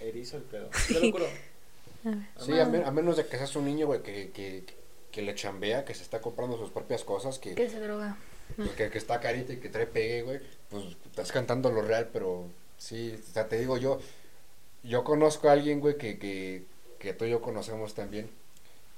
Erizo 0.00 0.36
el 0.36 0.42
pedo. 0.44 0.68
Te 0.88 0.94
lo 1.00 1.12
juro. 1.12 1.26
A. 2.04 2.40
Sí, 2.40 2.58
a, 2.58 2.64
me- 2.66 2.84
a 2.84 2.90
menos 2.92 3.16
de 3.16 3.26
que 3.26 3.36
seas 3.36 3.54
un 3.56 3.64
niño, 3.64 3.86
güey, 3.86 4.02
que, 4.02 4.30
que, 4.30 4.62
que 4.64 4.74
le 5.22 5.34
chambea, 5.34 5.84
que 5.84 5.94
se 5.94 6.02
está 6.02 6.20
comprando 6.20 6.56
sus 6.58 6.70
propias 6.70 7.04
cosas, 7.04 7.38
que, 7.38 7.54
Que 7.54 7.68
se 7.68 7.80
droga. 7.80 8.16
pues, 8.56 8.70
que, 8.70 8.90
que 8.90 8.98
está 8.98 9.20
carita 9.20 9.52
y 9.52 9.56
que 9.58 9.68
trae 9.68 9.86
pegue, 9.86 10.22
güey, 10.22 10.40
pues 10.70 10.84
estás 11.06 11.32
cantando 11.32 11.70
lo 11.70 11.82
real, 11.82 12.08
pero 12.12 12.46
sí, 12.78 13.18
o 13.28 13.32
sea, 13.32 13.48
te 13.48 13.58
digo 13.58 13.76
yo, 13.76 14.00
yo 14.82 15.04
conozco 15.04 15.48
a 15.48 15.52
alguien, 15.52 15.80
güey, 15.80 15.96
que, 15.98 16.18
que, 16.18 16.64
que 16.98 17.12
tú 17.14 17.24
y 17.24 17.30
yo 17.30 17.40
conocemos 17.42 17.94
también, 17.94 18.30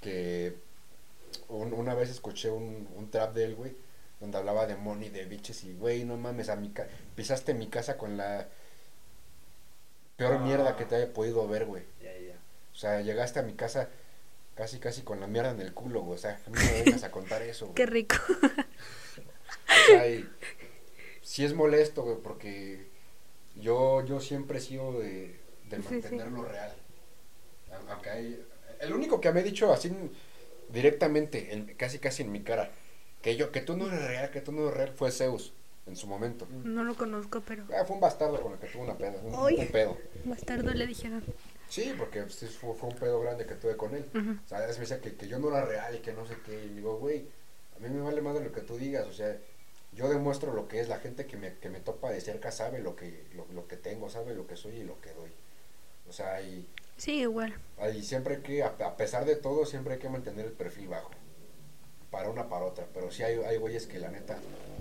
que 0.00 0.54
un- 1.48 1.72
una 1.72 1.94
vez 1.94 2.10
escuché 2.10 2.50
un, 2.50 2.88
un 2.96 3.10
trap 3.10 3.34
de 3.34 3.44
él, 3.44 3.54
güey, 3.54 3.74
donde 4.20 4.36
hablaba 4.38 4.66
de 4.66 4.76
money, 4.76 5.08
de 5.08 5.24
biches, 5.24 5.64
y, 5.64 5.72
güey, 5.74 6.04
no 6.04 6.16
mames, 6.16 6.48
a 6.48 6.56
mi 6.56 6.70
ca- 6.70 6.88
pisaste 7.16 7.54
mi 7.54 7.68
casa 7.68 7.96
con 7.96 8.16
la 8.16 8.46
peor 10.16 10.34
Ah. 10.34 10.38
mierda 10.38 10.76
que 10.76 10.84
te 10.84 10.96
haya 10.96 11.12
podido 11.12 11.46
ver, 11.48 11.64
güey. 11.66 11.82
Ya, 12.02 12.12
ya. 12.18 12.34
O 12.72 12.76
sea, 12.76 13.00
llegaste 13.00 13.40
a 13.40 13.42
mi 13.42 13.54
casa 13.54 13.88
casi, 14.54 14.78
casi 14.78 15.02
con 15.02 15.20
la 15.20 15.26
mierda 15.26 15.50
en 15.52 15.60
el 15.60 15.72
culo, 15.74 16.02
güey. 16.02 16.16
O 16.16 16.18
sea, 16.20 16.40
a 16.46 16.50
mí 16.50 16.56
no 16.58 16.64
me 16.64 16.82
vengas 16.84 17.04
a 17.04 17.10
contar 17.10 17.42
eso, 17.42 17.66
güey. 17.66 17.74
Qué 17.74 17.86
rico. 17.86 18.16
O 18.28 19.86
sea, 19.86 20.08
y 20.08 20.28
sí 21.22 21.44
es 21.44 21.54
molesto, 21.54 22.02
güey, 22.02 22.16
porque 22.22 22.88
yo, 23.56 24.04
yo 24.04 24.20
siempre 24.20 24.58
he 24.58 24.60
sido 24.60 24.92
de, 24.98 25.38
de 25.68 25.76
Sí, 25.76 25.82
sí. 25.88 25.92
mantenerlo 25.94 26.44
real. 26.44 26.74
Aunque 27.88 28.10
hay... 28.10 28.46
El 28.80 28.92
único 28.94 29.20
que 29.20 29.30
me 29.32 29.40
ha 29.40 29.42
dicho 29.42 29.72
así 29.72 29.92
directamente, 30.70 31.52
en- 31.52 31.74
casi 31.76 31.98
casi 31.98 32.22
en 32.22 32.32
mi 32.32 32.42
cara, 32.42 32.70
que 33.22 33.36
yo, 33.36 33.50
que 33.52 33.60
tú 33.60 33.76
no 33.76 33.86
eres 33.86 34.02
real, 34.06 34.30
que 34.30 34.40
tú 34.40 34.52
no 34.52 34.62
eres 34.62 34.74
real, 34.74 34.92
fue 34.96 35.10
Zeus 35.10 35.52
en 35.86 35.96
su 35.96 36.06
momento. 36.06 36.46
No 36.64 36.84
lo 36.84 36.94
conozco, 36.94 37.42
pero. 37.46 37.64
Ah, 37.78 37.84
fue 37.84 37.94
un 37.96 38.00
bastardo 38.00 38.40
con 38.40 38.52
el 38.54 38.58
que 38.58 38.68
tuvo 38.68 38.82
una 38.84 38.96
peda, 38.96 39.20
un, 39.22 39.34
un 39.34 39.66
pedo. 39.68 39.98
Bastardo 40.24 40.72
le 40.72 40.86
dijeron. 40.86 41.22
Sí, 41.70 41.94
porque 41.96 42.28
sí 42.28 42.46
fue, 42.46 42.74
fue 42.74 42.90
un 42.90 42.96
pedo 42.96 43.20
grande 43.20 43.46
que 43.46 43.54
tuve 43.54 43.76
con 43.76 43.94
él. 43.94 44.04
Ujú. 44.14 44.32
O 44.44 44.48
sea, 44.48 44.58
a 44.58 44.60
veces 44.62 44.76
me 44.76 44.82
decía 44.82 45.00
que, 45.00 45.14
que 45.16 45.28
yo 45.28 45.38
no 45.38 45.48
era 45.48 45.64
real 45.64 45.94
y 45.94 46.00
que 46.00 46.12
no 46.12 46.26
sé 46.26 46.34
qué. 46.44 46.64
Y 46.64 46.68
digo, 46.74 46.98
güey, 46.98 47.26
a 47.76 47.78
mí 47.78 47.88
me 47.88 48.02
vale 48.02 48.20
más 48.20 48.34
de 48.34 48.44
lo 48.44 48.52
que 48.52 48.60
tú 48.60 48.76
digas. 48.76 49.06
O 49.06 49.12
sea, 49.12 49.38
yo 49.92 50.08
demuestro 50.08 50.52
lo 50.52 50.68
que 50.68 50.80
es. 50.80 50.88
La 50.88 50.98
gente 50.98 51.26
que 51.26 51.36
me, 51.38 51.54
que 51.58 51.70
me 51.70 51.80
topa 51.80 52.10
de 52.10 52.20
cerca 52.20 52.50
sabe 52.50 52.80
lo 52.80 52.96
que, 52.96 53.24
lo, 53.34 53.46
lo 53.54 53.66
que 53.68 53.76
tengo, 53.76 54.10
sabe 54.10 54.34
lo 54.34 54.46
que 54.46 54.56
soy 54.56 54.76
y 54.76 54.84
lo 54.84 55.00
que 55.00 55.12
doy. 55.14 55.30
O 56.08 56.12
sea, 56.12 56.42
y, 56.42 56.66
Sí, 56.96 57.20
igual. 57.20 57.54
y 57.96 58.02
siempre 58.02 58.36
hay 58.36 58.42
que, 58.42 58.62
a, 58.62 58.68
a 58.80 58.96
pesar 58.96 59.24
de 59.24 59.36
todo, 59.36 59.64
siempre 59.64 59.94
hay 59.94 60.00
que 60.00 60.08
mantener 60.10 60.44
el 60.46 60.52
perfil 60.52 60.88
bajo. 60.88 61.10
Para 62.10 62.28
una, 62.28 62.48
para 62.48 62.64
otra. 62.64 62.84
Pero 62.92 63.10
sí 63.10 63.22
hay, 63.22 63.38
hay 63.46 63.56
güeyes 63.56 63.86
que 63.86 63.98
la 63.98 64.10
neta 64.10 64.36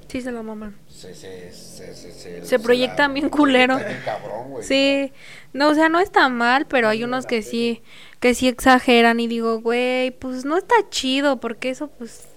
Sí, 0.07 0.21
se 0.21 0.31
lo 0.31 0.41
maman. 0.41 0.75
se, 0.87 1.13
se, 1.13 1.51
se, 1.53 1.93
se, 1.93 2.43
Se 2.43 2.57
proyectan 2.59 3.13
bien 3.13 3.29
culero. 3.29 3.77
proyectan 3.77 4.03
cabrón, 4.03 4.49
güey. 4.49 4.63
Sí, 4.63 5.13
no, 5.53 5.69
o 5.69 5.75
sea, 5.75 5.87
no 5.87 5.99
está 5.99 6.27
mal, 6.29 6.65
pero 6.65 6.87
hay 6.87 7.03
unos 7.03 7.27
que 7.27 7.43
sí, 7.43 7.83
que 8.19 8.33
sí 8.33 8.47
exageran 8.47 9.19
y 9.19 9.27
digo, 9.27 9.61
güey, 9.61 10.09
pues 10.09 10.45
no 10.45 10.57
está 10.57 10.73
chido, 10.89 11.39
porque 11.39 11.69
eso, 11.69 11.89
pues, 11.89 12.27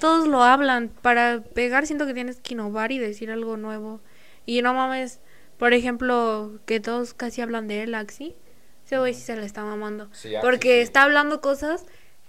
todos 0.00 0.28
lo 0.28 0.42
hablan. 0.42 0.90
Para 1.00 1.40
pegar 1.54 1.86
siento 1.86 2.04
que 2.06 2.12
tienes 2.12 2.40
que 2.42 2.52
innovar 2.52 2.92
y 2.92 2.98
decir 2.98 3.30
algo 3.30 3.56
nuevo. 3.56 4.02
Y 4.44 4.60
no 4.60 4.74
mames, 4.74 5.20
por 5.56 5.72
ejemplo, 5.72 6.58
que 6.66 6.78
todos 6.78 7.14
casi 7.14 7.40
hablan 7.40 7.68
de 7.68 7.84
él, 7.84 7.94
Axi. 7.94 8.36
Ese 8.84 8.98
güey 8.98 9.14
sí 9.14 9.22
se 9.22 9.34
le 9.34 9.46
está 9.46 9.64
mamando. 9.64 10.10
Sí, 10.12 10.34
Axi, 10.36 10.44
porque 10.46 10.74
sí. 10.74 10.80
está 10.80 11.04
hablando 11.04 11.40
cosas 11.40 11.86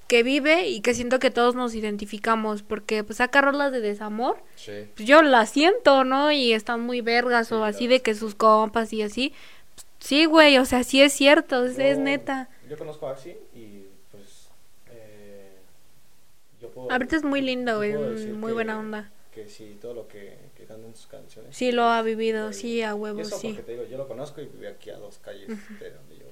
que 0.10 0.24
vive 0.24 0.68
y 0.68 0.82
que 0.82 0.94
siento 0.94 1.20
que 1.20 1.32
todos 1.32 1.56
nos 1.56 1.74
identificamos, 1.76 2.64
porque 2.64 3.04
pues 3.06 3.18
saca 3.18 3.40
rolas 3.42 3.72
de 3.72 3.80
desamor 3.80 4.38
Sí. 4.58 4.72
pues 4.96 5.08
yo 5.08 5.22
la 5.22 5.46
siento, 5.46 6.04
¿no? 6.04 6.32
Y 6.32 6.52
están 6.52 6.82
muy 6.82 7.00
vergas 7.02 7.52
o 7.54 7.64
así 7.64 7.88
de 7.88 8.02
que 8.02 8.14
sus 8.16 8.36
compas 8.36 8.92
y 8.92 9.02
así. 9.04 9.34
Pues, 9.76 9.86
Sí, 10.00 10.26
güey, 10.26 10.58
o 10.58 10.66
sea, 10.66 10.84
sí 10.84 11.02
es 11.02 11.14
cierto, 11.14 11.66
es, 11.66 11.78
es 11.78 11.98
Yo- 11.98 12.04
neta. 12.04 12.50
Yo 12.70 12.78
conozco 12.78 13.08
a 13.08 13.12
Axi 13.12 13.36
y 13.54 13.84
pues. 14.12 14.48
Eh, 14.92 15.52
yo 16.62 16.70
puedo. 16.70 16.92
Ahorita 16.92 17.16
es 17.16 17.24
muy 17.24 17.42
lindo, 17.42 17.78
güey, 17.78 17.94
muy 17.94 18.50
que- 18.50 18.54
buena 18.54 18.80
onda. 18.80 19.12
Que 19.34 19.48
sí, 19.48 19.78
todo 19.82 19.94
lo 19.94 20.08
que, 20.08 20.38
que 20.58 20.64
cantan 20.66 20.86
en 20.88 20.96
sus 20.96 21.08
canciones. 21.08 21.56
Sí, 21.56 21.72
lo 21.72 21.84
ha 21.84 22.02
vivido, 22.02 22.48
lo 22.48 22.54
sí, 22.54 22.82
a 22.82 22.90
Y 22.90 22.94
huevo, 22.94 23.22
eso 23.22 23.38
sí. 23.38 23.50
porque 23.50 23.64
te 23.64 23.72
digo, 23.74 23.84
yo 23.86 23.98
lo 23.98 24.08
conozco 24.08 24.42
y 24.42 24.46
vive 24.48 24.70
aquí 24.70 24.90
a 24.90 24.98
dos 24.98 25.20
calles 25.20 25.48
de 25.48 25.92
donde 25.92 26.18
yo. 26.18 26.26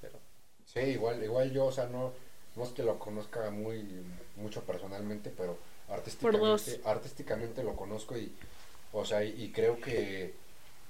Pero 0.00 0.18
Sí, 0.66 0.80
igual, 0.80 1.22
igual 1.24 1.50
yo, 1.50 1.64
o 1.66 1.72
sea, 1.72 1.86
no, 1.86 2.12
no 2.56 2.64
es 2.64 2.70
que 2.70 2.82
lo 2.82 2.98
conozca 2.98 3.50
muy 3.50 3.84
mucho 4.36 4.62
personalmente, 4.62 5.30
pero 5.36 5.56
artísticamente, 5.88 6.80
artísticamente 6.84 7.62
lo 7.62 7.74
conozco 7.76 8.16
y, 8.16 8.32
o 8.92 9.04
sea, 9.04 9.24
y, 9.24 9.42
y 9.44 9.50
creo 9.52 9.80
que, 9.80 10.34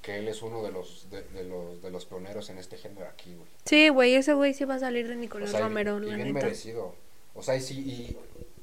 que 0.02 0.18
él 0.18 0.28
es 0.28 0.42
uno 0.42 0.62
de 0.62 0.70
los, 0.72 1.08
de, 1.10 1.22
de 1.22 1.44
los, 1.44 1.82
de 1.82 1.90
los 1.90 2.04
pioneros 2.06 2.48
en 2.50 2.58
este 2.58 2.76
género 2.76 3.06
aquí, 3.08 3.34
güey. 3.34 3.48
Sí, 3.64 3.88
güey, 3.88 4.14
ese 4.14 4.34
güey 4.34 4.54
sí 4.54 4.64
va 4.64 4.74
a 4.74 4.78
salir 4.80 5.08
de 5.08 5.14
O 5.14 5.18
Nicolás 5.18 5.50
sea, 5.50 5.60
y- 5.60 5.62
Romero, 5.62 5.98
y 6.02 6.10
la 6.10 6.16
bien 6.16 6.32
neta. 6.34 6.44
merecido. 6.46 6.94
O 7.34 7.42
sea, 7.42 7.56
y 7.56 7.60
si, 7.60 7.80
y, 7.80 8.16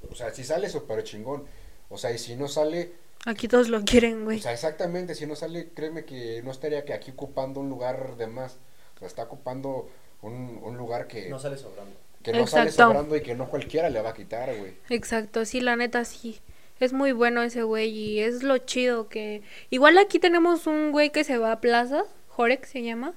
o 0.09 0.15
sea, 0.15 0.33
si 0.33 0.43
sale 0.43 0.69
súper 0.69 1.03
chingón. 1.03 1.45
O 1.89 1.97
sea, 1.97 2.11
y 2.11 2.17
si 2.17 2.35
no 2.35 2.47
sale, 2.47 2.93
Aquí 3.25 3.47
todos 3.47 3.67
lo 3.69 3.83
quieren, 3.83 4.21
o 4.21 4.25
güey. 4.25 4.39
sea, 4.39 4.53
exactamente, 4.53 5.13
si 5.13 5.25
no 5.27 5.35
sale, 5.35 5.69
créeme 5.75 6.05
que 6.05 6.41
no 6.43 6.51
estaría 6.51 6.85
que 6.85 6.93
aquí 6.93 7.11
ocupando 7.11 7.59
un 7.59 7.69
lugar 7.69 8.15
de 8.15 8.27
más. 8.27 8.57
O 8.95 8.99
sea, 8.99 9.07
está 9.07 9.23
ocupando 9.23 9.89
un, 10.21 10.59
un 10.63 10.77
lugar 10.77 11.07
que 11.07 11.27
no 11.29 11.37
sale 11.39 11.57
sobrando. 11.57 11.95
Que 12.23 12.31
no 12.33 12.47
sale 12.47 12.69
Exacto. 12.69 12.93
sobrando 12.93 13.15
y 13.15 13.21
que 13.21 13.35
no 13.35 13.49
cualquiera 13.49 13.89
le 13.89 14.01
va 14.01 14.09
a 14.09 14.13
quitar, 14.13 14.55
güey. 14.55 14.73
Exacto, 14.89 15.45
sí, 15.45 15.61
la 15.61 15.75
neta 15.75 16.05
sí. 16.05 16.39
Es 16.79 16.93
muy 16.93 17.11
bueno 17.11 17.43
ese 17.43 17.63
güey 17.63 17.89
y 17.89 18.19
es 18.19 18.41
lo 18.41 18.57
chido 18.57 19.07
que... 19.07 19.43
Igual 19.69 19.97
aquí 19.97 20.17
tenemos 20.17 20.65
un 20.65 20.91
güey 20.91 21.11
que 21.11 21.23
se 21.23 21.37
va 21.37 21.51
a 21.51 21.61
Plaza, 21.61 22.03
Jorek 22.29 22.65
se 22.65 22.81
llama. 22.81 23.13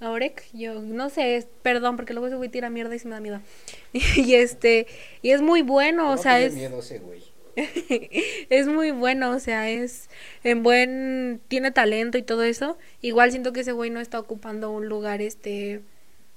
Aurek, 0.00 0.44
yo 0.52 0.80
no 0.80 1.10
sé, 1.10 1.48
perdón, 1.62 1.96
porque 1.96 2.12
luego 2.12 2.28
ese 2.28 2.36
güey 2.36 2.48
tira 2.48 2.70
mierda 2.70 2.94
y 2.94 2.98
se 3.00 3.08
me 3.08 3.14
da 3.14 3.20
miedo. 3.20 3.40
y 3.92 4.34
este, 4.34 4.86
y 5.22 5.30
es 5.30 5.42
muy 5.42 5.62
bueno, 5.62 6.12
o 6.12 6.16
sea, 6.16 6.40
es, 6.40 6.54
miedo 6.54 6.78
ese 6.78 7.00
güey. 7.00 7.22
es 7.56 8.68
muy 8.68 8.92
bueno, 8.92 9.32
o 9.32 9.40
sea, 9.40 9.68
es 9.68 10.08
en 10.44 10.62
buen, 10.62 11.40
tiene 11.48 11.72
talento 11.72 12.16
y 12.16 12.22
todo 12.22 12.44
eso. 12.44 12.78
Igual 13.00 13.32
siento 13.32 13.52
que 13.52 13.60
ese 13.60 13.72
güey 13.72 13.90
no 13.90 13.98
está 13.98 14.20
ocupando 14.20 14.70
un 14.70 14.86
lugar, 14.86 15.20
este, 15.20 15.82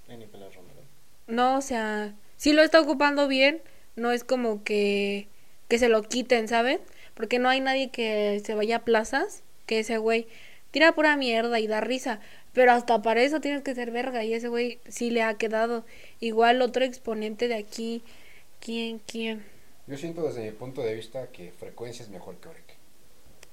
En 0.08 0.22
Romero. 0.32 0.61
No, 1.32 1.58
o 1.58 1.62
sea, 1.62 2.14
sí 2.38 2.54
lo 2.54 2.62
está 2.62 2.80
ocupando 2.80 3.28
bien, 3.28 3.62
no 3.96 4.12
es 4.12 4.24
como 4.24 4.64
que, 4.64 5.28
que 5.68 5.80
se 5.80 5.90
lo 5.90 6.04
quiten, 6.04 6.48
¿saben? 6.48 6.80
Porque 7.14 7.40
no 7.40 7.50
hay 7.50 7.62
nadie 7.62 7.90
que 7.90 8.42
se 8.46 8.54
vaya 8.54 8.78
a 8.78 8.86
plazas, 8.86 9.44
que 9.66 9.80
ese 9.80 9.98
güey 9.98 10.28
tira 10.72 10.94
pura 10.94 11.16
mierda 11.18 11.60
y 11.60 11.68
da 11.68 11.82
risa. 11.82 12.20
Pero 12.54 12.74
hasta 12.74 13.02
para 13.02 13.22
eso 13.22 13.40
tienes 13.40 13.64
que 13.64 13.76
ser 13.76 13.92
verga 13.92 14.24
y 14.26 14.34
ese 14.34 14.50
güey 14.50 14.80
sí 14.88 15.10
le 15.10 15.24
ha 15.24 15.36
quedado. 15.36 15.86
Igual 16.20 16.62
otro 16.62 16.84
exponente 16.84 17.48
de 17.48 17.56
aquí, 17.56 18.04
¿quién, 18.60 19.00
quién? 19.00 19.46
Yo 19.88 19.98
siento 19.98 20.24
desde 20.24 20.44
mi 20.44 20.52
punto 20.52 20.82
de 20.82 20.94
vista 20.94 21.28
que 21.28 21.52
Frecuencia 21.52 22.04
es 22.04 22.10
mejor 22.10 22.36
que 22.38 22.50
Orek. 22.50 22.76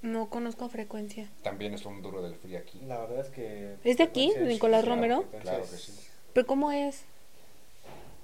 No 0.02 0.30
conozco 0.30 0.64
a 0.64 0.68
frecuencia. 0.68 1.28
También 1.42 1.74
es 1.74 1.84
un 1.84 2.02
duro 2.02 2.22
del 2.22 2.34
free 2.36 2.56
aquí. 2.56 2.80
La 2.86 2.98
verdad 3.00 3.20
es 3.20 3.28
que. 3.30 3.74
¿Es 3.82 3.98
de 3.98 4.04
aquí, 4.04 4.32
Nicolás 4.40 4.84
claro, 4.84 4.94
Romero? 4.94 5.24
Claro 5.42 5.62
que 5.62 5.76
sí. 5.76 5.92
¿Pero 6.32 6.46
cómo 6.46 6.70
es? 6.70 7.04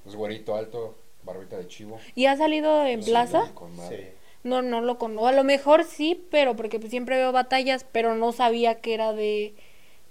Es 0.07 0.15
güerito, 0.15 0.57
alto, 0.57 0.97
barbita 1.25 1.57
de 1.57 1.67
chivo. 1.69 1.99
¿Y 2.15 2.27
ha 2.27 2.37
salido 2.37 2.85
en 2.87 3.03
Sí, 3.03 3.11
plaza? 3.11 3.51
Sí. 3.89 3.97
No, 4.43 4.61
no 4.61 4.81
lo 4.83 4.99
conozco. 4.99 5.27
A 5.27 5.33
lo 5.33 5.45
mejor 5.45 5.85
sí, 5.85 6.27
pero 6.31 6.55
porque 6.57 6.79
pues 6.79 6.91
siempre 6.91 7.17
veo 7.17 7.33
batallas, 7.33 7.87
pero 7.91 8.15
no 8.15 8.33
sabía 8.33 8.81
que 8.81 8.93
era 8.95 9.13
de, 9.15 9.55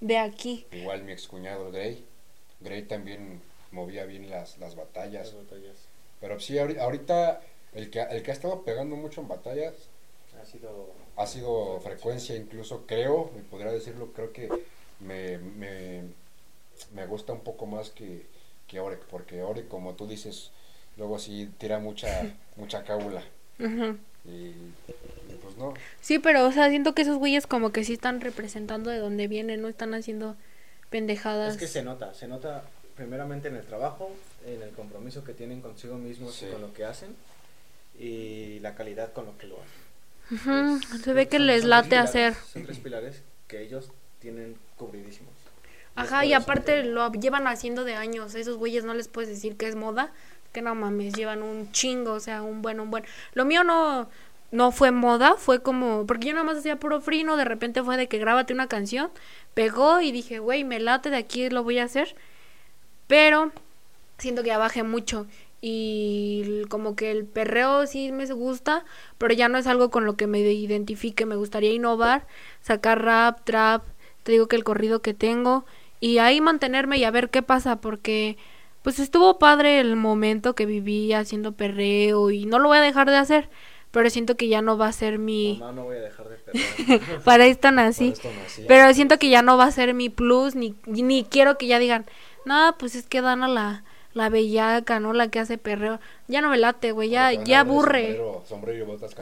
de 0.01 0.17
aquí. 0.17 0.65
Igual 0.71 1.03
mi 1.03 1.11
excuñado 1.11 1.71
Grey. 1.71 2.03
Grey 2.59 2.83
también 2.83 3.41
movía 3.71 4.05
bien 4.05 4.29
las, 4.29 4.57
las 4.57 4.75
batallas. 4.75 5.33
Las 5.33 5.43
batallas. 5.45 5.75
Pero 6.19 6.39
sí, 6.39 6.55
ahori- 6.55 6.79
ahorita 6.79 7.41
el 7.73 7.89
que, 7.91 8.01
el 8.01 8.23
que 8.23 8.31
ha 8.31 8.33
estado 8.33 8.63
pegando 8.63 8.95
mucho 8.95 9.21
en 9.21 9.27
batallas 9.27 9.73
Ha 10.41 10.45
sido. 10.45 10.87
ha 11.15 11.27
sido 11.27 11.79
frecuencia, 11.81 12.35
incluso 12.35 12.85
creo, 12.87 13.29
y 13.37 13.41
podría 13.41 13.71
decirlo, 13.71 14.13
creo 14.13 14.31
que 14.33 14.49
me, 14.99 15.37
me, 15.37 16.01
me 16.93 17.05
gusta 17.05 17.33
un 17.33 17.41
poco 17.41 17.65
más 17.67 17.89
que, 17.91 18.25
que 18.73 18.79
Orek, 18.79 18.99
porque 19.05 19.41
Orek, 19.43 19.67
como 19.67 19.93
tú 19.93 20.07
dices, 20.07 20.51
luego 20.97 21.19
sí 21.19 21.49
tira 21.59 21.79
mucha, 21.79 22.07
mucha 22.57 22.83
cábula. 22.83 23.23
Y, 24.25 24.31
y 24.31 24.73
pues 25.41 25.55
no, 25.57 25.73
Sí, 26.01 26.17
pero 26.19 26.45
o 26.47 26.51
sea, 26.51 26.69
siento 26.69 26.95
que 26.95 27.03
esos 27.03 27.17
güeyes 27.17 27.45
como 27.47 27.71
que 27.71 27.83
sí 27.83 27.93
están 27.93 28.19
representando 28.19 28.89
de 28.89 28.97
dónde 28.97 29.27
vienen, 29.27 29.61
no 29.61 29.67
están 29.67 29.93
haciendo 29.93 30.35
pendejadas. 30.89 31.53
Es 31.53 31.59
que 31.59 31.67
se 31.67 31.83
nota, 31.83 32.13
se 32.13 32.27
nota 32.27 32.63
primeramente 32.95 33.47
en 33.47 33.55
el 33.55 33.63
trabajo, 33.65 34.11
en 34.45 34.61
el 34.61 34.71
compromiso 34.71 35.23
que 35.23 35.33
tienen 35.33 35.61
consigo 35.61 35.95
mismos 35.97 36.33
Sí. 36.35 36.45
y 36.47 36.51
con 36.51 36.61
lo 36.61 36.73
que 36.73 36.85
hacen 36.85 37.15
y 37.99 38.59
la 38.59 38.75
calidad 38.75 39.13
con 39.13 39.25
lo 39.25 39.37
que 39.37 39.47
lo 39.47 39.57
hacen. 39.61 40.81
Se 41.03 41.13
ve 41.13 41.27
que 41.27 41.37
son- 41.37 41.47
les 41.47 41.63
late 41.65 41.97
hacer. 41.97 42.33
pilares, 42.33 42.51
Son 42.51 42.63
tres 42.65 42.79
pilares 42.79 43.21
que 43.47 43.61
ellos 43.61 43.89
tienen 44.19 44.55
cubridísimos. 44.77 45.33
Ajá, 45.95 46.25
y 46.25 46.33
aparte 46.33 46.83
lo 46.83 47.11
llevan 47.11 47.47
haciendo 47.47 47.83
de 47.83 47.95
años. 47.95 48.35
Esos 48.35 48.57
güeyes 48.57 48.83
no 48.83 48.93
les 48.93 49.07
puedes 49.07 49.29
decir 49.29 49.57
que 49.57 49.67
es 49.67 49.75
moda, 49.75 50.11
que 50.51 50.61
no 50.61 50.73
mames, 50.75 51.13
llevan 51.13 51.43
un 51.43 51.71
chingo, 51.71 52.13
o 52.13 52.19
sea, 52.19 52.41
un 52.41 52.61
buen, 52.61 52.79
un 52.79 52.91
buen. 52.91 53.03
Lo 53.33 53.45
mío 53.45 53.63
no 53.63 54.09
no 54.53 54.71
fue 54.71 54.91
moda, 54.91 55.35
fue 55.35 55.63
como 55.63 56.05
porque 56.05 56.27
yo 56.27 56.33
nada 56.33 56.45
más 56.45 56.57
hacía 56.57 56.75
puro 56.77 57.01
frino, 57.01 57.37
de 57.37 57.45
repente 57.45 57.81
fue 57.83 57.97
de 57.97 58.07
que 58.07 58.19
grábate 58.19 58.53
una 58.53 58.67
canción, 58.67 59.09
pegó 59.55 59.99
y 59.99 60.11
dije, 60.11 60.37
güey, 60.37 60.63
me 60.63 60.79
late 60.79 61.09
de 61.09 61.17
aquí 61.17 61.49
lo 61.49 61.63
voy 61.63 61.79
a 61.79 61.85
hacer. 61.85 62.15
Pero 63.07 63.51
siento 64.19 64.43
que 64.43 64.49
ya 64.49 64.57
bajé 64.59 64.83
mucho 64.83 65.27
y 65.61 66.63
como 66.69 66.95
que 66.95 67.11
el 67.11 67.25
perreo 67.25 67.87
sí 67.87 68.11
me 68.11 68.25
gusta, 68.27 68.85
pero 69.17 69.33
ya 69.33 69.49
no 69.49 69.57
es 69.57 69.65
algo 69.67 69.89
con 69.89 70.05
lo 70.05 70.15
que 70.17 70.27
me 70.27 70.39
identifique, 70.41 71.25
me 71.25 71.35
gustaría 71.35 71.73
innovar, 71.73 72.27
sacar 72.61 73.03
rap, 73.03 73.43
trap, 73.45 73.83
te 74.23 74.33
digo 74.33 74.47
que 74.47 74.55
el 74.55 74.63
corrido 74.63 75.01
que 75.01 75.13
tengo 75.13 75.65
y 76.03 76.17
ahí 76.17 76.41
mantenerme 76.41 76.97
y 76.97 77.05
a 77.05 77.11
ver 77.11 77.29
qué 77.29 77.41
pasa 77.41 77.77
porque 77.79 78.35
pues 78.81 78.99
estuvo 78.99 79.39
padre 79.39 79.79
el 79.79 79.95
momento 79.95 80.53
que 80.53 80.65
viví 80.65 81.13
haciendo 81.13 81.53
perreo 81.53 82.29
y 82.29 82.45
no 82.45 82.59
lo 82.59 82.67
voy 82.67 82.79
a 82.79 82.81
dejar 82.81 83.09
de 83.09 83.15
hacer, 83.15 83.49
pero 83.91 84.09
siento 84.09 84.35
que 84.35 84.49
ya 84.49 84.61
no 84.61 84.77
va 84.77 84.87
a 84.87 84.91
ser 84.91 85.17
mi 85.17 85.59
Mamá, 85.61 85.71
no 85.71 85.83
voy 85.83 85.95
a 85.95 86.01
dejar 86.01 86.27
de 86.27 86.35
perder. 86.35 87.21
para 87.23 87.45
esto 87.45 87.71
nací. 87.71 88.09
Por 88.09 88.13
esto 88.15 88.29
nací. 88.37 88.65
Pero 88.67 88.93
siento 88.93 89.17
que 89.17 89.29
ya 89.29 89.43
no 89.43 89.55
va 89.55 89.63
a 89.63 89.71
ser 89.71 89.93
mi 89.93 90.09
plus, 90.09 90.55
ni, 90.55 90.75
ni 90.85 91.23
quiero 91.23 91.57
que 91.57 91.67
ya 91.67 91.79
digan, 91.79 92.05
no, 92.43 92.75
pues 92.77 92.95
es 92.95 93.07
que 93.07 93.21
Dana 93.21 93.47
la, 93.47 93.85
la 94.11 94.27
bellaca, 94.27 94.99
¿no? 94.99 95.13
La 95.13 95.29
que 95.29 95.39
hace 95.39 95.57
perreo. 95.57 96.01
Ya 96.27 96.41
no 96.41 96.49
me 96.49 96.57
late, 96.57 96.91
güey, 96.91 97.11
ya, 97.11 97.31
ya 97.31 97.61
aburre. 97.61 98.07
Sombrero, 98.07 98.43
sombrero 98.45 98.83
y 98.83 98.85
botas. 98.85 99.15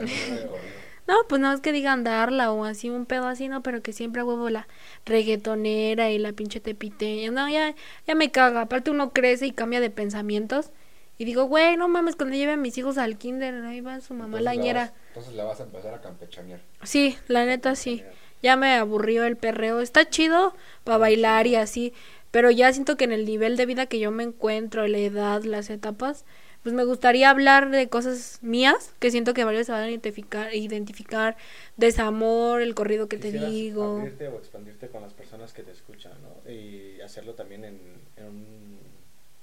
No, 1.08 1.14
pues 1.28 1.40
no 1.40 1.52
es 1.52 1.60
que 1.60 1.72
digan 1.72 2.04
darla 2.04 2.52
o 2.52 2.64
así, 2.64 2.88
un 2.90 3.06
pedo 3.06 3.26
así, 3.26 3.48
no, 3.48 3.62
pero 3.62 3.82
que 3.82 3.92
siempre 3.92 4.22
huevo 4.22 4.48
la 4.50 4.66
reggaetonera 5.04 6.10
y 6.10 6.18
la 6.18 6.32
pinche 6.32 6.60
tepiteña. 6.60 7.30
No, 7.30 7.48
ya, 7.48 7.74
ya 8.06 8.14
me 8.14 8.30
caga. 8.30 8.62
Aparte 8.62 8.90
uno 8.90 9.12
crece 9.12 9.46
y 9.46 9.52
cambia 9.52 9.80
de 9.80 9.90
pensamientos. 9.90 10.70
Y 11.18 11.24
digo, 11.24 11.44
güey, 11.44 11.76
no 11.76 11.88
mames, 11.88 12.16
cuando 12.16 12.36
lleve 12.36 12.52
a 12.52 12.56
mis 12.56 12.76
hijos 12.78 12.98
al 12.98 13.16
kinder, 13.18 13.54
ahí 13.64 13.80
va 13.80 14.00
su 14.00 14.14
mamá 14.14 14.38
Entonces 14.38 14.44
la 14.44 14.74
vas- 14.74 14.92
Entonces 15.08 15.34
la 15.34 15.44
vas 15.44 15.60
a 15.60 15.62
empezar 15.64 15.94
a 15.94 16.00
campechanear. 16.00 16.60
Sí, 16.82 17.16
la 17.28 17.44
neta 17.44 17.74
sí. 17.76 18.02
Ya 18.42 18.56
me 18.56 18.74
aburrió 18.74 19.24
el 19.24 19.36
perreo. 19.36 19.80
Está 19.80 20.08
chido 20.08 20.54
para 20.84 20.98
bailar 20.98 21.46
y 21.46 21.54
así. 21.56 21.92
Pero 22.32 22.50
ya 22.50 22.72
siento 22.72 22.96
que 22.96 23.04
en 23.04 23.12
el 23.12 23.24
nivel 23.26 23.56
de 23.56 23.66
vida 23.66 23.86
que 23.86 23.98
yo 24.00 24.10
me 24.10 24.22
encuentro, 24.24 24.88
la 24.88 24.98
edad, 24.98 25.42
las 25.44 25.68
etapas, 25.70 26.24
pues 26.62 26.74
me 26.74 26.84
gustaría 26.84 27.28
hablar 27.30 27.70
de 27.70 27.88
cosas 27.88 28.38
mías, 28.40 28.94
que 29.00 29.10
siento 29.10 29.34
que 29.34 29.44
varios 29.44 29.66
se 29.66 29.72
van 29.72 29.82
a 29.82 29.88
identificar, 29.88 30.54
identificar 30.54 31.36
desamor, 31.76 32.62
el 32.62 32.74
corrido 32.74 33.08
que 33.08 33.16
te 33.16 33.32
digo. 33.32 33.98
abrirte 33.98 34.28
o 34.28 34.38
expandirte 34.38 34.88
con 34.88 35.02
las 35.02 35.12
personas 35.12 35.52
que 35.52 35.62
te 35.62 35.72
escuchan, 35.72 36.12
¿no? 36.22 36.50
Y 36.50 37.00
hacerlo 37.00 37.34
también 37.34 37.64
en, 37.64 37.80
en 38.16 38.26
un 38.26 38.78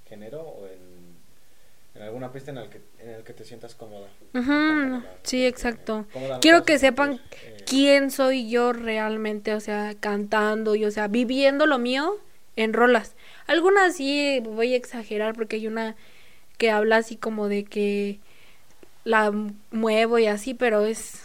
género 0.07 0.41
o 0.41 0.65
en, 0.65 1.17
en 1.95 2.01
alguna 2.01 2.31
pista 2.31 2.51
en 2.51 2.57
el 2.57 2.69
que 2.69 2.81
en 2.99 3.09
el 3.09 3.23
que 3.23 3.33
te 3.33 3.43
sientas 3.43 3.75
cómoda. 3.75 4.07
Sí, 5.23 5.45
exacto. 5.45 6.05
cómoda 6.13 6.39
Quiero 6.39 6.63
que 6.63 6.79
sepan 6.79 7.19
eh, 7.43 7.57
quién 7.65 8.11
soy 8.11 8.49
yo 8.49 8.71
realmente, 8.71 9.53
o 9.53 9.59
sea, 9.59 9.93
cantando 9.99 10.75
y, 10.75 10.85
o 10.85 10.91
sea, 10.91 11.09
viviendo 11.09 11.65
lo 11.65 11.79
mío 11.79 12.15
en 12.55 12.71
rolas. 12.71 13.15
Algunas 13.47 13.95
sí 13.95 14.41
voy 14.43 14.73
a 14.73 14.77
exagerar 14.77 15.35
porque 15.35 15.57
hay 15.57 15.67
una 15.67 15.95
que 16.59 16.71
habla 16.71 16.97
así 16.97 17.17
como 17.17 17.49
de 17.49 17.65
que 17.65 18.21
la 19.05 19.31
muevo 19.71 20.19
y 20.19 20.27
así, 20.27 20.53
pero 20.53 20.85
es 20.85 21.21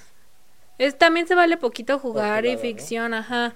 es 0.78 0.98
también 0.98 1.26
se 1.28 1.34
vale 1.36 1.56
poquito 1.56 1.98
jugar 1.98 2.46
y 2.46 2.56
ficción, 2.56 3.14
ajá. 3.14 3.54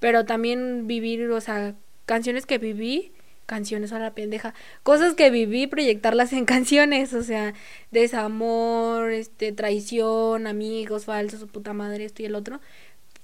Pero 0.00 0.24
también 0.26 0.86
vivir, 0.86 1.30
o 1.30 1.40
sea, 1.40 1.74
canciones 2.06 2.46
que 2.46 2.58
viví, 2.58 3.12
canciones 3.46 3.92
a 3.92 3.98
la 3.98 4.14
pendeja, 4.14 4.54
cosas 4.82 5.14
que 5.14 5.30
viví, 5.30 5.66
proyectarlas 5.66 6.32
en 6.32 6.44
canciones, 6.46 7.14
o 7.14 7.22
sea, 7.22 7.54
desamor, 7.92 9.10
este, 9.12 9.52
traición, 9.52 10.46
amigos 10.46 11.06
falsos, 11.06 11.40
su 11.40 11.48
puta 11.48 11.72
madre, 11.72 12.04
esto 12.04 12.22
y 12.22 12.26
el 12.26 12.34
otro, 12.34 12.60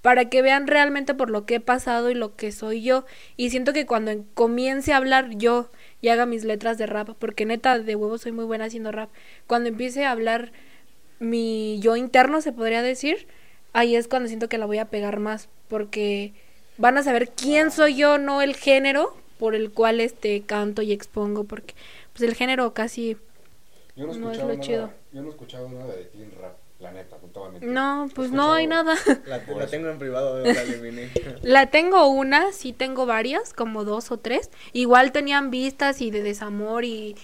para 0.02 0.28
que 0.30 0.42
vean 0.42 0.66
realmente 0.66 1.14
por 1.14 1.30
lo 1.30 1.46
que 1.46 1.56
he 1.56 1.60
pasado 1.60 2.10
y 2.10 2.14
lo 2.14 2.36
que 2.36 2.52
soy 2.52 2.82
yo. 2.82 3.04
Y 3.36 3.50
siento 3.50 3.72
que 3.72 3.86
cuando 3.86 4.10
en- 4.12 4.24
comience 4.34 4.92
a 4.92 4.98
hablar 4.98 5.30
yo 5.36 5.70
y 6.00 6.08
haga 6.08 6.26
mis 6.26 6.44
letras 6.44 6.78
de 6.78 6.86
rap, 6.86 7.10
porque 7.18 7.46
neta 7.46 7.78
de 7.78 7.96
huevo 7.96 8.18
soy 8.18 8.32
muy 8.32 8.44
buena 8.44 8.66
haciendo 8.66 8.92
rap, 8.92 9.10
cuando 9.46 9.68
empiece 9.68 10.04
a 10.04 10.10
hablar 10.12 10.52
mi 11.18 11.78
yo 11.80 11.96
interno, 11.96 12.40
se 12.40 12.52
podría 12.52 12.82
decir, 12.82 13.26
ahí 13.72 13.96
es 13.96 14.08
cuando 14.08 14.28
siento 14.28 14.48
que 14.48 14.58
la 14.58 14.66
voy 14.66 14.78
a 14.78 14.90
pegar 14.90 15.18
más, 15.20 15.48
porque 15.68 16.34
van 16.76 16.98
a 16.98 17.02
saber 17.02 17.30
quién 17.30 17.70
soy 17.70 17.96
yo, 17.96 18.18
no 18.18 18.42
el 18.42 18.54
género 18.54 19.16
por 19.38 19.54
el 19.54 19.70
cual 19.72 20.00
este 20.00 20.42
canto 20.42 20.82
y 20.82 20.92
expongo, 20.92 21.44
porque 21.44 21.74
pues 22.12 22.28
el 22.28 22.34
género 22.34 22.72
casi 22.74 23.16
Yo 23.94 24.06
no 24.06 24.12
es 24.12 24.18
lo 24.18 24.30
nada, 24.30 24.60
chido. 24.60 24.92
yo 25.12 25.22
no 25.22 25.28
he 25.28 25.30
escuchado 25.30 25.68
nada 25.70 25.94
de 25.94 26.04
ti 26.04 26.22
en 26.22 26.32
rap, 26.40 26.56
la 26.78 26.92
neta, 26.92 27.15
voy 27.46 27.56
a 27.56 27.60
mentir. 27.60 27.70
no, 27.70 28.08
pues 28.14 28.30
no 28.30 28.52
hay 28.52 28.66
nada. 28.66 28.96
La, 29.26 29.40
tengo 29.66 29.88
en 29.88 29.98
privado, 29.98 30.40
la 30.40 30.50
eliminé. 30.62 31.10
La 31.42 31.66
tengo 31.66 32.08
una, 32.08 32.52
sí 32.52 32.72
tengo 32.72 33.06
varias, 33.06 33.52
como 33.52 33.84
dos 33.84 34.10
o 34.10 34.18
tres. 34.18 34.50
Igual 34.72 35.12
tenían 35.12 35.50
vistas 35.50 36.00
y 36.00 36.10
de 36.10 36.22
desamor 36.22 36.84
y 36.84 37.16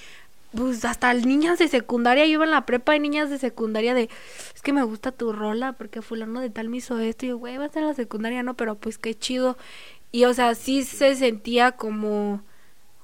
pues 0.55 0.85
hasta 0.85 1.13
niñas 1.15 1.59
de 1.59 1.69
secundaria, 1.69 2.27
yo 2.27 2.33
iba 2.33 2.45
en 2.45 2.51
la 2.51 2.67
prepa 2.67 2.95
y 2.95 3.01
niñas 3.01 3.31
de 3.31 3.39
secundaria 3.39 3.95
de, 3.95 4.11
es 4.55 4.63
que 4.63 4.73
me 4.73 4.83
gusta 4.83 5.11
tu 5.11 5.33
rola 5.33 5.73
porque 5.73 6.03
fulano 6.03 6.41
de 6.41 6.51
tal 6.51 6.69
me 6.69 6.77
hizo 6.77 6.99
esto 6.99 7.25
y 7.25 7.31
yo, 7.31 7.39
güey, 7.39 7.57
vas 7.57 7.75
a 7.77 7.81
la 7.81 7.95
secundaria, 7.95 8.43
no, 8.43 8.55
pero 8.55 8.75
pues 8.75 8.99
qué 8.99 9.15
chido. 9.19 9.57
Y 10.11 10.25
o 10.27 10.35
sea, 10.35 10.55
sí 10.55 10.85
se 10.85 11.15
sentía 11.17 11.73
como 11.73 12.43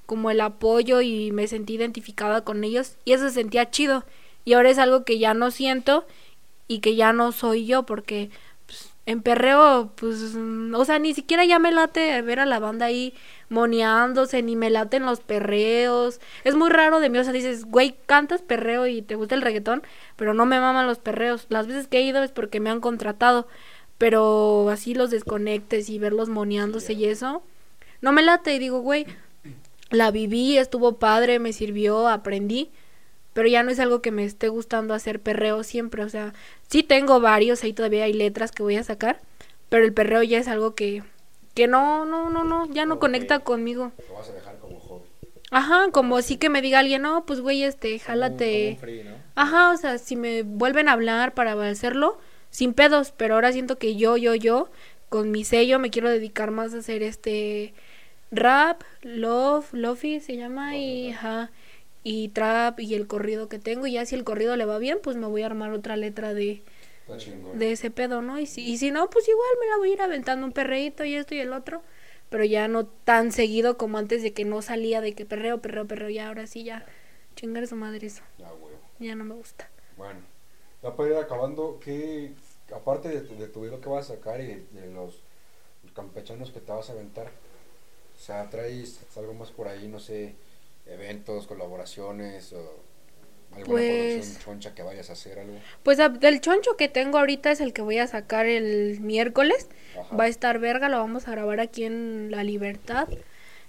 como 0.09 0.31
el 0.31 0.41
apoyo 0.41 1.03
y 1.03 1.33
me 1.33 1.47
sentí 1.49 1.75
identificada 1.75 2.43
con 2.43 2.65
ellos 2.65 2.97
y 3.05 3.13
eso 3.13 3.29
se 3.29 3.35
sentía 3.35 3.71
chido. 3.71 4.05
Y 4.47 4.55
ahora 4.55 4.71
es 4.71 4.79
algo 4.79 5.05
que 5.05 5.19
ya 5.19 5.35
no 5.35 5.51
siento 5.51 6.07
y 6.69 6.81
que 6.81 6.95
ya 6.95 7.13
no 7.13 7.33
soy 7.33 7.67
yo 7.67 7.85
porque 7.85 8.31
pues, 8.67 8.91
en 9.07 9.23
perreo, 9.23 9.93
pues, 9.97 10.35
mm, 10.35 10.75
o 10.75 10.85
sea, 10.85 10.99
ni 10.99 11.15
siquiera 11.15 11.45
ya 11.45 11.59
me 11.59 11.73
late 11.73 12.21
ver 12.23 12.41
a 12.41 12.47
la 12.47 12.59
banda 12.59 12.87
ahí 12.87 13.15
moneándose, 13.49 14.43
ni 14.43 14.55
me 14.55 14.71
laten 14.71 15.07
los 15.07 15.21
perreos. 15.21 16.21
Es 16.45 16.55
muy 16.55 16.69
raro 16.69 17.01
de 17.01 17.09
mí, 17.09 17.19
o 17.19 17.25
sea, 17.25 17.33
dices, 17.33 17.65
güey, 17.65 17.97
cantas 18.07 18.43
perreo 18.43 18.87
y 18.87 19.03
te 19.03 19.15
gusta 19.15 19.35
el 19.35 19.43
reggaetón, 19.43 19.83
pero 20.17 20.35
no 20.35 20.47
me 20.47 20.61
maman 20.61 20.87
los 20.87 20.99
perreos. 20.99 21.47
Las 21.49 21.67
veces 21.67 21.89
que 21.89 21.99
he 21.99 22.03
ido 22.03 22.23
es 22.23 22.31
porque 22.31 22.61
me 22.61 22.71
han 22.71 22.81
contratado, 22.81 23.49
pero 23.97 24.69
así 24.71 24.95
los 24.95 25.11
desconectes 25.11 25.89
y 25.91 25.99
verlos 25.99 26.29
moneándose 26.29 26.93
y 26.93 27.07
eso, 27.07 27.43
no 28.01 28.13
me 28.13 28.23
late 28.23 28.55
y 28.55 28.59
digo, 28.59 28.81
güey, 28.81 29.07
la 29.91 30.11
viví, 30.11 30.59
estuvo 30.59 30.99
padre, 30.99 31.39
me 31.39 31.53
sirvió, 31.53 32.09
aprendí, 32.09 32.71
pero 33.39 33.49
ya 33.49 33.63
no 33.63 33.71
es 33.71 33.79
algo 33.79 34.03
que 34.03 34.11
me 34.11 34.25
esté 34.25 34.49
gustando 34.49 34.95
hacer 34.95 35.21
perreo 35.21 35.63
siempre, 35.63 36.03
o 36.03 36.09
sea, 36.09 36.35
sí 36.67 36.83
tengo 36.83 37.21
varios, 37.21 37.63
ahí 37.63 37.73
todavía 37.73 38.03
hay 38.03 38.13
letras 38.13 38.51
que 38.51 38.65
voy 38.65 38.75
a 38.75 38.83
sacar, 38.83 39.21
pero 39.69 39.85
el 39.85 39.93
perreo 39.93 40.25
ya 40.25 40.39
es 40.39 40.49
algo 40.49 40.75
que 40.75 41.05
que 41.55 41.69
no, 41.69 42.05
no, 42.05 42.31
no, 42.31 42.43
no, 42.43 42.67
ya 42.73 42.85
no 42.85 42.99
conecta 42.99 43.39
conmigo. 43.39 43.93
Lo 44.09 44.15
vas 44.17 44.29
a 44.29 44.33
dejar 44.33 44.59
como 44.59 44.81
hobby. 44.81 45.05
Ajá, 45.53 45.87
como 45.93 46.17
así 46.17 46.37
que 46.37 46.49
me 46.51 46.63
diga 46.63 46.81
alguien, 46.81 47.03
no, 47.03 47.27
pues 47.27 47.41
güey, 47.41 47.63
este, 47.63 47.91
Como 47.91 47.95
un- 47.95 48.21
jálate. 48.23 48.59
como 48.61 48.71
un 48.71 48.79
free, 48.79 49.05
¿no? 49.05 49.11
Ajá, 49.37 49.71
o 49.71 49.77
sea, 49.77 49.99
si 49.99 50.17
me 50.17 50.43
vuelven 50.43 50.89
a 50.89 50.95
hablar 50.95 51.33
para 51.35 51.53
hacerlo, 51.71 52.19
sin 52.51 52.73
pedos, 52.75 53.13
pero 53.17 53.35
ahora 53.35 53.53
siento 53.53 53.79
que 53.79 53.95
yo, 53.95 54.17
yo, 54.17 54.35
yo, 54.35 54.69
con 55.11 55.31
mi 55.31 55.45
sello 55.45 55.79
me 55.79 55.91
quiero 55.91 56.11
dedicar 56.11 56.51
más 56.51 56.75
a 56.75 56.79
hacer 56.79 57.05
este 57.05 57.73
rap, 58.33 58.83
love, 59.03 59.73
lofi 59.73 60.19
se 60.19 60.37
llama, 60.37 60.77
y 60.77 61.13
ajá, 61.13 61.53
y 62.05 62.29
trap 62.31 62.81
y 62.81 62.95
el 62.95 63.07
corrido 63.07 63.49
que 63.49 63.59
tengo, 63.59 63.87
y 63.87 63.93
ya 63.93 64.07
si 64.07 64.15
el 64.15 64.25
corrido 64.25 64.57
le 64.57 64.65
va 64.65 64.79
bien, 64.79 64.99
pues 65.03 65.17
me 65.17 65.27
voy 65.27 65.43
a 65.43 65.47
armar 65.47 65.73
otra 65.73 65.97
letra 65.97 66.35
de, 66.35 66.63
de 67.53 67.73
ese 67.73 67.91
pedo, 67.91 68.23
¿no? 68.23 68.39
Y 68.39 68.47
si, 68.47 68.63
y 68.69 68.79
si 68.79 68.91
no, 68.91 69.11
pues 69.11 69.29
igual 69.29 69.49
me 69.61 69.67
la 69.69 69.77
voy 69.79 69.91
a 69.91 69.93
ir 69.95 70.03
aventando 70.03 70.47
un 70.47 70.53
perreíto 70.53 71.05
y 71.05 71.15
esto 71.15 71.35
y 71.35 71.41
el 71.41 71.53
otro, 71.53 71.83
pero 72.29 72.45
ya 72.45 72.69
no 72.69 72.87
tan 72.87 73.33
seguido 73.33 73.77
como 73.79 73.99
antes 73.99 74.23
de 74.23 74.33
que 74.33 74.45
no 74.45 74.63
salía 74.63 75.01
de 75.01 75.15
que 75.15 75.25
perreo, 75.27 75.61
perreo, 75.61 75.87
perreo, 75.87 76.11
ya 76.11 76.29
ahora 76.29 76.47
sí 76.47 76.65
ya 76.65 76.87
chingar 77.37 77.67
su 77.67 77.77
madre 77.77 78.07
eso, 78.07 78.23
Ya, 78.39 78.49
ya 78.99 79.15
no 79.15 79.25
me 79.25 79.35
gusta. 79.35 79.69
Bueno, 79.97 80.21
ya 80.83 80.95
para 80.95 81.09
ir 81.09 81.17
acabando, 81.17 81.79
¿qué, 81.81 82.33
aparte 82.75 83.09
de 83.09 83.21
tu, 83.23 83.37
de 83.37 83.49
tu 83.49 83.63
video 83.63 83.81
que 83.81 83.89
vas 83.89 84.11
a 84.11 84.15
sacar 84.15 84.41
y 84.41 84.47
de, 84.47 84.67
de 84.73 84.93
los 84.93 85.23
campechanos 85.95 86.51
que 86.51 86.61
te 86.61 86.73
vas 86.73 86.91
a 86.91 86.93
aventar, 86.93 87.27
o 87.27 88.21
sea, 88.21 88.49
traes 88.51 89.01
algo 89.17 89.35
más 89.35 89.51
por 89.51 89.69
ahí, 89.69 89.89
no 89.89 90.01
sé, 90.01 90.35
eventos, 90.89 91.47
colaboraciones 91.47 92.53
o 92.53 92.83
alguna 93.53 93.67
Pues- 93.67 94.15
producción 94.21 94.43
choncha 94.45 94.75
que 94.75 94.83
vayas 94.83 95.11
a 95.11 95.13
hacer 95.15 95.39
algo? 95.39 95.55
Pues 95.83 96.01
a- 96.01 96.09
del 96.09 96.41
choncho 96.41 96.77
que 96.77 96.89
tengo 96.89 97.19
ahorita 97.19 97.51
es 97.51 97.61
el 97.61 97.73
que 97.73 97.83
voy 97.83 97.99
a 97.99 98.07
sacar 98.07 98.47
el 98.47 99.01
miércoles. 99.01 99.69
Ajá. 99.99 100.17
Va 100.17 100.25
a 100.25 100.29
estar 100.29 100.59
verga, 100.59 100.89
lo 100.89 100.99
vamos 100.99 101.29
a 101.29 101.33
grabar 101.33 101.61
aquí 101.61 101.85
en 101.85 102.31
La 102.31 102.45
Libertad. 102.45 103.09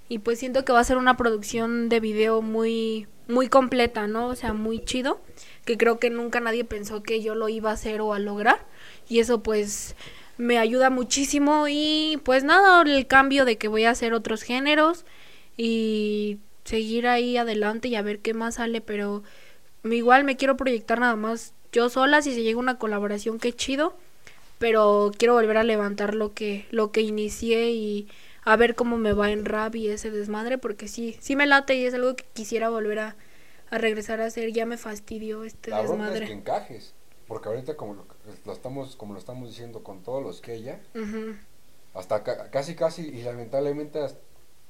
Y 0.08 0.20
pues 0.20 0.40
siento 0.40 0.66
que 0.66 0.72
va 0.74 0.80
a 0.80 0.84
ser 0.84 0.98
una 0.98 1.18
producción 1.18 1.88
de 1.90 2.00
video 2.00 2.42
muy 2.42 3.08
muy 3.28 3.48
completa, 3.48 4.08
¿no? 4.08 4.28
O 4.30 4.36
sea, 4.36 4.54
muy 4.54 4.84
chido, 4.84 5.22
que 5.64 5.78
creo 5.78 6.00
que 6.00 6.10
nunca 6.10 6.40
nadie 6.40 6.64
pensó 6.66 7.04
que 7.04 7.22
yo 7.22 7.36
lo 7.36 7.48
iba 7.48 7.70
a 7.70 7.74
hacer 7.74 8.02
o 8.02 8.14
a 8.16 8.18
lograr. 8.20 8.66
Y 9.08 9.20
eso 9.20 9.44
pues 9.44 9.96
me 10.38 10.58
ayuda 10.58 10.90
muchísimo 10.90 11.68
y 11.70 12.20
pues 12.26 12.44
nada, 12.44 12.82
el 12.82 13.06
cambio 13.06 13.46
de 13.46 13.60
que 13.60 13.68
voy 13.68 13.84
a 13.84 13.92
hacer 13.92 14.14
otros 14.16 14.42
géneros 14.42 15.06
y 15.58 16.40
seguir 16.70 17.08
ahí 17.08 17.38
adelante 17.38 17.88
y 17.90 17.96
a 17.96 18.02
ver 18.02 18.20
qué 18.20 18.34
más 18.34 18.56
sale, 18.56 18.82
pero 18.82 19.24
igual 19.84 20.24
me 20.24 20.38
quiero 20.38 20.58
proyectar 20.58 21.00
nada 21.00 21.16
más 21.16 21.54
yo 21.72 21.90
sola 21.90 22.22
si 22.22 22.34
se 22.34 22.44
llega 22.44 22.60
una 22.60 22.78
colaboración 22.80 23.40
qué 23.40 23.54
chido 23.54 23.96
pero 24.60 25.12
quiero 25.18 25.36
volver 25.36 25.58
a 25.58 25.64
levantar 25.64 26.16
lo 26.16 26.34
que 26.34 26.66
lo 26.72 26.92
que 26.92 27.02
inicié 27.02 27.72
y 27.72 28.08
a 28.44 28.56
ver 28.58 28.76
cómo 28.76 28.98
me 28.98 29.14
va 29.14 29.32
en 29.32 29.46
rap 29.46 29.76
y 29.76 29.90
ese 29.90 30.12
desmadre, 30.12 30.58
porque 30.58 30.88
sí, 30.88 31.16
sí 31.20 31.36
me 31.36 31.46
late 31.46 31.76
y 31.76 31.86
es 31.86 31.94
algo 31.94 32.16
que 32.16 32.26
quisiera 32.34 32.70
volver 32.70 33.00
a, 33.00 33.16
a 33.70 33.78
regresar 33.78 34.22
a 34.22 34.26
hacer. 34.26 34.52
Ya 34.54 34.66
me 34.66 34.78
fastidió 34.78 35.44
este 35.44 35.70
La 35.72 35.82
bronca 35.82 35.94
es 35.94 36.00
desmadre. 36.10 36.26
que 36.28 36.34
encajes. 36.34 36.94
Porque 37.28 37.50
ahorita 37.50 37.76
como 37.78 37.94
lo, 37.94 38.06
lo 38.46 38.54
estamos, 38.54 38.96
como 38.96 39.14
lo 39.14 39.20
estamos 39.20 39.50
diciendo 39.50 39.84
con 39.84 40.02
todos 40.02 40.24
los 40.24 40.42
que 40.42 40.56
ella, 40.56 40.80
hasta 41.94 42.24
ca- 42.24 42.50
casi 42.50 42.76
casi 42.76 43.04
y 43.04 43.22
lamentablemente 43.24 44.00
as- 44.00 44.18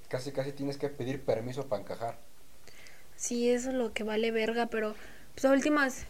casi 0.10 0.32
casi 0.34 0.52
tienes 0.54 0.78
que 0.78 0.90
pedir 0.90 1.24
permiso 1.24 1.68
para 1.70 1.82
encajar. 1.84 2.20
Sí, 3.16 3.50
eso 3.50 3.70
es 3.70 3.76
lo 3.76 3.94
que 3.94 4.04
vale 4.04 4.32
verga, 4.32 4.68
pero 4.68 4.96
pues 5.34 5.46
a 5.46 5.52
últimas, 5.52 6.06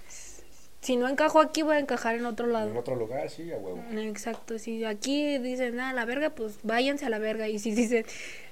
si 0.81 0.95
no 0.95 1.07
encajo 1.09 1.39
aquí, 1.41 1.61
voy 1.63 1.75
a 1.77 1.79
encajar 1.79 2.15
en 2.15 2.25
otro 2.25 2.47
En 2.47 2.53
lado. 2.53 2.79
otro 2.79 2.95
lugar, 2.95 3.29
sí, 3.29 3.51
a 3.51 3.57
huevo. 3.57 3.89
Exacto, 3.91 4.59
si 4.59 4.83
aquí 4.85 5.37
dicen 5.39 5.75
nada, 5.77 5.93
la 5.93 6.05
verga, 6.05 6.29
pues 6.31 6.59
váyanse 6.63 7.05
a 7.05 7.09
la 7.09 7.19
verga. 7.19 7.47
Y 7.47 7.59
si 7.59 7.71
dicen 7.71 8.05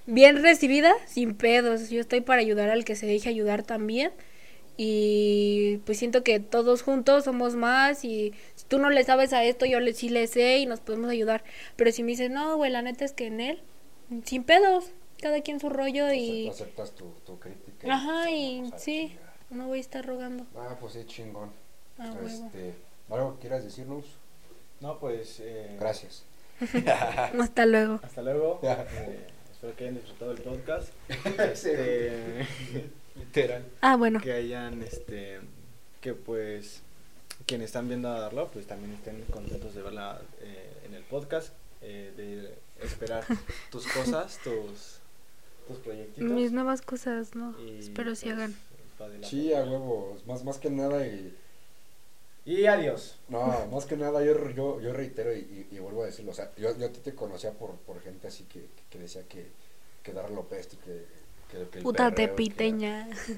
bien 0.05 0.41
recibida, 0.41 0.93
sin 1.07 1.35
pedos. 1.35 1.89
Yo 1.89 2.01
estoy 2.01 2.21
para 2.21 2.41
ayudar 2.41 2.69
al 2.69 2.85
que 2.85 2.95
se 2.95 3.05
deje 3.05 3.29
ayudar 3.29 3.63
también. 3.63 4.11
Y 4.77 5.77
pues 5.85 5.97
siento 5.99 6.23
que 6.23 6.39
todos 6.39 6.83
juntos 6.83 7.25
somos 7.25 7.55
más. 7.55 8.03
Y 8.05 8.33
si 8.55 8.65
tú 8.67 8.79
no 8.79 8.89
le 8.89 9.03
sabes 9.03 9.33
a 9.33 9.43
esto, 9.43 9.65
yo 9.65 9.79
le, 9.79 9.93
sí 9.93 10.09
le 10.09 10.27
sé 10.27 10.57
y 10.57 10.65
nos 10.65 10.79
podemos 10.81 11.09
ayudar. 11.09 11.43
Pero 11.75 11.91
si 11.91 12.03
me 12.03 12.11
dices, 12.11 12.29
no, 12.31 12.57
güey, 12.57 12.71
la 12.71 12.81
neta 12.81 13.05
es 13.05 13.13
que 13.13 13.27
en 13.27 13.39
él, 13.41 13.61
sin 14.25 14.43
pedos, 14.43 14.91
cada 15.21 15.41
quien 15.41 15.59
su 15.59 15.69
rollo 15.69 16.11
y. 16.13 16.49
Aceptas 16.49 16.91
tu, 16.91 17.05
tu 17.25 17.39
crítica. 17.39 17.93
Ajá, 17.93 18.29
y 18.29 18.71
sí, 18.77 19.17
no 19.49 19.67
voy 19.67 19.79
a 19.79 19.81
estar 19.81 20.05
rogando. 20.05 20.45
Ah, 20.55 20.75
pues 20.79 20.93
sí, 20.93 21.03
chingón. 21.05 21.51
Ah, 21.97 22.13
este, 22.25 22.73
¿Algo 23.09 23.35
que 23.35 23.41
quieras 23.41 23.63
decirnos? 23.63 24.05
No, 24.79 24.99
pues. 24.99 25.39
eh, 25.39 25.77
Gracias. 25.79 26.23
Hasta 27.39 27.65
luego. 27.65 27.99
Hasta 28.03 28.21
luego. 28.21 28.59
Eh, 28.63 29.27
espero 29.51 29.75
que 29.75 29.83
hayan 29.85 29.95
disfrutado 29.95 30.31
el 30.31 30.41
podcast. 30.41 30.89
Este, 31.39 32.45
Literal. 33.15 33.65
Ah, 33.81 33.95
bueno. 33.95 34.19
que 34.21 34.31
hayan, 34.31 34.83
este, 34.83 35.39
que 36.01 36.13
pues, 36.13 36.83
quienes 37.47 37.67
están 37.67 37.87
viendo 37.87 38.09
a 38.09 38.19
Darlo, 38.19 38.49
pues 38.49 38.67
también 38.67 38.93
estén 38.93 39.23
contentos 39.31 39.73
de 39.73 39.81
verla 39.81 40.21
eh, 40.41 40.83
en 40.85 40.93
el 40.93 41.03
podcast, 41.03 41.53
eh, 41.81 42.13
de 42.15 42.85
esperar 42.85 43.23
tus 43.71 43.87
cosas, 43.87 44.39
tus, 44.43 44.96
tus 45.67 45.77
proyectitos. 45.77 46.29
Mis 46.31 46.51
nuevas 46.51 46.81
cosas, 46.81 47.35
¿no? 47.35 47.55
y, 47.61 47.79
Espero 47.79 48.15
si 48.15 48.25
pues, 48.25 48.35
hagan. 48.37 48.55
Sí, 49.23 49.53
a 49.53 49.61
huevo. 49.63 50.17
Más, 50.25 50.43
más 50.43 50.57
que 50.57 50.69
nada 50.69 51.05
y... 51.05 51.35
Y 52.45 52.65
adiós. 52.65 53.17
No, 53.27 53.67
más 53.71 53.85
que 53.85 53.97
nada 53.97 54.23
yo, 54.23 54.49
yo, 54.51 54.79
yo 54.79 54.93
reitero 54.93 55.35
y, 55.35 55.39
y- 55.39 55.75
y 55.75 55.79
vuelvo 55.79 56.03
a 56.03 56.05
decirlo. 56.05 56.31
O 56.31 56.33
sea, 56.33 56.49
yo, 56.57 56.75
yo 56.77 56.85
a 56.87 56.89
ti 56.89 56.99
te 57.03 57.13
conocía 57.13 57.51
por, 57.51 57.71
por 57.75 58.01
gente 58.01 58.27
así 58.27 58.45
que, 58.45 58.65
que 58.89 58.99
decía 58.99 59.23
que, 59.27 59.47
que 60.01 60.13
dar 60.13 60.31
López 60.31 60.69
y 60.73 60.77
que... 60.77 61.05
que, 61.51 61.69
que 61.69 61.77
el 61.79 61.83
Puta 61.83 62.09
tepiteña. 62.15 63.09
que- 63.09 63.37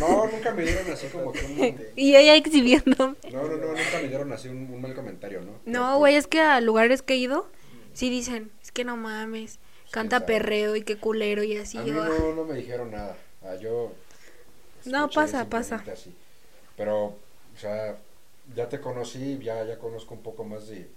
No, 0.00 0.26
nunca 0.26 0.52
me 0.54 0.62
dieron 0.62 0.90
así 0.90 1.08
como 1.08 1.30
que 1.32 1.44
un... 1.44 1.86
Y 1.96 2.16
ella 2.16 2.34
exhibiéndome. 2.36 3.16
No, 3.30 3.42
no, 3.42 3.56
no, 3.58 3.66
nunca 3.68 4.00
me 4.02 4.08
dieron 4.08 4.32
así 4.32 4.48
un, 4.48 4.70
un 4.72 4.80
mal 4.80 4.94
comentario, 4.94 5.42
¿no? 5.42 5.52
No, 5.66 5.98
güey, 5.98 6.16
es 6.16 6.26
que 6.26 6.40
a 6.40 6.60
lugares 6.62 7.02
que 7.02 7.14
he 7.14 7.18
ido, 7.18 7.46
sí 7.92 8.08
dicen, 8.08 8.50
es 8.62 8.72
que 8.72 8.84
no 8.84 8.96
mames, 8.96 9.58
canta 9.90 10.20
sabe. 10.20 10.26
perreo 10.26 10.76
y 10.76 10.82
qué 10.82 10.96
culero 10.96 11.42
y 11.42 11.56
así. 11.56 11.78
A 11.78 11.82
mí 11.82 11.90
yo, 11.90 12.02
ah. 12.02 12.08
no, 12.08 12.34
no 12.34 12.44
me 12.44 12.54
dijeron 12.54 12.90
nada. 12.90 13.16
Ah, 13.42 13.56
yo. 13.56 13.92
No, 14.84 15.08
pasa, 15.10 15.48
pasa. 15.48 15.82
así. 15.92 16.14
Pero, 16.76 17.04
o 17.06 17.58
sea, 17.60 17.96
ya 18.54 18.68
te 18.68 18.80
conocí, 18.80 19.38
ya, 19.42 19.64
ya 19.64 19.78
conozco 19.78 20.14
un 20.14 20.22
poco 20.22 20.44
más 20.44 20.68
de. 20.68 20.88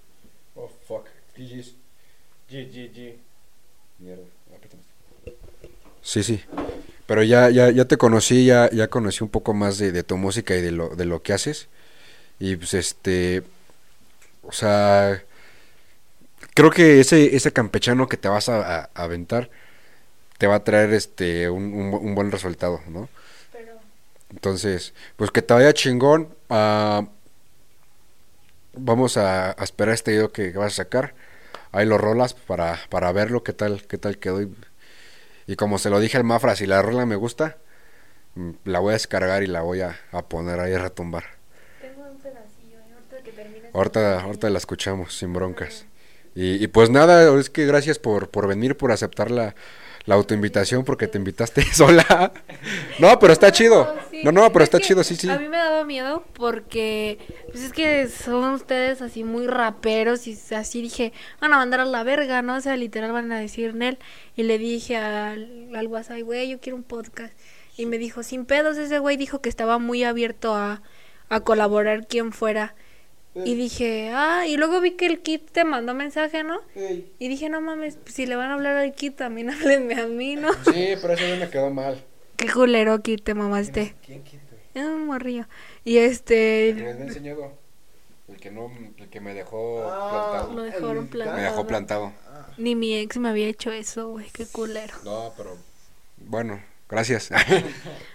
Oh, 0.56 0.70
fuck. 0.88 1.08
GG's. 1.36 1.76
G, 2.50 2.70
G, 2.70 2.92
G. 2.94 3.16
Mierda. 4.00 4.24
Sí, 6.02 6.24
sí. 6.24 6.42
Pero 7.06 7.24
ya, 7.24 7.50
ya, 7.50 7.70
ya 7.72 7.86
te 7.86 7.98
conocí, 7.98 8.46
ya, 8.46 8.70
ya 8.72 8.88
conocí 8.88 9.24
un 9.24 9.30
poco 9.30 9.54
más 9.54 9.78
de, 9.78 9.92
de 9.92 10.04
tu 10.04 10.18
música 10.18 10.56
y 10.56 10.62
de 10.62 10.72
lo, 10.72 10.90
de 10.90 11.06
lo 11.06 11.22
que 11.22 11.34
haces. 11.34 11.68
Y 12.40 12.56
pues 12.56 12.74
este. 12.74 13.44
O 14.44 14.52
sea. 14.52 15.24
Creo 16.54 16.70
que 16.72 17.00
ese, 17.00 17.36
ese 17.36 17.54
campechano 17.54 18.08
que 18.08 18.18
te 18.18 18.28
vas 18.28 18.50
a, 18.50 18.58
a- 18.84 18.90
a 18.94 19.04
aventar 19.04 19.50
te 20.40 20.48
va 20.48 20.56
a 20.58 20.64
traer 20.64 20.94
este 20.94 21.50
un, 21.50 21.74
un 21.74 21.92
bu- 21.94 22.02
un 22.02 22.16
buen 22.16 22.32
resultado, 22.32 22.82
¿no? 22.90 23.10
Entonces, 24.30 24.94
pues 25.18 25.32
que 25.32 25.42
te 25.42 25.54
vaya 25.54 25.74
chingón. 25.74 26.30
ah, 26.50 27.08
vamos 28.74 29.18
a, 29.18 29.52
a 29.52 29.64
esperar 29.64 29.94
este 29.94 30.12
video 30.12 30.32
que, 30.32 30.52
vas 30.52 30.74
a 30.74 30.84
sacar. 30.84 31.14
Ahí 31.72 31.86
lo 31.86 31.98
rolas 31.98 32.34
para, 32.34 32.80
para 32.90 33.12
verlo, 33.12 33.44
qué 33.44 33.54
tal, 33.54 33.84
qué 33.88 33.98
tal 33.98 34.18
quedó. 34.20 34.42
Y, 34.42 34.56
y 35.48 35.56
como 35.56 35.80
se 35.80 35.90
lo 35.90 36.00
dije 36.00 36.18
al 36.18 36.24
Mafra, 36.24 36.56
si 36.56 36.66
la 36.68 36.82
rola 36.82 37.06
me 37.06 37.16
gusta, 37.16 37.58
mm, 38.36 38.52
la 38.66 38.80
voy 38.80 38.92
a 38.92 38.94
descargar 38.94 39.44
y 39.44 39.48
la 39.48 39.62
voy 39.62 39.82
a, 39.82 40.00
a 40.12 40.24
poner 40.24 40.60
ahí 40.60 40.74
a 40.74 40.80
retumbar. 40.80 41.26
Tengo 41.82 42.04
un 42.10 42.20
pedacillo, 42.20 42.78
¿eh? 42.80 42.94
ahorita 42.96 43.24
que 43.24 43.32
termine. 43.32 43.70
Ahorita, 43.74 44.22
ahorita 44.22 44.50
la 44.50 44.58
escuchamos, 44.60 45.18
sin 45.18 45.34
broncas. 45.34 45.86
Y, 46.36 46.64
y 46.64 46.68
pues 46.68 46.90
nada, 46.90 47.38
es 47.40 47.50
que 47.50 47.66
gracias 47.66 48.00
por, 48.00 48.30
por 48.30 48.48
venir, 48.48 48.78
por 48.78 48.92
aceptar 48.92 49.32
la, 49.32 49.56
la 50.06 50.16
autoinvitación, 50.16 50.84
porque 50.84 51.08
te 51.08 51.18
invitaste 51.18 51.62
sola. 51.74 52.32
No, 53.00 53.20
pero 53.20 53.34
está 53.34 53.52
chido. 53.52 53.96
sí. 54.10 54.22
No, 54.24 54.32
no, 54.32 54.52
pero 54.52 54.64
Es 54.64 54.68
está 54.68 54.80
chido, 54.80 55.04
sí, 55.04 55.16
sí. 55.16 55.30
A 55.30 55.38
mí 55.38 55.48
me 55.48 55.58
daba 55.58 55.84
miedo 55.84 56.24
porque, 56.34 57.18
pues 57.52 57.64
es 57.64 57.74
que 57.74 58.08
son 58.08 58.54
ustedes 58.54 59.02
así 59.02 59.24
muy 59.24 59.48
raperos 59.48 60.28
y 60.28 60.38
así 60.56 60.82
dije, 60.82 61.14
van 61.40 61.54
a 61.54 61.58
mandar 61.58 61.80
a 61.82 61.86
la 61.86 62.04
verga, 62.04 62.42
¿no? 62.42 62.56
O 62.56 62.62
sea, 62.62 62.78
literal 62.78 63.12
van 63.12 63.32
a 63.32 63.40
decir 63.40 63.76
Nel. 63.76 64.00
Y 64.36 64.44
le 64.44 64.58
dije 64.58 64.98
al, 64.98 65.70
al 65.76 65.88
WhatsApp, 65.88 66.22
güey, 66.22 66.50
yo 66.50 66.60
quiero 66.60 66.78
un 66.78 66.84
podcast. 66.84 67.34
Y 67.78 67.86
me 67.86 67.98
dijo, 67.98 68.24
sin 68.24 68.46
pedos, 68.46 68.78
ese 68.78 69.00
güey 69.00 69.18
dijo 69.18 69.42
que 69.42 69.50
estaba 69.50 69.78
muy 69.80 70.04
abierto 70.04 70.56
a, 70.56 70.82
a 71.30 71.40
colaborar 71.42 72.08
quien 72.08 72.32
fuera. 72.32 72.76
Y 73.34 73.56
dije, 73.56 74.12
ah, 74.14 74.46
y 74.46 74.58
luego 74.58 74.82
vi 74.82 74.92
que 74.92 75.06
el 75.06 75.22
Kit 75.22 75.52
te 75.52 75.64
mandó 75.64 75.94
mensaje, 75.94 76.44
¿no? 76.44 76.60
Y 77.18 77.28
dije, 77.30 77.48
no 77.50 77.62
mames, 77.62 77.96
pues, 77.96 78.14
si 78.16 78.26
le 78.26 78.36
van 78.36 78.50
a 78.52 78.56
hablar 78.56 78.76
al 78.76 78.94
Kit, 78.94 79.16
también 79.16 79.50
háblenme 79.52 79.96
a 80.02 80.08
mí, 80.08 80.36
¿no? 80.36 80.52
Sí, 80.66 80.96
pero 81.02 81.14
eso 81.14 81.24
me 81.40 81.50
quedó 81.50 81.70
mal. 81.70 82.04
Qué 82.36 82.50
culero, 82.52 83.02
Kit, 83.02 83.24
te 83.24 83.34
mamaste. 83.34 83.96
¿Quién? 84.06 84.24
Es 84.74 84.84
un 84.86 85.06
morrillo. 85.06 85.46
Y 85.86 85.98
este. 85.98 86.70
El 86.70 86.78
que 86.78 86.84
me 86.84 86.92
enseñado. 86.92 87.54
El 88.28 88.38
que 88.38 88.52
no, 88.52 88.72
el 88.98 89.10
que 89.10 89.20
me 89.20 89.34
dejó 89.34 89.84
Ah, 89.86 90.48
Lo 90.50 90.56
plantado. 90.56 90.64
dejaron 90.64 90.98
el 91.04 91.08
plantado. 91.10 91.38
Me 91.38 91.44
dejó 91.44 91.68
plantado. 91.68 92.14
Ni 92.58 92.76
mi 92.76 92.96
ex 92.98 93.18
me 93.18 93.30
había 93.30 93.48
hecho 93.48 93.72
eso, 93.72 94.10
güey. 94.10 94.28
Qué 94.32 94.46
culero. 94.46 94.94
No, 95.04 95.34
pero 95.38 95.58
bueno, 96.18 96.62
gracias. 96.92 97.32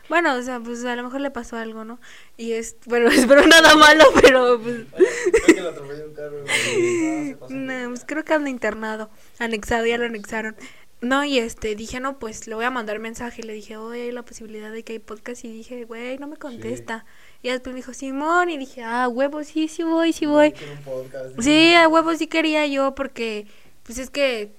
Bueno, 0.08 0.36
o 0.36 0.42
sea, 0.42 0.60
pues 0.60 0.84
a 0.84 0.94
lo 0.94 1.02
mejor 1.02 1.20
le 1.20 1.32
pasó 1.32 1.56
algo, 1.56 1.84
¿no? 1.84 1.98
Y 2.36 2.52
es. 2.52 2.76
Bueno, 2.84 3.08
espero 3.10 3.44
nada 3.44 3.74
malo, 3.74 4.04
pero 4.22 4.60
pues. 4.60 4.82
Creo 4.92 5.46
que 5.46 5.60
lo 5.60 5.68
atropelló 5.70 6.06
un 6.06 6.14
carro. 6.14 6.42
güey. 6.42 7.36
No, 7.50 7.88
pues 7.88 8.04
creo 8.06 8.24
que 8.24 8.32
anda 8.32 8.48
internado. 8.48 9.10
Anexado, 9.40 9.84
ya 9.84 9.98
lo 9.98 10.04
anexaron. 10.04 10.54
No, 11.00 11.24
y 11.24 11.38
este, 11.38 11.74
dije, 11.74 11.98
no, 11.98 12.20
pues 12.20 12.46
le 12.46 12.54
voy 12.54 12.64
a 12.64 12.70
mandar 12.70 13.00
mensaje. 13.00 13.42
Le 13.42 13.52
dije, 13.52 13.76
oye, 13.76 14.02
hay 14.02 14.12
la 14.12 14.24
posibilidad 14.24 14.70
de 14.70 14.84
que 14.84 14.92
hay 14.92 14.98
podcast. 15.00 15.44
Y 15.44 15.48
dije, 15.48 15.84
güey, 15.84 16.18
no 16.18 16.28
me 16.28 16.36
contesta. 16.36 17.04
Y 17.42 17.48
después 17.48 17.74
me 17.74 17.80
dijo, 17.80 17.94
Simón. 17.94 18.48
Y 18.48 18.58
dije, 18.58 18.84
ah, 18.84 19.08
huevo, 19.08 19.42
sí, 19.42 19.66
sí 19.66 19.82
voy, 19.82 20.12
sí 20.12 20.26
voy. 20.26 20.54
Podcast. 20.84 21.40
Sí, 21.40 21.74
a 21.74 21.88
huevo 21.88 22.14
sí 22.14 22.28
quería 22.28 22.64
yo 22.68 22.94
porque 22.94 23.48
pues 23.82 23.98
es 23.98 24.10
que 24.10 24.52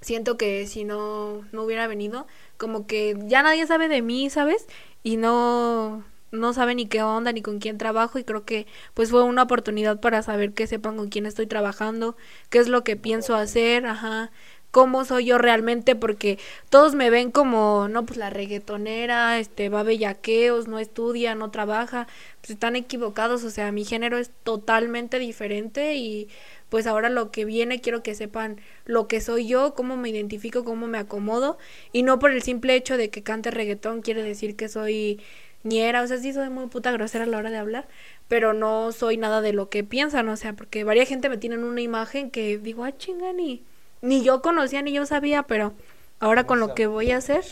siento 0.00 0.36
que 0.36 0.66
si 0.66 0.84
no 0.84 1.44
no 1.52 1.62
hubiera 1.62 1.86
venido, 1.86 2.26
como 2.58 2.86
que 2.86 3.16
ya 3.26 3.42
nadie 3.42 3.66
sabe 3.66 3.88
de 3.88 4.02
mí, 4.02 4.30
¿sabes? 4.30 4.66
Y 5.02 5.16
no 5.16 6.04
no 6.30 6.52
sabe 6.52 6.74
ni 6.74 6.86
qué 6.86 7.02
onda 7.02 7.32
ni 7.32 7.42
con 7.42 7.58
quién 7.58 7.78
trabajo 7.78 8.18
y 8.18 8.24
creo 8.24 8.44
que 8.44 8.66
pues 8.94 9.10
fue 9.10 9.22
una 9.22 9.44
oportunidad 9.44 10.00
para 10.00 10.22
saber 10.22 10.52
que 10.52 10.66
sepan 10.66 10.96
con 10.96 11.08
quién 11.08 11.26
estoy 11.26 11.46
trabajando, 11.46 12.16
qué 12.50 12.58
es 12.58 12.68
lo 12.68 12.84
que 12.84 12.96
pienso 12.96 13.34
hacer, 13.34 13.86
ajá, 13.86 14.30
cómo 14.70 15.04
soy 15.04 15.26
yo 15.26 15.38
realmente 15.38 15.96
porque 15.96 16.38
todos 16.70 16.94
me 16.94 17.10
ven 17.10 17.30
como 17.30 17.88
no 17.88 18.04
pues 18.04 18.18
la 18.18 18.30
reggaetonera, 18.30 19.38
este 19.38 19.68
va 19.68 19.80
a 19.80 19.84
bellaqueos, 19.84 20.68
no 20.68 20.78
estudia, 20.78 21.34
no 21.34 21.50
trabaja, 21.50 22.06
pues 22.40 22.50
están 22.50 22.76
equivocados, 22.76 23.44
o 23.44 23.50
sea, 23.50 23.72
mi 23.72 23.84
género 23.84 24.18
es 24.18 24.30
totalmente 24.44 25.18
diferente 25.18 25.94
y 25.96 26.28
pues 26.68 26.86
ahora 26.86 27.08
lo 27.08 27.30
que 27.30 27.44
viene 27.44 27.80
quiero 27.80 28.02
que 28.02 28.14
sepan 28.14 28.60
lo 28.84 29.08
que 29.08 29.20
soy 29.20 29.46
yo, 29.46 29.74
cómo 29.74 29.96
me 29.96 30.10
identifico, 30.10 30.64
cómo 30.64 30.86
me 30.86 30.98
acomodo 30.98 31.58
y 31.92 32.02
no 32.02 32.18
por 32.18 32.30
el 32.30 32.42
simple 32.42 32.74
hecho 32.74 32.96
de 32.96 33.10
que 33.10 33.22
cante 33.22 33.50
reggaetón 33.50 34.02
quiere 34.02 34.22
decir 34.22 34.56
que 34.56 34.68
soy 34.68 35.20
ñera, 35.64 36.02
o 36.02 36.06
sea, 36.06 36.18
sí 36.18 36.32
soy 36.32 36.50
muy 36.50 36.66
puta 36.66 36.92
grosera 36.92 37.24
a 37.24 37.26
la 37.26 37.38
hora 37.38 37.50
de 37.50 37.58
hablar, 37.58 37.88
pero 38.28 38.52
no 38.52 38.92
soy 38.92 39.16
nada 39.16 39.40
de 39.40 39.52
lo 39.52 39.68
que 39.68 39.84
piensan, 39.84 40.28
o 40.28 40.36
sea, 40.36 40.52
porque 40.54 40.84
varias 40.84 41.08
gente 41.08 41.28
me 41.28 41.38
tienen 41.38 41.64
una 41.64 41.80
imagen 41.80 42.30
que 42.30 42.58
digo, 42.58 42.84
ah, 42.84 42.96
chinga, 42.96 43.32
ni, 43.32 43.62
ni 44.00 44.22
yo 44.22 44.40
conocía 44.42 44.82
ni 44.82 44.92
yo 44.92 45.04
sabía, 45.06 45.42
pero 45.44 45.74
ahora 46.20 46.44
con 46.44 46.60
lo 46.60 46.74
que 46.74 46.86
voy 46.86 47.10
a 47.10 47.18
hacer, 47.18 47.44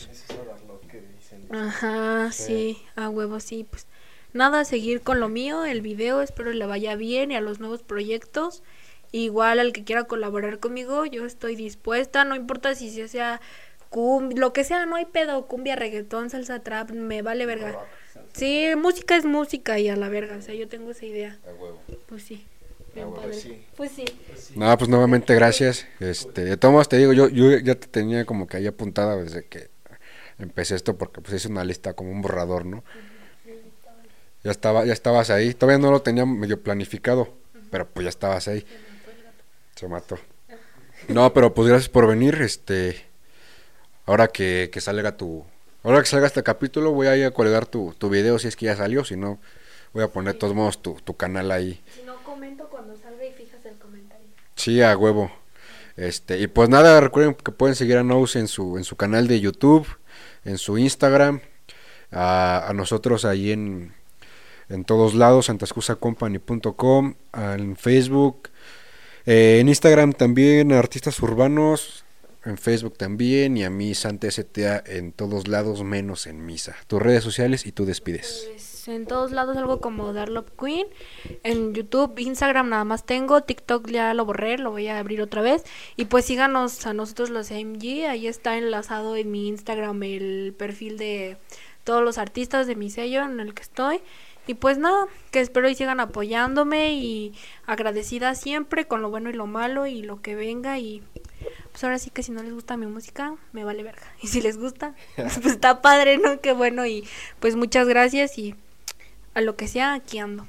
ajá, 1.50 2.30
sí, 2.32 2.78
a 2.94 3.08
huevo, 3.08 3.40
sí, 3.40 3.66
pues 3.68 3.86
nada, 4.32 4.64
seguir 4.64 5.00
con 5.00 5.18
lo 5.18 5.28
mío, 5.28 5.64
el 5.64 5.80
video, 5.80 6.22
espero 6.22 6.52
le 6.52 6.66
vaya 6.66 6.94
bien 6.94 7.32
y 7.32 7.36
a 7.36 7.40
los 7.40 7.58
nuevos 7.58 7.82
proyectos 7.82 8.62
Igual 9.12 9.58
al 9.58 9.72
que 9.72 9.84
quiera 9.84 10.04
colaborar 10.04 10.58
conmigo, 10.58 11.06
yo 11.06 11.24
estoy 11.24 11.56
dispuesta, 11.56 12.24
no 12.24 12.34
importa 12.34 12.74
si 12.74 12.90
se 12.90 13.08
sea 13.08 13.40
cumbia, 13.88 14.38
lo 14.38 14.52
que 14.52 14.64
sea, 14.64 14.86
no 14.86 14.96
hay 14.96 15.04
pedo, 15.06 15.46
cumbia, 15.46 15.76
reggaetón, 15.76 16.30
salsa 16.30 16.60
trap, 16.60 16.90
me 16.90 17.22
vale 17.22 17.46
verga. 17.46 17.78
Sí, 18.32 18.68
música 18.76 19.16
es 19.16 19.24
música 19.24 19.78
y 19.78 19.88
a 19.88 19.96
la 19.96 20.08
verga, 20.08 20.36
o 20.36 20.42
sea, 20.42 20.54
yo 20.54 20.68
tengo 20.68 20.90
esa 20.90 21.06
idea. 21.06 21.38
Pues 22.06 22.22
sí. 22.22 22.46
bien 22.94 23.06
huevo. 23.06 23.22
padre. 23.22 23.28
Pues 23.76 23.92
sí. 23.92 24.04
Pues 24.28 24.40
sí. 24.40 24.54
No, 24.56 24.76
pues 24.76 24.90
nuevamente 24.90 25.34
gracias. 25.34 25.86
Este, 26.00 26.44
de 26.44 26.56
todos 26.56 26.88
te 26.88 26.98
digo, 26.98 27.12
yo, 27.12 27.28
yo 27.28 27.56
ya 27.58 27.74
te 27.74 27.86
tenía 27.86 28.24
como 28.26 28.46
que 28.46 28.58
ahí 28.58 28.66
apuntada 28.66 29.16
desde 29.16 29.44
que 29.46 29.70
empecé 30.38 30.74
esto 30.74 30.96
porque 30.96 31.20
pues 31.20 31.34
hice 31.34 31.48
una 31.48 31.64
lista 31.64 31.94
como 31.94 32.10
un 32.10 32.20
borrador, 32.20 32.66
¿no? 32.66 32.84
Ya 34.44 34.50
estaba, 34.50 34.84
ya 34.84 34.92
estabas 34.92 35.30
ahí. 35.30 35.54
Todavía 35.54 35.78
no 35.78 35.90
lo 35.90 36.02
tenía 36.02 36.24
medio 36.24 36.62
planificado, 36.62 37.34
pero 37.70 37.88
pues 37.88 38.04
ya 38.04 38.10
estabas 38.10 38.46
ahí. 38.48 38.64
Se 39.76 39.86
mató. 39.88 40.18
No, 41.08 41.32
pero 41.32 41.54
pues 41.54 41.68
gracias 41.68 41.90
por 41.90 42.06
venir. 42.08 42.34
Este, 42.40 43.04
ahora 44.06 44.28
que, 44.28 44.70
que 44.72 44.80
salga 44.80 45.16
tu, 45.16 45.44
ahora 45.84 46.00
que 46.00 46.06
salga 46.06 46.26
este 46.26 46.42
capítulo, 46.42 46.92
voy 46.92 47.06
a 47.08 47.16
ir 47.16 47.26
a 47.26 47.30
colgar 47.30 47.66
tu, 47.66 47.94
tu 47.96 48.08
video 48.08 48.38
si 48.38 48.48
es 48.48 48.56
que 48.56 48.66
ya 48.66 48.76
salió. 48.76 49.04
Si 49.04 49.16
no, 49.16 49.38
voy 49.92 50.02
a 50.02 50.08
poner 50.08 50.32
de 50.32 50.38
todos 50.38 50.54
modos 50.54 50.80
tu, 50.80 50.94
tu 50.94 51.14
canal 51.14 51.50
ahí. 51.50 51.82
Si 51.94 52.02
no 52.02 52.16
comento 52.24 52.68
cuando 52.68 52.96
salga 52.96 53.24
y 53.24 53.32
fijas 53.32 53.64
el 53.66 53.76
comentario. 53.76 54.26
Sí, 54.54 54.80
a 54.80 54.96
huevo. 54.96 55.30
Este, 55.96 56.38
y 56.40 56.46
pues 56.46 56.70
nada, 56.70 56.98
recuerden 57.00 57.34
que 57.34 57.52
pueden 57.52 57.76
seguir 57.76 57.98
a 57.98 58.02
Nose 58.02 58.38
en 58.38 58.48
su, 58.48 58.78
en 58.78 58.84
su 58.84 58.96
canal 58.96 59.28
de 59.28 59.40
YouTube, 59.40 59.86
en 60.44 60.56
su 60.56 60.78
Instagram, 60.78 61.40
a, 62.10 62.66
a 62.68 62.72
nosotros 62.72 63.26
ahí 63.26 63.52
en, 63.52 63.94
en 64.68 64.84
todos 64.84 65.14
lados, 65.14 65.46
santascusacompany.com, 65.46 67.14
en 67.34 67.76
Facebook, 67.76 68.50
eh, 69.26 69.58
en 69.60 69.68
Instagram 69.68 70.12
también, 70.12 70.72
Artistas 70.72 71.20
Urbanos, 71.20 72.04
en 72.44 72.56
Facebook 72.56 72.96
también, 72.96 73.56
y 73.56 73.64
a 73.64 73.70
mí, 73.70 73.94
Santa 73.94 74.30
STA, 74.30 74.82
en 74.86 75.12
todos 75.12 75.48
lados, 75.48 75.82
menos 75.82 76.26
en 76.26 76.46
Misa. 76.46 76.76
Tus 76.86 77.02
redes 77.02 77.24
sociales 77.24 77.66
y 77.66 77.72
tú 77.72 77.84
despides. 77.84 78.48
Pues 78.50 78.76
en 78.88 79.06
todos 79.06 79.32
lados 79.32 79.56
algo 79.56 79.80
como 79.80 80.12
Darlop 80.12 80.48
Queen. 80.58 80.86
En 81.42 81.74
YouTube, 81.74 82.18
Instagram 82.18 82.68
nada 82.68 82.84
más 82.84 83.04
tengo. 83.04 83.42
TikTok 83.42 83.88
ya 83.88 84.14
lo 84.14 84.24
borré, 84.24 84.58
lo 84.58 84.70
voy 84.70 84.88
a 84.88 84.98
abrir 84.98 85.20
otra 85.22 85.42
vez. 85.42 85.64
Y 85.96 86.06
pues 86.06 86.24
síganos 86.24 86.86
a 86.86 86.92
nosotros 86.92 87.30
los 87.30 87.50
AMG. 87.50 88.06
Ahí 88.08 88.26
está 88.26 88.56
enlazado 88.56 89.16
en 89.16 89.30
mi 89.30 89.48
Instagram 89.48 90.02
el 90.02 90.54
perfil 90.56 90.98
de 90.98 91.36
todos 91.84 92.02
los 92.02 92.18
artistas 92.18 92.66
de 92.66 92.76
mi 92.76 92.90
sello 92.90 93.24
en 93.24 93.40
el 93.40 93.54
que 93.54 93.62
estoy. 93.62 94.00
Y 94.46 94.54
pues 94.54 94.78
nada, 94.78 95.06
que 95.30 95.40
espero 95.40 95.68
y 95.68 95.74
sigan 95.74 96.00
apoyándome 96.00 96.94
y 96.94 97.34
agradecida 97.66 98.34
siempre 98.34 98.86
con 98.86 99.02
lo 99.02 99.10
bueno 99.10 99.28
y 99.30 99.32
lo 99.32 99.46
malo 99.46 99.86
y 99.86 100.02
lo 100.02 100.22
que 100.22 100.34
venga 100.34 100.78
y 100.78 101.02
pues 101.72 101.84
ahora 101.84 101.98
sí 101.98 102.10
que 102.10 102.22
si 102.22 102.32
no 102.32 102.42
les 102.42 102.54
gusta 102.54 102.76
mi 102.76 102.86
música, 102.86 103.34
me 103.52 103.64
vale 103.64 103.82
verga. 103.82 104.06
Y 104.22 104.28
si 104.28 104.40
les 104.40 104.56
gusta, 104.56 104.94
pues 105.16 105.44
está 105.46 105.82
padre, 105.82 106.18
¿no? 106.18 106.40
Qué 106.40 106.52
bueno 106.52 106.86
y 106.86 107.06
pues 107.40 107.56
muchas 107.56 107.88
gracias 107.88 108.38
y 108.38 108.54
a 109.34 109.40
lo 109.40 109.56
que 109.56 109.68
sea, 109.68 109.94
aquí 109.94 110.18
ando. 110.18 110.46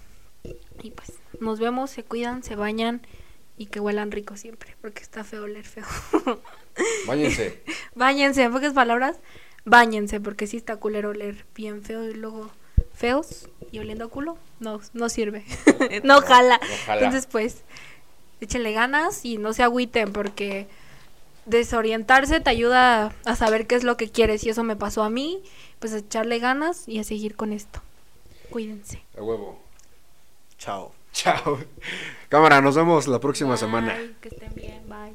Y 0.81 0.91
pues 0.91 1.13
nos 1.39 1.59
vemos, 1.59 1.89
se 1.89 2.03
cuidan, 2.03 2.43
se 2.43 2.55
bañan 2.55 3.01
y 3.57 3.65
que 3.65 3.79
huelan 3.79 4.11
rico 4.11 4.37
siempre, 4.37 4.75
porque 4.81 5.01
está 5.01 5.23
feo 5.23 5.43
oler 5.43 5.65
feo. 5.65 5.85
Váyanse. 7.07 7.63
Báñense, 7.95 8.43
en 8.43 8.53
pocas 8.53 8.73
palabras, 8.73 9.17
báñense, 9.65 10.19
porque 10.19 10.45
sí 10.45 10.57
está 10.57 10.77
culero 10.77 11.09
oler 11.09 11.45
bien 11.55 11.81
feo 11.81 12.07
y 12.07 12.13
luego 12.13 12.51
feos 12.93 13.49
y 13.71 13.79
oliendo 13.79 14.05
a 14.05 14.09
culo, 14.09 14.37
no, 14.59 14.79
no 14.93 15.09
sirve, 15.09 15.43
no 16.03 16.21
jala. 16.21 16.59
no 16.61 16.67
jala. 16.85 17.01
Entonces 17.01 17.27
pues, 17.27 17.63
échenle 18.41 18.71
ganas 18.73 19.23
y 19.25 19.37
no 19.37 19.53
se 19.53 19.63
agüiten 19.63 20.13
porque 20.13 20.67
desorientarse 21.45 22.39
te 22.39 22.49
ayuda 22.49 23.13
a 23.25 23.35
saber 23.35 23.67
qué 23.67 23.75
es 23.75 23.83
lo 23.83 23.97
que 23.97 24.09
quieres 24.09 24.43
y 24.43 24.49
eso 24.49 24.63
me 24.63 24.75
pasó 24.75 25.03
a 25.03 25.09
mí, 25.09 25.41
pues 25.79 25.93
a 25.93 25.97
echarle 25.99 26.39
ganas 26.39 26.87
y 26.87 26.99
a 26.99 27.03
seguir 27.03 27.35
con 27.35 27.53
esto. 27.53 27.81
Cuídense. 28.49 29.01
A 29.17 29.21
huevo. 29.21 29.59
Chao. 30.57 30.91
Chao. 31.13 31.57
Cámara, 32.29 32.61
nos 32.61 32.75
vemos 32.75 33.07
la 33.07 33.19
próxima 33.19 33.51
Bye, 33.51 33.57
semana. 33.57 33.97
Que 34.21 34.29
estén 34.29 34.53
bien, 34.55 34.81
bye. 34.87 35.13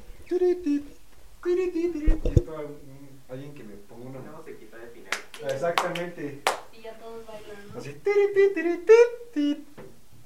Alguien 3.29 3.53
que 3.53 3.63
me 3.63 3.73
ponga 3.75 4.09
una. 4.09 4.19
No 4.19 4.43
se 4.43 4.57
quita 4.57 4.77
de 4.77 4.87
final. 4.87 5.11
Exactamente. 5.53 6.41
Y 6.71 6.81
ya 6.81 6.93
todos 6.99 7.25
bailan, 7.25 7.69
Así. 7.83 9.65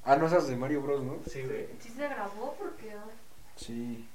Ah, 0.04 0.16
no, 0.16 0.28
esas 0.28 0.48
de 0.48 0.56
Mario 0.56 0.82
Bros, 0.82 1.04
¿no? 1.04 1.18
Sí, 1.26 1.42
güey. 1.42 1.68
Sí 1.80 1.90
se 1.90 2.08
grabó 2.08 2.56
porque... 2.58 2.96
Sí. 3.56 4.08